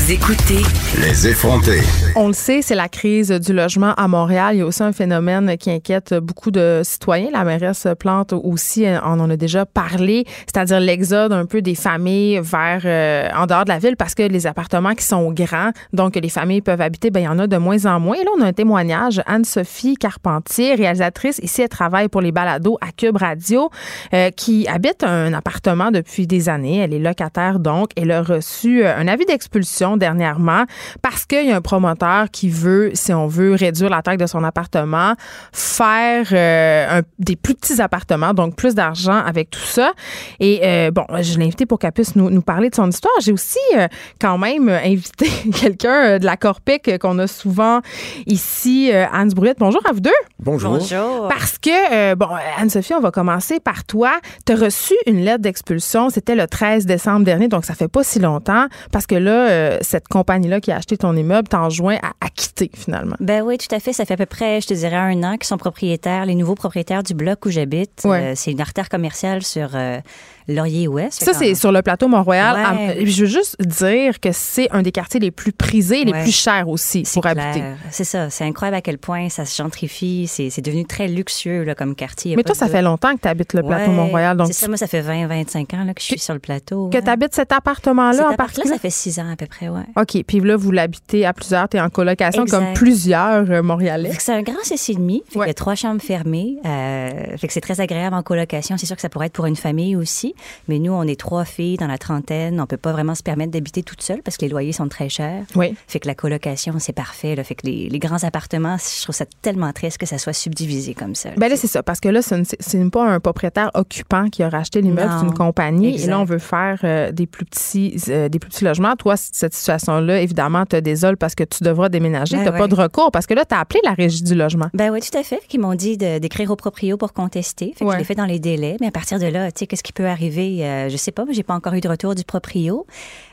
Vous 0.07 0.13
écoutez 0.13 0.61
Les 1.01 1.27
effrontés. 1.27 1.81
On 2.15 2.27
le 2.27 2.33
sait, 2.33 2.61
c'est 2.61 2.75
la 2.75 2.87
crise 2.87 3.29
du 3.29 3.51
logement 3.51 3.93
à 3.95 4.07
Montréal. 4.07 4.55
Il 4.55 4.59
y 4.59 4.61
a 4.61 4.65
aussi 4.65 4.81
un 4.81 4.93
phénomène 4.93 5.57
qui 5.57 5.69
inquiète 5.69 6.13
beaucoup 6.13 6.49
de 6.49 6.79
citoyens. 6.85 7.29
La 7.33 7.43
mairesse 7.43 7.89
Plante 7.99 8.31
aussi, 8.31 8.85
on 9.03 9.19
en 9.19 9.29
a 9.29 9.35
déjà 9.35 9.65
parlé, 9.65 10.23
c'est-à-dire 10.45 10.79
l'exode 10.79 11.33
un 11.33 11.45
peu 11.45 11.61
des 11.61 11.75
familles 11.75 12.39
vers 12.41 12.83
euh, 12.85 13.27
en 13.35 13.47
dehors 13.47 13.65
de 13.65 13.69
la 13.69 13.79
ville 13.79 13.97
parce 13.97 14.15
que 14.15 14.23
les 14.23 14.47
appartements 14.47 14.95
qui 14.95 15.03
sont 15.03 15.29
grands, 15.33 15.71
donc 15.91 16.15
les 16.15 16.29
familles 16.29 16.61
peuvent 16.61 16.79
habiter, 16.79 17.11
ben 17.11 17.19
il 17.19 17.25
y 17.25 17.27
en 17.27 17.39
a 17.39 17.47
de 17.47 17.57
moins 17.57 17.85
en 17.85 17.99
moins. 17.99 18.15
Et 18.15 18.23
là, 18.23 18.31
on 18.37 18.41
a 18.41 18.45
un 18.45 18.53
témoignage. 18.53 19.21
Anne-Sophie 19.25 19.97
Carpentier, 19.97 20.75
réalisatrice, 20.75 21.39
ici, 21.43 21.63
elle 21.63 21.67
travaille 21.67 22.07
pour 22.07 22.21
les 22.21 22.31
balados 22.31 22.77
à 22.79 22.93
Cube 22.93 23.17
Radio, 23.17 23.69
euh, 24.13 24.29
qui 24.31 24.69
habite 24.69 25.03
un 25.03 25.33
appartement 25.33 25.91
depuis 25.91 26.27
des 26.27 26.47
années. 26.47 26.77
Elle 26.77 26.93
est 26.93 26.99
locataire, 26.99 27.59
donc. 27.59 27.89
Elle 27.97 28.11
a 28.11 28.23
reçu 28.23 28.85
euh, 28.85 28.95
un 28.97 29.09
avis 29.09 29.25
d'expulsion 29.25 29.96
dernièrement 29.97 30.65
parce 31.01 31.25
qu'il 31.25 31.45
y 31.45 31.51
a 31.51 31.55
un 31.55 31.61
promoteur 31.61 32.29
qui 32.31 32.49
veut, 32.49 32.91
si 32.93 33.13
on 33.13 33.27
veut, 33.27 33.53
réduire 33.53 33.89
la 33.89 34.01
taille 34.01 34.17
de 34.17 34.25
son 34.25 34.43
appartement, 34.43 35.13
faire 35.51 36.27
euh, 36.31 37.01
des 37.19 37.35
plus 37.35 37.55
petits 37.55 37.81
appartements, 37.81 38.33
donc 38.33 38.55
plus 38.55 38.75
d'argent 38.75 39.17
avec 39.17 39.49
tout 39.49 39.59
ça. 39.59 39.93
Et 40.39 40.61
euh, 40.63 40.91
bon, 40.91 41.05
je 41.21 41.37
l'ai 41.37 41.45
invité 41.45 41.65
pour 41.65 41.79
qu'elle 41.79 41.91
puisse 41.91 42.15
nous, 42.15 42.41
parler 42.41 42.69
de 42.69 42.75
son 42.75 42.89
histoire. 42.89 43.13
J'ai 43.21 43.31
aussi 43.31 43.59
euh, 43.75 43.87
quand 44.21 44.37
même 44.37 44.69
invité 44.69 45.29
quelqu'un 45.53 46.19
de 46.19 46.25
la 46.25 46.37
Corpic 46.37 46.97
qu'on 46.99 47.19
a 47.19 47.27
souvent 47.27 47.81
ici, 48.25 48.91
Anne 48.91 49.29
Brouillette. 49.29 49.59
Bonjour 49.59 49.81
à 49.87 49.93
vous 49.93 49.99
deux. 49.99 50.11
Bonjour. 50.39 50.77
Bonjour. 50.77 51.27
Parce 51.27 51.57
que, 51.57 52.15
bon, 52.15 52.29
Anne-Sophie, 52.57 52.93
on 52.93 53.01
va 53.01 53.11
commencer 53.11 53.59
par 53.59 53.83
toi. 53.85 54.11
Tu 54.45 54.53
as 54.53 54.55
reçu 54.55 54.93
une 55.05 55.21
lettre 55.21 55.41
d'expulsion, 55.41 56.09
c'était 56.09 56.35
le 56.35 56.47
13 56.47 56.85
décembre 56.85 57.25
dernier, 57.25 57.47
donc 57.47 57.65
ça 57.65 57.73
fait 57.73 57.87
pas 57.87 58.03
si 58.03 58.19
longtemps, 58.19 58.67
parce 58.91 59.05
que 59.05 59.15
là, 59.15 59.49
euh, 59.49 59.77
cette 59.87 60.07
compagnie-là 60.07 60.61
qui 60.61 60.71
a 60.71 60.77
acheté 60.77 60.97
ton 60.97 61.15
immeuble 61.15 61.47
t'enjoint 61.47 61.97
à, 62.03 62.11
à 62.25 62.29
quitter 62.29 62.69
finalement. 62.73 63.15
Ben 63.19 63.41
oui, 63.41 63.57
tout 63.57 63.73
à 63.73 63.79
fait. 63.79 63.93
Ça 63.93 64.05
fait 64.05 64.13
à 64.13 64.17
peu 64.17 64.25
près, 64.25 64.61
je 64.61 64.67
te 64.67 64.73
dirais, 64.73 64.95
un 64.95 65.23
an 65.23 65.37
qu'ils 65.37 65.47
sont 65.47 65.57
propriétaires, 65.57 66.25
les 66.25 66.35
nouveaux 66.35 66.55
propriétaires 66.55 67.03
du 67.03 67.13
bloc 67.13 67.45
où 67.45 67.49
j'habite. 67.49 68.03
Euh, 68.05 68.33
c'est 68.35 68.51
une 68.51 68.61
artère 68.61 68.89
commerciale 68.89 69.43
sur 69.43 69.69
euh, 69.75 69.99
Laurier-Ouest. 70.47 71.23
Ça, 71.23 71.33
c'est 71.33 71.55
sur 71.55 71.71
le 71.71 71.81
plateau 71.81 72.07
Mont-Royal. 72.07 72.95
Je 73.03 73.21
veux 73.21 73.27
juste 73.27 73.61
dire 73.61 74.19
que 74.19 74.31
c'est 74.31 74.69
un 74.71 74.81
des 74.81 74.91
quartiers 74.91 75.19
les 75.19 75.31
plus 75.31 75.51
prisés 75.51 76.01
et 76.01 76.05
les 76.05 76.13
plus 76.13 76.35
chers 76.35 76.67
aussi 76.67 77.03
pour 77.13 77.25
habiter. 77.25 77.63
C'est 77.91 78.03
ça. 78.03 78.29
C'est 78.29 78.43
incroyable 78.43 78.77
à 78.77 78.81
quel 78.81 78.97
point 78.97 79.29
ça 79.29 79.45
se 79.45 79.61
gentrifie. 79.61 80.27
C'est 80.27 80.61
devenu 80.61 80.85
très 80.85 81.07
luxueux 81.07 81.63
là, 81.63 81.75
comme 81.75 81.95
quartier. 81.95 82.35
Mais 82.35 82.43
toi, 82.43 82.55
ça 82.55 82.67
fait 82.67 82.81
longtemps 82.81 83.15
que 83.15 83.21
tu 83.21 83.27
habites 83.27 83.53
le 83.53 83.63
plateau 83.63 83.91
Mont-Royal. 83.91 84.41
C'est 84.47 84.53
ça. 84.53 84.67
Moi, 84.67 84.77
ça 84.77 84.87
fait 84.87 85.01
20-25 85.01 85.75
ans 85.75 85.83
là, 85.83 85.93
que 85.93 86.01
je 86.01 86.05
suis 86.05 86.19
sur 86.19 86.33
le 86.33 86.39
plateau. 86.39 86.89
Que 86.89 86.99
tu 86.99 87.09
habites 87.09 87.33
cet 87.35 87.51
appartement-là 87.51 88.29
en 88.29 88.35
particulier? 88.35 88.73
ça 88.73 88.79
fait 88.79 88.89
6 88.89 89.19
ans 89.19 89.31
à 89.31 89.35
peu 89.35 89.45
près, 89.45 89.69
ouais. 89.69 89.83
OK. 89.95 90.23
Puis 90.25 90.39
là, 90.39 90.55
vous 90.55 90.71
l'habitez 90.71 91.25
à 91.25 91.33
plusieurs. 91.33 91.69
Tu 91.69 91.77
es 91.77 91.81
en 91.81 91.89
colocation 91.89 92.45
comme 92.45 92.73
plusieurs 92.73 93.49
euh, 93.49 93.61
Montréalais. 93.61 94.11
C'est 94.19 94.33
un 94.33 94.41
grand 94.41 94.63
CC&demi. 94.63 95.23
Il 95.33 95.39
y 95.39 95.49
a 95.49 95.53
trois 95.53 95.75
chambres 95.75 96.01
fermées. 96.01 96.57
Euh, 96.65 97.37
fait 97.37 97.47
que 97.47 97.53
c'est 97.53 97.61
très 97.61 97.79
agréable 97.81 98.15
en 98.15 98.23
colocation. 98.23 98.77
C'est 98.77 98.85
sûr 98.85 98.95
que 98.95 99.01
ça 99.01 99.09
pourrait 99.09 99.27
être 99.27 99.33
pour 99.33 99.45
une 99.45 99.55
famille 99.55 99.95
aussi. 99.95 100.35
Mais 100.67 100.79
nous, 100.79 100.91
on 100.91 101.03
est 101.03 101.19
trois 101.19 101.45
filles 101.45 101.77
dans 101.77 101.87
la 101.87 101.97
trentaine. 101.97 102.59
On 102.59 102.65
peut 102.65 102.77
pas 102.77 102.91
vraiment 102.91 103.15
se 103.15 103.23
permettre 103.23 103.51
d'habiter 103.51 103.83
toute 103.83 104.01
seule 104.01 104.21
parce 104.21 104.37
que 104.37 104.45
les 104.45 104.49
loyers 104.49 104.71
sont 104.71 104.87
très 104.87 105.09
chers. 105.09 105.43
Oui. 105.55 105.75
Fait 105.87 105.99
que 105.99 106.07
la 106.07 106.15
colocation, 106.15 106.75
c'est 106.79 106.93
parfait. 106.93 107.35
Là. 107.35 107.43
Fait 107.43 107.55
que 107.55 107.65
les, 107.65 107.99
grands 107.99 108.23
appartements, 108.23 108.77
je 108.77 109.03
trouve 109.03 109.15
ça 109.15 109.25
tellement 109.41 109.71
triste 109.73 109.97
que 109.97 110.05
ça 110.05 110.17
soit 110.17 110.33
subdivisé 110.33 110.93
comme 110.93 111.15
ça. 111.15 111.29
Ben 111.37 111.49
là, 111.49 111.55
c'est 111.55 111.67
ça. 111.67 111.83
Parce 111.83 111.99
que 111.99 112.09
là, 112.09 112.21
ce 112.21 112.77
n'est 112.77 112.89
pas 112.89 113.05
un 113.05 113.19
propriétaire 113.19 113.71
occupant 113.73 114.29
qui 114.29 114.43
a 114.43 114.49
racheté 114.49 114.81
l'immeuble, 114.81 115.11
c'est 115.19 115.25
une 115.25 115.33
compagnie. 115.33 116.01
Et 116.01 116.07
là, 116.07 116.19
on 116.19 116.25
veut 116.25 116.39
faire 116.39 116.79
euh, 116.83 117.11
des, 117.11 117.25
plus 117.27 117.45
petits, 117.45 117.95
des 118.07 118.39
plus 118.39 118.49
petits 118.49 118.63
logements. 118.63 118.95
Toi, 118.95 119.15
cette 119.17 119.53
situation-là, 119.53 120.21
évidemment, 120.21 120.65
te 120.65 120.77
désole 120.77 121.17
parce 121.17 121.35
que 121.35 121.43
tu 121.43 121.63
devras 121.63 121.89
déménager. 121.89 122.37
Ben 122.37 122.43
tu 122.43 122.51
n'as 122.51 122.57
pas 122.57 122.67
de 122.67 122.75
recours 122.75 123.11
parce 123.11 123.25
que 123.25 123.33
là, 123.33 123.45
tu 123.45 123.55
as 123.55 123.59
appelé 123.59 123.79
la 123.83 123.93
régie 123.93 124.23
du 124.23 124.35
logement. 124.35 124.67
Ben 124.73 124.91
oui, 124.91 124.99
tout 125.01 125.17
à 125.17 125.23
fait. 125.23 125.41
Ils 125.51 125.59
m'ont 125.59 125.75
dit 125.75 125.97
d'écrire 125.97 126.51
au 126.51 126.55
proprio 126.55 126.97
pour 126.97 127.13
contester. 127.13 127.73
Fait 127.75 127.85
que 127.85 127.91
je 127.91 127.97
l'ai 127.97 128.03
fait 128.03 128.15
dans 128.15 128.25
les 128.25 128.39
délais. 128.39 128.77
Mais 128.79 128.87
à 128.87 128.91
partir 128.91 129.19
de 129.19 129.25
là, 129.25 129.51
tu 129.51 129.59
sais, 129.59 129.67
qu'est-ce 129.67 129.83
qui 129.83 129.93
peut 129.93 130.05
arriver? 130.05 130.26
Euh, 130.29 130.89
je 130.89 130.97
sais 130.97 131.11
pas. 131.11 131.25
J'ai 131.29 131.43
pas 131.43 131.53
encore 131.53 131.73
eu 131.73 131.81
de 131.81 131.89
retour 131.89 132.15
du 132.15 132.23
proprio. 132.23 132.85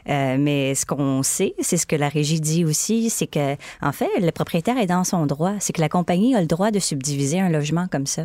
Euh, 0.08 0.36
mais 0.38 0.74
ce 0.74 0.84
qu'on 0.84 1.22
sait, 1.22 1.54
c'est 1.60 1.76
ce 1.76 1.86
que 1.86 1.96
la 1.96 2.08
régie 2.08 2.40
dit 2.40 2.64
aussi, 2.64 3.10
c'est 3.10 3.26
que, 3.26 3.56
en 3.80 3.92
fait, 3.92 4.08
le 4.20 4.30
propriétaire 4.30 4.76
est 4.78 4.86
dans 4.86 5.04
son 5.04 5.26
droit. 5.26 5.54
C'est 5.60 5.72
que 5.72 5.80
la 5.80 5.88
compagnie 5.88 6.34
a 6.34 6.40
le 6.40 6.46
droit 6.46 6.70
de 6.70 6.78
subdiviser 6.78 7.40
un 7.40 7.48
logement 7.48 7.86
comme 7.90 8.06
ça. 8.06 8.22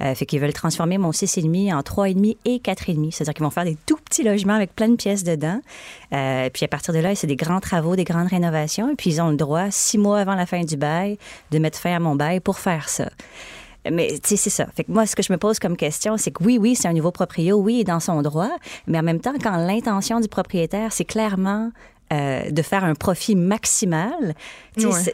Euh, 0.00 0.14
fait 0.14 0.26
qu'ils 0.26 0.40
veulent 0.40 0.52
transformer 0.52 0.98
mon 0.98 1.10
6,5 1.10 1.74
en 1.74 1.80
3,5 1.80 2.36
et 2.44 2.58
4,5. 2.58 3.10
C'est-à-dire 3.12 3.34
qu'ils 3.34 3.44
vont 3.44 3.50
faire 3.50 3.64
des 3.64 3.76
tout 3.86 3.96
petits 3.96 4.22
logements 4.22 4.54
avec 4.54 4.74
plein 4.74 4.88
de 4.88 4.96
pièces 4.96 5.24
dedans. 5.24 5.60
Euh, 6.12 6.48
puis 6.52 6.64
à 6.64 6.68
partir 6.68 6.94
de 6.94 6.98
là, 6.98 7.14
c'est 7.14 7.26
des 7.26 7.36
grands 7.36 7.60
travaux, 7.60 7.96
des 7.96 8.04
grandes 8.04 8.28
rénovations. 8.28 8.90
Et 8.90 8.94
puis 8.94 9.10
ils 9.10 9.20
ont 9.20 9.30
le 9.30 9.36
droit, 9.36 9.70
six 9.70 9.98
mois 9.98 10.20
avant 10.20 10.34
la 10.34 10.46
fin 10.46 10.62
du 10.62 10.76
bail, 10.76 11.18
de 11.50 11.58
mettre 11.58 11.78
fin 11.78 11.94
à 11.94 11.98
mon 11.98 12.14
bail 12.14 12.40
pour 12.40 12.58
faire 12.58 12.88
ça. 12.88 13.08
Mais 13.90 14.18
tu 14.22 14.30
sais, 14.30 14.36
c'est 14.36 14.50
ça. 14.50 14.66
Fait 14.74 14.84
que 14.84 14.92
moi, 14.92 15.06
ce 15.06 15.16
que 15.16 15.22
je 15.22 15.32
me 15.32 15.38
pose 15.38 15.58
comme 15.58 15.76
question, 15.76 16.16
c'est 16.16 16.30
que 16.30 16.42
oui, 16.42 16.58
oui, 16.60 16.74
c'est 16.74 16.88
un 16.88 16.92
nouveau 16.92 17.12
proprio, 17.12 17.56
oui, 17.56 17.84
dans 17.84 18.00
son 18.00 18.22
droit, 18.22 18.50
mais 18.86 18.98
en 18.98 19.02
même 19.02 19.20
temps, 19.20 19.34
quand 19.42 19.56
l'intention 19.56 20.20
du 20.20 20.28
propriétaire, 20.28 20.92
c'est 20.92 21.04
clairement 21.04 21.70
euh, 22.12 22.50
de 22.50 22.62
faire 22.62 22.84
un 22.84 22.94
profit 22.94 23.34
maximal. 23.34 24.34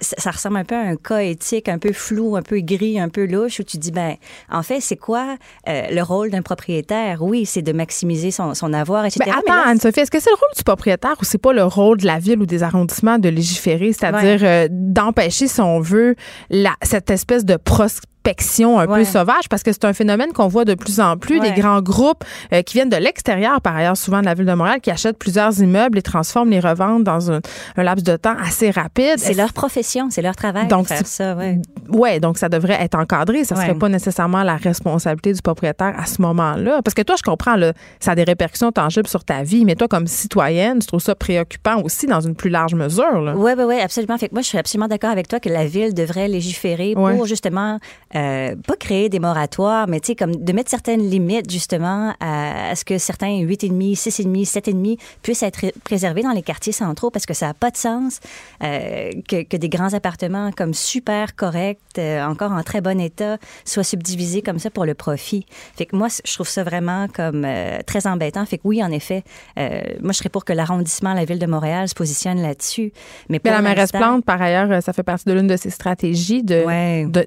Ça, 0.01 0.31
ressemble 0.31 0.57
un 0.57 0.65
peu 0.65 0.75
à 0.75 0.81
un 0.81 0.97
cas 0.97 1.19
éthique 1.19 1.69
un 1.69 1.79
peu 1.79 1.93
flou, 1.93 2.37
un 2.37 2.43
peu 2.43 2.61
gris, 2.61 2.99
un 2.99 3.09
peu 3.09 3.27
louche, 3.27 3.61
où 3.61 3.63
tu 3.63 3.79
dis, 3.79 3.93
ben, 3.93 4.17
en 4.51 4.63
fait, 4.63 4.81
c'est 4.81 4.97
quoi 4.97 5.37
euh, 5.69 5.83
le 5.91 6.03
rôle 6.03 6.31
d'un 6.31 6.43
propriétaire? 6.43 7.23
Oui, 7.23 7.47
c'est 7.47 7.63
de 7.63 7.73
maximiser 7.73 8.31
son, 8.31 8.55
son 8.55 8.73
avoir, 8.73 9.05
etc. 9.05 9.21
Mais 9.27 9.33
attends, 9.33 9.71
Anne-Sophie, 9.71 10.01
est-ce 10.01 10.11
que 10.11 10.21
c'est 10.21 10.31
le 10.31 10.37
rôle 10.37 10.57
du 10.57 10.65
propriétaire 10.65 11.15
ou 11.21 11.25
c'est 11.25 11.39
pas 11.39 11.53
le 11.53 11.65
rôle 11.65 11.99
de 11.99 12.07
la 12.07 12.19
ville 12.19 12.41
ou 12.41 12.47
des 12.47 12.63
arrondissements 12.63 13.19
de 13.19 13.29
légiférer, 13.29 13.93
c'est-à-dire 13.93 14.41
euh, 14.43 14.69
d'empêcher, 14.71 15.47
si 15.47 15.61
on 15.61 15.81
veut, 15.81 16.17
la, 16.51 16.73
cette 16.83 17.11
espèce 17.11 17.45
de 17.45 17.57
prospérité 17.57 18.13
un 18.65 18.87
peu 18.87 19.05
sauvage? 19.05 19.49
Parce 19.49 19.63
que 19.63 19.73
c'est 19.73 19.85
un 19.85 19.93
phénomène 19.93 20.33
qu'on 20.33 20.49
voit 20.49 20.65
de 20.65 20.75
plus 20.75 21.01
en 21.01 21.17
plus 21.17 21.41
des 21.41 21.53
grands 21.53 21.83
groupes 21.83 22.25
euh, 22.53 22.63
qui 22.63 22.75
viennent 22.75 22.89
de 22.89 22.97
l'extérieur 22.97 23.61
par 23.61 23.77
ailleurs 23.77 23.97
souvent 23.97 24.21
de 24.21 24.27
la 24.27 24.35
ville 24.35 24.47
de 24.47 24.53
Montréal 24.53 24.81
qui 24.81 24.91
achètent 24.91 25.19
plusieurs 25.19 25.61
immeubles 25.61 25.97
les 25.97 26.03
transforment 26.03 26.51
les 26.51 26.61
revendent 26.61 27.05
dans 27.05 27.31
un, 27.31 27.41
laps 27.77 28.05
de 28.05 28.17
temps 28.17 28.37
assez 28.43 28.71
rapide. 28.71 29.19
C'est 29.19 29.35
leur 29.35 29.52
profession 29.53 30.09
c'est 30.11 30.23
leur 30.23 30.37
travail 30.37 30.69
donc 30.69 30.89
faire 30.89 31.07
ça 31.07 31.35
ouais. 31.35 31.61
ouais 31.89 32.21
donc 32.21 32.39
ça 32.39 32.49
devrait 32.49 32.79
être 32.81 32.99
encadré. 32.99 33.45
Ça 33.45 33.57
serait 33.57 33.75
pas 33.75 33.89
nécessairement 33.89 34.43
la 34.43 34.57
responsabilité 34.57 35.33
du 35.33 35.43
propriétaire 35.43 35.95
à 35.99 36.07
ce 36.07 36.21
moment-là. 36.23 36.81
Parce 36.83 36.95
que 36.95 37.03
toi 37.03 37.17
je 37.17 37.23
comprends 37.23 37.57
là, 37.57 37.73
ça 38.01 38.13
a 38.13 38.15
des 38.15 38.25
répercussions 38.25 38.73
tangibles 38.73 39.09
sur 39.09 39.25
ta 39.25 39.43
vie 39.43 39.65
mais 39.65 39.75
toi 39.75 39.89
comme 39.89 40.07
citoyenne 40.07 40.79
tu 40.81 40.87
trouves 40.87 41.01
ça 41.01 41.15
préoccupant 41.15 41.83
aussi 41.83 42.07
dans 42.07 42.21
une 42.21 42.35
plus 42.35 42.51
large 42.51 42.75
mesure 42.75 43.35
oui 43.37 43.53
oui 43.57 43.65
oui 43.65 43.81
absolument. 43.81 44.19
Fait 44.19 44.29
que 44.29 44.35
moi 44.35 44.43
je 44.43 44.49
suis 44.49 44.59
absolument 44.59 44.89
d'accord 44.89 45.11
avec 45.11 45.29
toi 45.29 45.41
que 45.41 45.49
la 45.49 45.67
ville 45.67 45.95
devrait 45.95 46.29
légiférer 46.29 46.95
pour 46.95 47.27
justement 47.27 47.79
euh, 48.15 48.55
pas 48.67 48.77
créer 48.77 49.09
des 49.09 49.19
moratoires, 49.19 49.89
mais 49.89 50.01
tu 50.01 50.09
sais, 50.09 50.15
comme 50.15 50.37
de 50.37 50.53
mettre 50.53 50.71
certaines 50.71 51.09
limites, 51.09 51.51
justement, 51.51 52.15
à, 52.21 52.75
ce 52.75 52.85
que 52.85 52.99
certains 52.99 53.41
8,5, 53.41 53.95
6,5, 53.97 54.53
7,5 54.53 54.99
puissent 55.23 55.43
être 55.43 55.73
préservés 55.85 56.23
dans 56.23 56.33
les 56.33 56.43
quartiers 56.43 56.73
centraux 56.73 57.11
parce 57.11 57.27
que 57.27 57.35
ça 57.35 57.47
n'a 57.47 57.55
pas 57.55 57.71
de 57.71 57.77
sens 57.77 58.21
euh, 58.63 59.11
que, 59.29 59.42
que, 59.49 59.57
des 59.57 59.69
grands 59.69 59.95
appartements 59.95 60.51
comme 60.53 60.75
super 60.75 61.37
corrects, 61.37 61.79
euh, 61.99 62.25
encore 62.25 62.53
en 62.53 62.63
très 62.63 62.81
bon 62.81 63.01
état, 63.01 63.39
soient 63.65 63.85
subdivisés 63.85 64.43
comme 64.43 64.59
ça 64.59 64.71
pour 64.71 64.85
le 64.85 64.95
profit. 64.95 65.47
Fait 65.77 65.87
que 65.87 65.97
moi, 65.97 66.09
je 66.25 66.33
trouve 66.33 66.49
ça 66.49 66.65
vraiment 66.65 67.07
comme 67.09 67.47
très 67.87 68.07
embêtant. 68.07 68.45
Fait 68.45 68.59
que 68.59 68.63
oui, 68.65 68.83
en 68.83 68.91
effet, 68.91 69.23
moi, 69.57 70.13
je 70.13 70.19
serais 70.19 70.29
pour 70.29 70.45
que 70.45 70.53
l'arrondissement, 70.53 71.15
la 71.15 71.25
ville 71.25 71.39
de 71.39 71.47
Montréal 71.47 71.89
se 71.89 71.95
positionne 71.95 72.41
là-dessus. 72.41 72.93
Mais, 73.29 73.39
pour 73.39 73.53
la 73.53 73.63
mairesse 73.63 73.93
Plante, 73.93 74.25
par 74.25 74.41
ailleurs, 74.41 74.83
ça 74.83 74.93
fait 74.93 75.03
partie 75.03 75.25
de 75.27 75.33
l'une 75.33 75.47
de 75.47 75.57
ses 75.57 75.71
stratégies 75.71 76.43
de, 76.43 76.65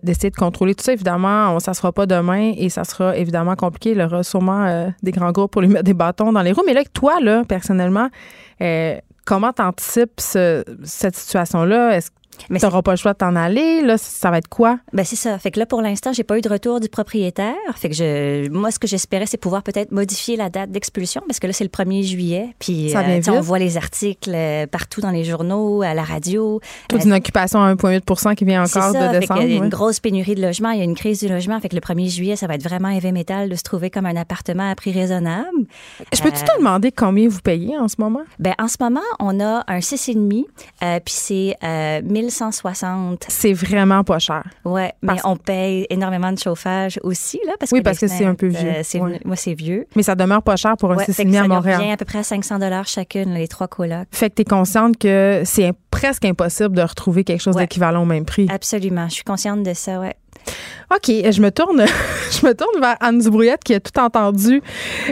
d'essayer 0.04 0.30
de 0.30 0.36
contrôler 0.36 0.76
tout 0.76 0.84
ça, 0.84 0.94
évidemment 0.94 1.06
évidemment, 1.06 1.60
ça 1.60 1.72
ne 1.72 1.76
sera 1.76 1.92
pas 1.92 2.06
demain 2.06 2.54
et 2.58 2.70
ça 2.70 2.84
sera 2.84 3.16
évidemment 3.16 3.56
compliqué. 3.56 3.92
Il 3.92 4.00
y 4.00 4.04
aura 4.04 4.24
sûrement 4.24 4.66
euh, 4.66 4.90
des 5.04 5.12
grands 5.12 5.32
groupes 5.32 5.52
pour 5.52 5.62
lui 5.62 5.70
mettre 5.70 5.84
des 5.84 5.94
bâtons 5.94 6.32
dans 6.32 6.42
les 6.42 6.52
roues. 6.52 6.64
Mais 6.66 6.74
là, 6.74 6.84
toi, 6.94 7.20
là, 7.22 7.44
personnellement, 7.48 8.10
euh, 8.62 8.98
comment 9.26 9.52
t'anticipes 9.52 10.20
cette 10.20 11.16
situation-là? 11.16 12.00
Mais 12.50 12.60
tu 12.60 12.66
n'auras 12.66 12.82
pas 12.82 12.92
le 12.92 12.98
choix 12.98 13.14
de 13.14 13.18
t'en 13.18 13.36
aller. 13.36 13.82
Là, 13.82 13.98
ça 13.98 14.32
va 14.32 14.38
être 14.38 14.48
quoi? 14.48 14.80
Ben 14.94 15.04
c'est 15.04 15.16
ça. 15.16 15.38
Fait 15.38 15.52
que 15.52 15.60
là, 15.60 15.66
pour 15.66 15.82
l'instant, 15.82 16.14
j'ai 16.14 16.24
pas 16.24 16.38
eu 16.38 16.42
de 16.42 16.50
retour 16.50 16.80
du 16.80 16.90
propriétaire. 16.90 17.56
Fait 17.76 17.90
que 17.90 17.96
je, 17.96 18.50
moi, 18.50 18.72
ce 18.72 18.80
que 18.80 18.88
j'espérais, 18.88 19.26
c'est 19.26 19.38
pouvoir 19.38 19.64
peut-être 19.64 19.92
modifier 19.92 20.36
la 20.36 20.50
date 20.50 20.72
d'expulsion 20.72 21.22
parce 21.28 21.40
que 21.40 21.48
là, 21.48 21.54
c'est 21.54 21.64
le 21.64 21.70
1er 21.70 22.04
juillet. 22.04 22.56
Puis, 22.60 22.90
ça 22.92 23.02
euh, 23.02 23.22
on 23.30 23.42
voit 23.42 23.60
les 23.60 23.78
articles 23.78 24.32
euh, 24.34 24.68
partout 24.68 25.02
dans 25.02 25.12
les 25.12 25.24
journaux, 25.24 25.82
à 25.82 25.94
la 25.94 26.04
radio. 26.04 26.60
Toute 26.90 27.06
une 27.06 27.14
occupation 27.14 27.62
à 27.64 27.74
1,8 27.74 28.36
qui 28.36 28.46
vient 28.46 28.64
encore 28.64 28.92
ça, 28.92 29.08
de 29.14 29.20
descendre. 29.20 29.42
il 29.44 29.52
y 29.52 29.54
a 29.54 29.58
une 29.58 29.70
grosse 29.70 30.00
pénurie 30.00 30.36
de 30.36 30.42
logement. 30.42 30.72
Il 30.72 30.80
y 30.80 30.82
a 30.82 30.86
une 30.86 30.96
crise 30.96 31.20
du 31.20 31.28
logement. 31.28 31.60
Fait 31.60 31.70
que 31.70 31.76
le 31.76 31.82
1er 31.82 32.10
juillet, 32.10 32.36
ça 32.36 32.48
va 32.48 32.56
être 32.56 32.64
vraiment 32.64 32.90
élevé 32.90 33.12
métal 33.12 33.50
de 33.50 33.56
se 33.56 33.64
trouver 33.64 33.90
comme 33.90 34.06
un 34.06 34.16
appartement 34.16 34.70
à 34.70 34.76
prix 34.76 34.92
raisonnable. 34.92 35.66
Je 36.14 36.22
peux-tu 36.22 36.44
te 36.44 36.58
demander 36.58 36.92
combien 36.92 37.28
vous 37.28 37.42
payez 37.42 37.78
en 37.78 37.88
ce 37.88 37.96
moment? 38.00 38.24
Ben 38.40 38.54
en 38.60 38.68
ce 38.68 38.78
moment, 38.80 39.02
on 39.20 39.40
a 39.40 39.64
un 39.68 39.80
6,5 39.80 40.46
euh, 40.84 41.00
puis 41.04 41.14
c'est 41.16 41.56
1160. 42.26 43.26
C'est 43.28 43.54
vraiment 43.54 44.04
pas 44.04 44.20
cher. 44.20 44.44
Oui, 44.64 44.84
mais 45.02 45.18
on 45.24 45.38
paye 45.38 45.88
énormément 45.90 46.32
de 46.32 46.40
chauffage 46.40 47.00
aussi, 47.04 47.40
là. 47.46 47.54
Parce 47.60 47.72
oui, 47.72 47.82
parce 47.82 48.00
que 48.00 48.08
c'est 48.08 48.26
un 48.26 48.36
peu 48.36 48.48
vieux. 48.48 48.74
Moi, 49.26 49.36
c'est 49.36 49.54
vieux. 49.54 49.88
Mais 49.96 50.04
ça 50.04 50.16
demeure 50.16 50.44
pas 50.44 50.56
cher 50.56 50.76
pour 50.78 50.92
un 50.92 50.98
ouais, 50.98 51.06
6,5 51.06 51.44
à 51.44 51.48
Montréal. 51.48 51.82
Ça 51.82 51.92
à 51.94 51.98
peu 51.98 52.06
près 52.06 52.20
à 52.20 52.24
500 52.24 52.60
chacune, 52.86 53.34
les 53.34 53.48
trois 53.48 53.68
colocs. 53.68 54.08
Fait 54.12 54.30
que 54.30 54.36
tu 54.36 54.42
es 54.42 54.46
consciente 54.46 54.98
que 54.98 55.44
c'est 55.46 55.74
presque 55.92 56.26
impossible 56.26 56.76
de 56.76 56.82
retrouver 56.82 57.24
quelque 57.24 57.42
chose 57.42 57.56
d'équivalent 57.56 58.04
au 58.04 58.06
même 58.06 58.26
prix. 58.26 58.48
Absolument. 58.50 59.08
Je 59.08 59.16
suis 59.16 59.24
consciente 59.24 59.64
de 59.64 59.74
ça, 59.74 60.00
ouais. 60.00 60.16
OK, 60.92 61.08
je 61.08 61.42
me 61.42 61.50
tourne, 61.50 61.84
je 62.32 62.46
me 62.46 62.54
tourne 62.54 62.80
vers 62.80 62.96
Anne 63.00 63.20
Dubrouillette 63.20 63.64
qui 63.64 63.74
a 63.74 63.80
tout 63.80 64.00
entendu. 64.00 64.62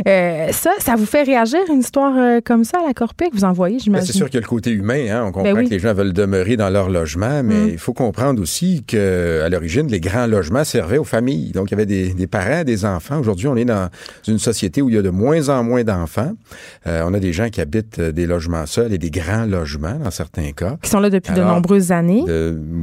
Euh, 0.07 0.47
ça, 0.51 0.71
ça 0.77 0.95
vous 0.95 1.07
fait 1.07 1.23
réagir 1.23 1.59
une 1.67 1.79
histoire 1.79 2.13
euh, 2.15 2.41
comme 2.45 2.63
ça 2.63 2.77
à 2.83 2.87
la 2.87 2.93
Corpée 2.93 3.29
que 3.29 3.35
vous 3.35 3.43
envoyez, 3.43 3.77
ben, 3.77 3.83
j'imagine? 3.83 4.07
c'est 4.07 4.13
sûr 4.13 4.27
qu'il 4.27 4.35
y 4.35 4.37
a 4.37 4.41
le 4.41 4.47
côté 4.47 4.69
humain. 4.69 5.05
Hein? 5.09 5.23
On 5.25 5.31
comprend 5.31 5.53
ben 5.53 5.65
que 5.65 5.71
les 5.71 5.79
gens 5.79 5.93
veulent 5.93 6.13
demeurer 6.13 6.57
dans 6.57 6.69
leur 6.69 6.89
logement, 6.89 7.41
mais 7.43 7.55
mm. 7.55 7.69
il 7.69 7.77
faut 7.79 7.93
comprendre 7.93 8.41
aussi 8.41 8.83
qu'à 8.85 9.49
l'origine, 9.49 9.87
les 9.87 9.99
grands 9.99 10.27
logements 10.27 10.63
servaient 10.63 10.99
aux 10.99 11.03
familles. 11.03 11.51
Donc, 11.51 11.71
il 11.71 11.71
y 11.71 11.81
avait 11.81 11.85
des, 11.87 12.27
parents, 12.27 12.63
des 12.63 12.85
enfants. 12.85 13.19
Aujourd'hui, 13.19 13.47
on 13.47 13.55
est 13.55 13.65
dans 13.65 13.89
une 14.27 14.39
société 14.39 14.81
où 14.81 14.89
il 14.89 14.95
y 14.95 14.97
a 14.97 15.01
de 15.01 15.09
moins 15.09 15.49
en 15.49 15.63
moins 15.63 15.83
d'enfants. 15.83 16.33
Euh, 16.85 17.03
on 17.05 17.13
a 17.15 17.19
des 17.19 17.33
gens 17.33 17.49
qui 17.49 17.61
habitent 17.61 17.99
des 17.99 18.27
logements 18.27 18.67
seuls 18.67 18.93
et 18.93 18.99
des 18.99 19.09
grands 19.09 19.45
logements 19.45 19.95
dans 19.95 20.11
certains 20.11 20.51
cas. 20.51 20.77
Qui 20.83 20.89
sont 20.91 20.99
là 20.99 21.09
depuis 21.09 21.33
de 21.33 21.41
nombreuses 21.41 21.91
années. 21.91 22.25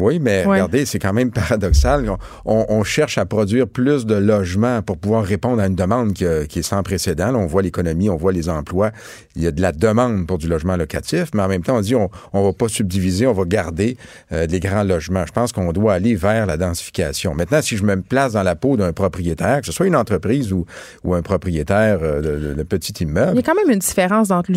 oui, 0.00 0.18
mais 0.18 0.44
regardez, 0.44 0.86
c'est 0.86 0.98
quand 0.98 1.12
même 1.12 1.30
paradoxal. 1.30 2.10
on 2.39 2.39
cherche 2.84 3.18
à 3.18 3.26
produire 3.26 3.68
plus 3.68 4.06
de 4.06 4.14
logements 4.14 4.82
pour 4.82 4.98
pouvoir 4.98 5.24
répondre 5.24 5.62
à 5.62 5.66
une 5.66 5.74
demande 5.74 6.12
qui, 6.12 6.24
est 6.24 6.62
sans 6.62 6.82
précédent. 6.82 7.34
on 7.34 7.46
voit 7.46 7.62
l'économie, 7.62 8.10
on 8.10 8.16
voit 8.16 8.32
les 8.32 8.48
emplois. 8.48 8.90
Il 9.36 9.42
y 9.42 9.46
a 9.46 9.50
de 9.50 9.62
la 9.62 9.72
demande 9.72 10.26
pour 10.26 10.38
du 10.38 10.48
logement 10.48 10.76
locatif, 10.76 11.28
mais 11.34 11.42
en 11.42 11.48
même 11.48 11.62
temps, 11.62 11.76
on 11.76 11.80
dit 11.80 11.94
on 11.94 12.10
ne 12.34 12.42
va 12.42 12.52
pas 12.52 12.68
subdiviser, 12.68 13.26
on 13.26 13.32
va 13.32 13.44
garder 13.44 13.96
euh, 14.32 14.46
des 14.46 14.60
grands 14.60 14.84
logements. 14.84 15.24
Je 15.26 15.32
pense 15.32 15.52
qu'on 15.52 15.72
doit 15.72 15.94
aller 15.94 16.14
vers 16.14 16.46
la 16.46 16.56
densification. 16.56 17.34
Maintenant, 17.34 17.62
si 17.62 17.76
je 17.76 17.84
me 17.84 18.00
place 18.00 18.32
dans 18.32 18.42
la 18.42 18.56
peau 18.56 18.76
d'un 18.76 18.92
propriétaire, 18.92 19.60
que 19.60 19.66
ce 19.66 19.72
soit 19.72 19.86
une 19.86 19.96
entreprise 19.96 20.52
ou, 20.52 20.66
un 21.12 21.22
propriétaire 21.22 21.98
euh, 22.02 22.54
de, 22.54 22.62
petit 22.62 22.92
immeuble. 23.02 23.32
Il 23.32 23.36
y 23.36 23.38
a 23.40 23.42
quand 23.42 23.54
même 23.54 23.70
une 23.70 23.80
différence 23.80 24.30
entre 24.30 24.50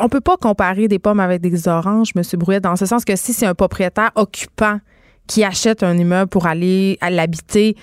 on 0.00 0.08
peut 0.08 0.20
pas 0.20 0.36
comparer 0.36 0.88
des 0.88 0.98
pommes 0.98 1.20
avec 1.20 1.40
des 1.40 1.68
oranges, 1.68 2.10
M. 2.16 2.22
Brouillet, 2.38 2.60
dans 2.60 2.76
ce 2.76 2.86
sens 2.86 3.04
que 3.04 3.16
si 3.16 3.32
c'est 3.32 3.46
un 3.46 3.54
propriétaire 3.54 4.10
occupant 4.14 4.78
qui 5.26 5.44
achète 5.44 5.82
un 5.82 5.96
immeuble 5.96 6.28
pour 6.28 6.46
aller 6.46 6.98
l'habiter, 7.08 7.76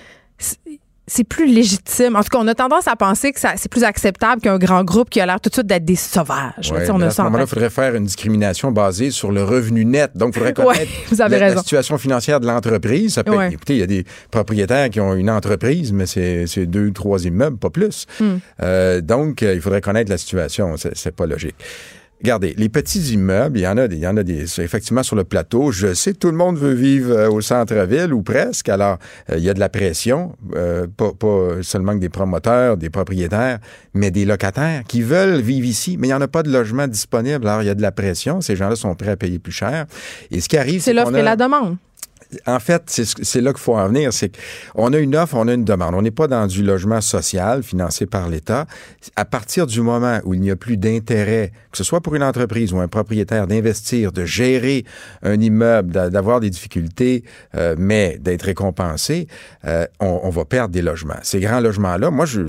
c'est 1.08 1.24
plus 1.24 1.46
légitime. 1.46 2.16
En 2.16 2.22
tout 2.22 2.28
cas, 2.28 2.38
on 2.38 2.46
a 2.46 2.54
tendance 2.54 2.86
à 2.86 2.94
penser 2.94 3.32
que 3.32 3.40
c'est 3.40 3.70
plus 3.70 3.82
acceptable 3.82 4.42
qu'un 4.42 4.58
grand 4.58 4.84
groupe 4.84 5.10
qui 5.10 5.20
a 5.20 5.26
l'air 5.26 5.40
tout 5.40 5.48
de 5.48 5.54
suite 5.54 5.66
d'être 5.66 5.84
des 5.84 5.96
sauvages. 5.96 6.70
on 6.70 7.00
à 7.00 7.10
ce 7.10 7.22
moment-là, 7.22 7.44
il 7.44 7.48
faudrait 7.48 7.70
faire 7.70 7.94
une 7.94 8.04
discrimination 8.04 8.70
basée 8.70 9.10
sur 9.10 9.32
le 9.32 9.42
revenu 9.42 9.84
net. 9.84 10.12
Donc, 10.14 10.34
il 10.34 10.38
faudrait 10.38 10.52
connaître 10.54 10.92
la, 11.30 11.56
situation 11.56 11.98
financière 11.98 12.40
de 12.40 12.46
l'entreprise. 12.46 13.18
Écoutez, 13.18 13.74
il 13.74 13.80
y 13.80 13.82
a 13.82 13.86
des 13.86 14.04
propriétaires 14.30 14.90
qui 14.90 15.00
ont 15.00 15.14
une 15.14 15.30
entreprise, 15.30 15.92
mais 15.92 16.06
c'est 16.06 16.66
deux, 16.66 16.92
trois 16.92 17.24
immeubles, 17.24 17.56
pas 17.56 17.70
plus. 17.70 18.06
Hmm. 18.20 18.36
Euh, 18.62 19.00
donc, 19.00 19.42
euh, 19.42 19.54
il 19.54 19.60
faudrait 19.60 19.80
connaître 19.80 20.10
la 20.10 20.18
situation. 20.18 20.74
C'est 20.76 21.16
pas 21.16 21.26
logique. 21.26 21.56
Regardez, 22.20 22.54
les 22.58 22.68
petits 22.68 23.12
immeubles, 23.12 23.58
il 23.58 23.62
y 23.62 23.66
en 23.66 23.76
a 23.76 23.86
des, 23.86 23.96
il 23.96 24.02
y 24.02 24.06
en 24.06 24.16
a 24.16 24.24
des, 24.24 24.60
effectivement 24.60 25.04
sur 25.04 25.14
le 25.14 25.22
plateau. 25.22 25.70
Je 25.70 25.94
sais 25.94 26.12
que 26.12 26.18
tout 26.18 26.30
le 26.30 26.36
monde 26.36 26.58
veut 26.58 26.72
vivre 26.72 27.12
euh, 27.12 27.30
au 27.30 27.40
centre-ville 27.40 28.12
ou 28.12 28.22
presque. 28.22 28.68
Alors, 28.68 28.98
euh, 29.30 29.38
il 29.38 29.44
y 29.44 29.48
a 29.48 29.54
de 29.54 29.60
la 29.60 29.68
pression, 29.68 30.34
euh, 30.56 30.88
pas, 30.96 31.12
pas, 31.12 31.62
seulement 31.62 31.92
que 31.92 32.00
des 32.00 32.08
promoteurs, 32.08 32.76
des 32.76 32.90
propriétaires, 32.90 33.58
mais 33.94 34.10
des 34.10 34.24
locataires 34.24 34.82
qui 34.88 35.02
veulent 35.02 35.40
vivre 35.40 35.66
ici, 35.66 35.96
mais 35.96 36.08
il 36.08 36.10
n'y 36.10 36.14
en 36.14 36.20
a 36.20 36.28
pas 36.28 36.42
de 36.42 36.50
logement 36.50 36.88
disponible. 36.88 37.46
Alors, 37.46 37.62
il 37.62 37.66
y 37.66 37.70
a 37.70 37.76
de 37.76 37.82
la 37.82 37.92
pression. 37.92 38.40
Ces 38.40 38.56
gens-là 38.56 38.74
sont 38.74 38.96
prêts 38.96 39.10
à 39.10 39.16
payer 39.16 39.38
plus 39.38 39.52
cher. 39.52 39.86
Et 40.32 40.40
ce 40.40 40.48
qui 40.48 40.56
arrive, 40.56 40.80
c'est 40.80 40.92
l'offre 40.92 41.14
et 41.14 41.22
la 41.22 41.36
demande 41.36 41.76
en 42.46 42.60
fait, 42.60 42.82
c'est 42.88 43.40
là 43.40 43.52
qu'il 43.52 43.60
faut 43.60 43.76
en 43.76 43.88
venir. 43.88 44.12
C'est 44.12 44.32
qu'on 44.74 44.92
a 44.92 44.98
une 44.98 45.16
offre, 45.16 45.34
on 45.34 45.48
a 45.48 45.54
une 45.54 45.64
demande. 45.64 45.94
On 45.94 46.02
n'est 46.02 46.10
pas 46.10 46.28
dans 46.28 46.46
du 46.46 46.62
logement 46.62 47.00
social 47.00 47.62
financé 47.62 48.06
par 48.06 48.28
l'État. 48.28 48.66
À 49.16 49.24
partir 49.24 49.66
du 49.66 49.80
moment 49.80 50.20
où 50.24 50.34
il 50.34 50.40
n'y 50.40 50.50
a 50.50 50.56
plus 50.56 50.76
d'intérêt, 50.76 51.52
que 51.72 51.78
ce 51.78 51.84
soit 51.84 52.00
pour 52.00 52.14
une 52.14 52.22
entreprise 52.22 52.72
ou 52.72 52.80
un 52.80 52.88
propriétaire, 52.88 53.46
d'investir, 53.46 54.12
de 54.12 54.24
gérer 54.24 54.84
un 55.22 55.40
immeuble, 55.40 56.10
d'avoir 56.10 56.40
des 56.40 56.50
difficultés, 56.50 57.24
euh, 57.54 57.74
mais 57.78 58.18
d'être 58.20 58.42
récompensé, 58.42 59.26
euh, 59.64 59.86
on, 60.00 60.28
va 60.28 60.44
perdre 60.44 60.72
des 60.72 60.82
logements. 60.82 61.18
Ces 61.22 61.40
grands 61.40 61.60
logements-là, 61.60 62.10
moi, 62.10 62.26
je, 62.26 62.42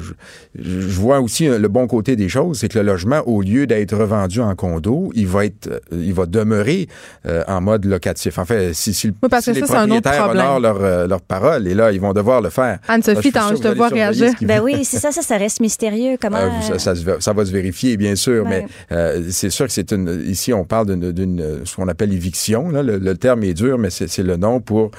je, 0.55 0.99
vois 0.99 1.21
aussi 1.21 1.47
le 1.47 1.67
bon 1.67 1.87
côté 1.87 2.15
des 2.15 2.27
choses, 2.27 2.59
c'est 2.59 2.67
que 2.67 2.77
le 2.77 2.85
logement, 2.85 3.21
au 3.25 3.41
lieu 3.41 3.65
d'être 3.65 3.95
revendu 3.95 4.41
en 4.41 4.53
condo, 4.55 5.11
il 5.15 5.27
va 5.27 5.45
être, 5.45 5.81
il 5.91 6.13
va 6.13 6.25
demeurer 6.25 6.87
euh, 7.25 7.43
en 7.47 7.61
mode 7.61 7.85
locatif. 7.85 8.37
En 8.37 8.45
fait, 8.45 8.73
si, 8.73 8.93
si, 8.93 9.11
les 9.53 9.68
propriétaires 9.69 10.29
honorent 10.29 10.59
leur, 10.59 10.77
euh, 10.81 11.07
leur, 11.07 11.21
parole 11.21 11.67
et 11.67 11.73
là, 11.73 11.91
ils 11.91 11.99
vont 11.99 12.13
devoir 12.13 12.41
le 12.41 12.49
faire. 12.49 12.79
Anne-Sophie, 12.87 13.31
je 13.33 13.61
te 13.61 13.67
vois 13.75 13.89
réagir. 13.89 14.33
Ben 14.41 14.61
oui, 14.61 14.83
c'est 14.83 14.99
ça, 14.99 15.11
ça, 15.11 15.21
ça 15.21 15.37
reste 15.37 15.59
mystérieux. 15.59 16.17
Comment... 16.21 16.37
Euh, 16.37 16.77
ça, 16.77 16.93
ça, 16.95 17.33
va 17.33 17.45
se 17.45 17.51
vérifier, 17.51 17.97
bien 17.97 18.15
sûr, 18.15 18.45
mais 18.47 18.65
euh, 18.91 19.23
c'est 19.29 19.49
sûr 19.49 19.65
que 19.65 19.71
c'est 19.71 19.91
une. 19.91 20.23
Ici, 20.27 20.53
on 20.53 20.65
parle 20.65 20.95
d'une 20.95 21.61
ce 21.63 21.75
qu'on 21.75 21.87
appelle 21.87 22.13
éviction. 22.13 22.69
Là. 22.69 22.83
Le, 22.83 23.17
terme 23.17 23.43
est 23.43 23.53
dur, 23.53 23.77
mais 23.77 23.89
c'est 23.89 24.23
le 24.23 24.37
nom 24.37 24.61
pour, 24.61 24.91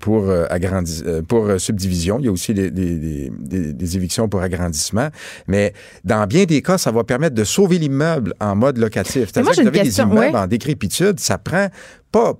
pour, 0.00 0.30
agrandis, 0.50 1.02
pour 1.28 1.50
subdivision. 1.58 2.18
Il 2.20 2.26
y 2.26 2.28
a 2.28 2.32
aussi 2.32 2.54
des, 2.54 2.70
des, 2.70 3.30
des, 3.30 3.72
des 3.72 3.96
évictions 3.96 4.28
pour 4.28 4.40
agrandissement. 4.40 5.08
Mais 5.46 5.72
dans 6.04 6.26
bien 6.26 6.44
des 6.44 6.62
cas, 6.62 6.78
ça 6.78 6.90
va 6.90 7.04
permettre 7.04 7.34
de 7.34 7.44
sauver 7.44 7.78
l'immeuble 7.78 8.34
en 8.40 8.56
mode 8.56 8.78
locatif. 8.78 9.30
C'est-à-dire 9.32 9.52
que 9.52 9.60
vous 9.62 9.68
avez 9.68 9.82
des 9.82 10.00
immeubles 10.00 10.36
en 10.36 10.46
décrépitude, 10.46 11.20
ça 11.20 11.38
prend 11.38 11.68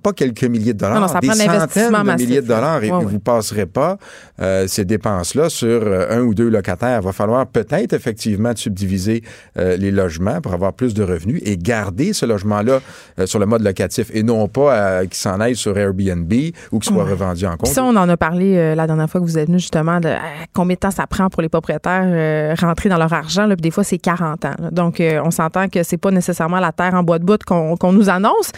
pas, 0.01 0.13
quelques 0.13 0.43
milliers 0.43 0.73
de 0.73 0.79
dollars, 0.79 1.19
des 1.19 1.27
centaines 1.27 1.91
de 1.91 2.15
milliers 2.17 2.41
de 2.41 2.47
dollars 2.47 2.83
et 2.83 2.89
vous 2.89 3.11
ne 3.11 3.17
passerez 3.17 3.65
pas 3.65 3.97
euh, 4.39 4.67
ces 4.67 4.85
dépenses-là 4.85 5.49
sur 5.49 5.67
euh, 5.67 6.07
un 6.09 6.21
ou 6.21 6.33
deux 6.33 6.49
locataires. 6.49 6.99
Il 7.01 7.05
va 7.05 7.11
falloir 7.11 7.47
peut-être 7.47 7.93
effectivement 7.93 8.51
subdiviser 8.55 9.23
euh, 9.57 9.77
les 9.77 9.91
logements 9.91 10.41
pour 10.41 10.53
avoir 10.53 10.73
plus 10.73 10.93
de 10.93 11.03
revenus 11.03 11.41
et 11.45 11.57
garder 11.57 12.13
ce 12.13 12.25
logement-là 12.25 12.79
sur 13.25 13.39
le 13.39 13.45
mode 13.45 13.63
locatif 13.63 14.09
et 14.13 14.23
non 14.23 14.47
pas 14.47 15.05
qu'il 15.05 15.15
s'en 15.15 15.39
aille 15.39 15.55
sur 15.55 15.77
Airbnb 15.77 16.31
ou 16.71 16.79
qu'il 16.79 16.93
soit 16.93 17.03
revendu 17.03 17.45
en 17.45 17.57
compte. 17.57 17.69
Ça, 17.69 17.83
on 17.83 17.95
en 17.95 18.07
a 18.09 18.17
parlé 18.17 18.75
la 18.75 18.87
dernière 18.87 19.09
fois 19.09 19.21
que 19.21 19.25
vous 19.25 19.37
êtes 19.37 19.47
venu 19.47 19.59
justement 19.59 19.99
de 19.99 20.13
combien 20.53 20.75
de 20.75 20.79
temps 20.79 20.91
ça 20.91 21.07
prend 21.07 21.29
pour 21.29 21.41
les 21.41 21.49
propriétaires 21.49 22.55
rentrer 22.59 22.89
dans 22.89 22.97
leur 22.97 23.11
argent. 23.11 23.45
Là, 23.45 23.55
des 23.55 23.71
fois, 23.71 23.83
c'est 23.83 23.97
40 23.97 24.45
ans. 24.45 24.55
Donc, 24.71 25.01
on 25.01 25.31
s'entend 25.31 25.67
que 25.67 25.83
c'est 25.83 25.97
pas 25.97 26.11
nécessairement 26.11 26.59
la 26.59 26.71
terre 26.71 26.93
en 26.93 27.03
bois 27.03 27.19
de 27.19 27.25
bout 27.25 27.43
qu'on 27.43 27.91
nous 27.91 28.09
annonce. 28.09 28.51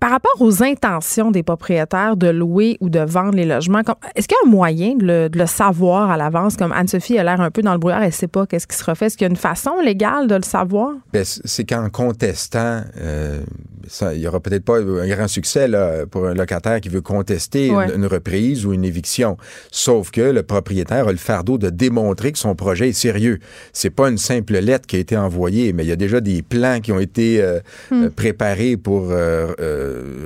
par 0.00 0.10
rapport 0.10 0.40
aux 0.40 0.61
des 1.32 1.42
propriétaires 1.42 2.16
de 2.16 2.28
louer 2.28 2.76
ou 2.80 2.88
de 2.88 3.00
vendre 3.00 3.34
les 3.34 3.44
logements? 3.44 3.82
Est-ce 4.14 4.28
qu'il 4.28 4.36
y 4.42 4.46
a 4.46 4.48
un 4.48 4.50
moyen 4.50 4.94
de 4.94 5.30
le, 5.32 5.46
savoir 5.46 6.10
à 6.10 6.16
l'avance? 6.16 6.56
Comme 6.56 6.72
Anne-Sophie 6.72 7.18
a 7.18 7.24
l'air 7.24 7.40
un 7.40 7.50
peu 7.50 7.62
dans 7.62 7.72
le 7.72 7.78
brouillard, 7.78 8.00
elle 8.02 8.08
ne 8.08 8.12
sait 8.12 8.28
pas 8.28 8.46
qu'est-ce 8.46 8.66
qui 8.66 8.76
se 8.76 8.84
refait. 8.84 9.06
Est-ce 9.06 9.16
qu'il 9.16 9.24
y 9.24 9.28
a 9.28 9.30
une 9.30 9.36
façon 9.36 9.72
légale 9.84 10.26
de 10.26 10.34
le 10.34 10.42
savoir? 10.42 10.92
Ben, 11.12 11.24
c'est 11.24 11.64
qu'en 11.64 11.88
contestant, 11.90 12.82
euh, 13.00 13.42
il 14.12 14.18
n'y 14.18 14.26
aura 14.26 14.40
peut-être 14.40 14.64
pas 14.64 14.78
un 14.78 15.08
grand 15.08 15.28
succès 15.28 15.68
là, 15.68 16.06
pour 16.06 16.26
un 16.26 16.34
locataire 16.34 16.80
qui 16.80 16.88
veut 16.88 17.00
contester 17.00 17.68
une, 17.68 18.06
reprise 18.06 18.66
ou 18.66 18.72
une 18.72 18.84
éviction. 18.84 19.36
Sauf 19.70 20.10
que 20.10 20.20
le 20.20 20.42
propriétaire 20.42 21.08
a 21.08 21.12
le 21.12 21.18
fardeau 21.18 21.58
de 21.58 21.70
démontrer 21.70 22.32
que 22.32 22.38
son 22.38 22.54
projet 22.54 22.88
est 22.90 22.92
sérieux. 22.92 23.38
C'est 23.72 23.90
pas 23.90 24.08
une 24.08 24.18
simple 24.18 24.58
lettre 24.58 24.86
qui 24.86 24.96
a 24.96 24.98
été 24.98 25.16
envoyée, 25.16 25.72
mais 25.72 25.84
il 25.84 25.88
y 25.88 25.92
a 25.92 25.96
déjà 25.96 26.20
des 26.20 26.42
plans 26.42 26.80
qui 26.80 26.92
ont 26.92 27.00
été 27.00 27.42
euh, 27.42 27.60
hmm. 27.90 28.08
préparés 28.08 28.76
pour 28.76 29.08
euh, 29.10 29.52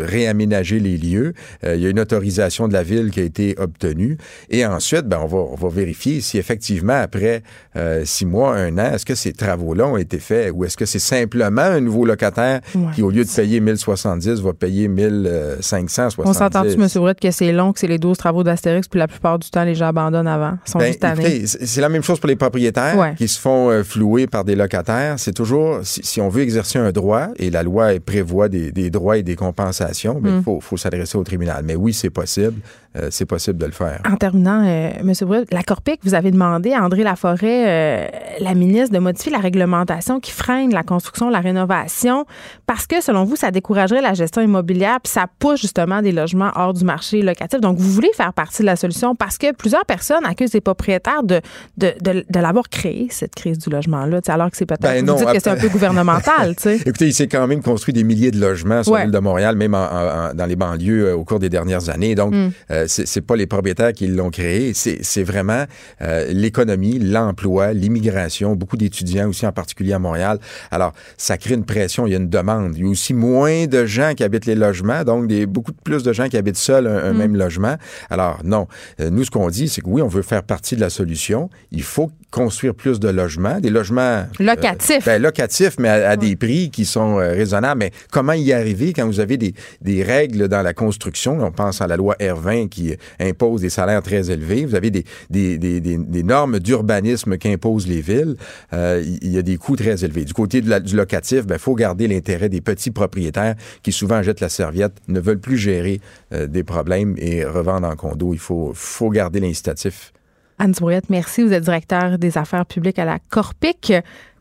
réaménager 0.01 0.79
les 0.79 0.97
lieux. 0.97 1.35
Euh, 1.65 1.77
il 1.77 1.83
y 1.83 1.87
a 1.87 1.91
une 1.91 2.01
autorisation 2.01 2.69
de 2.69 2.73
la 2.73 2.83
ville 2.83 3.11
qui 3.11 3.21
a 3.21 3.25
été 3.25 3.55
obtenue. 3.59 4.17
Et 4.51 4.65
ensuite, 4.65 5.07
ben, 5.07 5.21
on, 5.23 5.27
va, 5.27 5.39
on 5.39 5.55
va 5.55 5.69
vérifier 5.69 6.21
si 6.21 6.39
effectivement, 6.39 7.01
après 7.01 7.43
euh, 7.77 8.05
six 8.05 8.27
mois, 8.27 8.55
un 8.55 8.79
an, 8.79 8.93
est-ce 8.95 9.07
que 9.07 9.15
ces 9.15 9.33
travaux-là 9.33 9.87
ont 9.87 9.97
été 9.97 10.19
faits 10.19 10.53
ou 10.55 10.65
est-ce 10.65 10.77
que 10.77 10.87
c'est 10.87 10.99
simplement 10.99 11.63
un 11.63 11.81
nouveau 11.81 12.05
locataire 12.05 12.61
qui, 12.95 13.03
au 13.03 13.11
lieu 13.11 13.25
de 13.25 13.31
payer 13.31 13.56
1070, 13.61 14.41
va 14.41 14.53
payer 14.53 14.89
1570. 14.89 16.29
On 16.29 16.33
s'entend-tu, 16.33 16.81
M. 16.81 16.89
Brett, 16.97 17.19
que 17.21 17.31
c'est 17.31 17.53
long, 17.53 17.73
que 17.73 17.81
c'est 17.81 17.87
les 17.87 17.99
12 17.99 18.17
travaux 18.17 18.43
d'Astérix, 18.43 18.89
puis 18.89 18.99
la 18.99 19.09
plupart 19.09 19.39
du 19.39 19.51
temps, 19.51 19.65
les 19.65 19.75
gens 19.75 19.87
abandonnent 19.87 20.27
avant. 20.27 20.59
Ils 20.67 20.71
sont 20.71 20.79
ben, 20.79 20.93
juste 20.93 21.67
C'est 21.67 21.81
la 21.81 21.89
même 21.89 22.03
chose 22.03 22.19
pour 22.19 22.29
les 22.29 22.37
propriétaires 22.37 23.15
qui 23.17 23.29
se 23.29 23.41
font 23.41 23.71
euh, 23.71 23.83
flouer 23.83 24.27
par 24.27 24.45
des 24.45 24.55
locataires. 24.55 25.19
C'est 25.19 25.33
toujours, 25.33 25.81
si, 25.83 26.21
on 26.21 26.29
veut 26.29 26.43
exercer 26.43 26.79
un 26.79 26.93
droit, 26.93 27.29
et 27.37 27.51
la 27.51 27.63
loi 27.63 27.91
prévoit 28.05 28.49
des, 28.49 28.73
des 28.73 28.91
droits 28.91 29.19
et 29.19 29.23
des 29.23 29.37
compensations, 29.37 30.17
il 30.19 30.23
ben, 30.23 30.39
mm. 30.39 30.61
faut, 30.61 30.77
s'adresser 30.77 31.19
au 31.19 31.25
tribunal. 31.25 31.63
Mais 31.65 31.77
oui, 31.77 31.93
c'est 31.93 32.11
possible. 32.11 32.61
Euh, 32.97 33.09
c'est 33.11 33.27
possible 33.27 33.59
de 33.59 33.67
le 33.67 33.73
faire. 33.73 34.01
En 34.11 34.17
terminant, 34.17 34.65
euh, 34.65 34.91
M. 35.01 35.13
Brut, 35.23 35.53
la 35.53 35.63
Corpic, 35.63 36.01
vous 36.03 36.15
avez 36.15 36.31
demandé 36.31 36.73
à 36.73 36.83
André 36.83 37.03
Laforêt, 37.03 37.65
euh, 37.67 38.07
la 38.41 38.55
ministre, 38.55 38.95
de 38.95 38.99
modifier 38.99 39.31
la 39.31 39.39
réglementation 39.39 40.19
qui 40.19 40.31
freine 40.31 40.73
la 40.73 40.83
construction, 40.83 41.29
la 41.29 41.41
rénovation, 41.41 42.25
parce 42.67 42.87
que, 42.87 43.03
selon 43.03 43.25
vous, 43.25 43.37
ça 43.37 43.51
découragerait 43.51 44.01
la 44.01 44.15
gestion 44.15 44.41
immobilière, 44.41 44.99
puis 45.03 45.13
ça 45.13 45.27
pousse 45.39 45.61
justement 45.61 46.01
des 46.01 46.13
logements 46.13 46.51
hors 46.55 46.73
du 46.73 46.85
marché 46.85 47.21
locatif. 47.21 47.61
Donc, 47.61 47.77
vous 47.77 47.91
voulez 47.91 48.11
faire 48.15 48.33
partie 48.33 48.63
de 48.63 48.67
la 48.67 48.77
solution 48.77 49.15
parce 49.15 49.37
que 49.37 49.53
plusieurs 49.53 49.85
personnes 49.85 50.25
accusent 50.25 50.55
les 50.55 50.61
propriétaires 50.63 51.23
de, 51.23 51.41
de, 51.77 51.93
de, 52.01 52.41
l'avoir 52.41 52.69
créé, 52.69 53.09
cette 53.11 53.35
crise 53.35 53.59
du 53.59 53.69
logement-là, 53.69 54.21
alors 54.29 54.51
que 54.51 54.57
c'est 54.57 54.67
peut-être... 54.67 54.81
Ben 54.81 55.05
vous 55.05 55.17
dites 55.17 55.33
que 55.33 55.41
c'est 55.41 55.51
un 55.51 55.57
peu 55.57 55.69
gouvernemental, 55.69 56.57
tu 56.57 56.63
sais. 56.63 56.77
Écoutez, 56.87 57.07
il 57.07 57.15
s'est 57.15 57.29
quand 57.29 57.47
même 57.47 57.63
construit 57.63 57.93
des 57.93 58.05
milliers 58.05 58.31
de 58.31 58.41
logements 58.41 58.83
sur 58.83 58.97
l'île 58.97 59.11
de 59.11 59.19
Montréal, 59.19 59.57
même 59.57 59.73
dans 59.73 60.47
les 60.47 60.57
banlieues 60.57 61.15
au 61.15 61.25
cours 61.25 61.39
des 61.39 61.51
dernières 61.51 61.91
années. 61.91 62.15
Donc, 62.15 62.35
mm 62.35 62.51
c'est 62.87 63.21
pas 63.21 63.37
les 63.37 63.47
propriétaires 63.47 63.93
qui 63.93 64.07
l'ont 64.07 64.31
créé, 64.31 64.73
c'est 64.75 65.23
vraiment 65.23 65.65
euh, 66.03 66.27
l'économie, 66.33 66.99
l'emploi, 66.99 67.73
l'immigration, 67.73 68.55
beaucoup 68.55 68.77
d'étudiants 68.77 69.29
aussi, 69.29 69.47
en 69.47 69.53
particulier 69.53 69.93
à 69.93 69.99
Montréal. 69.99 70.39
Alors, 70.71 70.93
ça 71.17 71.39
crée 71.39 71.55
une 71.55 71.65
pression, 71.65 72.07
il 72.07 72.13
y 72.13 72.15
a 72.15 72.19
une 72.19 72.29
demande. 72.29 72.77
Il 72.77 72.85
y 72.85 72.87
a 72.87 72.91
aussi 72.91 73.15
moins 73.15 73.67
de 73.67 73.87
gens 73.87 74.13
qui 74.17 74.25
habitent 74.25 74.47
les 74.47 74.55
logements, 74.55 75.05
donc 75.05 75.27
des, 75.27 75.47
beaucoup 75.47 75.73
plus 75.73 76.03
de 76.03 76.13
gens 76.13 76.29
qui 76.29 76.37
habitent 76.37 76.57
seuls 76.57 76.87
un, 76.87 77.13
mm. 77.13 77.17
même 77.17 77.37
logement. 77.37 77.77
Alors, 78.11 78.41
non. 78.45 78.67
Euh, 79.01 79.11
nous, 79.11 79.25
ce 79.25 79.31
qu'on 79.31 79.49
dit, 79.49 79.69
c'est 79.69 79.81
que 79.81 79.89
oui, 79.89 80.03
on 80.03 80.09
veut 80.09 80.23
faire 80.23 80.43
partie 80.43 80.77
de 80.77 80.81
la 80.81 80.91
solution. 80.91 81.51
Il 81.73 81.83
faut 81.83 82.11
construire 82.31 82.75
plus 82.75 83.01
de 83.01 83.09
logements, 83.09 83.61
des 83.61 83.71
logements... 83.71 84.01
Euh, 84.01 84.25
locatifs. 84.41 85.05
ben, 85.05 85.21
locatifs, 85.21 85.79
mais 85.79 85.89
à, 85.89 86.17
des 86.17 86.37
prix 86.37 86.71
qui 86.71 86.85
sont 86.85 87.17
raisonnables. 87.17 87.79
Mais 87.79 87.93
comment 88.11 88.33
y 88.33 88.53
arriver 88.53 88.93
quand 88.93 89.07
vous 89.07 89.21
avez 89.21 89.37
des, 89.37 89.55
des 89.81 90.03
règles 90.03 90.49
dans 90.49 90.63
la 90.63 90.75
construction? 90.75 91.39
On 91.41 91.53
pense 91.53 91.81
à 91.81 91.87
la 91.87 91.97
loi 91.97 92.15
R20 92.21 92.69
qui 92.77 92.95
impose 93.19 93.63
des 93.63 93.71
salaires 93.71 94.03
très 94.03 94.31
élevés. 94.31 94.67
Vous 94.67 94.75
avez 94.75 94.91
des, 94.91 96.23
normes 96.23 96.59
d'urbanisme 96.59 97.39
qu'imposent 97.39 97.87
les 97.87 98.01
villes. 98.01 98.37
Euh, 98.73 99.03
il 99.23 99.31
y 99.31 99.39
a 99.39 99.43
des 99.43 99.57
coûts 99.57 99.77
très 99.77 100.05
élevés. 100.05 100.25
Du 100.25 100.35
côté 100.35 100.61
du 100.61 100.97
locatif, 100.97 101.41
il 101.41 101.47
ben, 101.47 101.59
faut 101.59 101.75
garder 101.75 102.09
l'intérêt 102.09 102.49
des 102.49 102.61
petits 102.61 102.91
propriétaires 102.91 103.55
qui 103.83 103.93
souvent 103.93 104.23
jettent 104.23 104.41
la 104.41 104.49
serviette, 104.49 104.95
ne 105.09 105.21
veulent 105.21 105.41
plus 105.41 105.57
gérer 105.57 106.01
euh, 106.33 106.47
des 106.47 106.65
problèmes 106.65 107.15
et 107.19 107.45
revendent 107.45 107.85
en 107.85 107.97
condo. 107.97 108.33
Il 108.33 108.39
faut, 108.39 108.73
faut 108.75 109.11
garder 109.11 109.41
l'incitatif. 109.41 110.13
Anne 110.59 110.75
merci. 111.09 111.43
Vous 111.43 111.53
êtes 111.53 111.65
directeur 111.65 112.19
des 112.19 112.39
affaires 112.39 112.67
publiques 112.67 112.99
à 112.99 113.05
la 113.05 113.19
Corpic. 113.31 113.93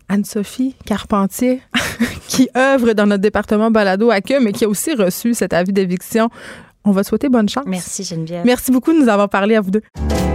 Anne-Sophie 0.07 0.75
Carpentier, 0.85 1.61
qui 2.27 2.47
œuvre 2.55 2.93
dans 2.93 3.07
notre 3.07 3.23
département 3.23 3.71
balado 3.71 4.11
à 4.11 4.21
queue, 4.21 4.39
mais 4.39 4.51
qui 4.51 4.65
a 4.65 4.69
aussi 4.69 4.93
reçu 4.93 5.33
cet 5.33 5.51
avis 5.51 5.73
d'éviction 5.73 6.29
on 6.85 6.91
va 6.91 7.03
te 7.03 7.09
souhaiter 7.09 7.29
bonne 7.29 7.49
chance. 7.49 7.65
Merci 7.67 8.03
Geneviève. 8.03 8.45
Merci 8.45 8.71
beaucoup 8.71 8.93
de 8.93 8.99
nous 8.99 9.09
avoir 9.09 9.29
parlé 9.29 9.55
à 9.55 9.61
vous 9.61 9.71
deux. 9.71 9.81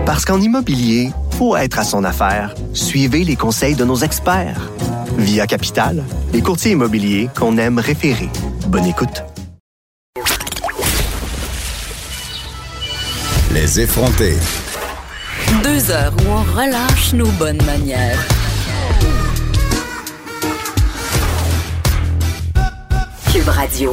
Parce 0.04 0.24
qu'en 0.24 0.40
immobilier, 0.40 1.10
pour 1.38 1.56
être 1.56 1.78
à 1.78 1.84
son 1.84 2.04
affaire, 2.04 2.54
suivez 2.72 3.24
les 3.24 3.36
conseils 3.36 3.76
de 3.76 3.84
nos 3.84 3.96
experts. 3.96 4.70
Via 5.16 5.46
Capital, 5.46 6.04
les 6.32 6.40
courtiers 6.40 6.72
immobiliers 6.72 7.28
qu'on 7.36 7.56
aime 7.58 7.78
référer. 7.78 8.28
Bonne 8.68 8.86
écoute. 8.86 9.22
Les 13.52 13.80
effrontés. 13.80 14.36
Deux 15.64 15.90
heures 15.90 16.12
où 16.24 16.30
on 16.30 16.42
relâche 16.56 17.12
nos 17.12 17.30
bonnes 17.32 17.62
manières. 17.64 18.24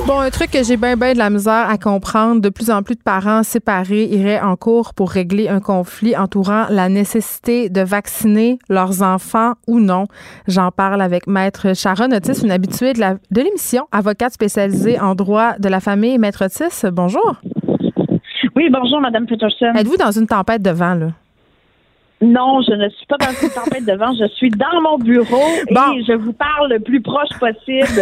Bon, 0.08 0.20
un 0.20 0.32
truc 0.32 0.50
que 0.50 0.64
j'ai 0.64 0.78
bien, 0.78 0.98
bien 0.98 1.14
de 1.14 1.20
la 1.20 1.30
misère 1.30 1.70
à 1.70 1.78
comprendre, 1.78 2.42
de 2.42 2.50
plus 2.50 2.72
en 2.72 2.82
plus 2.82 2.96
de 2.96 3.02
parents 3.02 3.44
séparés 3.44 4.06
iraient 4.06 4.42
en 4.42 4.56
cours 4.56 4.96
pour 4.96 5.12
régler 5.12 5.48
un 5.48 5.60
conflit 5.60 6.18
entourant 6.18 6.66
la 6.72 6.90
nécessité 6.90 7.70
de 7.70 7.82
vacciner 7.82 8.58
leurs 8.68 9.04
enfants 9.04 9.54
ou 9.68 9.80
non. 9.80 10.06
J'en 10.48 10.72
parle 10.72 11.04
avec 11.04 11.28
Maître 11.28 11.76
Sharon 11.76 12.12
Otis, 12.14 12.44
une 12.44 12.50
habituée 12.50 12.94
de 12.94 13.42
l'émission, 13.42 13.88
avocate 13.92 14.34
spécialisée 14.34 15.00
en 15.00 15.14
droit 15.14 15.54
de 15.60 15.70
la 15.70 15.82
famille. 15.82 16.18
Maître 16.18 16.46
Otis, 16.46 16.88
bonjour. 16.92 17.36
Oui, 18.56 18.70
bonjour, 18.72 19.00
Madame 19.02 19.28
Peterson. 19.28 19.72
Êtes-vous 19.78 19.98
dans 19.98 20.12
une 20.12 20.26
tempête 20.26 20.64
de 20.64 20.72
vent, 20.72 20.96
là? 20.96 21.08
Non, 22.20 22.62
je 22.68 22.74
ne 22.74 22.90
suis 22.90 23.06
pas 23.06 23.18
dans 23.18 23.32
une 23.32 23.50
tempête 23.50 23.86
de 23.86 23.94
vent. 23.94 24.12
Je 24.20 24.28
suis 24.34 24.50
dans 24.50 24.82
mon 24.82 24.98
bureau 24.98 25.46
et 25.68 26.04
je 26.04 26.14
vous 26.14 26.34
parle 26.34 26.72
le 26.72 26.80
plus 26.80 27.00
proche 27.00 27.30
possible 27.40 28.02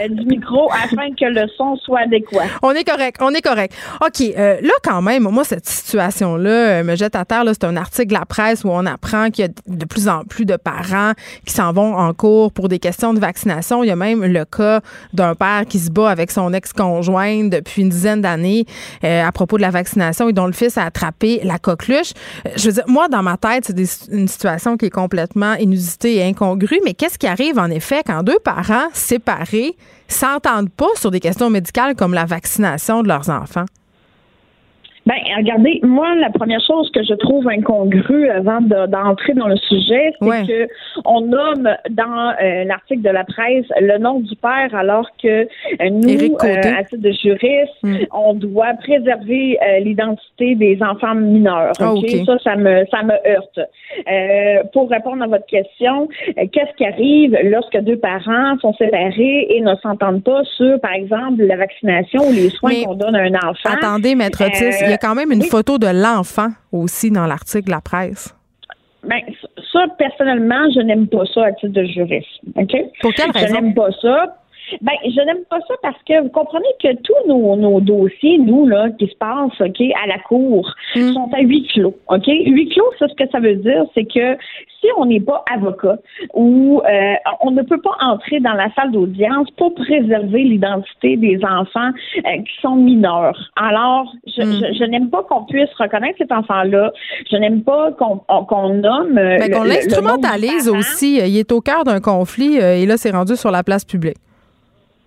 euh, 0.00 0.08
du 0.08 0.24
micro 0.24 0.70
afin 0.70 1.10
que 1.10 1.24
le 1.24 1.48
son 1.56 1.74
soit 1.76 2.02
adéquat. 2.02 2.44
On 2.62 2.70
est 2.70 2.84
correct, 2.84 3.16
on 3.20 3.34
est 3.34 3.42
correct. 3.42 3.74
OK, 4.00 4.20
euh, 4.20 4.60
là 4.60 4.70
quand 4.84 5.02
même, 5.02 5.24
moi 5.24 5.42
cette 5.42 5.66
situation-là 5.66 6.50
euh, 6.50 6.84
me 6.84 6.94
jette 6.94 7.16
à 7.16 7.24
terre. 7.24 7.42
C'est 7.46 7.64
un 7.64 7.76
article 7.76 8.08
de 8.08 8.14
la 8.14 8.24
presse 8.24 8.62
où 8.62 8.68
on 8.68 8.86
apprend 8.86 9.30
qu'il 9.30 9.46
y 9.46 9.48
a 9.48 9.50
de 9.66 9.84
plus 9.84 10.08
en 10.08 10.22
plus 10.22 10.44
de 10.44 10.54
parents 10.54 11.12
qui 11.44 11.52
s'en 11.52 11.72
vont 11.72 11.96
en 11.96 12.14
cours 12.14 12.52
pour 12.52 12.68
des 12.68 12.78
questions 12.78 13.14
de 13.14 13.18
vaccination. 13.18 13.82
Il 13.82 13.88
y 13.88 13.92
a 13.92 13.96
même 13.96 14.24
le 14.24 14.44
cas 14.44 14.80
d'un 15.12 15.34
père 15.34 15.64
qui 15.68 15.80
se 15.80 15.90
bat 15.90 16.08
avec 16.08 16.30
son 16.30 16.52
ex-conjointe 16.52 17.50
depuis 17.50 17.82
une 17.82 17.88
dizaine 17.88 18.20
d'années 18.20 18.64
à 19.02 19.32
propos 19.32 19.56
de 19.56 19.62
la 19.62 19.70
vaccination 19.70 20.28
et 20.28 20.32
dont 20.32 20.46
le 20.46 20.52
fils 20.52 20.78
a 20.78 20.84
attrapé 20.84 21.40
la 21.42 21.58
coqueluche. 21.58 22.12
je 22.56 22.66
veux 22.66 22.72
dire, 22.72 22.84
moi 22.86 23.08
dans 23.08 23.22
ma 23.22 23.36
tête 23.36 23.55
c'est 23.64 24.08
une 24.12 24.28
situation 24.28 24.76
qui 24.76 24.86
est 24.86 24.90
complètement 24.90 25.54
inusitée 25.54 26.16
et 26.16 26.24
incongrue, 26.24 26.80
mais 26.84 26.94
qu'est-ce 26.94 27.18
qui 27.18 27.26
arrive 27.26 27.58
en 27.58 27.70
effet 27.70 28.02
quand 28.06 28.22
deux 28.22 28.38
parents 28.38 28.88
séparés 28.92 29.76
s'entendent 30.08 30.70
pas 30.70 30.94
sur 30.96 31.10
des 31.10 31.20
questions 31.20 31.50
médicales 31.50 31.94
comme 31.94 32.14
la 32.14 32.24
vaccination 32.24 33.02
de 33.02 33.08
leurs 33.08 33.30
enfants? 33.30 33.66
Ben, 35.06 35.14
regardez, 35.36 35.78
moi, 35.84 36.14
la 36.16 36.30
première 36.30 36.60
chose 36.66 36.90
que 36.90 37.02
je 37.04 37.14
trouve 37.14 37.48
incongrue 37.48 38.28
avant 38.28 38.60
d'entrer 38.60 39.34
dans 39.34 39.46
le 39.46 39.56
sujet, 39.56 40.12
c'est 40.20 40.46
que 40.46 40.68
on 41.04 41.20
nomme 41.20 41.68
dans 41.90 42.34
euh, 42.42 42.64
l'article 42.64 43.02
de 43.02 43.10
la 43.10 43.22
presse 43.22 43.66
le 43.80 43.98
nom 43.98 44.18
du 44.18 44.34
père, 44.34 44.74
alors 44.74 45.08
que 45.22 45.28
euh, 45.28 45.46
nous, 45.90 46.34
euh, 46.42 46.76
à 46.76 46.82
titre 46.82 47.02
de 47.02 47.12
juriste, 47.12 47.72
hmm. 47.84 47.96
on 48.12 48.34
doit 48.34 48.74
préserver 48.82 49.58
l'identité 49.80 50.56
des 50.56 50.78
enfants 50.82 51.14
mineurs. 51.14 51.72
Ah, 51.78 51.94
Ça, 52.26 52.38
ça 52.42 52.56
me, 52.56 52.84
ça 52.90 53.02
me 53.04 53.14
heurte. 53.28 53.60
pour 54.72 54.90
répondre 54.90 55.22
à 55.22 55.28
votre 55.28 55.46
question, 55.46 56.08
qu'est-ce 56.34 56.76
qui 56.76 56.84
arrive 56.84 57.38
lorsque 57.44 57.78
deux 57.78 57.98
parents 57.98 58.58
sont 58.60 58.74
séparés 58.74 59.46
et 59.50 59.60
ne 59.60 59.74
s'entendent 59.76 60.24
pas 60.24 60.42
sur, 60.56 60.80
par 60.80 60.94
exemple, 60.94 61.44
la 61.44 61.56
vaccination 61.56 62.22
ou 62.28 62.32
les 62.32 62.50
soins 62.50 62.72
qu'on 62.84 62.94
donne 62.94 63.14
à 63.14 63.22
un 63.22 63.34
enfant? 63.34 63.70
Attendez, 63.72 64.16
maître 64.16 64.42
Otis, 64.44 64.95
a 64.96 64.98
quand 64.98 65.14
même 65.14 65.32
une 65.32 65.44
photo 65.44 65.78
de 65.78 65.86
l'enfant 65.86 66.48
aussi 66.72 67.10
dans 67.10 67.26
l'article 67.26 67.66
de 67.66 67.70
la 67.70 67.80
presse. 67.80 68.34
Ben, 69.04 69.20
ça, 69.72 69.86
personnellement, 69.98 70.68
je 70.74 70.80
n'aime 70.80 71.06
pas 71.06 71.24
ça 71.32 71.46
à 71.46 71.52
titre 71.52 71.72
de 71.72 71.84
juriste. 71.84 72.40
OK? 72.56 72.74
Pour 73.00 73.12
quelle 73.14 73.30
raison? 73.30 73.46
Je 73.48 73.52
n'aime 73.60 73.74
pas 73.74 73.90
ça 74.02 74.36
ben, 74.80 74.94
je 75.04 75.20
n'aime 75.24 75.44
pas 75.48 75.60
ça 75.68 75.74
parce 75.82 76.02
que 76.08 76.22
vous 76.22 76.28
comprenez 76.28 76.68
que 76.82 76.94
tous 77.02 77.28
nos, 77.28 77.56
nos 77.56 77.80
dossiers, 77.80 78.38
nous, 78.38 78.66
là, 78.66 78.90
qui 78.98 79.06
se 79.06 79.16
passent, 79.16 79.60
OK, 79.60 79.80
à 80.02 80.06
la 80.06 80.18
cour, 80.18 80.74
mm. 80.94 81.12
sont 81.12 81.30
à 81.32 81.40
huis 81.40 81.66
clos. 81.72 81.94
OK? 82.08 82.26
Huis 82.26 82.68
clos, 82.68 82.90
ça, 82.98 83.06
ce 83.08 83.14
que 83.14 83.30
ça 83.30 83.38
veut 83.38 83.56
dire, 83.56 83.84
c'est 83.94 84.04
que 84.04 84.36
si 84.80 84.88
on 84.98 85.06
n'est 85.06 85.20
pas 85.20 85.44
avocat 85.52 85.96
ou 86.34 86.82
euh, 86.84 87.14
on 87.40 87.50
ne 87.50 87.62
peut 87.62 87.80
pas 87.80 87.96
entrer 88.00 88.40
dans 88.40 88.52
la 88.52 88.72
salle 88.74 88.92
d'audience 88.92 89.48
pour 89.56 89.74
préserver 89.74 90.42
l'identité 90.42 91.16
des 91.16 91.38
enfants 91.44 91.90
euh, 92.18 92.20
qui 92.20 92.60
sont 92.60 92.76
mineurs. 92.76 93.38
Alors, 93.56 94.12
je, 94.26 94.42
mm. 94.42 94.74
je, 94.78 94.84
n'aime 94.84 95.10
pas 95.10 95.22
qu'on 95.22 95.44
puisse 95.44 95.72
reconnaître 95.78 96.18
cet 96.18 96.32
enfant-là. 96.32 96.92
Je 97.30 97.36
n'aime 97.36 97.62
pas 97.62 97.92
qu'on 97.92 98.18
qu'on 98.18 98.68
nomme. 98.74 99.16
Euh, 99.16 99.38
ben, 99.38 99.50
qu'on 99.50 99.64
l'instrumentalise 99.64 100.68
aussi. 100.68 101.16
Il 101.16 101.36
est 101.36 101.52
au 101.52 101.60
cœur 101.60 101.84
d'un 101.84 102.00
conflit 102.00 102.56
et 102.56 102.84
là, 102.86 102.96
c'est 102.96 103.10
rendu 103.10 103.36
sur 103.36 103.50
la 103.50 103.62
place 103.62 103.84
publique. 103.84 104.16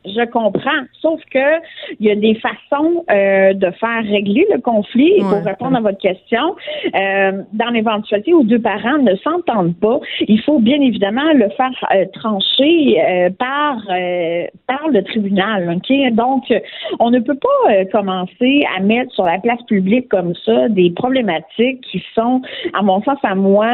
Je 0.06 0.26
comprends. 0.28 0.86
Sauf 1.02 1.20
que 1.32 1.60
il 2.00 2.08
y 2.08 2.12
a 2.12 2.16
des 2.16 2.36
façons 2.36 3.04
euh, 3.12 3.54
de 3.54 3.70
faire 3.72 4.02
régler 4.04 4.48
le 4.52 4.62
conflit. 4.62 5.12
Et 5.18 5.22
pour 5.22 5.44
répondre 5.44 5.76
à 5.76 5.82
votre 5.82 5.98
question, 5.98 6.56
euh, 6.96 7.44
dans 7.54 7.70
l'éventualité 7.70 8.34
où 8.34 8.44
deux 8.44 8.62
parents 8.62 8.98
ne 9.00 9.16
s'entendent 9.18 9.76
pas, 9.76 10.00
il 10.22 10.42
faut 10.42 10.60
bien 10.60 10.80
évidemment 10.82 11.34
le 11.34 11.50
faire 11.50 11.72
euh, 11.94 12.06
trancher 12.14 12.98
par 13.38 13.78
par 14.68 14.88
le 14.90 15.04
tribunal. 15.04 15.76
Ok, 15.76 16.14
donc 16.14 16.44
on 17.00 17.12
ne 17.12 17.20
peut 17.20 17.38
pas 17.38 17.86
commencer 17.92 18.66
à 18.78 18.82
mettre 18.82 19.14
sur 19.14 19.26
la 19.26 19.40
place 19.40 19.62
publique 19.64 20.08
comme 20.10 20.34
ça 20.46 20.70
des 20.70 20.92
problématiques 20.92 21.82
qui 21.82 22.04
sont, 22.16 22.42
à 22.74 22.82
mon 22.82 23.02
sens, 23.04 23.18
à 23.24 23.36
moi, 23.36 23.70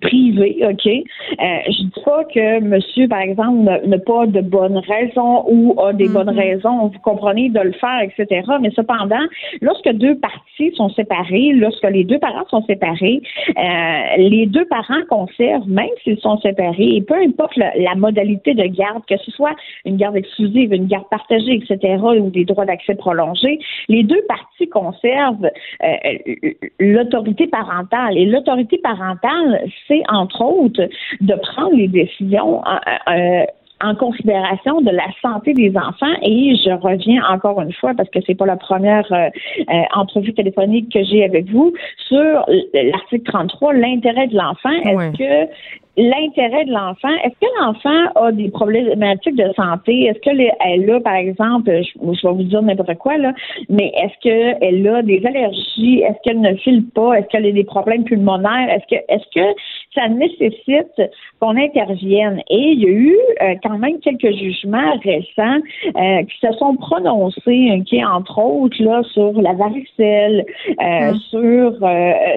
privées. 0.00 0.58
Ok, 0.62 0.84
je 0.84 1.82
dis 1.82 2.02
pas 2.04 2.24
que 2.24 2.60
Monsieur, 2.60 3.08
par 3.08 3.20
exemple, 3.20 3.80
n'a 3.86 3.98
pas 3.98 4.26
de 4.26 4.40
bonne 4.40 4.77
raison 4.86 5.44
ou 5.48 5.80
a 5.80 5.92
des 5.92 6.08
bonnes 6.08 6.30
mm-hmm. 6.30 6.38
raisons, 6.38 6.86
vous 6.88 6.98
comprenez, 7.00 7.48
de 7.48 7.60
le 7.60 7.72
faire, 7.72 8.00
etc. 8.02 8.42
Mais 8.60 8.70
cependant, 8.70 9.24
lorsque 9.60 9.90
deux 9.92 10.16
parties 10.18 10.72
sont 10.74 10.90
séparées, 10.90 11.52
lorsque 11.52 11.84
les 11.84 12.04
deux 12.04 12.18
parents 12.18 12.46
sont 12.48 12.62
séparés, 12.64 13.20
euh, 13.56 14.16
les 14.18 14.46
deux 14.46 14.64
parents 14.66 15.02
conservent, 15.08 15.68
même 15.68 15.88
s'ils 16.02 16.18
sont 16.20 16.38
séparés, 16.40 16.96
et 16.96 17.02
peu 17.02 17.14
importe 17.14 17.56
la, 17.56 17.94
modalité 17.94 18.54
de 18.54 18.64
garde, 18.64 19.02
que 19.08 19.16
ce 19.16 19.30
soit 19.32 19.54
une 19.84 19.96
garde 19.96 20.16
exclusive, 20.16 20.72
une 20.72 20.86
garde 20.86 21.08
partagée, 21.10 21.54
etc., 21.54 21.96
ou 22.20 22.30
des 22.30 22.44
droits 22.44 22.64
d'accès 22.64 22.94
prolongés, 22.94 23.58
les 23.88 24.02
deux 24.02 24.22
parties 24.28 24.68
conservent 24.68 25.50
euh, 25.82 26.38
l'autorité 26.78 27.46
parentale. 27.46 28.16
Et 28.16 28.26
l'autorité 28.26 28.78
parentale, 28.78 29.62
c'est 29.86 30.02
entre 30.08 30.42
autres 30.42 30.88
de 31.20 31.34
prendre 31.34 31.74
les 31.74 31.88
décisions 31.88 32.62
euh, 33.08 33.44
en 33.82 33.94
considération 33.94 34.80
de 34.80 34.90
la 34.90 35.06
santé 35.22 35.54
des 35.54 35.76
enfants. 35.76 36.14
Et 36.22 36.56
je 36.56 36.70
reviens 36.70 37.22
encore 37.28 37.60
une 37.60 37.72
fois 37.72 37.94
parce 37.94 38.08
que 38.10 38.18
c'est 38.26 38.34
pas 38.34 38.46
la 38.46 38.56
première 38.56 39.10
euh, 39.12 39.28
euh, 39.60 39.82
entrevue 39.94 40.34
téléphonique 40.34 40.92
que 40.92 41.02
j'ai 41.04 41.24
avec 41.24 41.48
vous 41.50 41.72
sur 42.08 42.46
l'article 42.74 43.24
33 43.24 43.74
l'intérêt 43.74 44.26
de 44.28 44.36
l'enfant. 44.36 44.70
Est-ce 44.70 45.16
que 45.16 45.52
l'intérêt 45.98 46.64
de 46.64 46.72
l'enfant. 46.72 47.12
Est-ce 47.24 47.34
que 47.40 47.60
l'enfant 47.60 48.12
a 48.14 48.30
des 48.30 48.48
problématiques 48.50 49.34
de 49.34 49.52
santé? 49.54 50.04
Est-ce 50.04 50.20
qu'elle 50.20 50.90
a, 50.90 51.00
par 51.00 51.16
exemple, 51.16 51.70
je, 51.82 52.26
vais 52.26 52.32
vous 52.32 52.42
dire 52.44 52.62
n'importe 52.62 52.94
quoi, 52.98 53.18
là, 53.18 53.34
mais 53.68 53.92
est-ce 53.96 54.14
qu'elle 54.22 54.88
a 54.88 55.02
des 55.02 55.26
allergies? 55.26 56.02
Est-ce 56.02 56.18
qu'elle 56.22 56.40
ne 56.40 56.54
file 56.54 56.86
pas? 56.94 57.14
Est-ce 57.14 57.26
qu'elle 57.26 57.46
a 57.46 57.52
des 57.52 57.64
problèmes 57.64 58.04
pulmonaires? 58.04 58.70
Est-ce 58.70 58.96
que, 58.96 59.02
est-ce 59.08 59.24
que 59.34 59.60
ça 59.94 60.08
nécessite 60.08 61.10
qu'on 61.40 61.56
intervienne? 61.56 62.42
Et 62.48 62.72
il 62.72 62.80
y 62.80 62.86
a 62.86 62.90
eu 62.90 63.16
euh, 63.42 63.54
quand 63.64 63.78
même 63.78 63.98
quelques 63.98 64.32
jugements 64.36 64.94
récents 65.02 65.58
euh, 65.96 66.22
qui 66.22 66.38
se 66.40 66.52
sont 66.58 66.76
prononcés, 66.76 67.82
qui 67.86 68.04
entre 68.04 68.38
autres, 68.38 68.80
là, 68.80 69.02
sur 69.12 69.32
la 69.32 69.52
varicelle, 69.54 70.46
euh, 70.80 71.10
hum. 71.10 71.16
sur, 71.30 71.72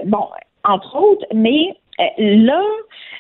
bon, 0.06 0.26
entre 0.64 0.96
autres, 0.96 1.26
mais 1.36 1.76
là, 2.18 2.64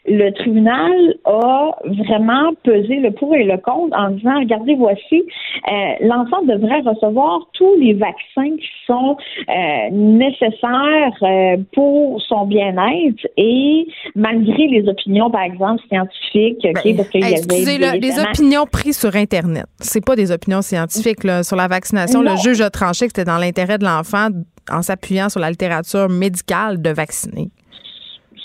le 0.06 0.32
tribunal 0.32 1.16
a 1.26 1.78
vraiment 1.86 2.54
pesé 2.64 2.96
le 2.96 3.12
pour 3.12 3.36
et 3.36 3.44
le 3.44 3.58
contre 3.58 3.96
en 3.96 4.10
disant, 4.12 4.40
regardez, 4.40 4.76
voici, 4.76 5.22
euh, 5.22 5.72
l'enfant 6.02 6.42
devrait 6.44 6.82
recevoir 6.82 7.48
tous 7.54 7.76
les 7.76 7.94
vaccins 7.94 8.56
qui 8.58 8.70
sont 8.88 9.16
euh, 9.50 9.90
nécessaires 9.92 11.18
euh, 11.22 11.58
pour 11.74 12.20
son 12.24 12.48
bien-être 12.48 13.28
et 13.38 13.88
malgré 14.16 14.68
les 14.68 14.88
opinions, 14.88 15.30
par 15.30 15.44
exemple, 15.44 15.82
scientifiques, 15.88 16.64
ben, 16.64 16.74
parce 16.74 17.10
qu'il 17.10 17.22
y 17.22 17.86
avait 17.86 18.00
les 18.00 18.20
opinions 18.20 18.66
prises 18.66 18.98
sur 19.00 19.16
Internet, 19.16 19.66
c'est 19.80 20.04
pas 20.04 20.16
des 20.16 20.32
opinions 20.32 20.62
scientifiques 20.62 21.24
là, 21.24 21.44
sur 21.44 21.56
la 21.56 21.68
vaccination. 21.68 22.22
Le 22.22 22.36
juge 22.38 22.62
a 22.62 22.70
tranché 22.70 23.06
que 23.06 23.12
c'était 23.16 23.30
dans 23.30 23.38
l'intérêt 23.38 23.78
de 23.78 23.86
l'enfant 23.86 24.30
en 24.72 24.82
s'appuyant 24.82 25.30
sur 25.30 25.40
la 25.40 25.50
littérature 25.50 26.10
médicale 26.10 26.82
de 26.82 26.90
vacciner. 26.90 27.50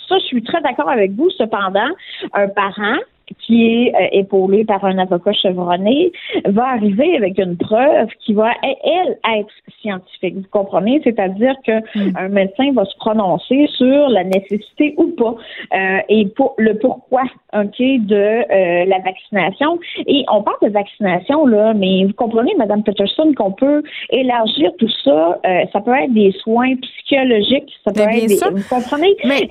Ça, 0.08 0.18
je 0.18 0.24
suis 0.24 0.42
très 0.42 0.60
d'accord 0.60 0.88
avec 0.88 1.12
vous. 1.12 1.30
Cependant, 1.30 1.88
un 2.32 2.48
parent 2.48 2.98
qui 3.34 3.66
est 3.66 3.94
euh, 3.94 4.08
épaulé 4.12 4.64
par 4.64 4.84
un 4.84 4.98
avocat 4.98 5.32
chevronné, 5.32 6.12
va 6.44 6.68
arriver 6.68 7.16
avec 7.16 7.38
une 7.38 7.56
preuve 7.56 8.08
qui 8.20 8.34
va, 8.34 8.50
elle, 8.62 9.18
être 9.38 9.52
scientifique. 9.80 10.36
Vous 10.36 10.48
comprenez? 10.50 11.00
C'est-à-dire 11.02 11.54
qu'un 11.64 11.82
mm. 11.94 12.28
médecin 12.28 12.72
va 12.72 12.84
se 12.84 12.96
prononcer 12.96 13.66
sur 13.76 14.08
la 14.08 14.24
nécessité 14.24 14.94
ou 14.96 15.08
pas 15.08 15.34
euh, 15.74 15.98
et 16.08 16.26
pour 16.26 16.54
le 16.58 16.78
pourquoi 16.78 17.22
ok, 17.54 17.78
de 17.78 18.14
euh, 18.14 18.84
la 18.84 18.98
vaccination. 19.00 19.78
Et 20.06 20.24
on 20.30 20.42
parle 20.42 20.58
de 20.62 20.68
vaccination, 20.68 21.46
là, 21.46 21.74
mais 21.74 22.04
vous 22.04 22.14
comprenez, 22.14 22.54
Madame 22.56 22.82
Peterson, 22.82 23.32
qu'on 23.36 23.52
peut 23.52 23.82
élargir 24.10 24.70
tout 24.78 24.90
ça. 25.04 25.40
ça 25.72 25.80
peut 25.80 25.94
être 25.94 26.12
des 26.12 26.32
soins 26.42 26.74
psychologiques, 26.76 27.72
ça 27.84 27.92
peut 27.92 28.02
être 28.02 28.26
des. 28.26 28.36
Vous 28.36 28.68
comprenez? 28.68 29.14
Mais... 29.24 29.48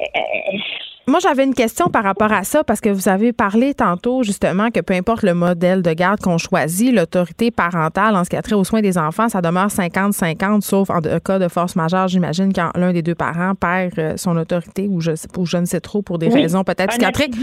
Moi, 1.07 1.19
j'avais 1.19 1.43
une 1.43 1.53
question 1.53 1.87
par 1.89 2.03
rapport 2.03 2.31
à 2.31 2.43
ça 2.43 2.63
parce 2.63 2.81
que 2.81 2.89
vous 2.89 3.07
avez 3.09 3.31
parlé 3.31 3.75
tantôt 3.75 4.23
justement 4.23 4.71
que 4.71 4.79
peu 4.79 4.95
importe 4.95 5.21
le 5.21 5.35
modèle 5.35 5.83
de 5.83 5.93
garde 5.93 6.19
qu'on 6.19 6.39
choisit, 6.39 6.91
l'autorité 6.91 7.51
parentale 7.51 8.15
en 8.15 8.23
ce 8.23 8.29
qui 8.31 8.35
a 8.35 8.41
trait 8.41 8.55
aux 8.55 8.63
soins 8.63 8.81
des 8.81 8.97
enfants, 8.97 9.29
ça 9.29 9.41
demeure 9.41 9.67
50-50, 9.67 10.61
sauf 10.61 10.89
en 10.89 11.01
cas 11.01 11.37
de 11.37 11.47
force 11.47 11.75
majeure, 11.75 12.07
j'imagine, 12.07 12.51
quand 12.53 12.71
l'un 12.75 12.91
des 12.91 13.03
deux 13.03 13.13
parents 13.13 13.53
perd 13.53 13.99
euh, 13.99 14.17
son 14.17 14.35
autorité 14.35 14.87
ou 14.89 14.99
je, 14.99 15.11
ou 15.37 15.45
je 15.45 15.57
ne 15.57 15.65
sais 15.65 15.79
trop 15.79 16.01
pour 16.01 16.17
des 16.17 16.27
raisons 16.27 16.63
peut-être 16.63 16.89
psychiatriques. 16.89 17.35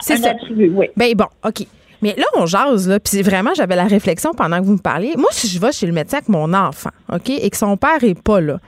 C'est 0.00 0.16
ça. 0.18 0.32
oui. 0.48 0.86
Ben 0.96 1.12
bon, 1.14 1.26
OK. 1.44 1.66
Mais 2.02 2.14
là, 2.16 2.24
on 2.36 2.46
jase, 2.46 2.88
là, 2.88 2.98
puis 2.98 3.22
vraiment, 3.22 3.50
j'avais 3.54 3.76
la 3.76 3.84
réflexion 3.84 4.32
pendant 4.32 4.58
que 4.60 4.64
vous 4.64 4.72
me 4.72 4.78
parliez. 4.78 5.14
Moi, 5.16 5.28
si 5.32 5.48
je 5.48 5.60
vais 5.60 5.72
chez 5.72 5.86
le 5.86 5.92
médecin 5.92 6.18
avec 6.18 6.28
mon 6.28 6.54
enfant, 6.54 6.90
OK, 7.12 7.28
et 7.28 7.50
que 7.50 7.56
son 7.56 7.76
père 7.76 8.02
est 8.02 8.20
pas 8.20 8.40
là, 8.40 8.58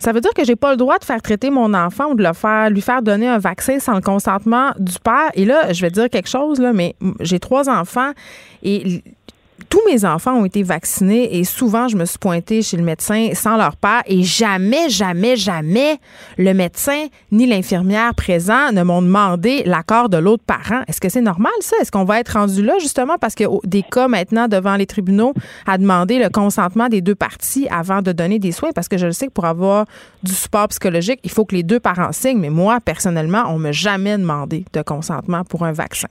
ça 0.00 0.12
veut 0.12 0.20
dire 0.20 0.32
que 0.34 0.44
j'ai 0.44 0.56
pas 0.56 0.70
le 0.70 0.76
droit 0.76 0.98
de 0.98 1.04
faire 1.04 1.20
traiter 1.20 1.50
mon 1.50 1.74
enfant 1.74 2.06
ou 2.10 2.14
de 2.14 2.22
le 2.22 2.32
faire, 2.32 2.70
lui 2.70 2.80
faire 2.80 3.02
donner 3.02 3.28
un 3.28 3.38
vaccin 3.38 3.78
sans 3.78 3.94
le 3.94 4.00
consentement 4.00 4.70
du 4.78 4.98
père. 4.98 5.30
Et 5.34 5.44
là, 5.44 5.72
je 5.72 5.82
vais 5.82 5.90
dire 5.90 6.08
quelque 6.08 6.28
chose, 6.28 6.58
là, 6.58 6.72
mais 6.72 6.96
j'ai 7.20 7.38
trois 7.38 7.68
enfants 7.68 8.12
et 8.62 9.02
tous 9.70 9.80
mes 9.88 10.04
enfants 10.04 10.34
ont 10.34 10.44
été 10.44 10.64
vaccinés 10.64 11.38
et 11.38 11.44
souvent, 11.44 11.86
je 11.86 11.96
me 11.96 12.04
suis 12.04 12.18
pointée 12.18 12.60
chez 12.60 12.76
le 12.76 12.82
médecin 12.82 13.30
sans 13.34 13.56
leur 13.56 13.76
père 13.76 14.02
et 14.04 14.24
jamais, 14.24 14.90
jamais, 14.90 15.36
jamais 15.36 15.98
le 16.36 16.52
médecin 16.52 17.06
ni 17.30 17.46
l'infirmière 17.46 18.12
présent 18.16 18.72
ne 18.72 18.82
m'ont 18.82 19.00
demandé 19.00 19.62
l'accord 19.64 20.08
de 20.08 20.16
l'autre 20.16 20.42
parent. 20.44 20.82
Est-ce 20.88 21.00
que 21.00 21.08
c'est 21.08 21.20
normal, 21.20 21.52
ça? 21.60 21.76
Est-ce 21.80 21.92
qu'on 21.92 22.04
va 22.04 22.18
être 22.18 22.30
rendu 22.30 22.64
là, 22.64 22.74
justement, 22.80 23.16
parce 23.16 23.36
que 23.36 23.44
des 23.64 23.84
cas 23.84 24.08
maintenant 24.08 24.48
devant 24.48 24.74
les 24.74 24.86
tribunaux 24.86 25.34
à 25.66 25.78
demander 25.78 26.18
le 26.18 26.30
consentement 26.30 26.88
des 26.88 27.00
deux 27.00 27.14
parties 27.14 27.68
avant 27.70 28.02
de 28.02 28.10
donner 28.10 28.40
des 28.40 28.50
soins? 28.50 28.70
Parce 28.74 28.88
que 28.88 28.98
je 28.98 29.06
le 29.06 29.12
sais 29.12 29.28
que 29.28 29.32
pour 29.32 29.44
avoir 29.44 29.86
du 30.24 30.32
support 30.32 30.66
psychologique, 30.68 31.20
il 31.22 31.30
faut 31.30 31.44
que 31.44 31.54
les 31.54 31.62
deux 31.62 31.78
parents 31.78 32.10
signent. 32.10 32.40
Mais 32.40 32.50
moi, 32.50 32.80
personnellement, 32.84 33.44
on 33.46 33.58
ne 33.58 33.62
m'a 33.62 33.72
jamais 33.72 34.18
demandé 34.18 34.64
de 34.72 34.82
consentement 34.82 35.44
pour 35.44 35.64
un 35.64 35.72
vaccin. 35.72 36.08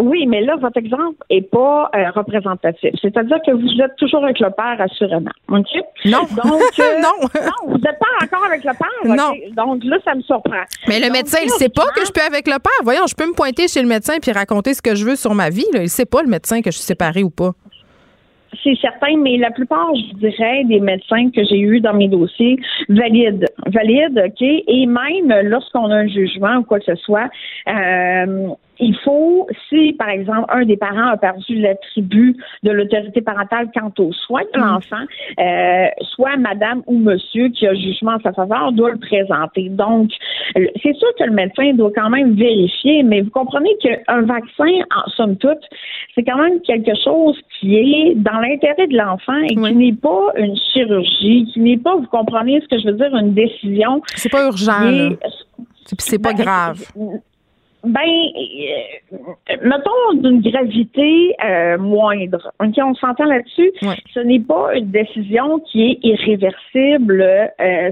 Oui, 0.00 0.26
mais 0.26 0.42
là, 0.42 0.54
votre 0.56 0.78
exemple 0.78 1.16
est 1.28 1.50
pas 1.50 1.90
euh, 1.94 2.10
représentatif. 2.10 2.90
C'est-à-dire 3.02 3.38
que 3.44 3.50
vous 3.50 3.82
êtes 3.82 3.96
toujours 3.96 4.22
avec 4.22 4.38
le 4.38 4.50
père, 4.50 4.76
assurément. 4.78 5.30
OK? 5.48 5.66
Non. 6.04 6.20
Donc, 6.30 6.62
euh, 6.78 7.00
non. 7.02 7.28
non, 7.34 7.66
vous 7.66 7.78
n'êtes 7.78 7.98
pas 7.98 8.24
encore 8.24 8.44
avec 8.44 8.62
le 8.62 8.70
père. 8.78 9.16
Non. 9.16 9.32
Donc 9.56 9.82
là, 9.82 9.98
ça 10.04 10.14
me 10.14 10.22
surprend. 10.22 10.62
Mais 10.86 11.00
le 11.00 11.10
médecin, 11.10 11.38
il 11.42 11.50
sait 11.50 11.68
pas 11.68 11.86
que 11.96 12.04
je 12.06 12.12
peux 12.12 12.20
avec 12.20 12.46
le 12.46 12.60
père. 12.60 12.80
Voyons, 12.84 13.06
je 13.08 13.14
peux 13.16 13.26
me 13.26 13.34
pointer 13.34 13.66
chez 13.66 13.82
le 13.82 13.88
médecin 13.88 14.18
puis 14.22 14.30
raconter 14.30 14.74
ce 14.74 14.82
que 14.82 14.94
je 14.94 15.04
veux 15.04 15.16
sur 15.16 15.34
ma 15.34 15.50
vie. 15.50 15.66
Là. 15.72 15.82
Il 15.82 15.88
sait 15.88 16.06
pas, 16.06 16.22
le 16.22 16.28
médecin, 16.28 16.62
que 16.62 16.70
je 16.70 16.76
suis 16.76 16.86
séparée 16.86 17.24
ou 17.24 17.30
pas. 17.30 17.50
C'est 18.62 18.76
certain, 18.80 19.16
mais 19.18 19.36
la 19.36 19.50
plupart, 19.50 19.94
je 19.94 20.16
dirais, 20.16 20.64
des 20.64 20.80
médecins 20.80 21.30
que 21.30 21.44
j'ai 21.44 21.58
eus 21.58 21.80
dans 21.80 21.92
mes 21.92 22.08
dossiers 22.08 22.58
valident. 22.88 23.46
Valident, 23.66 24.26
OK? 24.26 24.42
Et 24.42 24.86
même 24.86 25.48
lorsqu'on 25.48 25.90
a 25.90 25.96
un 25.96 26.08
jugement 26.08 26.56
ou 26.56 26.62
quoi 26.62 26.78
que 26.78 26.86
ce 26.86 26.96
soit, 26.96 27.28
euh, 27.68 28.48
il 28.80 28.96
faut, 29.04 29.46
si 29.68 29.92
par 29.94 30.08
exemple 30.08 30.46
un 30.50 30.64
des 30.64 30.76
parents 30.76 31.08
a 31.08 31.16
perdu 31.16 31.56
l'attribut 31.56 32.36
de 32.62 32.70
l'autorité 32.70 33.20
parentale 33.20 33.68
quant 33.74 33.92
aux 33.98 34.12
soins 34.12 34.44
de 34.54 34.58
mm. 34.58 34.64
l'enfant, 34.64 35.04
euh, 35.40 35.86
soit 36.14 36.36
madame 36.36 36.82
ou 36.86 36.98
monsieur 36.98 37.48
qui 37.48 37.66
a 37.66 37.74
jugement 37.74 38.12
en 38.12 38.20
sa 38.20 38.32
faveur 38.32 38.72
doit 38.72 38.92
le 38.92 38.98
présenter. 38.98 39.68
Donc, 39.68 40.10
c'est 40.54 40.94
sûr 40.94 41.08
que 41.18 41.24
le 41.24 41.32
médecin 41.32 41.72
doit 41.74 41.92
quand 41.94 42.10
même 42.10 42.34
vérifier, 42.34 43.02
mais 43.02 43.22
vous 43.22 43.30
comprenez 43.30 43.76
qu'un 43.82 44.22
vaccin, 44.22 44.70
en 44.94 45.10
somme 45.10 45.36
toute, 45.36 45.58
c'est 46.14 46.24
quand 46.24 46.38
même 46.38 46.60
quelque 46.62 46.92
chose 47.02 47.38
qui 47.58 47.76
est 47.76 48.14
dans 48.16 48.38
l'intérêt 48.40 48.86
de 48.86 48.96
l'enfant 48.96 49.38
et 49.44 49.54
qui 49.54 49.74
n'est 49.74 49.92
pas 49.92 50.32
une 50.36 50.56
chirurgie, 50.72 51.46
qui 51.52 51.60
n'est 51.60 51.78
pas, 51.78 51.96
vous 51.96 52.06
comprenez 52.06 52.60
ce 52.60 52.68
que 52.68 52.80
je 52.80 52.86
veux 52.86 52.96
dire, 52.96 53.14
une 53.16 53.34
décision. 53.34 54.02
C'est 54.14 54.30
pas 54.30 54.46
urgent. 54.46 55.10
C'est 55.86 56.22
pas 56.22 56.32
ben, 56.32 56.42
grave. 56.42 56.84
Ben, 57.84 58.00
euh, 58.00 59.56
mettons 59.62 60.14
d'une 60.14 60.40
gravité 60.40 61.32
euh, 61.44 61.78
moindre. 61.78 62.52
Ok, 62.60 62.74
on 62.78 62.94
s'entend 62.94 63.24
là-dessus. 63.24 63.70
Ce 64.12 64.18
n'est 64.18 64.40
pas 64.40 64.74
une 64.74 64.90
décision 64.90 65.60
qui 65.60 65.92
est 65.92 65.98
irréversible, 66.02 67.22
euh, 67.60 67.90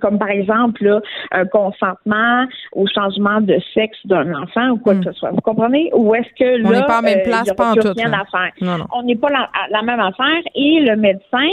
comme 0.00 0.18
par 0.18 0.30
exemple 0.30 1.00
un 1.30 1.44
consentement 1.44 2.46
au 2.72 2.86
changement 2.86 3.42
de 3.42 3.58
sexe 3.74 3.98
d'un 4.06 4.32
enfant 4.32 4.70
ou 4.70 4.78
quoi 4.78 4.94
que 4.94 5.00
hmm. 5.00 5.04
ce 5.04 5.12
soit. 5.12 5.30
Vous 5.32 5.42
comprenez? 5.42 5.90
Ou 5.92 6.14
est-ce 6.14 6.30
que 6.38 6.62
là, 6.62 6.68
on 6.68 6.72
n'est 6.72 6.86
pas 6.86 7.02
la 7.02 7.02
même 7.02 7.22
place, 7.22 7.52
pas 7.52 7.72
en 7.72 7.74
tout. 7.74 7.92
Rien 7.94 8.12
à 8.14 8.24
faire. 8.24 8.86
On 8.94 9.02
n'est 9.02 9.16
pas 9.16 9.28
la, 9.28 9.50
la, 9.70 9.82
même 9.82 10.00
affaire. 10.00 10.40
Et 10.54 10.80
le 10.80 10.96
médecin, 10.96 11.48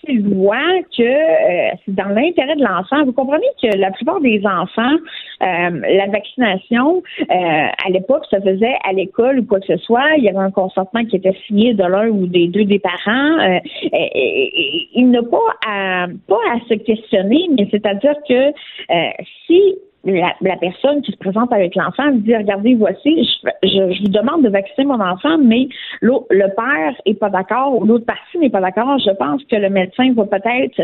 s'il 0.00 0.28
voit 0.34 0.82
que 0.96 1.76
c'est 1.84 1.94
dans 1.94 2.08
l'intérêt 2.08 2.56
de 2.56 2.64
l'enfant, 2.64 3.04
vous 3.04 3.12
comprenez 3.12 3.46
que 3.62 3.76
la 3.76 3.92
plupart 3.92 4.20
des 4.20 4.42
enfants, 4.44 4.96
la 5.40 6.06
vaccination 6.08 6.55
euh, 6.72 7.24
à 7.30 7.90
l'époque, 7.90 8.24
ça 8.30 8.40
faisait 8.40 8.76
à 8.84 8.92
l'école 8.92 9.40
ou 9.40 9.44
quoi 9.44 9.60
que 9.60 9.66
ce 9.66 9.76
soit. 9.78 10.16
Il 10.16 10.24
y 10.24 10.28
avait 10.28 10.38
un 10.38 10.50
consentement 10.50 11.04
qui 11.04 11.16
était 11.16 11.36
signé 11.46 11.74
de 11.74 11.84
l'un 11.84 12.08
ou 12.08 12.26
des 12.26 12.48
deux 12.48 12.64
des 12.64 12.78
parents. 12.78 13.38
Euh, 13.40 13.58
il 13.92 15.10
n'a 15.10 15.22
pas 15.22 15.38
à, 15.66 16.06
pas 16.28 16.40
à 16.52 16.60
se 16.68 16.74
questionner, 16.74 17.48
mais 17.56 17.68
c'est-à-dire 17.70 18.14
que 18.28 18.48
euh, 18.48 19.10
si 19.46 19.76
la, 20.06 20.56
personne 20.56 21.02
qui 21.02 21.12
se 21.12 21.16
présente 21.16 21.52
avec 21.52 21.74
l'enfant 21.74 22.10
dit 22.12 22.36
regardez 22.36 22.74
voici 22.74 23.28
je, 23.62 24.02
vous 24.02 24.08
demande 24.08 24.44
de 24.44 24.48
vacciner 24.48 24.86
mon 24.86 25.00
enfant 25.00 25.38
mais 25.38 25.68
le 26.00 26.54
père 26.54 26.94
est 27.04 27.14
pas 27.14 27.28
d'accord 27.28 27.76
ou 27.76 27.84
l'autre 27.84 28.06
partie 28.06 28.38
n'est 28.38 28.50
pas 28.50 28.60
d'accord 28.60 28.98
je 28.98 29.10
pense 29.10 29.42
que 29.44 29.56
le 29.56 29.68
médecin 29.68 30.12
va 30.14 30.24
peut-être 30.24 30.80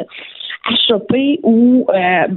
à 0.64 0.74
choper 0.86 1.40
ou, 1.42 1.86
euh, 1.92 2.28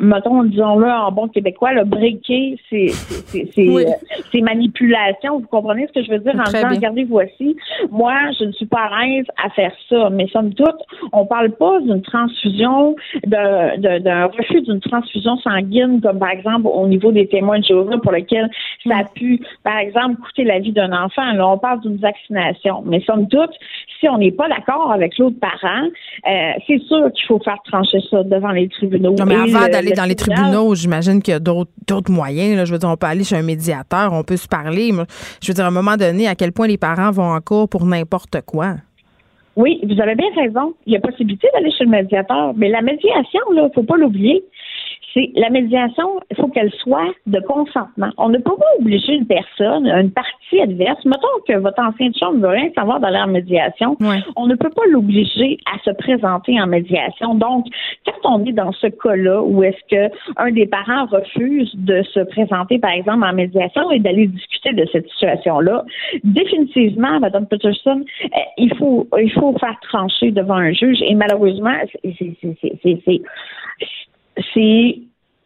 mettons, 0.00 0.44
disons-le 0.44 0.88
en 0.88 1.12
bon 1.12 1.28
québécois, 1.28 1.72
le 1.72 1.84
breaker 1.84 2.58
ces, 2.70 2.88
ces, 2.88 4.40
manipulations. 4.40 5.40
Vous 5.40 5.46
comprenez 5.46 5.86
ce 5.88 5.92
que 5.92 6.02
je 6.04 6.10
veux 6.10 6.18
dire 6.18 6.34
en 6.36 6.44
disant, 6.44 6.68
regardez, 6.70 7.04
voici, 7.04 7.56
moi, 7.90 8.14
je 8.38 8.44
ne 8.44 8.52
suis 8.52 8.66
pas 8.66 8.88
à 8.90 9.04
l'aise 9.04 9.26
à 9.42 9.50
faire 9.50 9.72
ça. 9.88 10.08
Mais 10.10 10.26
somme 10.28 10.54
toute, 10.54 10.80
on 11.12 11.26
parle 11.26 11.50
pas 11.50 11.80
d'une 11.80 12.02
transfusion, 12.02 12.96
d'un 13.26 14.26
refus 14.26 14.62
d'une 14.62 14.80
transfusion 14.80 15.36
sanguine, 15.38 16.00
comme 16.00 16.18
par 16.18 16.30
exemple 16.30 16.68
au 16.72 16.86
niveau 16.86 17.12
des 17.12 17.26
témoins 17.26 17.58
de 17.58 17.64
Jéhovah 17.64 17.98
pour 17.98 18.12
lequel 18.12 18.50
ça 18.86 18.98
a 18.98 19.04
pu, 19.04 19.40
par 19.64 19.78
exemple, 19.78 20.20
coûter 20.22 20.44
la 20.44 20.60
vie 20.60 20.72
d'un 20.72 20.92
enfant. 20.92 21.32
Là, 21.32 21.48
on 21.48 21.58
parle 21.58 21.80
d'une 21.80 21.96
vaccination. 21.96 22.82
Mais 22.86 23.00
somme 23.00 23.28
toute, 23.28 23.52
si 24.00 24.08
on 24.08 24.18
n'est 24.18 24.32
pas 24.32 24.48
d'accord 24.48 24.92
avec 24.92 25.18
l'autre 25.18 25.38
parent, 25.40 25.84
euh, 26.28 26.52
c'est 26.66 26.80
sûr 26.82 27.12
qu'il 27.12 27.26
faut 27.26 27.38
faire 27.40 27.58
trancher 27.66 27.98
ça 28.10 28.22
devant 28.22 28.50
les 28.50 28.68
tribunaux. 28.68 29.14
Non, 29.18 29.24
mais 29.26 29.34
avant 29.34 29.68
d'aller 29.68 29.92
dans 29.92 30.04
les 30.04 30.14
tribunaux, 30.14 30.74
j'imagine 30.74 31.22
qu'il 31.22 31.32
y 31.32 31.36
a 31.36 31.40
d'autres 31.40 32.10
moyens. 32.10 32.56
Là. 32.56 32.64
Je 32.64 32.72
veux 32.72 32.78
dire, 32.78 32.88
on 32.88 32.96
peut 32.96 33.06
aller 33.06 33.24
chez 33.24 33.36
un 33.36 33.42
médiateur, 33.42 34.12
on 34.12 34.22
peut 34.22 34.36
se 34.36 34.48
parler. 34.48 34.92
Je 35.42 35.48
veux 35.48 35.54
dire, 35.54 35.64
à 35.64 35.68
un 35.68 35.72
moment 35.72 35.96
donné, 35.96 36.26
à 36.28 36.34
quel 36.34 36.52
point 36.52 36.66
les 36.66 36.78
parents 36.78 37.10
vont 37.10 37.34
en 37.34 37.40
cours 37.40 37.68
pour 37.68 37.84
n'importe 37.84 38.40
quoi? 38.46 38.76
Oui, 39.56 39.80
vous 39.82 40.00
avez 40.00 40.14
bien 40.14 40.28
raison. 40.36 40.74
Il 40.86 40.92
y 40.92 40.96
a 40.96 41.00
possibilité 41.00 41.48
d'aller 41.54 41.70
chez 41.70 41.84
le 41.84 41.90
médiateur. 41.90 42.52
Mais 42.56 42.68
la 42.68 42.82
médiation, 42.82 43.40
il 43.50 43.62
ne 43.62 43.68
faut 43.74 43.84
pas 43.84 43.96
l'oublier 43.96 44.44
c'est 45.14 45.30
la 45.34 45.50
médiation, 45.50 46.20
il 46.30 46.36
faut 46.36 46.48
qu'elle 46.48 46.72
soit 46.72 47.12
de 47.26 47.40
consentement. 47.40 48.10
On 48.18 48.28
ne 48.28 48.38
peut 48.38 48.56
pas 48.56 48.66
obliger 48.78 49.14
une 49.14 49.26
personne, 49.26 49.86
une 49.86 50.10
partie 50.10 50.60
adverse, 50.60 51.04
mettons 51.04 51.26
que 51.46 51.58
votre 51.58 51.80
ancien 51.82 52.10
chambre 52.18 52.36
ne 52.38 52.42
veut 52.42 52.48
rien 52.48 52.70
savoir 52.74 53.00
dans 53.00 53.08
la 53.08 53.26
médiation, 53.26 53.96
on 54.36 54.46
ne 54.46 54.54
peut 54.54 54.70
pas 54.70 54.82
l'obliger 54.90 55.58
à 55.72 55.78
se 55.84 55.90
présenter 55.90 56.60
en 56.60 56.66
médiation. 56.66 57.34
Donc, 57.34 57.66
quand 58.04 58.36
on 58.36 58.44
est 58.44 58.52
dans 58.52 58.72
ce 58.72 58.88
cas-là 58.88 59.42
où 59.42 59.62
est-ce 59.62 59.80
que 59.90 60.14
un 60.36 60.50
des 60.50 60.66
parents 60.66 61.06
refuse 61.06 61.70
de 61.74 62.02
se 62.02 62.20
présenter, 62.20 62.78
par 62.78 62.92
exemple, 62.92 63.24
en 63.24 63.32
médiation 63.32 63.90
et 63.90 63.98
d'aller 63.98 64.26
discuter 64.26 64.72
de 64.72 64.86
cette 64.92 65.08
situation-là, 65.10 65.84
définitivement, 66.24 67.20
Mme 67.20 67.46
Peterson, 67.46 68.04
euh, 68.24 68.38
il 68.58 68.74
faut 68.76 69.06
il 69.18 69.32
faut 69.32 69.56
faire 69.58 69.78
trancher 69.82 70.30
devant 70.30 70.54
un 70.56 70.72
juge 70.72 70.98
et 71.02 71.14
malheureusement, 71.14 71.74
c'est 72.02 73.22
c'est 74.54 74.98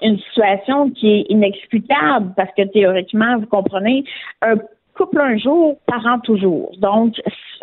une 0.02 0.18
situation 0.18 0.90
qui 0.90 1.08
est 1.08 1.26
inexplicable 1.28 2.32
parce 2.36 2.50
que 2.56 2.62
théoriquement, 2.62 3.38
vous 3.38 3.46
comprenez, 3.46 4.04
un 4.42 4.56
couple 4.94 5.20
un 5.20 5.38
jour, 5.38 5.78
parent 5.86 6.18
toujours. 6.20 6.72
Donc, 6.78 7.14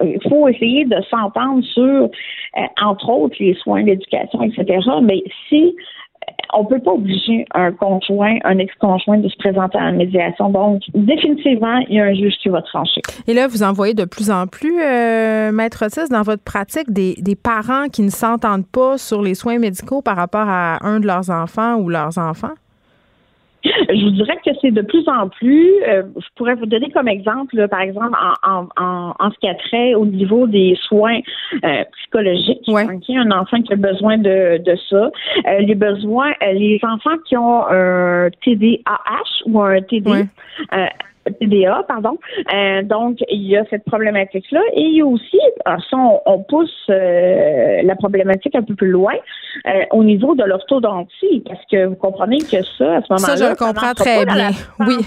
il 0.03 0.19
faut 0.27 0.47
essayer 0.47 0.85
de 0.85 1.01
s'entendre 1.09 1.63
sur, 1.63 1.83
euh, 1.83 2.61
entre 2.81 3.09
autres, 3.09 3.35
les 3.39 3.53
soins 3.55 3.83
d'éducation, 3.83 4.41
etc. 4.41 4.79
Mais 5.03 5.23
si 5.49 5.75
on 6.53 6.65
peut 6.65 6.79
pas 6.79 6.91
obliger 6.91 7.45
un 7.53 7.71
conjoint, 7.71 8.37
un 8.43 8.57
ex-conjoint 8.59 9.17
de 9.17 9.29
se 9.29 9.37
présenter 9.37 9.77
à 9.77 9.85
la 9.85 9.91
médiation. 9.91 10.49
Donc, 10.49 10.81
définitivement, 10.93 11.77
il 11.89 11.95
y 11.95 11.99
a 11.99 12.05
un 12.05 12.13
juge 12.13 12.33
qui 12.41 12.49
va 12.49 12.61
trancher. 12.61 13.01
Et 13.27 13.33
là, 13.33 13.47
vous 13.47 13.63
en 13.63 13.73
voyez 13.73 13.93
de 13.93 14.05
plus 14.05 14.31
en 14.31 14.47
plus, 14.47 14.79
euh, 14.81 15.51
Maître 15.51 15.83
dans 16.09 16.21
votre 16.21 16.43
pratique, 16.43 16.91
des, 16.91 17.15
des 17.19 17.35
parents 17.35 17.87
qui 17.91 18.01
ne 18.01 18.09
s'entendent 18.09 18.67
pas 18.67 18.97
sur 18.97 19.21
les 19.21 19.35
soins 19.35 19.59
médicaux 19.59 20.01
par 20.01 20.15
rapport 20.15 20.47
à 20.47 20.85
un 20.85 20.99
de 20.99 21.07
leurs 21.07 21.29
enfants 21.29 21.75
ou 21.75 21.89
leurs 21.89 22.17
enfants? 22.17 22.53
Je 23.63 24.03
vous 24.03 24.11
dirais 24.11 24.37
que 24.45 24.51
c'est 24.61 24.71
de 24.71 24.81
plus 24.81 25.07
en 25.07 25.29
plus. 25.29 25.71
Euh, 25.87 26.03
je 26.15 26.27
pourrais 26.35 26.55
vous 26.55 26.65
donner 26.65 26.89
comme 26.91 27.07
exemple, 27.07 27.67
par 27.67 27.81
exemple, 27.81 28.15
en, 28.43 28.67
en, 28.77 29.13
en, 29.19 29.31
ce 29.31 29.37
qui 29.39 29.47
a 29.47 29.55
trait 29.55 29.95
au 29.95 30.05
niveau 30.05 30.47
des 30.47 30.77
soins 30.87 31.19
euh, 31.63 31.83
psychologiques. 31.97 32.61
un 33.17 33.31
enfant 33.31 33.61
qui 33.61 33.73
a 33.73 33.75
besoin 33.75 34.17
de, 34.17 34.57
de 34.63 34.77
ça. 34.89 35.09
Euh, 35.47 35.59
les 35.59 35.75
besoins, 35.75 36.33
les 36.53 36.79
enfants 36.83 37.17
qui 37.27 37.35
ont 37.37 37.65
un 37.67 38.29
TDAH 38.43 39.43
ou 39.45 39.61
un 39.61 39.81
TD, 39.81 40.25
TDA, 41.31 41.83
pardon. 41.87 42.17
Euh, 42.53 42.83
donc, 42.83 43.17
il 43.29 43.43
y 43.43 43.57
a 43.57 43.63
cette 43.69 43.85
problématique-là. 43.85 44.61
Et 44.73 44.81
il 44.81 44.97
y 44.97 45.01
a 45.01 45.05
aussi, 45.05 45.39
si 45.89 45.95
on, 45.95 46.43
pousse 46.43 46.71
euh, 46.89 47.81
la 47.83 47.95
problématique 47.95 48.55
un 48.55 48.63
peu 48.63 48.75
plus 48.75 48.91
loin, 48.91 49.13
euh, 49.65 49.71
au 49.91 50.03
niveau 50.03 50.35
de 50.35 50.43
l'orthodontie, 50.43 51.43
parce 51.47 51.63
que 51.71 51.85
vous 51.85 51.95
comprenez 51.95 52.39
que 52.39 52.63
ça, 52.77 52.97
à 52.97 53.01
ce 53.01 53.13
moment-là... 53.13 53.17
Ça, 53.17 53.35
je 53.35 53.49
le 53.49 53.55
comprends 53.55 53.93
très 53.93 54.25
bien. 54.25 54.51
Oui. 54.79 54.97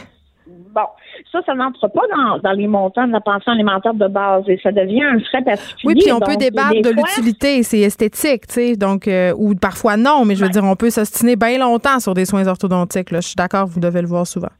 Bon, 0.73 0.87
ça, 1.33 1.41
ça 1.45 1.55
n'entre 1.55 1.89
pas 1.89 2.03
dans, 2.45 2.53
les 2.53 2.69
montants 2.69 3.07
de 3.07 3.13
la 3.13 3.21
pension 3.21 3.51
alimentaire 3.51 3.93
de 3.93 4.07
base 4.07 4.45
et 4.47 4.59
ça 4.63 4.71
devient 4.71 5.03
un 5.03 5.19
frais 5.19 5.43
particulier. 5.43 5.95
Oui, 5.95 5.95
puis 6.01 6.13
on 6.13 6.21
peut 6.21 6.37
débattre 6.37 6.81
de 6.81 6.91
l'utilité, 6.91 7.65
c'est 7.65 7.81
esthétique, 7.81 8.47
tu 8.47 8.55
sais, 8.55 8.77
donc, 8.77 9.11
ou 9.37 9.55
parfois 9.57 9.97
non, 9.97 10.25
mais 10.25 10.37
je 10.37 10.45
veux 10.45 10.51
dire, 10.51 10.63
on 10.63 10.77
peut 10.77 10.91
s'ostiner 10.91 11.35
bien 11.35 11.59
longtemps 11.59 11.99
sur 11.99 12.15
des 12.15 12.25
soins 12.25 12.47
orthodontiques. 12.47 13.11
Là. 13.11 13.21
Je 13.21 13.27
suis 13.29 13.37
d'accord, 13.37 13.67
vous 13.67 13.81
devez 13.81 14.01
le 14.01 14.07
voir 14.07 14.29
souvent. 14.29 14.51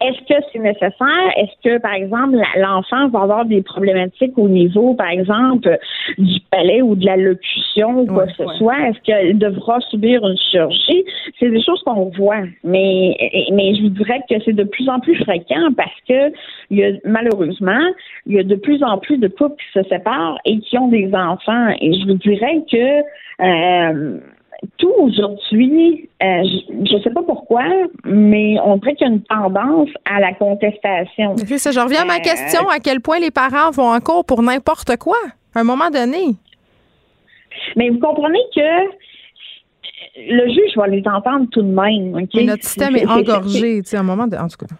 Est-ce 0.00 0.20
que 0.20 0.40
c'est 0.52 0.58
nécessaire? 0.58 1.32
Est-ce 1.36 1.68
que, 1.68 1.80
par 1.80 1.94
exemple, 1.94 2.36
l'enfant 2.56 3.08
va 3.08 3.20
avoir 3.20 3.44
des 3.44 3.62
problématiques 3.62 4.36
au 4.36 4.48
niveau, 4.48 4.94
par 4.94 5.08
exemple, 5.08 5.78
du 6.18 6.40
palais 6.50 6.82
ou 6.82 6.94
de 6.94 7.04
la 7.04 7.16
locution 7.16 8.00
ou 8.00 8.06
quoi 8.06 8.26
que 8.26 8.32
ce 8.32 8.46
soit? 8.58 8.88
Est-ce 8.88 9.00
qu'elle 9.02 9.38
devra 9.38 9.80
subir 9.90 10.26
une 10.26 10.36
chirurgie? 10.50 11.04
C'est 11.38 11.50
des 11.50 11.62
choses 11.62 11.82
qu'on 11.82 12.10
voit. 12.16 12.42
Mais, 12.64 13.16
mais 13.52 13.74
je 13.74 13.82
vous 13.82 13.90
dirais 13.90 14.20
que 14.28 14.36
c'est 14.44 14.52
de 14.52 14.64
plus 14.64 14.88
en 14.88 15.00
plus 15.00 15.16
fréquent 15.16 15.72
parce 15.76 16.00
que 16.08 16.32
il 16.70 16.78
y 16.78 16.84
a, 16.84 16.92
malheureusement, 17.04 17.80
il 18.26 18.34
y 18.34 18.38
a 18.38 18.42
de 18.42 18.54
plus 18.54 18.82
en 18.82 18.98
plus 18.98 19.18
de 19.18 19.28
couples 19.28 19.56
qui 19.56 19.80
se 19.80 19.88
séparent 19.88 20.38
et 20.44 20.58
qui 20.60 20.78
ont 20.78 20.88
des 20.88 21.12
enfants. 21.14 21.68
Et 21.80 21.92
je 21.94 22.06
vous 22.06 22.18
dirais 22.18 22.62
que 22.70 23.02
euh, 23.40 24.18
tout 24.76 24.92
aujourd'hui, 24.98 26.08
euh, 26.22 26.42
je 26.68 26.96
ne 26.96 27.02
sais 27.02 27.10
pas 27.10 27.22
pourquoi, 27.22 27.64
mais 28.04 28.56
on 28.64 28.76
dirait 28.76 28.94
qu'il 28.94 29.06
y 29.06 29.10
a 29.10 29.12
une 29.12 29.22
tendance 29.22 29.88
à 30.04 30.20
la 30.20 30.34
contestation. 30.34 31.36
C'est 31.36 31.58
ça, 31.58 31.70
je 31.70 31.80
reviens 31.80 32.02
à 32.02 32.04
ma 32.04 32.20
question. 32.20 32.68
À 32.68 32.80
quel 32.80 33.00
point 33.00 33.18
les 33.18 33.30
parents 33.30 33.70
vont 33.70 33.92
en 33.92 34.00
cours 34.00 34.24
pour 34.24 34.42
n'importe 34.42 34.96
quoi, 34.96 35.18
à 35.54 35.60
un 35.60 35.64
moment 35.64 35.90
donné? 35.90 36.34
Mais 37.76 37.90
vous 37.90 37.98
comprenez 37.98 38.38
que 38.54 38.60
le 40.16 40.48
juge 40.48 40.76
va 40.76 40.88
les 40.88 41.02
entendre 41.06 41.46
tout 41.52 41.62
de 41.62 41.68
même. 41.68 42.26
Mais 42.34 42.44
notre 42.44 42.64
système 42.64 42.96
est, 42.96 43.06
engorgé, 43.06 43.82
tu 43.82 43.90
sais, 43.90 43.96
à 43.96 44.00
un 44.00 44.04
moment 44.04 44.26
de. 44.26 44.36
En 44.36 44.48
tout 44.48 44.58
cas. 44.58 44.74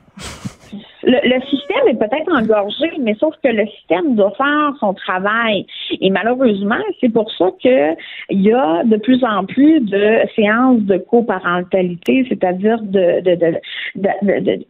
Le, 1.05 1.41
système 1.49 1.89
est 1.89 1.99
peut-être 1.99 2.33
engorgé, 2.33 2.91
mais 3.01 3.15
sauf 3.15 3.35
que 3.43 3.49
le 3.49 3.67
système 3.67 4.17
doit 4.17 4.33
faire 4.37 4.73
son 4.81 4.95
travail. 4.95 5.67
Et 6.01 6.11
malheureusement, 6.11 6.81
c'est 7.01 7.13
pour 7.13 7.31
ça 7.33 7.51
qu'il 7.61 7.97
y 8.31 8.53
a 8.53 8.83
de 8.85 8.97
plus 8.97 9.23
en 9.25 9.45
plus 9.45 9.81
de 9.81 10.21
séances 10.35 10.81
de 10.81 10.99
coparentalité, 10.99 12.27
c'est-à-dire 12.29 12.81
de, 12.83 13.21
de, 13.21 14.65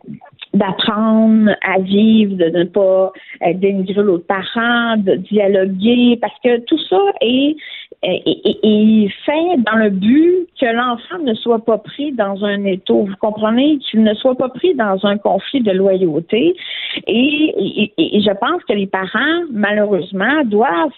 d'apprendre 0.55 1.51
à 1.63 1.79
vivre, 1.81 2.37
de 2.37 2.47
ne 2.47 2.65
pas 2.65 3.13
euh, 3.43 3.53
dénigrer 3.55 4.03
l'autre 4.03 4.27
parent, 4.27 4.97
de 4.97 5.15
dialoguer, 5.15 6.19
parce 6.21 6.39
que 6.43 6.61
tout 6.61 6.79
ça 6.89 7.01
est, 7.21 7.57
est, 8.03 9.09
fait 9.25 9.57
dans 9.59 9.77
le 9.77 9.91
but 9.91 10.49
que 10.61 10.67
l'enfant 10.67 11.19
ne 11.25 11.35
soit 11.35 11.65
pas 11.65 11.79
pris 11.79 12.13
dans 12.13 12.45
un 12.45 12.65
étau. 12.65 13.05
Vous 13.05 13.17
comprenez? 13.21 13.79
Qu'il 13.79 14.03
ne 14.03 14.15
soit 14.15 14.37
pas 14.37 14.49
pris 14.49 14.75
dans 14.75 14.99
un 15.05 15.19
conflit 15.19 15.61
de 15.61 15.73
loyauté. 15.73 16.55
Et, 17.07 17.93
et 17.99 18.21
je 18.21 18.39
pense 18.39 18.63
que 18.65 18.73
les 18.73 18.87
parents, 18.87 19.45
malheureusement, 19.51 20.45
doivent 20.45 20.93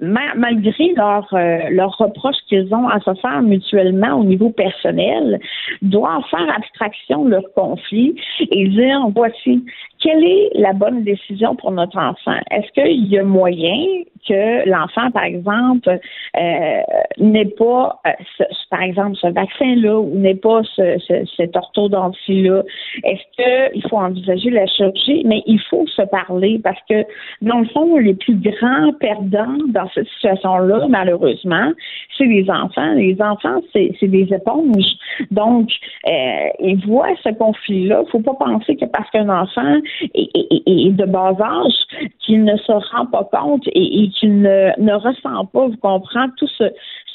malgré 0.00 0.94
leurs 0.94 1.28
leur 1.32 2.00
euh, 2.00 2.04
reproches 2.04 2.36
qu'ils 2.48 2.72
ont 2.74 2.88
à 2.88 3.00
se 3.00 3.14
faire 3.20 3.42
mutuellement 3.42 4.14
au 4.14 4.24
niveau 4.24 4.50
personnel, 4.50 5.40
doivent 5.82 6.24
faire 6.30 6.54
abstraction 6.56 7.24
de 7.24 7.30
leur 7.30 7.52
conflit 7.54 8.14
et 8.50 8.68
dire 8.68 9.06
voici 9.14 9.64
quelle 10.00 10.24
est 10.24 10.50
la 10.54 10.72
bonne 10.72 11.04
décision 11.04 11.54
pour 11.54 11.72
notre 11.72 11.98
enfant? 11.98 12.38
Est-ce 12.50 12.72
qu'il 12.72 13.06
y 13.06 13.18
a 13.18 13.22
moyen 13.22 14.02
que 14.26 14.68
l'enfant, 14.68 15.10
par 15.10 15.24
exemple, 15.24 15.88
euh, 15.90 16.80
n'ait 17.18 17.44
pas, 17.44 18.00
euh, 18.06 18.10
ce, 18.38 18.44
par 18.70 18.82
exemple, 18.82 19.16
ce 19.20 19.26
vaccin-là 19.28 19.98
ou 19.98 20.18
n'ait 20.18 20.34
pas 20.34 20.62
ce, 20.74 20.98
ce, 21.06 21.24
cette 21.36 21.56
orthodontie-là? 21.56 22.62
Est-ce 23.04 23.70
qu'il 23.72 23.82
faut 23.88 23.98
envisager 23.98 24.50
la 24.50 24.66
chirurgie? 24.66 25.22
Mais 25.26 25.42
il 25.46 25.60
faut 25.68 25.86
se 25.86 26.02
parler 26.02 26.60
parce 26.62 26.80
que, 26.88 27.04
dans 27.42 27.60
le 27.60 27.66
fond, 27.66 27.96
les 27.96 28.14
plus 28.14 28.36
grands 28.36 28.92
perdants 29.00 29.58
cette 29.94 30.08
situation-là, 30.08 30.86
malheureusement, 30.88 31.72
c'est 32.16 32.26
les 32.26 32.48
enfants. 32.50 32.94
Les 32.94 33.16
enfants, 33.20 33.60
c'est 33.72 33.96
des 34.02 34.28
éponges. 34.32 34.96
Donc, 35.30 35.68
euh, 36.08 36.48
ils 36.60 36.84
voient 36.86 37.14
ce 37.22 37.30
conflit-là. 37.30 38.00
Il 38.02 38.04
ne 38.06 38.10
faut 38.10 38.20
pas 38.20 38.34
penser 38.34 38.76
que 38.76 38.84
parce 38.86 39.08
qu'un 39.10 39.28
enfant 39.28 39.76
est, 40.14 40.90
de 40.90 41.04
bas 41.04 41.34
âge, 41.40 42.08
qu'il 42.20 42.44
ne 42.44 42.56
se 42.56 42.72
rend 42.72 43.06
pas 43.06 43.28
compte 43.32 43.66
et, 43.68 44.08
qu'il 44.10 44.40
ne, 44.40 44.70
ne, 44.78 44.92
ressent 44.94 45.46
pas, 45.46 45.66
vous 45.66 45.76
comprenez, 45.80 46.32
tout 46.36 46.48
ce, 46.58 46.64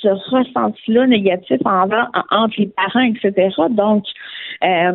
ce 0.02 0.08
ressenti-là 0.08 1.08
négatif 1.08 1.60
entre 1.66 2.54
les 2.58 2.68
parents, 2.68 3.02
etc. 3.02 3.50
Donc, 3.72 4.06
euh, 4.64 4.94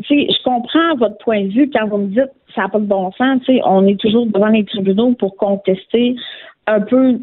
je 0.00 0.42
comprends 0.44 0.96
votre 0.96 1.18
point 1.18 1.44
de 1.44 1.48
vue 1.48 1.70
quand 1.70 1.86
vous 1.88 1.98
me 1.98 2.06
dites 2.08 2.32
ça 2.54 2.62
n'a 2.62 2.68
pas 2.68 2.78
de 2.78 2.84
bon 2.84 3.10
sens. 3.12 3.42
On 3.64 3.86
est 3.86 3.98
toujours 4.00 4.26
devant 4.26 4.48
les 4.48 4.64
tribunaux 4.64 5.12
pour 5.14 5.36
contester 5.36 6.14
un 6.66 6.80
peu 6.80 7.18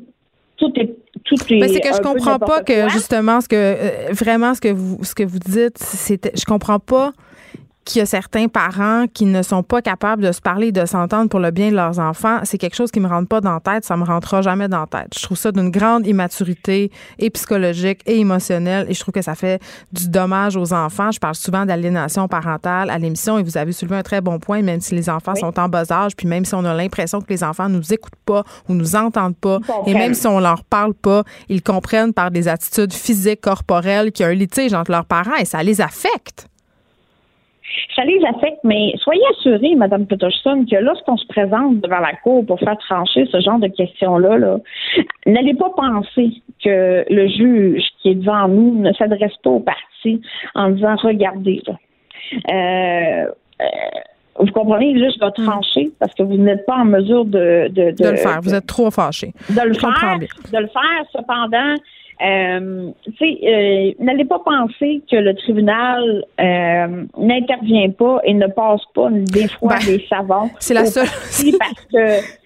tout 0.58 0.72
est 0.76 0.96
tout 1.24 1.36
est 1.50 1.60
Mais 1.60 1.68
c'est 1.68 1.82
que 1.82 1.94
je 1.94 2.02
comprends 2.02 2.40
pas 2.40 2.64
que 2.64 2.90
justement 2.90 3.42
ce 3.42 3.48
que 3.48 3.56
euh, 3.56 4.12
vraiment 4.12 4.54
ce 4.54 4.62
que 4.62 4.72
vous 4.72 5.04
ce 5.04 5.14
que 5.14 5.24
vous 5.24 5.40
dites 5.40 5.78
c'est 5.78 6.38
je 6.38 6.46
comprends 6.46 6.80
pas 6.80 7.12
qu'il 7.86 8.00
y 8.00 8.02
a 8.02 8.06
certains 8.08 8.48
parents 8.48 9.06
qui 9.14 9.26
ne 9.26 9.44
sont 9.44 9.62
pas 9.62 9.82
capables 9.82 10.24
de 10.24 10.32
se 10.32 10.42
parler, 10.42 10.72
de 10.72 10.86
s'entendre 10.86 11.30
pour 11.30 11.40
le 11.40 11.52
bien 11.52 11.70
de 11.70 11.76
leurs 11.76 12.00
enfants, 12.00 12.40
c'est 12.44 12.58
quelque 12.58 12.76
chose 12.76 12.92
qui 12.92 13.00
me 13.00 13.08
rentre 13.08 13.28
pas 13.28 13.42
dans 13.42 13.54
la 13.54 13.60
tête, 13.60 13.86
ça 13.86 13.96
me 13.96 14.04
rentrera 14.04 14.42
jamais 14.42 14.68
dans 14.68 14.82
la 14.82 14.88
tête. 14.88 15.14
Je 15.16 15.22
trouve 15.22 15.38
ça 15.38 15.52
d'une 15.52 15.70
grande 15.70 16.08
immaturité 16.08 16.92
et 17.20 17.30
psychologique 17.30 18.02
et 18.08 18.20
émotionnelle 18.20 18.88
et 18.90 18.94
je 18.96 19.00
trouve 19.00 19.14
que 19.14 19.22
ça 19.22 19.36
fait 19.36 19.62
du 19.94 20.10
dommage 20.10 20.58
aux 20.58 20.74
enfants. 20.74 21.12
Je 21.12 21.20
parle 21.20 21.36
souvent 21.36 21.66
d'aliénation 21.66 22.28
parentale 22.28 22.90
à 22.90 22.98
l'émission 22.98 23.38
et 23.38 23.44
vous 23.44 23.58
avez 23.58 23.72
soulevé 23.72 23.98
un 23.98 24.04
très 24.04 24.20
bon 24.20 24.40
point, 24.40 24.64
même 24.64 24.82
si 24.82 24.96
les 24.96 25.08
enfants 25.08 25.36
sont 25.36 25.58
en 25.60 25.70
bas 25.70 25.92
âge, 25.92 26.16
puis 26.16 26.28
même 26.28 26.44
si 26.44 26.56
on 26.56 26.66
a 26.66 26.74
l'impression 26.74 27.22
que 27.22 27.30
les 27.30 27.44
enfants 27.44 27.70
nous 27.70 27.94
écoutent 27.94 28.14
pas 28.26 28.44
ou 28.68 28.74
nous 28.74 28.96
entendent 28.96 29.38
pas, 29.38 29.60
et 29.86 29.94
même 29.94 30.16
si 30.16 30.26
on 30.26 30.40
leur 30.40 30.64
parle 30.64 30.96
pas, 30.96 31.24
ils 31.50 31.62
comprennent 31.62 32.14
par 32.14 32.32
des 32.32 32.48
attitudes 32.48 32.94
physiques, 32.94 33.42
corporelles 33.42 34.12
qu'il 34.12 34.26
y 34.26 34.28
a 34.28 34.32
un 34.32 34.36
litige 34.36 34.74
entre 34.74 34.90
leurs 34.90 35.06
parents 35.06 35.36
et 35.40 35.46
ça 35.46 35.62
les 35.62 35.82
affecte 35.82 36.48
ça 37.96 38.04
les 38.04 38.20
affecte, 38.26 38.60
mais 38.64 38.94
soyez 38.98 39.22
assurée, 39.32 39.76
Mme 39.76 40.06
Peterson, 40.06 40.66
que 40.70 40.76
lorsqu'on 40.78 41.18
se 41.18 41.26
présente 41.28 41.82
devant 41.82 42.00
la 42.00 42.14
Cour 42.24 42.46
pour 42.46 42.60
faire 42.60 42.78
trancher 42.78 43.26
ce 43.32 43.40
genre 43.40 43.60
de 43.60 43.68
questions-là, 43.68 44.38
-là, 44.38 44.62
n'allez 45.26 45.54
pas 45.54 45.72
penser 45.76 46.30
que 46.64 47.06
le 47.10 47.28
juge 47.28 47.84
qui 48.02 48.10
est 48.10 48.16
devant 48.16 48.48
nous 48.48 48.76
ne 48.80 48.94
s'adresse 48.94 49.36
pas 49.44 49.50
au 49.50 49.60
parti 49.60 50.22
en 50.54 50.70
disant 50.70 50.96
regardez 50.98 51.62
là. 51.68 51.74
Euh, 52.50 53.32
euh, 53.62 53.66
vous 54.40 54.52
comprenez, 54.52 54.94
là, 54.96 55.10
je 55.14 55.20
dois 55.20 55.30
hmm. 55.38 55.46
trancher 55.46 55.92
parce 56.00 56.14
que 56.14 56.24
vous 56.24 56.36
n'êtes 56.36 56.66
pas 56.66 56.76
en 56.76 56.86
mesure 56.86 57.26
de, 57.26 57.70
de, 57.70 57.92
de, 57.92 58.10
le 58.10 58.18
faire. 58.18 58.42
Vous 58.42 58.54
êtes 58.54 58.68
trop 58.68 58.92
fâché. 58.92 59.34
De 59.50 59.62
le 59.62 59.74
faire. 59.74 60.20
De 60.20 60.58
le 60.58 60.68
faire. 60.68 61.06
Cependant, 61.14 61.76
euh, 62.22 62.92
euh, 63.22 63.92
n'allez 64.00 64.26
pas 64.26 64.40
penser 64.40 65.02
que 65.10 65.18
le 65.18 65.36
tribunal 65.36 66.24
euh, 66.40 67.04
n'intervient 67.18 67.90
pas 67.92 68.20
et 68.24 68.34
ne 68.34 68.48
passe 68.48 68.82
pas 68.94 69.10
des 69.12 69.48
fois 69.50 69.78
ben, 69.80 69.86
des 69.86 70.06
savants. 70.08 70.50
C'est 70.60 70.74
la 70.74 70.86
seule. 70.86 71.08
parce 71.60 71.86
que. 71.92 72.46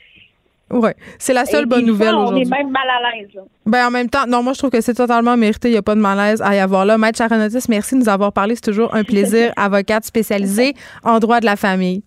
Ouais, 0.71 0.95
c'est 1.17 1.33
la 1.33 1.45
seule 1.45 1.65
bonne 1.65 1.85
nouvelle 1.85 2.13
aujourd'hui. 2.13 2.43
On 2.45 2.55
est 2.55 2.57
même 2.57 2.69
mal 2.71 2.87
à 2.87 3.17
l'aise. 3.17 3.29
Ben 3.65 3.87
en 3.87 3.91
même 3.91 4.09
temps, 4.09 4.27
non, 4.27 4.43
moi 4.43 4.53
je 4.53 4.59
trouve 4.59 4.69
que 4.69 4.81
c'est 4.81 4.93
totalement 4.93 5.35
mérité. 5.35 5.69
Il 5.69 5.71
n'y 5.71 5.77
a 5.77 5.81
pas 5.81 5.95
de 5.95 5.99
malaise 5.99 6.41
à 6.43 6.55
y 6.55 6.59
avoir 6.59 6.85
là. 6.85 6.97
Maître 6.97 7.17
Charonotis, 7.17 7.65
merci 7.69 7.95
de 7.95 8.01
nous 8.01 8.09
avoir 8.09 8.33
parlé. 8.33 8.55
C'est 8.55 8.61
toujours 8.61 8.93
un 8.93 9.03
plaisir. 9.03 9.51
Avocate 9.55 10.05
spécialisée 10.05 10.73
en 11.03 11.17
droit 11.19 11.39
de 11.39 11.45
la 11.45 11.55
famille. 11.55 12.03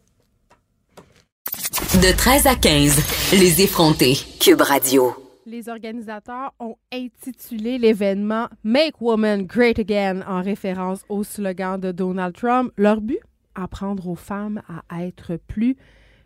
De 1.95 2.17
13 2.17 2.47
à 2.47 2.55
15, 2.55 3.33
les 3.33 3.63
effrontés. 3.63 4.17
Cube 4.41 4.61
Radio. 4.61 5.22
Les 5.45 5.69
organisateurs 5.69 6.55
ont 6.61 6.77
intitulé 6.93 7.77
l'événement 7.77 8.49
Make 8.63 9.01
Women 9.01 9.45
Great 9.45 9.77
Again 9.81 10.23
en 10.29 10.41
référence 10.41 11.05
au 11.09 11.25
slogan 11.25 11.81
de 11.81 11.91
Donald 11.91 12.33
Trump. 12.37 12.73
Leur 12.77 13.01
but? 13.01 13.19
Apprendre 13.57 14.07
aux 14.07 14.15
femmes 14.15 14.63
à 14.89 15.05
être 15.05 15.37
plus 15.49 15.77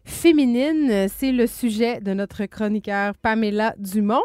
féminines. 0.05 1.09
C'est 1.09 1.33
le 1.33 1.47
sujet 1.47 1.99
de 2.01 2.13
notre 2.13 2.45
chroniqueur 2.45 3.15
Pamela 3.15 3.75
Dumont. 3.79 4.23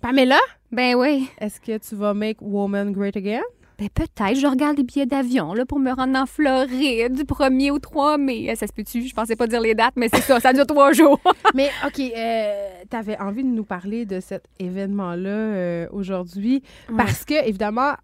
Pamela? 0.00 0.38
Ben 0.72 0.94
oui. 0.94 1.28
Est-ce 1.38 1.60
que 1.60 1.76
tu 1.76 1.94
vas 1.94 2.14
Make 2.14 2.38
Women 2.40 2.92
Great 2.92 3.18
Again? 3.18 3.42
Ben 3.80 3.88
peut-être. 3.88 4.38
Je 4.38 4.46
regarde 4.46 4.76
des 4.76 4.82
billets 4.82 5.06
d'avion 5.06 5.54
là, 5.54 5.64
pour 5.64 5.78
me 5.78 5.90
rendre 5.90 6.18
en 6.18 6.26
Floride 6.26 7.14
du 7.14 7.22
1er 7.22 7.70
au 7.70 7.78
3 7.78 8.18
mai. 8.18 8.54
Ça 8.54 8.66
se 8.66 8.74
peut-tu? 8.74 9.06
Je 9.06 9.14
pensais 9.14 9.36
pas 9.36 9.46
dire 9.46 9.62
les 9.62 9.74
dates, 9.74 9.94
mais 9.96 10.10
c'est 10.12 10.20
ça. 10.20 10.38
Ça 10.38 10.52
dure 10.52 10.66
trois 10.66 10.92
jours. 10.92 11.18
mais 11.54 11.70
OK, 11.86 11.98
euh, 11.98 12.68
tu 12.90 12.94
avais 12.94 13.18
envie 13.18 13.42
de 13.42 13.48
nous 13.48 13.64
parler 13.64 14.04
de 14.04 14.20
cet 14.20 14.44
événement-là 14.58 15.30
euh, 15.30 15.86
aujourd'hui? 15.92 16.62
Parce 16.94 17.24
que, 17.24 17.42
évidemment, 17.48 17.94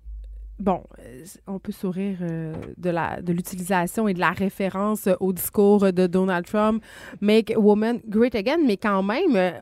bon, 0.58 0.82
euh, 1.00 1.24
on 1.46 1.58
peut 1.58 1.72
sourire 1.72 2.20
de 2.78 2.90
la 2.90 3.20
de 3.20 3.34
l'utilisation 3.34 4.08
et 4.08 4.14
de 4.14 4.20
la 4.20 4.30
référence 4.30 5.10
au 5.20 5.34
discours 5.34 5.92
de 5.92 6.06
Donald 6.06 6.46
Trump, 6.46 6.82
Make 7.20 7.52
Women 7.54 8.00
Great 8.08 8.34
Again, 8.34 8.60
mais 8.64 8.78
quand 8.78 9.02
même, 9.02 9.60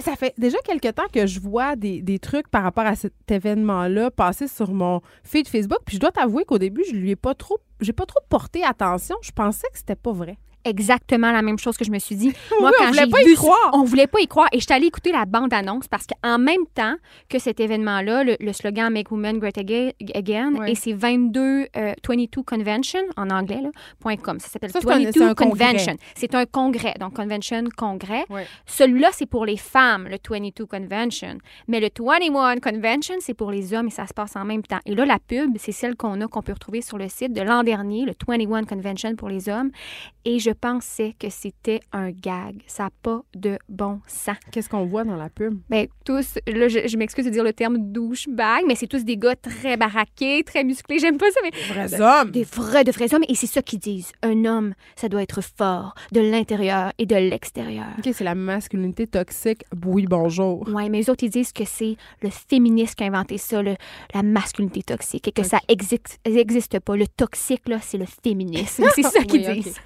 ça 0.00 0.16
fait 0.16 0.34
déjà 0.38 0.58
quelque 0.64 0.88
temps 0.88 1.06
que 1.12 1.26
je 1.26 1.40
vois 1.40 1.76
des, 1.76 2.02
des, 2.02 2.18
trucs 2.18 2.48
par 2.48 2.62
rapport 2.62 2.86
à 2.86 2.96
cet 2.96 3.12
événement-là 3.30 4.10
passer 4.10 4.48
sur 4.48 4.72
mon 4.72 5.00
feed 5.24 5.48
Facebook. 5.48 5.78
Puis 5.84 5.96
je 5.96 6.00
dois 6.00 6.12
t'avouer 6.12 6.44
qu'au 6.44 6.58
début, 6.58 6.84
je 6.88 6.94
lui 6.94 7.10
ai 7.10 7.16
pas 7.16 7.34
trop, 7.34 7.58
j'ai 7.80 7.92
pas 7.92 8.06
trop 8.06 8.20
porté 8.28 8.64
attention. 8.64 9.16
Je 9.22 9.32
pensais 9.32 9.66
que 9.72 9.78
c'était 9.78 9.96
pas 9.96 10.12
vrai 10.12 10.38
exactement 10.64 11.32
la 11.32 11.42
même 11.42 11.58
chose 11.58 11.76
que 11.76 11.84
je 11.84 11.90
me 11.90 11.98
suis 11.98 12.16
dit. 12.16 12.32
Moi, 12.60 12.70
quand 12.76 12.84
on 12.84 12.90
voulait 12.90 13.06
pas 13.06 13.22
y 13.22 13.34
croire. 13.34 13.70
On 13.72 13.84
voulait 13.84 14.06
pas 14.06 14.20
y 14.20 14.26
croire. 14.26 14.48
Et 14.52 14.58
je 14.58 14.64
suis 14.64 14.72
allée 14.72 14.86
écouter 14.86 15.12
la 15.12 15.24
bande-annonce 15.24 15.88
parce 15.88 16.06
qu'en 16.06 16.38
même 16.38 16.66
temps 16.74 16.94
que 17.28 17.38
cet 17.38 17.60
événement-là, 17.60 18.24
le, 18.24 18.52
slogan 18.52 18.92
Make 18.92 19.10
Women 19.10 19.38
Great 19.38 19.58
Again, 19.58 20.64
et 20.66 20.74
c'est 20.74 20.92
22, 20.92 21.68
22 22.06 22.42
Convention, 22.42 23.00
en 23.16 23.30
anglais, 23.30 23.60
là, 23.62 24.16
.com. 24.22 24.38
Ça 24.40 24.48
s'appelle 24.48 24.70
22 24.72 25.34
Convention. 25.34 25.96
C'est 26.14 26.34
un 26.34 26.46
congrès. 26.46 26.94
Donc, 26.98 27.14
Convention, 27.14 27.64
congrès. 27.76 28.24
Celui-là, 28.66 29.10
c'est 29.12 29.26
pour 29.26 29.46
les 29.46 29.56
femmes, 29.56 30.08
le 30.08 30.18
22 30.28 30.66
Convention. 30.66 31.38
Mais 31.66 31.80
le 31.80 31.88
21 31.98 32.58
Convention, 32.58 33.16
c'est 33.20 33.34
pour 33.34 33.50
les 33.50 33.74
hommes 33.74 33.88
et 33.88 33.90
ça 33.90 34.06
se 34.06 34.14
passe 34.14 34.36
en 34.36 34.44
même 34.44 34.62
temps. 34.62 34.80
Et 34.86 34.94
là, 34.94 35.04
la 35.04 35.18
pub, 35.18 35.56
c'est 35.58 35.72
celle 35.72 35.96
qu'on 35.96 36.20
a, 36.20 36.26
qu'on 36.26 36.42
peut 36.42 36.52
retrouver 36.52 36.82
sur 36.82 36.98
le 36.98 37.08
site 37.08 37.32
de 37.32 37.42
l'an 37.42 37.62
dernier, 37.62 38.04
le 38.04 38.12
21 38.26 38.64
Convention 38.64 39.14
pour 39.16 39.28
les 39.28 39.48
hommes. 39.48 39.70
Et 40.24 40.38
je 40.38 40.47
pensais 40.52 41.14
que 41.18 41.30
c'était 41.30 41.80
un 41.92 42.10
gag. 42.10 42.62
Ça 42.66 42.84
n'a 42.84 42.90
pas 43.02 43.22
de 43.34 43.58
bon 43.68 44.00
sens. 44.06 44.36
Qu'est-ce 44.50 44.68
qu'on 44.68 44.86
voit 44.86 45.04
dans 45.04 45.16
la 45.16 45.28
pub? 45.28 45.58
Bien, 45.70 45.86
tous, 46.04 46.38
là, 46.46 46.68
je, 46.68 46.96
m'excuse 46.96 47.24
de 47.24 47.30
dire 47.30 47.44
le 47.44 47.52
terme 47.52 47.78
douchebag, 47.78 48.64
mais 48.66 48.74
c'est 48.74 48.86
tous 48.86 49.04
des 49.04 49.16
gars 49.16 49.36
très 49.36 49.76
baraqués, 49.76 50.42
très 50.44 50.64
musclés. 50.64 50.98
J'aime 50.98 51.18
pas 51.18 51.30
ça, 51.30 51.40
mais. 51.42 51.50
Des 51.50 51.72
vrais 51.72 52.00
hommes. 52.00 52.30
Des 52.30 52.44
vrais, 52.44 52.84
de 52.84 52.92
vrais 52.92 53.14
hommes. 53.14 53.24
Et 53.28 53.34
c'est 53.34 53.46
ça 53.46 53.62
qu'ils 53.62 53.78
disent. 53.78 54.12
Un 54.22 54.44
homme, 54.44 54.74
ça 54.96 55.08
doit 55.08 55.22
être 55.22 55.42
fort 55.42 55.94
de 56.12 56.20
l'intérieur 56.20 56.92
et 56.98 57.06
de 57.06 57.16
l'extérieur. 57.16 57.86
OK, 57.98 58.10
c'est 58.12 58.24
la 58.24 58.34
masculinité 58.34 59.06
toxique. 59.06 59.64
Oui, 59.84 60.06
bonjour. 60.08 60.68
Oui, 60.72 60.88
mais 60.90 60.98
les 60.98 61.10
autres, 61.10 61.24
ils 61.24 61.30
disent 61.30 61.52
que 61.52 61.64
c'est 61.64 61.96
le 62.22 62.30
féministe 62.30 62.94
qui 62.94 63.04
a 63.04 63.06
inventé 63.06 63.38
ça, 63.38 63.62
le, 63.62 63.76
la 64.14 64.22
masculinité 64.22 64.82
toxique, 64.82 65.28
et 65.28 65.32
que 65.32 65.42
ça 65.42 65.58
n'existe 65.68 66.80
pas. 66.80 66.96
Le 66.96 67.06
toxique, 67.06 67.68
là, 67.68 67.78
c'est 67.80 67.98
le 67.98 68.06
féminisme. 68.06 68.84
c'est 68.94 69.02
ça 69.02 69.22
qu'ils 69.24 69.42
disent. 69.52 69.76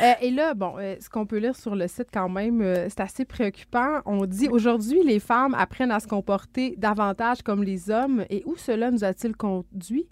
Euh, 0.00 0.12
et 0.20 0.30
là, 0.30 0.54
bon, 0.54 0.74
euh, 0.78 0.96
ce 1.00 1.08
qu'on 1.08 1.26
peut 1.26 1.38
lire 1.38 1.56
sur 1.56 1.74
le 1.74 1.88
site 1.88 2.08
quand 2.12 2.28
même, 2.28 2.60
euh, 2.60 2.88
c'est 2.88 3.00
assez 3.00 3.24
préoccupant. 3.24 4.00
On 4.04 4.26
dit 4.26 4.48
aujourd'hui, 4.48 5.02
les 5.04 5.20
femmes 5.20 5.54
apprennent 5.54 5.90
à 5.90 6.00
se 6.00 6.06
comporter 6.06 6.74
davantage 6.76 7.42
comme 7.42 7.62
les 7.62 7.90
hommes. 7.90 8.24
Et 8.30 8.42
où 8.46 8.56
cela 8.56 8.90
nous 8.90 9.04
a-t-il 9.04 9.36
conduit? 9.36 10.08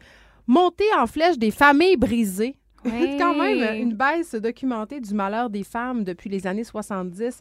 Monter 0.47 0.85
en 0.99 1.07
flèche 1.07 1.39
des 1.39 1.51
familles 1.51 1.97
brisées. 1.97 2.57
C'est 2.85 3.17
quand 3.17 3.35
même 3.35 3.81
une 3.81 3.95
baisse 3.95 4.35
documentée 4.35 5.01
du 5.01 5.15
malheur 5.15 5.49
des 5.49 5.65
femmes 5.65 6.05
depuis 6.05 6.29
les 6.29 6.47
années 6.47 6.65
70. 6.65 7.41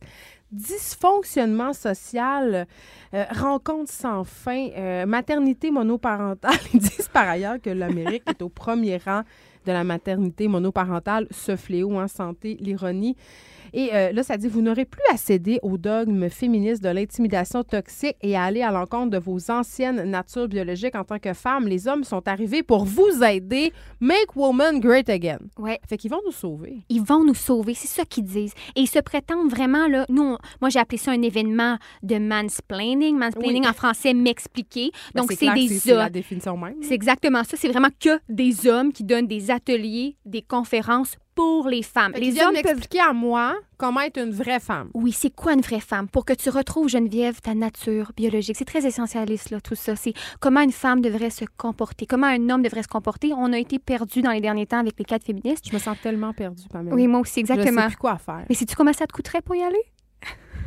Dysfonctionnement 0.53 1.73
social, 1.73 2.65
rencontre 3.11 3.91
sans 3.91 4.23
fin, 4.23 4.69
maternité 5.05 5.69
monoparentale. 5.69 6.55
Ils 6.73 6.79
disent 6.79 7.09
par 7.11 7.27
ailleurs 7.27 7.59
que 7.61 7.69
l'Amérique 7.69 8.23
est 8.29 8.41
au 8.41 8.47
premier 8.47 8.95
rang 9.03 9.23
de 9.65 9.71
la 9.71 9.83
maternité 9.83 10.47
monoparentale, 10.47 11.27
ce 11.31 11.55
fléau 11.55 11.99
en 11.99 12.07
santé, 12.07 12.57
l'ironie. 12.59 13.15
Et 13.73 13.89
euh, 13.93 14.11
là, 14.11 14.23
ça 14.23 14.37
dit, 14.37 14.47
vous 14.47 14.61
n'aurez 14.61 14.85
plus 14.85 15.01
à 15.11 15.17
céder 15.17 15.59
au 15.63 15.77
dogme 15.77 16.29
féministe 16.29 16.83
de 16.83 16.89
l'intimidation 16.89 17.63
toxique 17.63 18.15
et 18.21 18.35
à 18.35 18.43
aller 18.43 18.61
à 18.61 18.71
l'encontre 18.71 19.09
de 19.09 19.17
vos 19.17 19.49
anciennes 19.49 20.03
natures 20.03 20.47
biologiques 20.47 20.95
en 20.95 21.03
tant 21.03 21.19
que 21.19 21.33
femme. 21.33 21.67
Les 21.67 21.87
hommes 21.87 22.03
sont 22.03 22.27
arrivés 22.27 22.61
pour 22.61 22.85
vous 22.85 23.23
aider. 23.23 23.73
Make 23.99 24.35
woman 24.35 24.79
great 24.79 25.09
again. 25.09 25.39
Ouais. 25.57 25.79
Fait 25.87 25.97
qu'ils 25.97 26.11
vont 26.11 26.21
nous 26.25 26.31
sauver. 26.31 26.83
Ils 26.89 27.01
vont 27.01 27.23
nous 27.23 27.33
sauver, 27.33 27.73
c'est 27.73 27.87
ça 27.87 28.05
qu'ils 28.05 28.25
disent. 28.25 28.53
Et 28.75 28.81
ils 28.81 28.87
se 28.87 28.99
prétendent 28.99 29.49
vraiment, 29.49 29.87
là, 29.87 30.05
nous, 30.09 30.37
moi 30.61 30.69
j'ai 30.69 30.79
appelé 30.79 30.97
ça 30.97 31.11
un 31.11 31.21
événement 31.21 31.77
de 32.03 32.17
mansplaining. 32.17 33.17
Mansplaining 33.17 33.67
en 33.67 33.73
français, 33.73 34.13
m'expliquer. 34.13 34.91
Ben, 35.13 35.21
Donc, 35.21 35.31
c'est 35.31 35.51
des 35.53 35.71
hommes. 35.71 35.79
C'est 35.79 35.95
la 35.95 36.09
définition 36.09 36.57
même. 36.57 36.75
C'est 36.81 36.93
exactement 36.93 37.43
ça. 37.43 37.57
C'est 37.57 37.69
vraiment 37.69 37.89
que 37.99 38.19
des 38.29 38.67
hommes 38.67 38.93
qui 38.93 39.03
donnent 39.03 39.27
des 39.27 39.49
ateliers, 39.51 40.17
des 40.25 40.41
conférences 40.41 41.15
pour 41.35 41.67
les 41.67 41.83
femmes. 41.83 42.13
les 42.15 42.39
hommes 42.41 42.53
peuvent 42.61 42.77
expliquer 42.77 43.01
à 43.01 43.13
moi 43.13 43.55
comment 43.77 44.01
être 44.01 44.19
une 44.19 44.31
vraie 44.31 44.59
femme. 44.59 44.89
Oui, 44.93 45.11
c'est 45.11 45.33
quoi 45.33 45.53
une 45.53 45.61
vraie 45.61 45.79
femme? 45.79 46.07
Pour 46.07 46.25
que 46.25 46.33
tu 46.33 46.49
retrouves 46.49 46.89
Geneviève 46.89 47.41
ta 47.41 47.53
nature 47.53 48.11
biologique. 48.15 48.55
C'est 48.57 48.65
très 48.65 48.85
essentialiste 48.85 49.49
là 49.49 49.59
tout 49.61 49.75
ça. 49.75 49.95
C'est 49.95 50.13
comment 50.39 50.61
une 50.61 50.71
femme 50.71 51.01
devrait 51.01 51.29
se 51.29 51.45
comporter, 51.57 52.05
comment 52.05 52.27
un 52.27 52.49
homme 52.49 52.61
devrait 52.61 52.83
se 52.83 52.87
comporter. 52.87 53.33
On 53.35 53.51
a 53.53 53.59
été 53.59 53.79
perdu 53.79 54.21
dans 54.21 54.31
les 54.31 54.41
derniers 54.41 54.67
temps 54.67 54.79
avec 54.79 54.97
les 54.97 55.05
quatre 55.05 55.25
féministes. 55.25 55.67
Je 55.69 55.73
me 55.73 55.79
sens 55.79 55.97
tellement 56.01 56.33
perdue, 56.33 56.63
Pamela. 56.71 56.95
Oui, 56.95 57.07
moi 57.07 57.19
aussi 57.19 57.39
exactement. 57.39 57.81
Je 57.81 57.83
sais 57.83 57.87
plus 57.87 57.97
quoi 57.97 58.17
faire. 58.17 58.45
Mais 58.49 58.55
sais-tu 58.55 58.75
comment 58.75 58.93
ça 58.93 59.07
te 59.07 59.13
coûterait 59.13 59.41
pour 59.41 59.55
y 59.55 59.63
aller? 59.63 59.81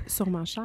Sûrement 0.06 0.44
cher. 0.44 0.64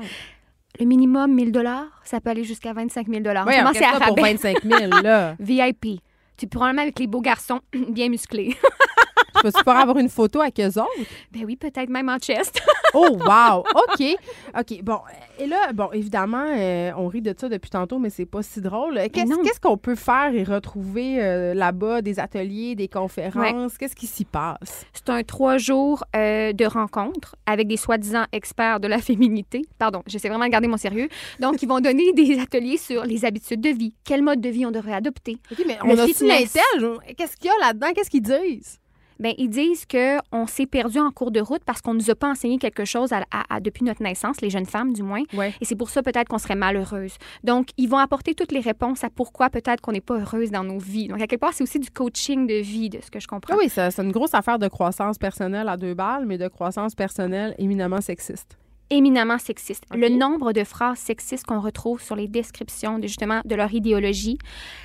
Le 0.80 0.86
minimum 0.86 1.34
1000 1.34 1.52
dollars, 1.52 2.02
ça 2.04 2.22
peut 2.22 2.30
aller 2.30 2.44
jusqu'à 2.44 2.74
25 2.74 3.08
000 3.08 3.22
dollars. 3.22 3.46
Oui, 3.46 3.54
c'est 3.74 3.86
à 3.86 4.00
pour 4.00 4.16
25 4.18 4.64
000 4.64 5.02
là. 5.04 5.36
VIP. 5.40 6.02
Tu 6.38 6.48
probablement 6.48 6.82
avec 6.82 6.98
les 6.98 7.08
beaux 7.08 7.22
garçons 7.22 7.60
bien 7.90 8.10
musclés. 8.10 8.56
Peux-tu 9.42 9.64
pas 9.64 9.82
avoir 9.82 9.98
une 9.98 10.10
photo 10.10 10.42
avec 10.42 10.60
eux 10.60 10.80
autres? 10.80 11.10
Ben 11.32 11.44
oui, 11.46 11.56
peut-être 11.56 11.90
même 11.90 12.10
en 12.10 12.18
chest. 12.18 12.62
oh, 12.94 13.18
wow! 13.26 13.60
OK. 13.60 14.16
OK. 14.58 14.84
Bon, 14.84 15.00
et 15.40 15.48
là, 15.48 15.74
bon, 15.74 15.90
évidemment, 15.92 16.46
euh, 16.48 16.92
on 16.98 17.08
rit 17.08 17.22
de 17.22 17.34
ça 17.38 17.50
depuis 17.50 17.70
tantôt, 17.70 17.98
mais 17.98 18.10
c'est 18.10 18.26
pas 18.26 18.44
si 18.44 18.62
drôle. 18.62 19.00
Qu'est-ce 19.12 19.60
qu'on 19.60 19.78
peut 19.78 19.96
faire 19.96 20.34
et 20.34 20.44
retrouver 20.44 21.22
euh, 21.22 21.54
là-bas? 21.54 22.02
Des 22.02 22.20
ateliers, 22.20 22.76
des 22.76 22.88
conférences? 22.88 23.78
Qu'est-ce 23.78 23.96
qui 23.96 24.08
s'y 24.08 24.26
passe? 24.26 24.86
C'est 24.94 25.10
un 25.10 25.24
trois 25.24 25.58
jours 25.58 26.04
euh, 26.16 26.54
de 26.54 26.66
rencontres 26.66 27.36
avec 27.46 27.68
des 27.68 27.78
soi-disant 27.78 28.26
experts 28.32 28.80
de 28.80 28.88
la 28.88 28.98
féminité. 29.02 29.64
Pardon, 29.80 30.04
j'essaie 30.06 30.30
vraiment 30.30 30.46
de 30.46 30.52
garder 30.52 30.68
mon 30.68 30.78
sérieux. 30.78 31.10
Donc, 31.40 31.62
ils 31.62 31.68
vont 31.68 31.80
donner 31.80 32.14
des 32.14 32.40
ateliers 32.40 32.78
sur 32.78 33.06
les 33.06 33.26
habitudes 33.26 33.62
de 33.62 33.70
vie. 33.70 33.94
Quel 34.04 34.22
mode 34.22 34.42
de 34.42 34.50
vie 34.50 34.66
on 34.66 34.72
devrait 34.72 34.94
adopter? 34.94 35.38
OK, 35.52 35.64
mais 35.66 35.78
on 35.84 35.98
a 35.98 36.06
Qu'est-ce 36.06 37.38
qu'il 37.38 37.48
y 37.48 37.50
a 37.50 37.68
là-dedans? 37.68 37.88
Qu'est-ce 37.96 38.10
qu'ils 38.10 38.22
disent? 38.22 38.81
Bien, 39.22 39.34
ils 39.38 39.50
disent 39.50 39.86
qu'on 39.86 40.48
s'est 40.48 40.66
perdu 40.66 40.98
en 41.00 41.12
cours 41.12 41.30
de 41.30 41.40
route 41.40 41.62
parce 41.64 41.80
qu'on 41.82 41.94
ne 41.94 42.00
nous 42.00 42.10
a 42.10 42.16
pas 42.16 42.30
enseigné 42.30 42.58
quelque 42.58 42.86
chose 42.86 43.12
à, 43.14 43.60
depuis 43.60 43.86
notre 43.86 44.02
naissance, 44.02 44.42
les 44.42 44.50
jeunes 44.50 44.66
femmes 44.66 44.94
du 44.94 45.04
moins. 45.04 45.22
Et 45.62 45.66
c'est 45.66 45.76
pour 45.76 45.92
ça 45.92 46.02
peut-être 46.02 46.28
qu'on 46.28 46.40
serait 46.40 46.56
malheureuse. 46.56 47.14
Donc, 47.44 47.70
ils 47.78 47.88
vont 47.88 48.00
apporter 48.00 48.34
toutes 48.34 48.52
les 48.52 48.60
réponses 48.60 49.04
à 49.04 49.12
pourquoi 49.12 49.52
peut-être 49.52 49.80
qu'on 49.80 49.92
n'est 49.92 50.02
pas 50.02 50.18
heureuse 50.18 50.50
dans 50.50 50.64
nos 50.64 50.80
vies. 50.80 51.08
Donc, 51.08 51.22
à 51.22 51.28
quelque 51.28 51.40
part, 51.40 51.54
c'est 51.54 51.64
aussi 51.64 51.80
du 51.80 51.92
coaching 51.92 52.48
de 52.48 52.56
vie, 52.56 52.90
de 52.90 53.00
ce 53.00 53.12
que 53.12 53.20
je 53.20 53.28
comprends. 53.28 53.56
Oui, 53.56 53.70
c'est 53.70 54.00
une 54.00 54.12
grosse 54.12 54.34
affaire 54.34 54.58
de 54.58 54.68
croissance 54.68 55.20
personnelle 55.20 55.70
à 55.70 55.78
deux 55.78 55.94
balles, 55.94 56.26
mais 56.26 56.40
de 56.40 56.48
croissance 56.48 56.96
personnelle 56.96 57.54
éminemment 57.60 58.02
sexiste 58.02 58.58
éminemment 58.92 59.40
sexiste. 59.40 59.84
Le 59.94 60.10
nombre 60.10 60.54
de 60.54 60.64
phrases 60.64 61.00
sexistes 61.00 61.46
qu'on 61.46 61.62
retrouve 61.62 62.02
sur 62.02 62.16
les 62.16 62.28
descriptions 62.28 63.00
de, 63.00 63.08
justement 63.08 63.42
de 63.46 63.56
leur 63.56 63.74
idéologie, 63.74 64.38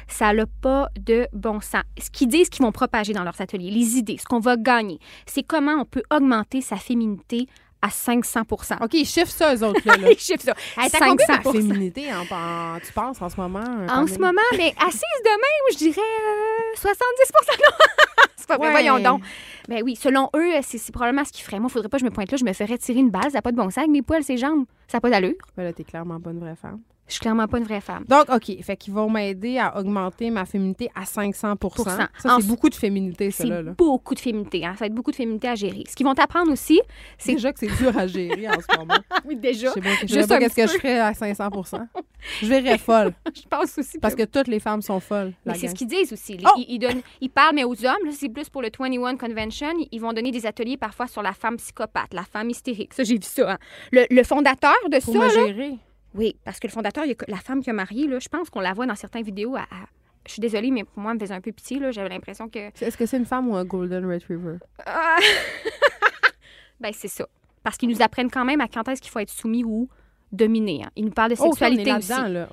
ça 0.09 0.33
n'a 0.33 0.47
pas 0.63 0.89
de 0.99 1.27
bon 1.33 1.61
sens. 1.61 1.83
Ce 2.01 2.11
qu'ils 2.11 2.29
disent 2.29 2.49
qu'ils 2.49 2.65
vont 2.65 2.73
propager 2.73 3.13
dans 3.13 3.25
leurs 3.25 3.41
ateliers, 3.41 3.71
les 3.71 3.99
idées, 3.99 4.17
ce 4.19 4.25
qu'on 4.25 4.41
va 4.41 4.57
gagner, 4.57 4.99
c'est 5.27 5.43
comment 5.43 5.75
on 5.75 5.85
peut 5.85 6.05
augmenter 6.11 6.61
sa 6.61 6.77
féminité 6.77 7.47
à 7.83 7.91
500 7.91 8.43
OK, 8.81 8.95
ils 8.95 9.05
chiffrent 9.05 9.31
ça, 9.31 9.55
eux 9.55 9.63
autres. 9.63 9.81
Là, 9.85 9.95
ils 10.11 10.19
chiffrent 10.19 10.45
ça. 10.45 10.55
Hey, 10.77 10.89
500 10.89 11.53
féminité, 11.53 12.07
en, 12.13 12.79
tu 12.85 12.93
penses, 12.93 13.21
en 13.21 13.29
ce 13.29 13.37
moment? 13.37 13.65
En 13.89 14.07
ce 14.07 14.19
moment, 14.19 14.41
mais 14.53 14.75
assise 14.79 15.03
demain, 15.25 15.73
je 15.73 15.77
dirais 15.77 16.01
70 16.77 16.97
euh, 16.99 18.16
C'est 18.49 18.57
pas 18.57 18.59
vrai, 18.59 18.71
voyons 18.71 18.99
donc. 19.01 19.23
Ben 19.69 19.83
oui, 19.83 19.97
selon 19.97 20.31
eux, 20.37 20.53
c'est 20.63 20.93
probablement 20.93 21.25
ce 21.25 21.33
qu'ils 21.33 21.45
feraient. 21.45 21.59
Moi, 21.59 21.69
il 21.69 21.73
faudrait 21.73 21.89
pas 21.89 21.97
que 21.97 22.03
je 22.03 22.05
me 22.07 22.11
pointe 22.11 22.31
là, 22.31 22.37
je 22.37 22.45
me 22.45 22.53
ferais 22.53 22.79
tirer 22.79 23.01
une 23.01 23.11
balle, 23.11 23.25
ça 23.25 23.39
n'a 23.39 23.43
pas 23.43 23.51
de 23.51 23.57
bon 23.57 23.65
sens 23.65 23.79
avec 23.79 23.91
mes 23.91 24.03
poils, 24.03 24.23
ses 24.23 24.37
jambes. 24.37 24.65
Ça 24.87 24.99
n'a 24.99 25.01
pas 25.01 25.11
d'allure. 25.11 25.35
Ben 25.57 25.65
là, 25.65 25.73
t'es 25.73 25.85
clairement 25.85 26.21
pas 26.21 26.31
une 26.31 26.39
vraie 26.41 26.55
femme. 26.55 26.81
Je 27.07 27.13
suis 27.13 27.21
clairement 27.21 27.47
pas 27.47 27.59
une 27.59 27.65
vraie 27.65 27.81
femme. 27.81 28.05
Donc, 28.09 28.29
OK. 28.29 28.63
Fait 28.63 28.77
qu'ils 28.77 28.93
vont 28.93 29.09
m'aider 29.09 29.59
à 29.59 29.79
augmenter 29.79 30.31
ma 30.31 30.45
féminité 30.45 30.91
à 30.95 31.05
500 31.05 31.55
Ça, 31.85 32.09
c'est 32.19 32.47
beaucoup 32.47 32.69
de 32.69 32.75
féminité, 32.75 33.31
ça. 33.31 33.45
C'est 33.45 33.63
beaucoup 33.77 34.15
de 34.15 34.21
féminité. 34.21 34.65
Hein? 34.65 34.73
Ça 34.73 34.81
va 34.81 34.87
être 34.87 34.95
beaucoup 34.95 35.13
de 35.13 35.17
féminité 35.17 35.49
à 35.49 35.55
gérer. 35.55 35.85
Ce 35.89 35.95
qu'ils 35.95 36.07
vont 36.07 36.15
t'apprendre 36.15 36.51
aussi, 36.53 36.81
c'est... 37.17 37.35
Déjà 37.35 37.53
que 37.53 37.61
c'est 37.61 37.77
dur 37.77 37.97
à 37.97 38.07
gérer 38.07 38.49
en 38.49 38.55
ce 38.55 38.79
moment. 38.79 38.95
oui, 39.25 39.37
déjà. 39.37 39.69
Je 39.69 40.09
sais 40.09 40.27
pas, 40.27 40.39
qu'est-ce 40.39 40.55
que 40.57 40.67
je 40.67 40.79
ferais 40.79 40.99
à 40.99 41.13
500% 41.13 41.87
Je 42.43 42.47
verrais 42.47 42.79
folle. 42.79 43.13
je 43.35 43.43
pense 43.49 43.79
aussi. 43.79 43.99
Parce 43.99 44.15
que... 44.15 44.25
toutes 44.25 44.49
les 44.49 44.59
femmes 44.61 44.83
sont 44.83 45.01
folles. 45.01 45.33
Mais 45.45 45.55
c'est 45.55 45.69
ce 45.69 45.75
qu'ils 45.75 45.89
disent 45.89 46.13
aussi. 46.13 46.39
Oh! 46.45 46.61
Ils, 46.69 46.79
donnent, 46.79 47.03
ils 47.21 47.31
parlent, 47.31 47.55
mais 47.55 47.65
aux 47.65 47.85
hommes, 47.85 48.11
c'est 48.11 48.29
plus 48.29 48.49
pour 48.49 48.63
le 48.63 48.71
21 48.77 49.17
Convention, 49.17 49.69
ils 49.93 50.01
vont 50.01 50.13
donner 50.13 50.33
des 50.33 50.47
ateliers 50.47 50.77
parfois 50.77 51.07
sur 51.07 51.23
la 51.23 51.33
femme 51.33 51.57
psychopathe, 51.57 52.13
la 52.13 52.25
femme 52.25 52.51
hystérique. 52.51 52.95
Ça, 52.95 53.05
j'ai 53.05 53.15
vu 53.15 53.23
ça. 53.23 53.53
Hein. 53.53 53.59
Le, 53.93 54.23
fondateur 54.25 54.75
de 54.91 54.99
pour 54.99 55.15
ça... 55.15 55.21
Me 55.21 55.31
gérer. 55.31 55.79
Oui, 56.17 56.37
parce 56.45 56.59
que 56.59 56.67
le 56.67 56.73
fondateur, 56.73 57.05
la 57.29 57.37
femme 57.37 57.63
qui 57.63 57.71
a 57.71 57.73
marié, 57.73 58.07
là, 58.07 58.19
je 58.19 58.29
pense 58.29 58.51
qu'on 58.51 58.61
la 58.61 58.73
voit 58.73 58.87
dans 58.87 58.95
certaines 58.95 59.23
vidéos. 59.23 59.57
je 60.27 60.33
suis 60.33 60.41
désolée, 60.41 60.71
mais 60.71 60.85
pour 60.85 61.01
moi, 61.01 61.13
elle 61.13 61.19
me 61.19 61.21
faisait 61.21 61.35
un 61.35 61.41
peu 61.41 61.53
pitié. 61.53 61.81
J'avais 61.93 62.09
l'impression 62.09 62.49
que. 62.49 62.71
Est-ce 62.81 62.97
que 62.97 63.07
c'est 63.07 63.19
une 63.19 63.27
femme 63.27 63.49
ou 63.49 63.57
un 63.57 63.65
Golden 63.65 64.11
Retriever? 64.11 64.57
Ah! 64.85 65.19
ben, 66.81 66.93
c'est 66.93 67.09
ça. 67.09 67.27
Parce 67.63 67.77
qu'ils 67.77 67.89
nous 67.89 68.01
apprennent 68.01 68.31
quand 68.31 68.45
même 68.45 68.61
à 68.61 68.69
quand 68.69 68.89
est-ce 68.89 69.03
qu'il 69.03 69.11
faut 69.11 69.19
être 69.19 69.31
soumis 69.31 69.65
ou 69.65 69.89
dominé. 70.33 70.83
Hein. 70.85 70.91
Ils 70.97 71.05
nous 71.05 71.11
parlent 71.11 71.31
de 71.31 71.37
sexualité 71.37 71.93
aussi. 71.93 72.13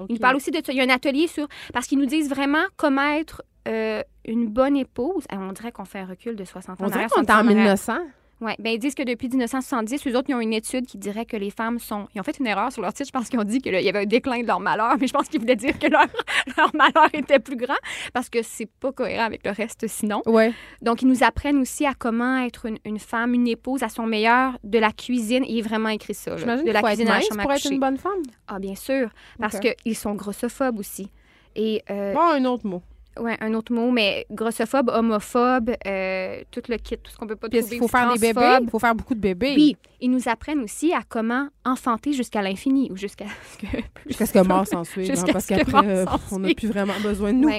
Ils 0.09 0.13
nous 0.13 0.19
parlent 0.19 0.35
aussi 0.35 0.51
de 0.51 0.57
ça. 0.63 0.71
Il 0.73 0.77
y 0.77 0.81
a 0.81 0.83
un 0.83 0.89
atelier 0.89 1.27
sur. 1.27 1.47
Parce 1.73 1.87
qu'ils 1.87 1.99
nous 1.99 2.05
disent 2.05 2.29
vraiment 2.29 2.63
comment 2.75 3.13
être 3.13 3.43
euh, 3.67 4.01
une 4.25 4.47
bonne 4.47 4.75
épouse. 4.75 5.25
on 5.31 5.51
dirait 5.53 5.71
qu'on 5.71 5.85
fait 5.85 5.99
un 5.99 6.05
recul 6.05 6.35
de 6.35 6.43
60 6.43 6.81
ans. 6.81 6.85
On 6.85 6.89
dirait 6.89 7.07
qu'on 7.07 7.23
est 7.23 7.31
en 7.31 7.43
1900. 7.43 7.97
Oui, 8.41 8.51
bien, 8.59 8.73
ils 8.73 8.79
disent 8.79 8.95
que 8.95 9.03
depuis 9.03 9.29
1970, 9.29 10.05
les 10.05 10.15
autres, 10.15 10.29
ils 10.29 10.35
ont 10.35 10.39
une 10.39 10.53
étude 10.53 10.85
qui 10.85 10.97
dirait 10.97 11.25
que 11.25 11.37
les 11.37 11.49
femmes 11.49 11.79
sont. 11.79 12.07
Ils 12.13 12.19
ont 12.19 12.23
fait 12.23 12.37
une 12.39 12.47
erreur 12.47 12.71
sur 12.71 12.81
leur 12.81 12.93
titre. 12.93 13.07
Je 13.07 13.17
pense 13.17 13.29
qu'ils 13.29 13.39
ont 13.39 13.43
dit 13.45 13.61
qu'il 13.61 13.73
y 13.73 13.89
avait 13.89 14.01
un 14.01 14.05
déclin 14.05 14.41
de 14.41 14.47
leur 14.47 14.59
malheur, 14.59 14.95
mais 14.99 15.07
je 15.07 15.13
pense 15.13 15.29
qu'ils 15.29 15.39
voulaient 15.39 15.55
dire 15.55 15.77
que 15.79 15.87
leur, 15.87 16.05
leur 16.57 16.75
malheur 16.75 17.09
était 17.13 17.39
plus 17.39 17.55
grand 17.55 17.77
parce 18.13 18.29
que 18.29 18.41
c'est 18.41 18.65
pas 18.65 18.91
cohérent 18.91 19.25
avec 19.25 19.45
le 19.45 19.51
reste 19.51 19.87
sinon. 19.87 20.21
Ouais. 20.25 20.53
Donc, 20.81 21.01
ils 21.01 21.07
nous 21.07 21.23
apprennent 21.23 21.59
aussi 21.59 21.85
à 21.85 21.93
comment 21.93 22.37
être 22.37 22.65
une, 22.85 22.99
femme, 22.99 23.33
une 23.33 23.47
épouse 23.47 23.83
à 23.83 23.89
son 23.89 24.05
meilleur 24.05 24.57
de 24.63 24.79
la 24.79 24.91
cuisine. 24.91 25.45
Il 25.47 25.59
est 25.59 25.61
vraiment 25.61 25.89
écrit 25.89 26.13
ça. 26.13 26.35
de 26.35 26.71
la 26.71 26.81
cuisine 26.81 27.07
à 27.07 27.19
la 27.19 27.43
pour 27.43 27.51
être 27.51 27.71
une 27.71 27.79
bonne 27.79 27.97
femme. 27.97 28.23
Ah, 28.47 28.59
bien 28.59 28.75
sûr. 28.75 29.09
Parce 29.39 29.59
qu'ils 29.59 29.97
sont 29.97 30.15
grossophobes 30.15 30.79
aussi. 30.79 31.09
Et, 31.55 31.83
euh, 31.89 32.13
bon, 32.13 32.21
un 32.21 32.45
autre 32.45 32.65
mot. 32.65 32.81
Oui, 33.19 33.31
un 33.39 33.53
autre 33.53 33.73
mot, 33.73 33.91
mais 33.91 34.25
grossophobe, 34.31 34.89
homophobe, 34.89 35.71
euh, 35.85 36.41
tout 36.51 36.63
le 36.67 36.77
kit, 36.77 36.97
tout 36.97 37.11
ce 37.11 37.17
qu'on 37.17 37.27
peut 37.27 37.35
pas 37.35 37.47
trouver. 37.47 37.75
Il 37.75 37.79
faut 37.79 37.87
faire 37.87 38.11
des 38.13 38.19
bébés? 38.19 38.57
Il 38.61 38.69
faut 38.69 38.79
faire 38.79 38.95
beaucoup 38.95 39.13
de 39.13 39.19
bébés. 39.19 39.53
Oui. 39.55 39.77
Ils 40.01 40.09
nous 40.09 40.27
apprennent 40.27 40.61
aussi 40.61 40.93
à 40.93 41.01
comment 41.07 41.47
enfanter 41.63 42.13
jusqu'à 42.13 42.41
l'infini 42.41 42.89
ou 42.91 42.97
jusqu'à 42.97 43.25
ce 43.51 43.57
que. 43.57 43.83
Jusqu'à 44.07 44.25
ce 44.25 44.33
que 44.33 44.39
mort 44.47 44.67
s'en 44.67 44.83
suive. 44.83 45.11
Hein, 45.11 45.23
parce 45.31 45.45
qu'après, 45.45 45.87
euh, 45.87 46.05
on 46.31 46.39
n'a 46.39 46.53
plus 46.53 46.67
vraiment 46.67 46.99
besoin 47.01 47.33
de 47.33 47.37
nous. 47.37 47.49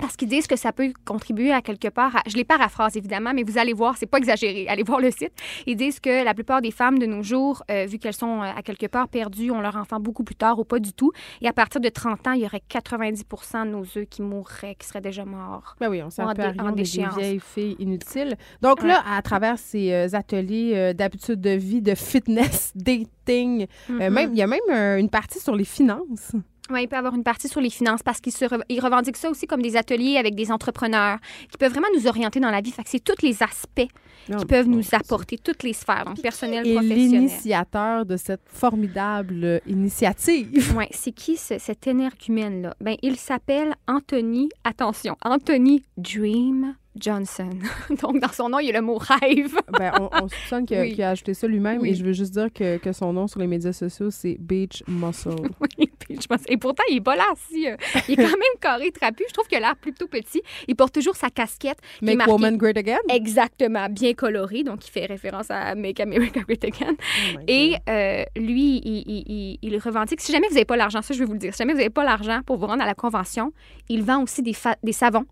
Parce 0.00 0.16
qu'ils 0.16 0.28
disent 0.28 0.46
que 0.46 0.56
ça 0.56 0.72
peut 0.72 0.92
contribuer 1.04 1.52
à 1.52 1.62
quelque 1.62 1.88
part. 1.88 2.22
je 2.26 2.36
les 2.36 2.44
paraphrase 2.44 2.96
évidemment, 2.96 3.32
mais 3.34 3.42
vous 3.42 3.58
allez 3.58 3.72
voir, 3.72 3.96
c'est 3.96 4.06
pas 4.06 4.18
exagéré. 4.18 4.66
Allez 4.68 4.82
voir 4.82 5.00
le 5.00 5.10
site. 5.10 5.32
Ils 5.66 5.76
disent 5.76 6.00
que 6.00 6.24
la 6.24 6.34
plupart 6.34 6.62
des 6.62 6.70
femmes 6.70 6.98
de 6.98 7.06
nos 7.06 7.22
jours, 7.22 7.62
euh, 7.70 7.86
vu 7.86 7.98
qu'elles 7.98 8.14
sont 8.14 8.42
euh, 8.42 8.52
à 8.56 8.62
quelque 8.62 8.86
part 8.86 9.08
perdues, 9.08 9.50
ont 9.50 9.60
leur 9.60 9.76
enfant 9.76 10.00
beaucoup 10.00 10.24
plus 10.24 10.34
tard 10.34 10.58
ou 10.58 10.64
pas 10.64 10.78
du 10.78 10.92
tout. 10.92 11.12
Et 11.40 11.48
à 11.48 11.52
partir 11.52 11.80
de 11.80 11.88
30 11.88 12.26
ans, 12.26 12.32
il 12.32 12.42
y 12.42 12.46
aurait 12.46 12.62
90% 12.68 13.66
de 13.66 13.70
nos 13.70 13.82
œufs 13.82 14.06
qui 14.08 14.22
mourraient, 14.22 14.76
qui 14.78 14.86
seraient 14.86 15.00
déjà 15.00 15.24
morts. 15.24 15.76
Ben 15.80 15.88
oui, 15.88 16.02
on 16.02 16.10
s'en 16.10 16.32
peut 16.34 16.42
en 16.58 16.72
des 16.72 16.82
vieilles 16.82 17.40
filles 17.40 17.76
inutiles. 17.78 18.36
Donc 18.62 18.82
là, 18.82 19.02
à 19.08 19.20
travers 19.22 19.58
ces 19.58 19.92
euh, 19.92 20.08
ateliers 20.12 20.94
d'habitude 20.94 21.40
de 21.40 21.50
vie, 21.50 21.82
de 21.82 21.94
fitness, 21.94 22.72
dating, 22.74 23.66
mm-hmm. 23.90 24.10
même 24.10 24.30
il 24.32 24.38
y 24.38 24.42
a 24.42 24.46
même 24.46 24.98
une 24.98 25.10
partie 25.10 25.40
sur 25.40 25.54
les 25.54 25.64
finances. 25.64 26.32
Oui, 26.70 26.82
il 26.82 26.88
peut 26.88 26.96
avoir 26.96 27.14
une 27.14 27.22
partie 27.22 27.48
sur 27.48 27.60
les 27.60 27.70
finances 27.70 28.02
parce 28.02 28.20
qu'il 28.20 28.32
revendiquent 28.34 28.82
revendique 28.82 29.16
ça 29.16 29.30
aussi 29.30 29.46
comme 29.46 29.62
des 29.62 29.76
ateliers 29.76 30.16
avec 30.16 30.34
des 30.34 30.50
entrepreneurs 30.50 31.18
qui 31.50 31.58
peuvent 31.58 31.72
vraiment 31.72 31.88
nous 31.94 32.06
orienter 32.06 32.40
dans 32.40 32.50
la 32.50 32.60
vie. 32.60 32.70
Fait 32.70 32.82
que 32.82 32.90
c'est 32.90 33.02
tous 33.02 33.22
les 33.22 33.42
aspects 33.42 33.88
qui 34.26 34.44
peuvent 34.46 34.68
nous 34.68 34.82
apporter, 34.92 35.38
toutes 35.38 35.62
les 35.62 35.72
sphères, 35.72 36.04
donc 36.04 36.20
personnel, 36.20 36.66
Et 36.66 36.78
l'initiateur 36.80 38.04
de 38.04 38.16
cette 38.16 38.42
formidable 38.46 39.60
initiative? 39.66 40.46
Oui, 40.76 40.84
c'est 40.90 41.12
qui 41.12 41.36
cet 41.36 41.86
énergumène-là? 41.86 42.74
Ben, 42.80 42.96
il 43.02 43.16
s'appelle 43.16 43.74
Anthony, 43.86 44.48
attention, 44.64 45.16
Anthony 45.24 45.82
Dream 45.96 46.74
Johnson. 46.98 47.50
Donc, 48.02 48.20
dans 48.20 48.32
son 48.32 48.48
nom, 48.48 48.58
il 48.58 48.66
y 48.66 48.70
a 48.70 48.72
le 48.72 48.82
mot 48.82 48.98
rêve. 48.98 49.54
ben, 49.78 49.92
on, 50.12 50.28
soupçonne 50.28 50.66
qu'il 50.66 51.02
a, 51.02 51.10
ajouté 51.10 51.34
ça 51.34 51.46
lui-même 51.46 51.84
et 51.84 51.94
je 51.94 52.04
veux 52.04 52.12
juste 52.12 52.32
dire 52.32 52.52
que, 52.52 52.78
que, 52.78 52.92
son 52.92 53.12
nom 53.12 53.26
sur 53.26 53.40
les 53.40 53.46
médias 53.46 53.72
sociaux, 53.72 54.10
c'est 54.10 54.36
Beach 54.38 54.82
Muscle. 54.86 55.30
oui, 55.60 55.90
Beach 56.08 56.28
Muscle. 56.30 56.46
Et 56.48 56.56
pourtant, 56.56 56.82
il 56.90 56.98
est 56.98 57.00
pas 57.00 57.16
là 57.16 57.26
si. 57.48 57.68
Euh, 57.68 57.76
il 58.08 58.14
est 58.14 58.24
quand 58.24 58.30
même 58.30 58.60
carré, 58.60 58.90
trapu. 58.90 59.24
Je 59.28 59.32
trouve 59.32 59.46
qu'il 59.46 59.58
a 59.58 59.60
l'air 59.60 59.76
plutôt 59.76 60.06
petit. 60.06 60.42
Il 60.68 60.76
porte 60.76 60.94
toujours 60.94 61.16
sa 61.16 61.30
casquette. 61.30 61.78
Make 62.02 62.16
marquée... 62.16 62.32
Woman 62.32 62.56
Great 62.56 62.76
Again? 62.76 62.98
Exactement. 63.08 63.88
Bien 63.88 64.14
coloré. 64.14 64.62
Donc, 64.62 64.86
il 64.86 64.90
fait 64.90 65.06
référence 65.06 65.50
à 65.50 65.74
Make 65.74 66.00
America 66.00 66.40
Great 66.40 66.64
Again. 66.64 66.94
Oh 67.34 67.38
et 67.46 67.74
euh, 67.88 68.24
lui, 68.36 68.80
il, 68.84 69.04
il, 69.06 69.58
il, 69.62 69.78
revendique. 69.78 70.20
Si 70.20 70.32
jamais 70.32 70.48
vous 70.48 70.54
n'avez 70.54 70.64
pas 70.64 70.76
l'argent, 70.76 71.02
ça, 71.02 71.14
je 71.14 71.18
vais 71.18 71.24
vous 71.24 71.34
le 71.34 71.38
dire. 71.38 71.54
Si 71.54 71.58
jamais 71.58 71.72
vous 71.72 71.78
n'avez 71.78 71.90
pas 71.90 72.04
l'argent 72.04 72.40
pour 72.44 72.56
vous 72.56 72.66
rendre 72.66 72.82
à 72.82 72.86
la 72.86 72.94
convention, 72.94 73.52
il 73.88 74.02
vend 74.02 74.22
aussi 74.22 74.42
des, 74.42 74.54
des 74.82 74.92
savons 74.92 75.26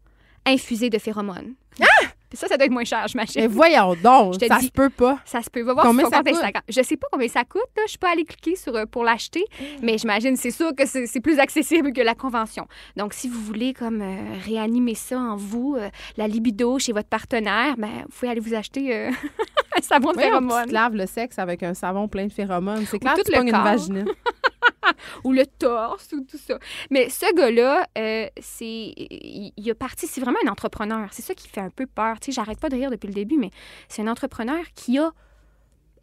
infusé 0.47 0.91
de 0.91 0.99
phéromones. 0.99 1.55
Ah! 1.81 2.07
ça, 2.35 2.49
ça 2.49 2.57
doit 2.57 2.67
être 2.67 2.73
moins 2.73 2.85
cher, 2.85 3.07
je 3.09 3.17
m'achète. 3.17 3.37
Mais 3.37 3.47
voyons 3.47 3.95
donc, 4.03 4.37
ça 4.41 4.61
se 4.61 4.69
peut 4.69 4.91
pas. 4.91 5.19
Ça 5.25 5.43
se 5.43 5.51
peut. 5.51 5.63
Va 5.63 5.73
voir 5.75 5.87
combien 5.87 6.09
ça 6.09 6.19
coûte? 6.19 6.29
Instagram. 6.29 6.63
Je 6.69 6.83
sais 6.83 6.97
pas 6.97 7.07
combien 7.11 7.29
ça 7.29 7.45
coûte. 7.45 7.63
Là. 7.77 7.83
Je 7.87 7.91
suis 7.91 7.99
pas 7.99 8.11
allée 8.13 8.25
cliquer 8.25 8.57
sur, 8.57 8.75
euh, 8.75 8.87
pour 8.87 9.05
l'acheter, 9.05 9.45
mais 9.83 9.99
j'imagine, 9.99 10.37
c'est 10.37 10.51
sûr 10.51 10.75
que 10.75 10.85
c'est 10.87 11.21
plus 11.21 11.39
accessible 11.39 11.93
que 11.93 12.01
la 12.01 12.15
convention. 12.15 12.67
Donc, 12.97 13.15
si 13.15 13.29
vous 13.29 13.41
voulez 13.41 13.73
comme 13.73 14.03
euh, 14.03 14.17
réanimer 14.45 14.95
ça 14.95 15.19
en 15.19 15.37
vous, 15.37 15.77
euh, 15.79 15.89
la 16.17 16.27
libido 16.27 16.79
chez 16.79 16.93
votre 16.93 17.09
partenaire, 17.09 17.77
ben, 17.79 17.91
vous 18.07 18.19
pouvez 18.19 18.31
aller 18.31 18.41
vous 18.41 18.55
acheter 18.55 18.95
un 19.77 19.83
savon 19.83 20.13
de 20.13 20.19
phéromones. 20.19 20.63
Tu 20.63 20.69
te 20.69 20.75
laves 20.75 20.97
le 20.97 21.07
sexe 21.07 21.39
avec 21.39 21.63
un 21.63 21.75
savon 21.75 22.09
plein 22.09 22.27
de 22.27 22.33
phéromones. 22.33 22.85
C'est 22.87 22.99
clair 22.99 23.15
que 23.15 23.23
tu 23.23 23.33
le 23.33 23.43
une 23.43 23.51
vaginite. 23.51 24.09
ou 25.25 25.33
le 25.33 25.47
torse 25.47 26.13
ou 26.13 26.23
tout 26.23 26.39
ça. 26.39 26.59
Mais 26.91 27.09
ce 27.09 27.35
gars-là, 27.35 27.87
euh, 27.99 28.27
c'est 28.41 28.95
il, 28.97 29.71
a 29.71 29.75
parti, 29.75 30.07
c'est 30.07 30.21
vraiment 30.21 30.39
un 30.45 30.51
entrepreneur. 30.51 31.09
C'est 31.13 31.23
ça 31.23 31.35
qui 31.35 31.49
fait 31.49 31.61
un 31.61 31.71
peu 31.71 31.87
peur. 31.87 32.21
Tu 32.21 32.27
sais, 32.27 32.33
j'arrête 32.33 32.61
pas 32.61 32.69
de 32.69 32.77
rire 32.77 32.91
depuis 32.91 33.09
le 33.09 33.15
début, 33.15 33.37
mais 33.37 33.51
c'est 33.89 34.03
un 34.03 34.09
entrepreneur 34.09 34.65
qui 34.75 34.99
a 34.99 35.13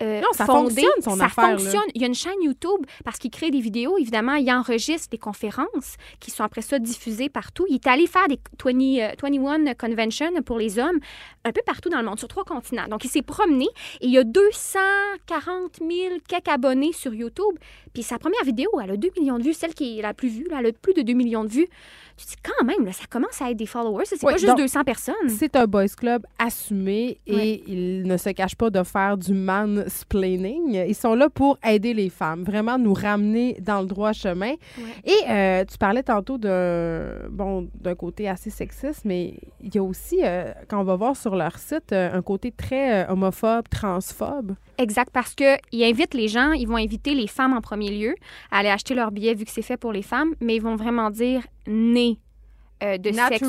euh, 0.02 0.20
non, 0.20 0.28
ça 0.34 0.46
fonctionne, 0.46 0.90
son 1.02 1.16
ça 1.16 1.26
affaire. 1.26 1.60
fonctionne. 1.60 1.84
Il 1.94 2.02
y 2.02 2.06
a 2.06 2.08
une 2.08 2.16
chaîne 2.16 2.42
YouTube 2.42 2.86
parce 3.06 3.18
qu'il 3.20 3.30
crée 3.30 3.52
des 3.52 3.60
vidéos. 3.60 3.98
Évidemment, 3.98 4.34
il 4.36 4.52
enregistre 4.52 5.10
des 5.10 5.18
conférences 5.18 5.96
qui 6.20 6.32
sont 6.32 6.44
après 6.44 6.62
ça 6.62 6.80
diffusées 6.80 7.30
partout. 7.30 7.66
Il 7.70 7.76
est 7.76 7.88
allé 7.88 8.08
faire 8.08 8.28
des 8.28 8.40
20, 8.64 9.16
21 9.22 9.68
euh, 9.68 9.74
Convention 9.78 10.30
pour 10.44 10.58
les 10.58 10.80
hommes 10.80 11.00
un 11.44 11.52
peu 11.52 11.62
partout 11.66 11.90
dans 11.90 12.00
le 12.00 12.06
monde, 12.06 12.20
sur 12.20 12.28
trois 12.28 12.44
continents. 12.44 12.88
Donc, 12.88 13.06
il 13.06 13.10
s'est 13.10 13.22
promené 13.22 13.66
et 14.00 14.08
il 14.08 14.12
y 14.12 14.18
a 14.18 14.24
240 14.24 15.78
000 15.80 15.92
quelques 16.28 16.48
abonnés 16.48 16.94
sur 16.94 17.14
YouTube. 17.14 17.58
Puis 17.94 18.04
sa 18.04 18.18
première 18.18 18.44
vidéo, 18.44 18.70
elle 18.84 18.92
a 18.92 18.98
2 18.98 19.10
millions 19.20 19.38
de 19.38 19.44
vues. 19.44 19.54
Celle 19.54 19.74
qui 19.74 20.00
est 20.00 20.02
la 20.02 20.14
plus 20.14 20.30
vue, 20.30 20.48
elle 20.58 20.66
a 20.66 20.72
plus 20.72 20.94
de 20.94 21.02
2 21.02 21.14
millions 21.14 21.44
de 21.44 21.50
vues 21.50 21.68
tu 22.22 22.28
dis 22.28 22.42
quand 22.44 22.66
même, 22.66 22.86
là, 22.86 22.92
ça 22.92 23.06
commence 23.10 23.42
à 23.42 23.52
être 23.52 23.58
des 23.58 23.66
followers. 23.66 24.06
C'est 24.06 24.22
pas 24.22 24.38
juste 24.38 24.58
200 24.58 24.84
personnes. 24.84 25.30
C'est 25.30 25.56
un 25.56 25.66
boys 25.66 25.88
club 25.88 26.26
assumé 26.40 27.20
et 27.26 27.64
il 27.68 28.04
ne 28.04 28.18
se 28.18 28.30
cache 28.30 28.56
pas 28.56 28.70
de 28.70 28.84
faire 28.84 29.18
du 29.18 29.34
mansplaining. 29.34 30.86
Ils 30.88 30.96
sont 30.96 31.16
là 31.16 31.30
pour 31.30 31.58
aider 31.64 31.94
les 31.94 32.10
femmes, 32.10 32.44
vraiment 32.44 32.78
nous 32.78 32.94
ramener 32.94 33.58
dans 33.62 33.82
le 33.82 33.88
droit 33.88 34.14
chemin. 34.14 34.54
Et 35.04 35.30
euh, 35.30 35.66
tu 35.66 35.78
parlais 35.78 36.04
tantôt 36.04 36.38
d'un 36.38 37.28
bon, 37.30 37.68
d'un 37.76 37.96
côté 37.96 38.30
assez 38.30 38.50
sexiste, 38.50 39.02
mais 39.06 39.36
il 39.62 39.74
y 39.74 39.78
a 39.78 39.84
aussi, 39.84 40.20
euh, 40.24 40.52
quand 40.68 40.80
on 40.80 40.84
va 40.84 40.96
voir 40.96 41.16
sur 41.16 41.36
leur 41.36 41.58
site, 41.58 41.92
euh, 41.92 42.14
un 42.14 42.22
côté 42.22 42.52
très 42.52 43.08
homophobe, 43.10 43.68
transphobe. 43.70 44.56
Exact, 44.78 45.12
parce 45.12 45.36
qu'ils 45.36 45.84
invitent 45.84 46.14
les 46.14 46.28
gens, 46.28 46.52
ils 46.54 46.68
vont 46.68 46.78
inviter 46.78 47.14
les 47.14 47.28
femmes 47.28 47.54
en 47.54 47.62
premier 47.62 47.90
lieu 47.90 48.16
à 48.52 48.60
aller 48.60 48.70
acheter 48.70 48.96
leur 48.96 49.12
billet 49.12 49.34
vu 49.34 49.46
que 49.46 49.52
c'est 49.52 49.62
fait 49.62 49.78
pour 49.78 49.94
les 49.94 50.02
femmes, 50.02 50.34
mais 50.40 50.56
ils 50.56 50.62
vont 50.62 50.76
vraiment 50.76 51.10
dire 51.10 51.44
né 51.68 52.20
euh, 52.84 52.98
de 52.98 53.12
sexe 53.12 53.42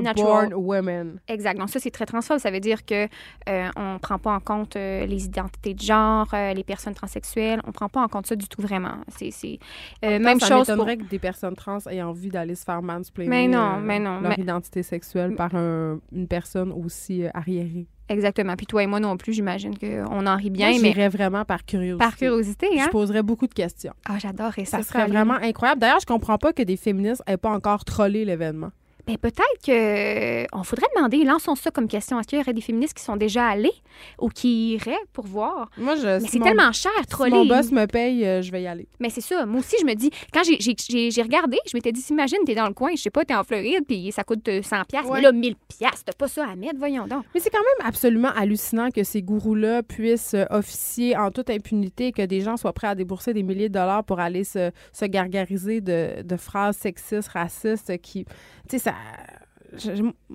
natural 0.00 0.50
born 0.50 0.54
women. 0.54 1.18
Exact. 1.26 1.58
Donc 1.58 1.70
ça 1.70 1.80
c'est 1.80 1.90
très 1.90 2.06
transphobe. 2.06 2.38
Ça 2.38 2.52
veut 2.52 2.60
dire 2.60 2.84
que 2.84 3.08
euh, 3.48 3.68
on 3.76 3.98
prend 3.98 4.18
pas 4.18 4.32
en 4.32 4.38
compte 4.38 4.76
euh, 4.76 5.06
les 5.06 5.24
identités 5.24 5.74
de 5.74 5.80
genre, 5.80 6.28
les 6.32 6.62
personnes 6.62 6.94
transsexuelles. 6.94 7.60
On 7.66 7.72
prend 7.72 7.88
pas 7.88 8.02
en 8.02 8.08
compte 8.08 8.26
ça 8.26 8.36
du 8.36 8.46
tout 8.46 8.62
vraiment. 8.62 8.98
C'est 9.08 9.58
même 10.02 10.38
ça 10.38 10.46
chose. 10.46 10.66
Ça 10.66 10.76
pour... 10.76 10.86
que 10.86 11.08
des 11.08 11.18
personnes 11.18 11.56
trans 11.56 11.78
aient 11.90 12.02
envie 12.02 12.28
d'aller 12.28 12.54
se 12.54 12.64
faire 12.64 12.80
mansplaining. 12.80 13.30
Mais 13.30 13.48
non, 13.48 13.78
mais 13.78 13.98
non. 13.98 14.20
Leur 14.20 14.38
identité 14.38 14.84
sexuelle 14.84 15.34
par 15.34 15.54
une 15.54 16.28
personne 16.28 16.70
aussi 16.70 17.24
arriérée. 17.34 17.88
Exactement. 18.08 18.54
Puis 18.56 18.66
toi 18.66 18.82
et 18.82 18.86
moi 18.86 19.00
non 19.00 19.16
plus, 19.16 19.32
j'imagine 19.32 19.76
qu'on 19.76 20.26
en 20.26 20.36
rit 20.36 20.50
bien. 20.50 20.70
Moi, 20.70 20.78
mais 20.80 21.08
vraiment 21.08 21.44
par 21.44 21.64
curiosité. 21.64 21.98
Par 21.98 22.16
curiosité, 22.16 22.68
hein? 22.78 22.84
Je 22.86 22.90
poserais 22.90 23.22
beaucoup 23.22 23.46
de 23.46 23.54
questions. 23.54 23.92
Ah, 24.08 24.18
j'adorerais 24.18 24.64
ça. 24.64 24.78
Ça 24.78 24.82
serait 24.84 25.06
vraiment 25.06 25.34
incroyable. 25.34 25.80
D'ailleurs, 25.80 26.00
je 26.00 26.06
comprends 26.06 26.38
pas 26.38 26.52
que 26.52 26.62
des 26.62 26.76
féministes 26.76 27.22
aient 27.26 27.36
pas 27.36 27.50
encore 27.50 27.84
trollé 27.84 28.24
l'événement. 28.24 28.70
Ben, 29.06 29.16
peut-être 29.18 29.64
que 29.64 30.46
on 30.52 30.64
faudrait 30.64 30.86
demander, 30.96 31.22
lançons 31.22 31.54
ça 31.54 31.70
comme 31.70 31.86
question. 31.86 32.18
Est-ce 32.18 32.26
qu'il 32.26 32.38
y 32.38 32.42
aurait 32.42 32.52
des 32.52 32.60
féministes 32.60 32.94
qui 32.94 33.04
sont 33.04 33.16
déjà 33.16 33.46
allées 33.46 33.74
ou 34.18 34.28
qui 34.28 34.74
iraient 34.74 34.96
pour 35.12 35.26
voir? 35.26 35.70
Moi, 35.78 35.94
je. 35.94 36.20
Mais 36.20 36.28
c'est 36.28 36.40
tellement 36.40 36.72
cher, 36.72 36.90
troller. 37.08 37.30
Si 37.30 37.36
mon 37.36 37.46
boss 37.46 37.70
me 37.70 37.86
paye, 37.86 38.26
euh, 38.26 38.42
je 38.42 38.50
vais 38.50 38.62
y 38.62 38.66
aller. 38.66 38.88
Mais 38.98 39.10
c'est 39.10 39.20
ça. 39.20 39.46
Moi 39.46 39.60
aussi, 39.60 39.76
je 39.80 39.86
me 39.86 39.94
dis, 39.94 40.10
quand 40.32 40.42
j'ai 40.42 41.22
regardé, 41.22 41.56
je 41.70 41.76
m'étais 41.76 41.92
dit, 41.92 42.04
imagine, 42.10 42.38
t'es 42.44 42.56
dans 42.56 42.66
le 42.66 42.74
coin, 42.74 42.90
je 42.96 43.02
sais 43.02 43.10
pas, 43.10 43.24
t'es 43.24 43.34
en 43.34 43.44
Floride, 43.44 43.84
puis 43.86 44.10
ça 44.10 44.24
coûte 44.24 44.44
100$. 44.48 44.64
Euh, 44.80 45.10
mais 45.12 45.20
là, 45.20 45.30
1000$, 45.30 45.54
t'as 45.78 46.12
pas 46.12 46.26
ça 46.28 46.46
à 46.48 46.56
mettre, 46.56 46.78
voyons 46.78 47.06
donc. 47.06 47.24
Mais 47.32 47.40
c'est 47.40 47.50
quand 47.50 47.58
même 47.58 47.88
absolument 47.88 48.30
hallucinant 48.36 48.90
que 48.90 49.04
ces 49.04 49.22
gourous-là 49.22 49.84
puissent 49.84 50.34
euh, 50.34 50.46
officier 50.50 51.16
en 51.16 51.30
toute 51.30 51.50
impunité, 51.50 52.10
que 52.10 52.22
des 52.22 52.40
gens 52.40 52.56
soient 52.56 52.72
prêts 52.72 52.88
à 52.88 52.96
débourser 52.96 53.32
des 53.34 53.44
milliers 53.44 53.68
de 53.68 53.74
dollars 53.74 54.02
pour 54.02 54.18
aller 54.18 54.42
se, 54.42 54.72
se 54.92 55.04
gargariser 55.04 55.80
de, 55.80 56.22
de 56.22 56.36
phrases 56.36 56.76
sexistes, 56.76 57.28
racistes 57.28 57.96
qui. 57.98 58.26
Tu 58.68 58.78
sais, 58.78 58.90
ça 58.90 58.94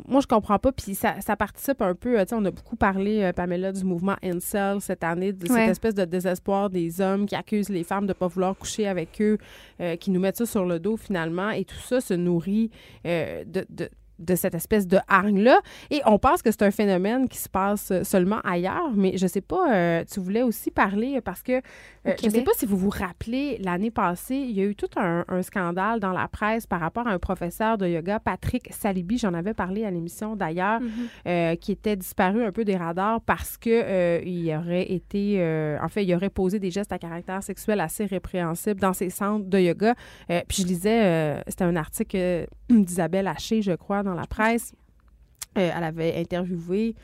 moi, 0.07 0.21
je 0.21 0.27
comprends 0.27 0.59
pas. 0.59 0.71
Puis 0.71 0.95
ça, 0.95 1.19
ça 1.21 1.35
participe 1.35 1.81
un 1.81 1.95
peu. 1.95 2.17
On 2.31 2.45
a 2.45 2.51
beaucoup 2.51 2.75
parlé, 2.75 3.23
euh, 3.23 3.33
Pamela, 3.33 3.71
du 3.71 3.83
mouvement 3.83 4.15
Incel 4.23 4.81
cette 4.81 5.03
année, 5.03 5.33
de 5.33 5.47
cette 5.47 5.69
espèce 5.69 5.95
de 5.95 6.05
désespoir 6.05 6.69
des 6.69 7.01
hommes 7.01 7.25
qui 7.25 7.35
accusent 7.35 7.69
les 7.69 7.83
femmes 7.83 8.05
de 8.05 8.09
ne 8.09 8.13
pas 8.13 8.27
vouloir 8.27 8.55
coucher 8.57 8.87
avec 8.87 9.21
eux, 9.21 9.37
euh, 9.79 9.95
qui 9.95 10.11
nous 10.11 10.19
mettent 10.19 10.37
ça 10.37 10.45
sur 10.45 10.65
le 10.65 10.79
dos 10.79 10.97
finalement. 10.97 11.51
Et 11.51 11.65
tout 11.65 11.75
ça 11.75 12.01
se 12.01 12.13
nourrit 12.13 12.71
euh, 13.05 13.43
de, 13.45 13.65
de 13.69 13.89
cette 14.35 14.55
espèce 14.55 14.87
de 14.87 14.97
hargne-là. 15.07 15.59
Et 15.89 16.01
on 16.05 16.17
pense 16.17 16.41
que 16.41 16.51
c'est 16.51 16.63
un 16.63 16.71
phénomène 16.71 17.27
qui 17.27 17.37
se 17.37 17.49
passe 17.49 17.91
seulement 18.03 18.39
ailleurs, 18.43 18.91
mais 18.95 19.17
je 19.17 19.27
sais 19.27 19.41
pas, 19.41 19.73
euh, 19.73 20.03
tu 20.11 20.19
voulais 20.19 20.43
aussi 20.43 20.71
parler 20.71 21.21
parce 21.21 21.41
que 21.41 21.53
euh, 22.07 22.13
je 22.23 22.29
sais 22.29 22.41
pas 22.41 22.51
si 22.55 22.65
vous 22.65 22.77
vous 22.77 22.89
rappelez, 22.89 23.57
l'année 23.59 23.91
passée, 23.91 24.35
il 24.35 24.51
y 24.51 24.61
a 24.61 24.63
eu 24.63 24.75
tout 24.75 24.89
un, 24.95 25.23
scandale 25.41 25.99
dans 25.99 26.11
la 26.11 26.27
presse 26.27 26.67
par 26.67 26.79
rapport 26.79 27.07
à 27.07 27.11
un 27.11 27.19
professeur 27.19 27.77
de 27.77 27.87
yoga, 27.87 28.19
Patrick 28.19 28.71
Salibi, 28.71 29.17
j'en 29.17 29.33
avais 29.33 29.53
parlé 29.53 29.85
à 29.85 29.91
l'émission 29.91 30.35
d'ailleurs, 30.35 30.81
mhm. 30.81 30.89
euh, 31.27 31.55
qui 31.55 31.71
était 31.71 31.95
disparu 31.95 32.43
un 32.43 32.51
peu 32.51 32.65
des 32.65 32.75
radars 32.75 33.21
parce 33.21 33.57
que 33.57 34.23
il 34.25 34.55
aurait 34.55 34.91
été, 34.91 35.39
en 35.81 35.87
fait, 35.87 36.03
il 36.03 36.13
aurait 36.15 36.29
posé 36.29 36.59
des 36.59 36.71
gestes 36.71 36.91
à 36.91 36.99
caractère 36.99 37.43
sexuel 37.43 37.79
assez 37.79 38.05
répréhensibles 38.05 38.79
dans 38.79 38.93
ses 38.93 39.09
centres 39.09 39.45
de 39.45 39.59
yoga. 39.59 39.95
puis 40.47 40.63
je 40.63 40.67
lisais, 40.67 41.43
c'était 41.47 41.63
un 41.63 41.75
article 41.75 42.47
d'Isabelle 42.69 43.27
Haché, 43.27 43.61
je 43.61 43.73
crois, 43.73 44.03
dans 44.03 44.10
la 44.13 44.27
presse. 44.27 44.73
Euh, 45.57 45.69
elle 45.75 45.83
avait 45.83 46.17
interviewé 46.17 46.95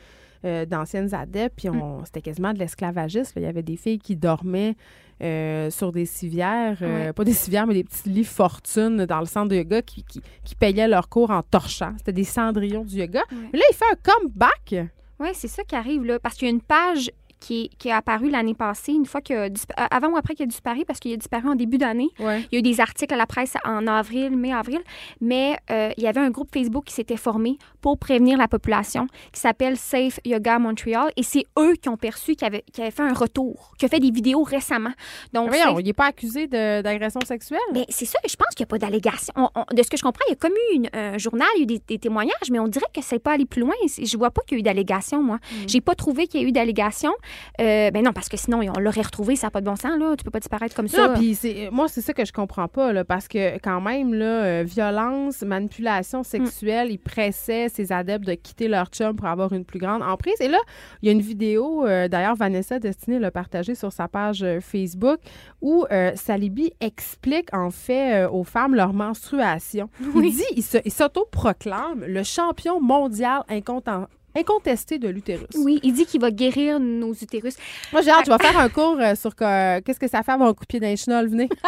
euh, 0.44 0.64
d'anciennes 0.64 1.14
adeptes, 1.14 1.56
puis 1.56 1.68
mm. 1.68 2.02
c'était 2.04 2.22
quasiment 2.22 2.52
de 2.52 2.58
l'esclavagisme. 2.58 3.32
Il 3.36 3.42
y 3.42 3.46
avait 3.46 3.62
des 3.62 3.76
filles 3.76 3.98
qui 3.98 4.16
dormaient 4.16 4.74
euh, 5.22 5.68
sur 5.70 5.92
des 5.92 6.06
civières, 6.06 6.78
pas 7.14 7.24
des 7.24 7.32
civières, 7.32 7.66
mais 7.66 7.74
des 7.74 7.84
petits 7.84 8.08
lits 8.08 8.24
fortune 8.24 9.04
dans 9.04 9.20
le 9.20 9.26
centre 9.26 9.48
de 9.48 9.56
yoga 9.56 9.82
qui, 9.82 10.04
qui, 10.04 10.54
payaient 10.54 10.88
leur 10.88 11.08
cours 11.08 11.30
en 11.30 11.42
torchant. 11.42 11.92
C'était 11.98 12.12
des 12.12 12.24
cendrillons 12.24 12.84
du 12.84 12.96
yoga. 12.96 13.22
Là, 13.30 13.64
il 13.70 13.74
fait 13.74 13.84
un 13.92 14.12
comeback. 14.12 14.90
Oui, 15.20 15.28
c'est 15.34 15.48
ça 15.48 15.64
qui 15.64 15.74
arrive, 15.74 16.04
là, 16.04 16.18
parce 16.20 16.36
qu'il 16.36 16.46
y 16.46 16.50
a 16.50 16.54
une 16.54 16.62
page 16.62 17.10
qui 17.40 17.70
est, 17.84 17.90
apparu 17.90 18.30
l'année 18.30 18.54
passée, 18.54 18.92
une 18.92 19.06
fois 19.06 19.20
que 19.20 19.48
avant 19.76 20.08
ou 20.08 20.16
après 20.16 20.34
qu'il 20.34 20.44
a 20.44 20.46
disparu, 20.46 20.84
parce 20.86 20.98
qu'il 20.98 21.12
a 21.12 21.16
disparu 21.16 21.48
en 21.48 21.54
début 21.54 21.78
d'année. 21.78 22.10
Il 22.18 22.48
y 22.52 22.56
a 22.56 22.58
eu 22.58 22.62
des 22.62 22.80
articles 22.80 23.12
à 23.12 23.16
la 23.16 23.26
presse 23.26 23.54
en 23.64 23.86
avril, 23.86 24.36
mai-avril, 24.36 24.80
mais 25.20 25.56
il 25.70 26.02
y 26.02 26.06
avait 26.06 26.20
un 26.20 26.30
groupe 26.30 26.52
Facebook 26.52 26.84
qui 26.84 26.94
s'était 26.94 27.16
formé 27.16 27.58
pour 27.80 27.98
prévenir 27.98 28.38
la 28.38 28.48
population 28.48 29.06
qui 29.32 29.40
s'appelle 29.40 29.76
Safe 29.76 30.20
Yoga 30.24 30.58
Montreal 30.58 31.10
et 31.16 31.22
c'est 31.22 31.44
eux 31.58 31.74
qui 31.74 31.88
ont 31.88 31.96
perçu 31.96 32.34
qu'il 32.34 32.46
avait, 32.46 32.64
avait, 32.78 32.90
fait 32.90 33.02
un 33.02 33.12
retour, 33.12 33.72
qui 33.78 33.86
a 33.86 33.88
fait 33.88 34.00
des 34.00 34.10
vidéos 34.10 34.42
récemment. 34.42 34.92
Donc, 35.32 35.50
il 35.78 35.84
n'est 35.84 35.92
pas 35.92 36.06
accusé 36.06 36.46
d'agression 36.46 37.20
sexuelle? 37.24 37.60
Mais 37.72 37.84
c'est 37.88 38.04
ça, 38.04 38.18
je 38.28 38.36
pense 38.36 38.54
qu'il 38.54 38.64
n'y 38.64 38.68
a 38.68 38.72
pas 38.72 38.78
d'allégation. 38.78 39.34
de 39.72 39.82
ce 39.82 39.88
que 39.88 39.96
je 39.96 40.02
comprends, 40.02 40.24
il 40.28 40.30
y 40.30 40.32
a 40.32 40.36
comme 40.36 40.52
eu 40.72 40.86
un 40.92 41.18
journal, 41.18 41.48
il 41.56 41.58
y 41.58 41.72
a 41.72 41.76
eu 41.76 41.80
des, 41.86 41.98
témoignages, 41.98 42.50
mais 42.50 42.58
on 42.58 42.68
dirait 42.68 42.86
que 42.94 43.02
c'est 43.02 43.18
pas 43.18 43.32
allé 43.32 43.46
plus 43.46 43.60
loin. 43.62 43.74
Je 43.86 44.16
vois 44.16 44.30
pas 44.30 44.42
qu'il 44.46 44.56
y 44.56 44.58
a 44.58 44.60
eu 44.60 44.62
d'allégation, 44.62 45.22
moi. 45.22 45.38
Je 45.50 45.56
mm. 45.56 45.68
J'ai 45.68 45.80
pas 45.80 45.94
trouvé 45.94 46.26
qu'il 46.26 46.40
y 46.40 46.44
ait 46.44 46.48
eu 46.48 46.52
d'allégation. 46.52 47.12
Euh, 47.60 47.90
ben 47.90 48.04
non, 48.04 48.12
parce 48.12 48.28
que 48.28 48.36
sinon, 48.36 48.60
on 48.76 48.80
l'aurait 48.80 49.02
retrouvé, 49.02 49.36
ça 49.36 49.48
n'a 49.48 49.50
pas 49.50 49.60
de 49.60 49.66
bon 49.66 49.76
sens, 49.76 49.98
là. 49.98 50.14
Tu 50.16 50.24
peux 50.24 50.30
pas 50.30 50.40
disparaître 50.40 50.74
comme 50.74 50.88
ça. 50.88 51.10
puis 51.10 51.36
moi, 51.70 51.88
c'est 51.88 52.00
ça 52.00 52.12
que 52.12 52.24
je 52.24 52.32
comprends 52.32 52.68
pas, 52.68 52.92
là, 52.92 53.04
parce 53.04 53.28
que 53.28 53.58
quand 53.58 53.80
même, 53.80 54.14
là, 54.14 54.44
euh, 54.44 54.64
violence, 54.66 55.42
manipulation 55.42 56.22
sexuelle, 56.22 56.90
il 56.90 56.98
pressait 56.98 57.68
ses 57.68 57.92
adeptes 57.92 58.26
de 58.26 58.34
quitter 58.34 58.68
leur 58.68 58.86
chum 58.86 59.16
pour 59.16 59.26
avoir 59.26 59.52
une 59.52 59.64
plus 59.64 59.78
grande 59.78 60.02
emprise. 60.02 60.40
Et 60.40 60.48
là, 60.48 60.58
il 61.02 61.06
y 61.06 61.08
a 61.08 61.12
une 61.12 61.20
vidéo, 61.20 61.86
euh, 61.86 62.08
d'ailleurs, 62.08 62.36
Vanessa 62.36 62.78
Destinée 62.78 63.18
l'a 63.18 63.30
partagée 63.30 63.74
sur 63.74 63.92
sa 63.92 64.08
page 64.08 64.44
Facebook, 64.60 65.18
où 65.60 65.84
Salibi 66.14 66.72
explique, 66.80 67.52
en 67.54 67.70
fait, 67.70 68.26
aux 68.26 68.44
femmes 68.44 68.74
leur 68.74 68.92
menstruation. 68.92 69.88
Il 70.14 70.32
dit, 70.32 70.62
il 70.84 70.92
s'auto-proclame 70.92 72.04
le 72.06 72.22
champion 72.22 72.80
mondial 72.80 73.42
incontent 73.48 74.06
incontesté 74.38 74.98
de 74.98 75.08
l'utérus. 75.08 75.48
Oui, 75.56 75.80
il 75.82 75.92
dit 75.92 76.06
qu'il 76.06 76.20
va 76.20 76.30
guérir 76.30 76.80
nos 76.80 77.12
utérus. 77.12 77.56
Moi, 77.92 78.02
j'ai 78.02 78.10
hâte, 78.10 78.26
je 78.26 78.30
vais 78.30 78.38
faire 78.38 78.58
un 78.58 78.68
cours 78.68 78.98
euh, 79.00 79.14
sur 79.14 79.34
qu'est-ce 79.34 79.98
que 79.98 80.08
ça 80.08 80.22
fait 80.22 80.32
avoir 80.32 80.48
un 80.48 80.54
coup 80.54 80.64
de 80.64 80.68
pied 80.68 80.80
d'un 80.80 80.96
chenol. 80.96 81.28
Venez. 81.28 81.48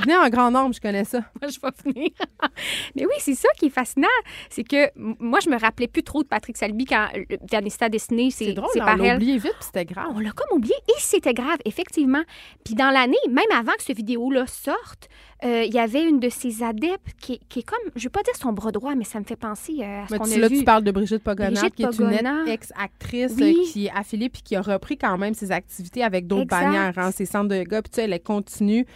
Venez 0.00 0.16
en 0.16 0.28
grand 0.30 0.50
nombre, 0.50 0.74
je 0.74 0.80
connais 0.80 1.04
ça. 1.04 1.18
Moi, 1.40 1.50
je 1.50 1.60
vais 1.60 1.92
venir. 1.92 2.10
Mais 2.94 3.04
oui, 3.04 3.14
c'est 3.18 3.34
ça 3.34 3.48
qui 3.58 3.66
est 3.66 3.70
fascinant. 3.70 4.08
C'est 4.48 4.64
que 4.64 4.90
moi, 4.96 5.40
je 5.40 5.50
me 5.50 5.58
rappelais 5.58 5.88
plus 5.88 6.02
trop 6.02 6.22
de 6.22 6.28
Patrick 6.28 6.56
Salby 6.56 6.86
quand 6.86 7.08
Vanessa 7.50 7.88
Destiné, 7.88 8.30
c'est 8.30 8.52
drôle, 8.52 8.70
on 8.76 8.96
l'a 8.96 9.14
oublié 9.14 9.34
vite, 9.34 9.52
puis 9.52 9.66
c'était 9.66 9.84
grave. 9.84 10.08
On 10.14 10.20
l'a 10.20 10.30
comme 10.30 10.56
oublié 10.56 10.74
et 10.88 10.98
c'était 10.98 11.34
grave, 11.34 11.58
effectivement. 11.64 12.22
Puis 12.64 12.74
dans 12.74 12.90
l'année, 12.90 13.18
même 13.28 13.44
avant 13.52 13.72
que 13.72 13.82
cette 13.82 13.96
vidéo-là 13.96 14.46
sorte, 14.46 15.08
euh, 15.42 15.64
il 15.66 15.72
y 15.72 15.78
avait 15.78 16.04
une 16.04 16.20
de 16.20 16.28
ses 16.28 16.62
adeptes 16.62 17.14
qui, 17.18 17.40
qui, 17.48 17.60
est 17.60 17.62
comme, 17.62 17.78
je 17.96 18.00
ne 18.00 18.04
veux 18.04 18.10
pas 18.10 18.22
dire 18.22 18.36
son 18.36 18.52
bras 18.52 18.72
droit, 18.72 18.94
mais 18.94 19.04
ça 19.04 19.18
me 19.18 19.24
fait 19.24 19.36
penser 19.36 19.76
euh, 19.80 20.02
à 20.02 20.08
ce 20.08 20.16
qu'on 20.16 20.30
a 20.30 20.36
là, 20.36 20.48
vu. 20.48 20.58
tu 20.58 20.64
parles 20.64 20.84
de 20.84 20.90
Brigitte 20.90 21.22
Pogonat, 21.22 21.70
qui 21.70 21.82
est 21.82 21.98
une 21.98 22.46
ex-actrice 22.46 23.36
euh, 23.40 23.52
qui 23.72 23.86
est 23.86 23.90
affiliée 23.94 24.28
puis 24.28 24.42
qui 24.42 24.56
a 24.56 24.60
repris 24.60 24.98
quand 24.98 25.16
même 25.16 25.32
ses 25.32 25.50
activités 25.50 26.02
avec 26.02 26.26
d'autres 26.26 26.48
bannières, 26.48 26.92
hein, 26.98 27.10
ses 27.10 27.24
centres 27.24 27.48
de 27.48 27.56
yoga, 27.56 27.80
puis 27.80 27.90
tu 27.90 27.96
sais, 27.96 28.04
elle 28.04 28.22
continue. 28.22 28.86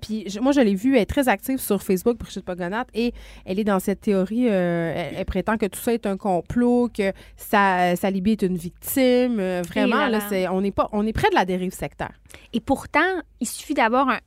puis 0.00 0.26
moi, 0.40 0.52
je 0.52 0.60
l'ai 0.60 0.74
vue, 0.74 0.96
elle 0.96 1.02
est 1.02 1.06
très 1.06 1.28
active 1.28 1.58
sur 1.58 1.82
Facebook, 1.82 2.16
Brigitte 2.16 2.44
Pogonat, 2.46 2.86
et 2.94 3.12
elle 3.44 3.58
est 3.58 3.64
dans 3.64 3.80
cette 3.80 4.00
théorie, 4.00 4.46
elle, 4.46 5.24
prétend 5.26 5.58
que 5.58 5.66
tout 5.66 5.80
ça 5.80 5.92
est 5.92 6.06
un 6.06 6.16
complot, 6.16 6.88
que 6.88 7.12
sa, 7.36 7.94
Salibi 7.96 8.32
est 8.32 8.42
une 8.42 8.56
victime. 8.56 9.36
vraiment, 9.68 10.06
là, 10.06 10.20
c'est, 10.28 10.48
on, 10.48 10.62
est 10.62 10.70
pas, 10.70 10.88
on 10.92 11.06
est 11.06 11.12
près 11.12 11.28
de 11.28 11.34
la 11.34 11.44
dérive 11.44 11.74
sectaire. 11.74 12.12
Et 12.54 12.60
pourtant, 12.60 13.00
il 13.40 13.46
suffit 13.46 13.74
d'avoir 13.74 14.08
un, 14.08 14.18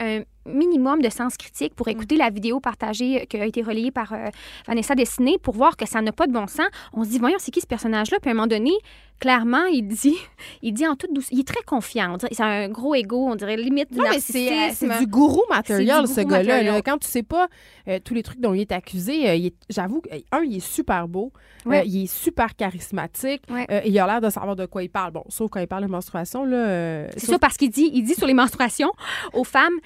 un 0.00 0.22
minimum 0.46 1.00
de 1.00 1.08
sens 1.08 1.36
critique 1.36 1.74
pour 1.74 1.86
mm. 1.88 1.90
écouter 1.90 2.16
la 2.16 2.30
vidéo 2.30 2.60
partagée 2.60 3.22
euh, 3.22 3.24
qui 3.24 3.36
a 3.36 3.46
été 3.46 3.62
relayée 3.62 3.90
par 3.90 4.12
euh, 4.12 4.28
Vanessa 4.66 4.94
Dessiné 4.94 5.38
pour 5.38 5.54
voir 5.54 5.76
que 5.76 5.86
ça 5.86 6.00
n'a 6.02 6.12
pas 6.12 6.26
de 6.26 6.32
bon 6.32 6.46
sens. 6.46 6.66
On 6.92 7.04
se 7.04 7.10
dit, 7.10 7.18
voyons, 7.18 7.36
c'est 7.38 7.50
qui 7.50 7.60
ce 7.60 7.66
personnage-là? 7.66 8.18
Puis 8.20 8.30
à 8.30 8.32
un 8.32 8.34
moment 8.34 8.46
donné, 8.46 8.72
clairement, 9.20 9.64
il 9.66 9.86
dit, 9.86 10.16
il 10.62 10.72
dit 10.74 10.86
en 10.86 10.96
toute 10.96 11.12
douceur, 11.12 11.30
il 11.32 11.40
est 11.40 11.48
très 11.48 11.62
confiant. 11.62 12.16
C'est 12.30 12.42
un 12.42 12.68
gros 12.68 12.94
ego, 12.94 13.26
on 13.28 13.36
dirait 13.36 13.56
limite 13.56 13.92
du 13.92 13.98
non, 13.98 14.06
C'est 14.18 14.98
du 14.98 15.06
gourou 15.06 15.42
matériel, 15.48 16.06
ce 16.06 16.20
gars-là. 16.20 16.82
Quand 16.82 16.98
tu 16.98 17.08
sais 17.08 17.22
pas 17.22 17.48
euh, 17.88 17.98
tous 18.04 18.14
les 18.14 18.22
trucs 18.22 18.40
dont 18.40 18.54
il 18.54 18.60
est 18.60 18.72
accusé, 18.72 19.52
j'avoue, 19.68 20.02
un, 20.32 20.42
il 20.42 20.56
est 20.56 20.60
super 20.60 21.08
beau, 21.08 21.32
il 21.66 22.04
est 22.04 22.06
super 22.06 22.54
charismatique, 22.56 23.42
il 23.84 23.98
a 23.98 24.06
l'air 24.06 24.20
de 24.20 24.30
savoir 24.30 24.56
de 24.56 24.66
quoi 24.66 24.82
il 24.82 24.90
parle. 24.90 25.12
Bon, 25.12 25.24
sauf 25.28 25.50
quand 25.50 25.60
il 25.60 25.66
parle 25.66 25.84
de 25.84 25.90
menstruation, 25.90 26.44
là. 26.44 27.08
c'est 27.16 27.26
ça, 27.26 27.38
parce 27.38 27.56
qu'il 27.56 27.70
dit, 27.70 27.90
il 27.94 28.02
dit 28.02 28.14
sur 28.14 28.26
les 28.26 28.34
menstruations 28.34 28.92
aux 29.32 29.44
femmes, 29.44 29.78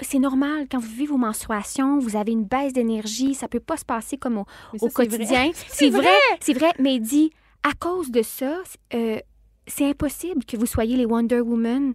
c'est 0.00 0.18
normal, 0.18 0.66
quand 0.70 0.78
vous 0.78 0.88
vivez 0.88 1.06
vos 1.06 1.16
menstruations, 1.16 1.98
vous 1.98 2.16
avez 2.16 2.32
une 2.32 2.44
baisse 2.44 2.72
d'énergie, 2.72 3.34
ça 3.34 3.48
peut 3.48 3.60
pas 3.60 3.76
se 3.76 3.84
passer 3.84 4.16
comme 4.16 4.38
au, 4.38 4.88
quotidien. 4.88 5.50
C'est 5.68 5.90
vrai, 5.90 6.06
c'est 6.40 6.52
vrai, 6.52 6.72
mais 6.78 6.96
il 6.96 7.00
dit, 7.00 7.32
à 7.62 7.72
cause 7.72 8.10
de 8.10 8.22
ça, 8.22 8.60
euh, 8.94 9.18
c'est 9.66 9.88
impossible 9.88 10.44
que 10.44 10.56
vous 10.56 10.66
soyez 10.66 10.96
les 10.96 11.06
Wonder 11.06 11.40
Woman 11.40 11.94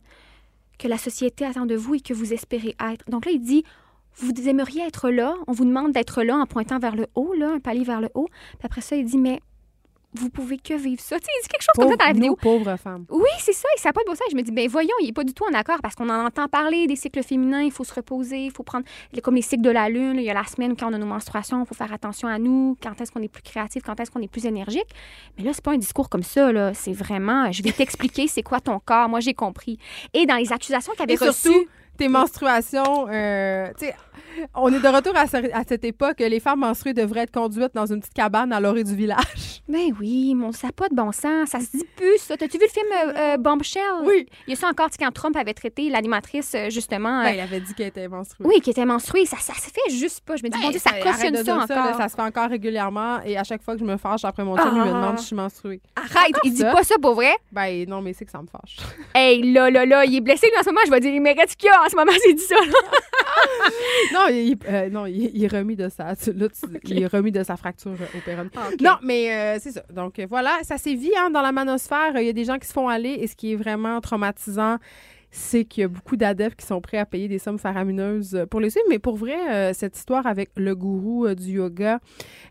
que 0.80 0.88
la 0.88 0.98
société 0.98 1.45
attend 1.45 1.65
de 1.65 1.76
vous 1.76 1.95
et 1.95 1.99
que 1.99 2.14
vous 2.14 2.34
espérez 2.34 2.76
être. 2.80 3.10
Donc 3.10 3.26
là, 3.26 3.31
il 3.31 3.41
dit, 3.41 3.64
vous 4.15 4.31
aimeriez 4.48 4.81
être 4.81 5.10
là, 5.10 5.35
on 5.48 5.52
vous 5.52 5.65
demande 5.65 5.91
d'être 5.91 6.23
là 6.23 6.38
en 6.38 6.45
pointant 6.45 6.80
vers 6.80 6.95
le 6.95 7.07
haut, 7.15 7.34
là, 7.34 7.52
un 7.52 7.60
palier 7.60 7.84
vers 7.84 8.02
le 8.02 8.10
haut. 8.14 8.27
Puis 8.30 8.65
après 8.65 8.81
ça, 8.81 8.95
il 8.95 9.06
dit, 9.06 9.18
mais 9.18 9.41
vous 10.13 10.29
pouvez 10.29 10.57
que 10.57 10.73
vivre 10.73 11.01
ça. 11.01 11.19
Tu 11.19 11.25
sais, 11.25 11.31
il 11.38 11.41
dit 11.43 11.47
quelque 11.49 11.61
chose 11.61 11.75
comme 11.75 11.89
ça 11.89 11.95
dans 11.95 12.05
la 12.05 12.13
vidéo. 12.13 12.35
pauvre 12.41 12.75
femme. 12.77 13.05
Oui, 13.09 13.29
c'est 13.39 13.53
ça. 13.53 13.67
Et 13.75 13.79
ça 13.79 13.89
n'a 13.89 13.93
pas 13.93 14.01
de 14.01 14.07
bon 14.07 14.15
sens. 14.15 14.27
Je 14.31 14.35
me 14.35 14.41
dis, 14.41 14.51
ben 14.51 14.67
voyons, 14.67 14.93
il 15.01 15.07
n'est 15.07 15.13
pas 15.13 15.23
du 15.23 15.34
tout 15.34 15.43
en 15.43 15.53
accord 15.53 15.79
parce 15.81 15.95
qu'on 15.95 16.09
en 16.09 16.25
entend 16.25 16.47
parler 16.47 16.88
des 16.88 16.95
cycles 16.95 17.23
féminins. 17.23 17.61
Il 17.61 17.71
faut 17.71 17.84
se 17.84 17.93
reposer, 17.93 18.45
il 18.45 18.51
faut 18.51 18.63
prendre, 18.63 18.85
comme 19.21 19.35
les 19.35 19.41
cycles 19.41 19.63
de 19.63 19.69
la 19.69 19.89
lune. 19.89 20.17
il 20.17 20.23
y 20.23 20.29
a 20.29 20.34
la 20.34 20.45
semaine 20.45 20.75
quand 20.75 20.89
on 20.89 20.93
a 20.93 20.97
nos 20.97 21.05
menstruations, 21.05 21.63
il 21.63 21.67
faut 21.67 21.75
faire 21.75 21.91
attention 21.93 22.27
à 22.27 22.39
nous. 22.39 22.77
Quand 22.81 22.99
est-ce 23.01 23.11
qu'on 23.11 23.21
est 23.21 23.27
plus 23.27 23.43
créatif, 23.43 23.84
quand 23.84 23.99
est-ce 23.99 24.11
qu'on 24.11 24.21
est 24.21 24.31
plus 24.31 24.45
énergique. 24.45 24.88
Mais 25.38 25.43
là, 25.43 25.51
c'est 25.53 25.63
pas 25.63 25.71
un 25.71 25.77
discours 25.77 26.09
comme 26.09 26.23
ça. 26.23 26.51
Là. 26.51 26.73
C'est 26.73 26.93
vraiment, 26.93 27.51
je 27.51 27.61
vais 27.61 27.71
t'expliquer 27.71 28.27
c'est 28.27 28.43
quoi 28.43 28.59
ton 28.59 28.79
corps? 28.79 29.09
Moi, 29.09 29.19
j'ai 29.19 29.34
compris. 29.34 29.77
Et 30.13 30.25
dans 30.25 30.38
les 30.38 30.51
accusations 30.51 30.93
qu'il 30.93 31.03
avait 31.03 31.15
reçues 31.15 31.67
tes 31.98 32.07
menstruations, 32.07 33.07
euh, 33.10 33.68
tu 33.78 33.86
sais, 33.86 33.95
on 34.53 34.72
est 34.74 34.80
de 34.80 34.88
retour 34.88 35.14
à, 35.15 35.26
cette 35.28 35.84
époque. 35.84 36.19
Les 36.19 36.40
femmes 36.40 36.60
menstruées 36.60 36.94
devraient 36.94 37.22
être 37.22 37.32
conduites 37.32 37.74
dans 37.74 37.86
une 37.86 37.99
petite 37.99 38.14
cabane 38.14 38.53
à 38.53 38.60
l'orée 38.60 38.84
du 38.84 38.95
village. 38.95 39.18
Ben 39.68 39.94
oui, 39.99 40.34
mon, 40.34 40.53
ça 40.53 40.68
n'a 40.68 40.72
pas 40.74 40.88
de 40.88 40.95
bon 40.95 41.11
sens. 41.11 41.49
Ça 41.49 41.60
se 41.60 41.76
dit 41.76 41.84
plus, 41.98 42.19
ça. 42.19 42.38
T'as-tu 42.38 42.57
vu 42.57 42.64
le 42.64 42.72
film 42.72 42.86
euh, 42.88 43.34
euh, 43.34 43.38
Bombshell? 43.38 43.82
Oui. 44.06 44.26
Il 44.48 44.52
y 44.52 44.53
a 44.53 44.56
ça 44.56 44.69
encore, 44.69 44.88
quand 44.98 45.11
Trump 45.11 45.36
avait 45.36 45.53
traité 45.53 45.90
l'animatrice, 45.90 46.56
justement. 46.69 47.22
Ben, 47.24 47.32
il 47.32 47.40
avait 47.41 47.60
dit 47.60 47.74
qu'elle 47.74 47.88
était 47.88 48.07
menstruée. 48.07 48.48
Oui, 48.48 48.61
qu'elle 48.61 48.72
était 48.72 48.86
menstruée. 48.86 49.26
Ça, 49.26 49.36
ça 49.36 49.53
se 49.56 49.69
fait 49.69 49.90
juste 49.90 50.22
pas. 50.22 50.38
Je 50.38 50.44
me 50.44 50.49
dis, 50.49 50.57
ben, 50.57 50.72
ça 50.80 50.91
cautionne 51.02 51.36
ça, 51.44 51.57
encore. 51.57 51.98
Ça, 51.98 52.07
se 52.07 52.15
fait 52.15 52.22
encore 52.22 52.49
régulièrement. 52.49 53.19
Et 53.26 53.38
à 53.38 53.44
chaque 53.44 53.61
fois 53.61 53.74
que 53.74 53.82
je 53.82 53.86
me 53.86 53.98
fâche 53.98 54.24
après 54.24 54.45
mon 54.45 54.56
chum, 54.56 54.69
il 54.72 54.78
me 54.78 54.84
ah. 54.84 54.88
demande 54.88 55.18
si 55.18 55.24
je 55.24 55.28
suis 55.28 55.36
menstruée. 55.36 55.82
Arrête, 55.98 56.38
il 56.45 56.53
dit 56.53 56.64
pas 56.64 56.84
ça 56.84 56.95
pour 57.02 57.15
vrai? 57.15 57.36
Ben 57.52 57.86
non, 57.90 58.02
mais 58.02 58.14
c'est 58.14 58.24
que 58.24 58.32
ça 58.32 58.41
me 58.41 58.48
fâche. 58.48 58.78
Hey, 59.14 59.52
là, 59.52 59.69
là, 59.69 59.86
là, 59.86 60.06
il 60.06 60.15
est 60.15 60.22
blessé 60.22 60.48
en 60.57 60.64
ce 60.64 60.69
moment. 60.69 60.80
Je 60.86 60.91
vais 60.91 61.02
dire, 61.02 61.14
il 61.14 61.22
mérite 61.22 61.57
qu'il 61.57 61.69
a 61.69 61.84
en 61.86 61.86
ce 61.89 61.95
moment, 61.95 62.11
c'est 62.23 62.34
dit 62.34 62.41
ça. 62.41 62.55
non, 64.14 64.27
il, 64.30 64.57
euh, 64.68 64.89
non 64.89 65.05
il, 65.05 65.43
est 65.43 65.47
remis 65.47 65.76
de 65.76 65.89
sa, 65.89 66.14
il 66.84 67.01
est 67.01 67.07
remis 67.07 67.31
de 67.31 67.43
sa 67.43 67.57
fracture 67.57 67.91
au 67.91 68.19
péron. 68.26 68.49
Ah, 68.55 68.69
non, 68.81 68.97
mais 69.01 69.31
euh, 69.31 69.57
c'est 69.61 69.72
ça. 69.72 69.84
Donc 69.91 70.19
voilà, 70.30 70.57
ça 70.64 70.77
sévit 70.77 71.11
hein, 71.18 71.30
dans 71.30 71.41
la 71.41 71.51
manosphère. 71.51 72.14
Il 72.15 72.26
y 72.26 72.30
a 72.30 72.34
des 72.34 72.45
gens 72.45 72.57
qui 72.57 72.68
se 72.68 72.73
font 72.73 72.88
aller 72.88 73.18
et 73.19 73.27
ce 73.27 73.35
qui 73.35 73.53
est 73.53 73.55
vraiment 73.55 73.99
traumatisant, 74.01 74.77
c'est 75.32 75.66
qu'il 75.66 75.82
y 75.82 75.84
a 75.84 75.88
beaucoup 75.88 76.16
d'adeptes 76.16 76.60
qui 76.60 76.66
sont 76.66 76.82
prêts 76.82 76.98
à 76.98 77.06
payer 77.06 77.28
des 77.28 77.40
sommes 77.40 77.60
faramineuses 77.60 78.45
pour 78.49 78.60
les 78.60 78.70
suivre. 78.70 78.86
Mais 78.90 78.99
pour 78.99 79.18
vrai, 79.18 79.36
euh, 79.52 79.74
cette 79.74 79.98
histoire 79.98 80.26
avec 80.26 80.49
le 80.56 80.76
gourou 80.76 81.26
euh, 81.26 81.36
du 81.36 81.54
yoga, 81.54 81.99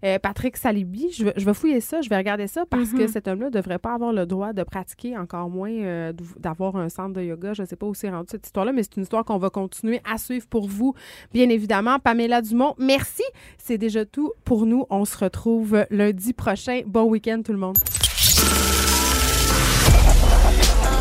euh, 0.04 0.18
Patrick 0.18 0.56
Salibi, 0.56 1.10
je, 1.12 1.24
vais 1.24 1.54
fouiller 1.54 1.80
ça, 1.80 2.00
je 2.00 2.08
vais 2.08 2.16
regarder 2.16 2.46
ça 2.46 2.64
parce 2.68 2.92
que 2.92 3.02
mm-hmm. 3.02 3.08
cet 3.08 3.28
homme-là 3.28 3.46
ne 3.46 3.50
devrait 3.50 3.78
pas 3.78 3.94
avoir 3.94 4.12
le 4.12 4.26
droit 4.26 4.52
de 4.52 4.62
pratiquer, 4.62 5.16
encore 5.16 5.48
moins 5.48 6.12
d'avoir 6.38 6.76
un 6.76 6.88
centre 6.88 7.14
de 7.14 7.22
yoga. 7.22 7.54
Je 7.54 7.62
ne 7.62 7.66
sais 7.66 7.76
pas 7.76 7.86
où 7.86 7.94
c'est 7.94 8.10
rendu 8.10 8.26
cette 8.30 8.46
histoire-là, 8.46 8.72
mais 8.72 8.82
c'est 8.82 8.96
une 8.96 9.02
histoire 9.02 9.24
qu'on 9.24 9.38
va 9.38 9.50
continuer 9.50 10.00
à 10.10 10.18
suivre 10.18 10.46
pour 10.46 10.68
vous, 10.68 10.94
bien 11.32 11.48
évidemment. 11.48 11.98
Pamela 11.98 12.42
Dumont, 12.42 12.74
merci. 12.78 13.22
C'est 13.58 13.78
déjà 13.78 14.04
tout 14.04 14.32
pour 14.44 14.66
nous. 14.66 14.84
On 14.90 15.04
se 15.04 15.16
retrouve 15.16 15.86
lundi 15.90 16.32
prochain. 16.32 16.82
Bon 16.86 17.04
week-end, 17.04 17.42
tout 17.44 17.52
le 17.52 17.58
monde. 17.58 17.76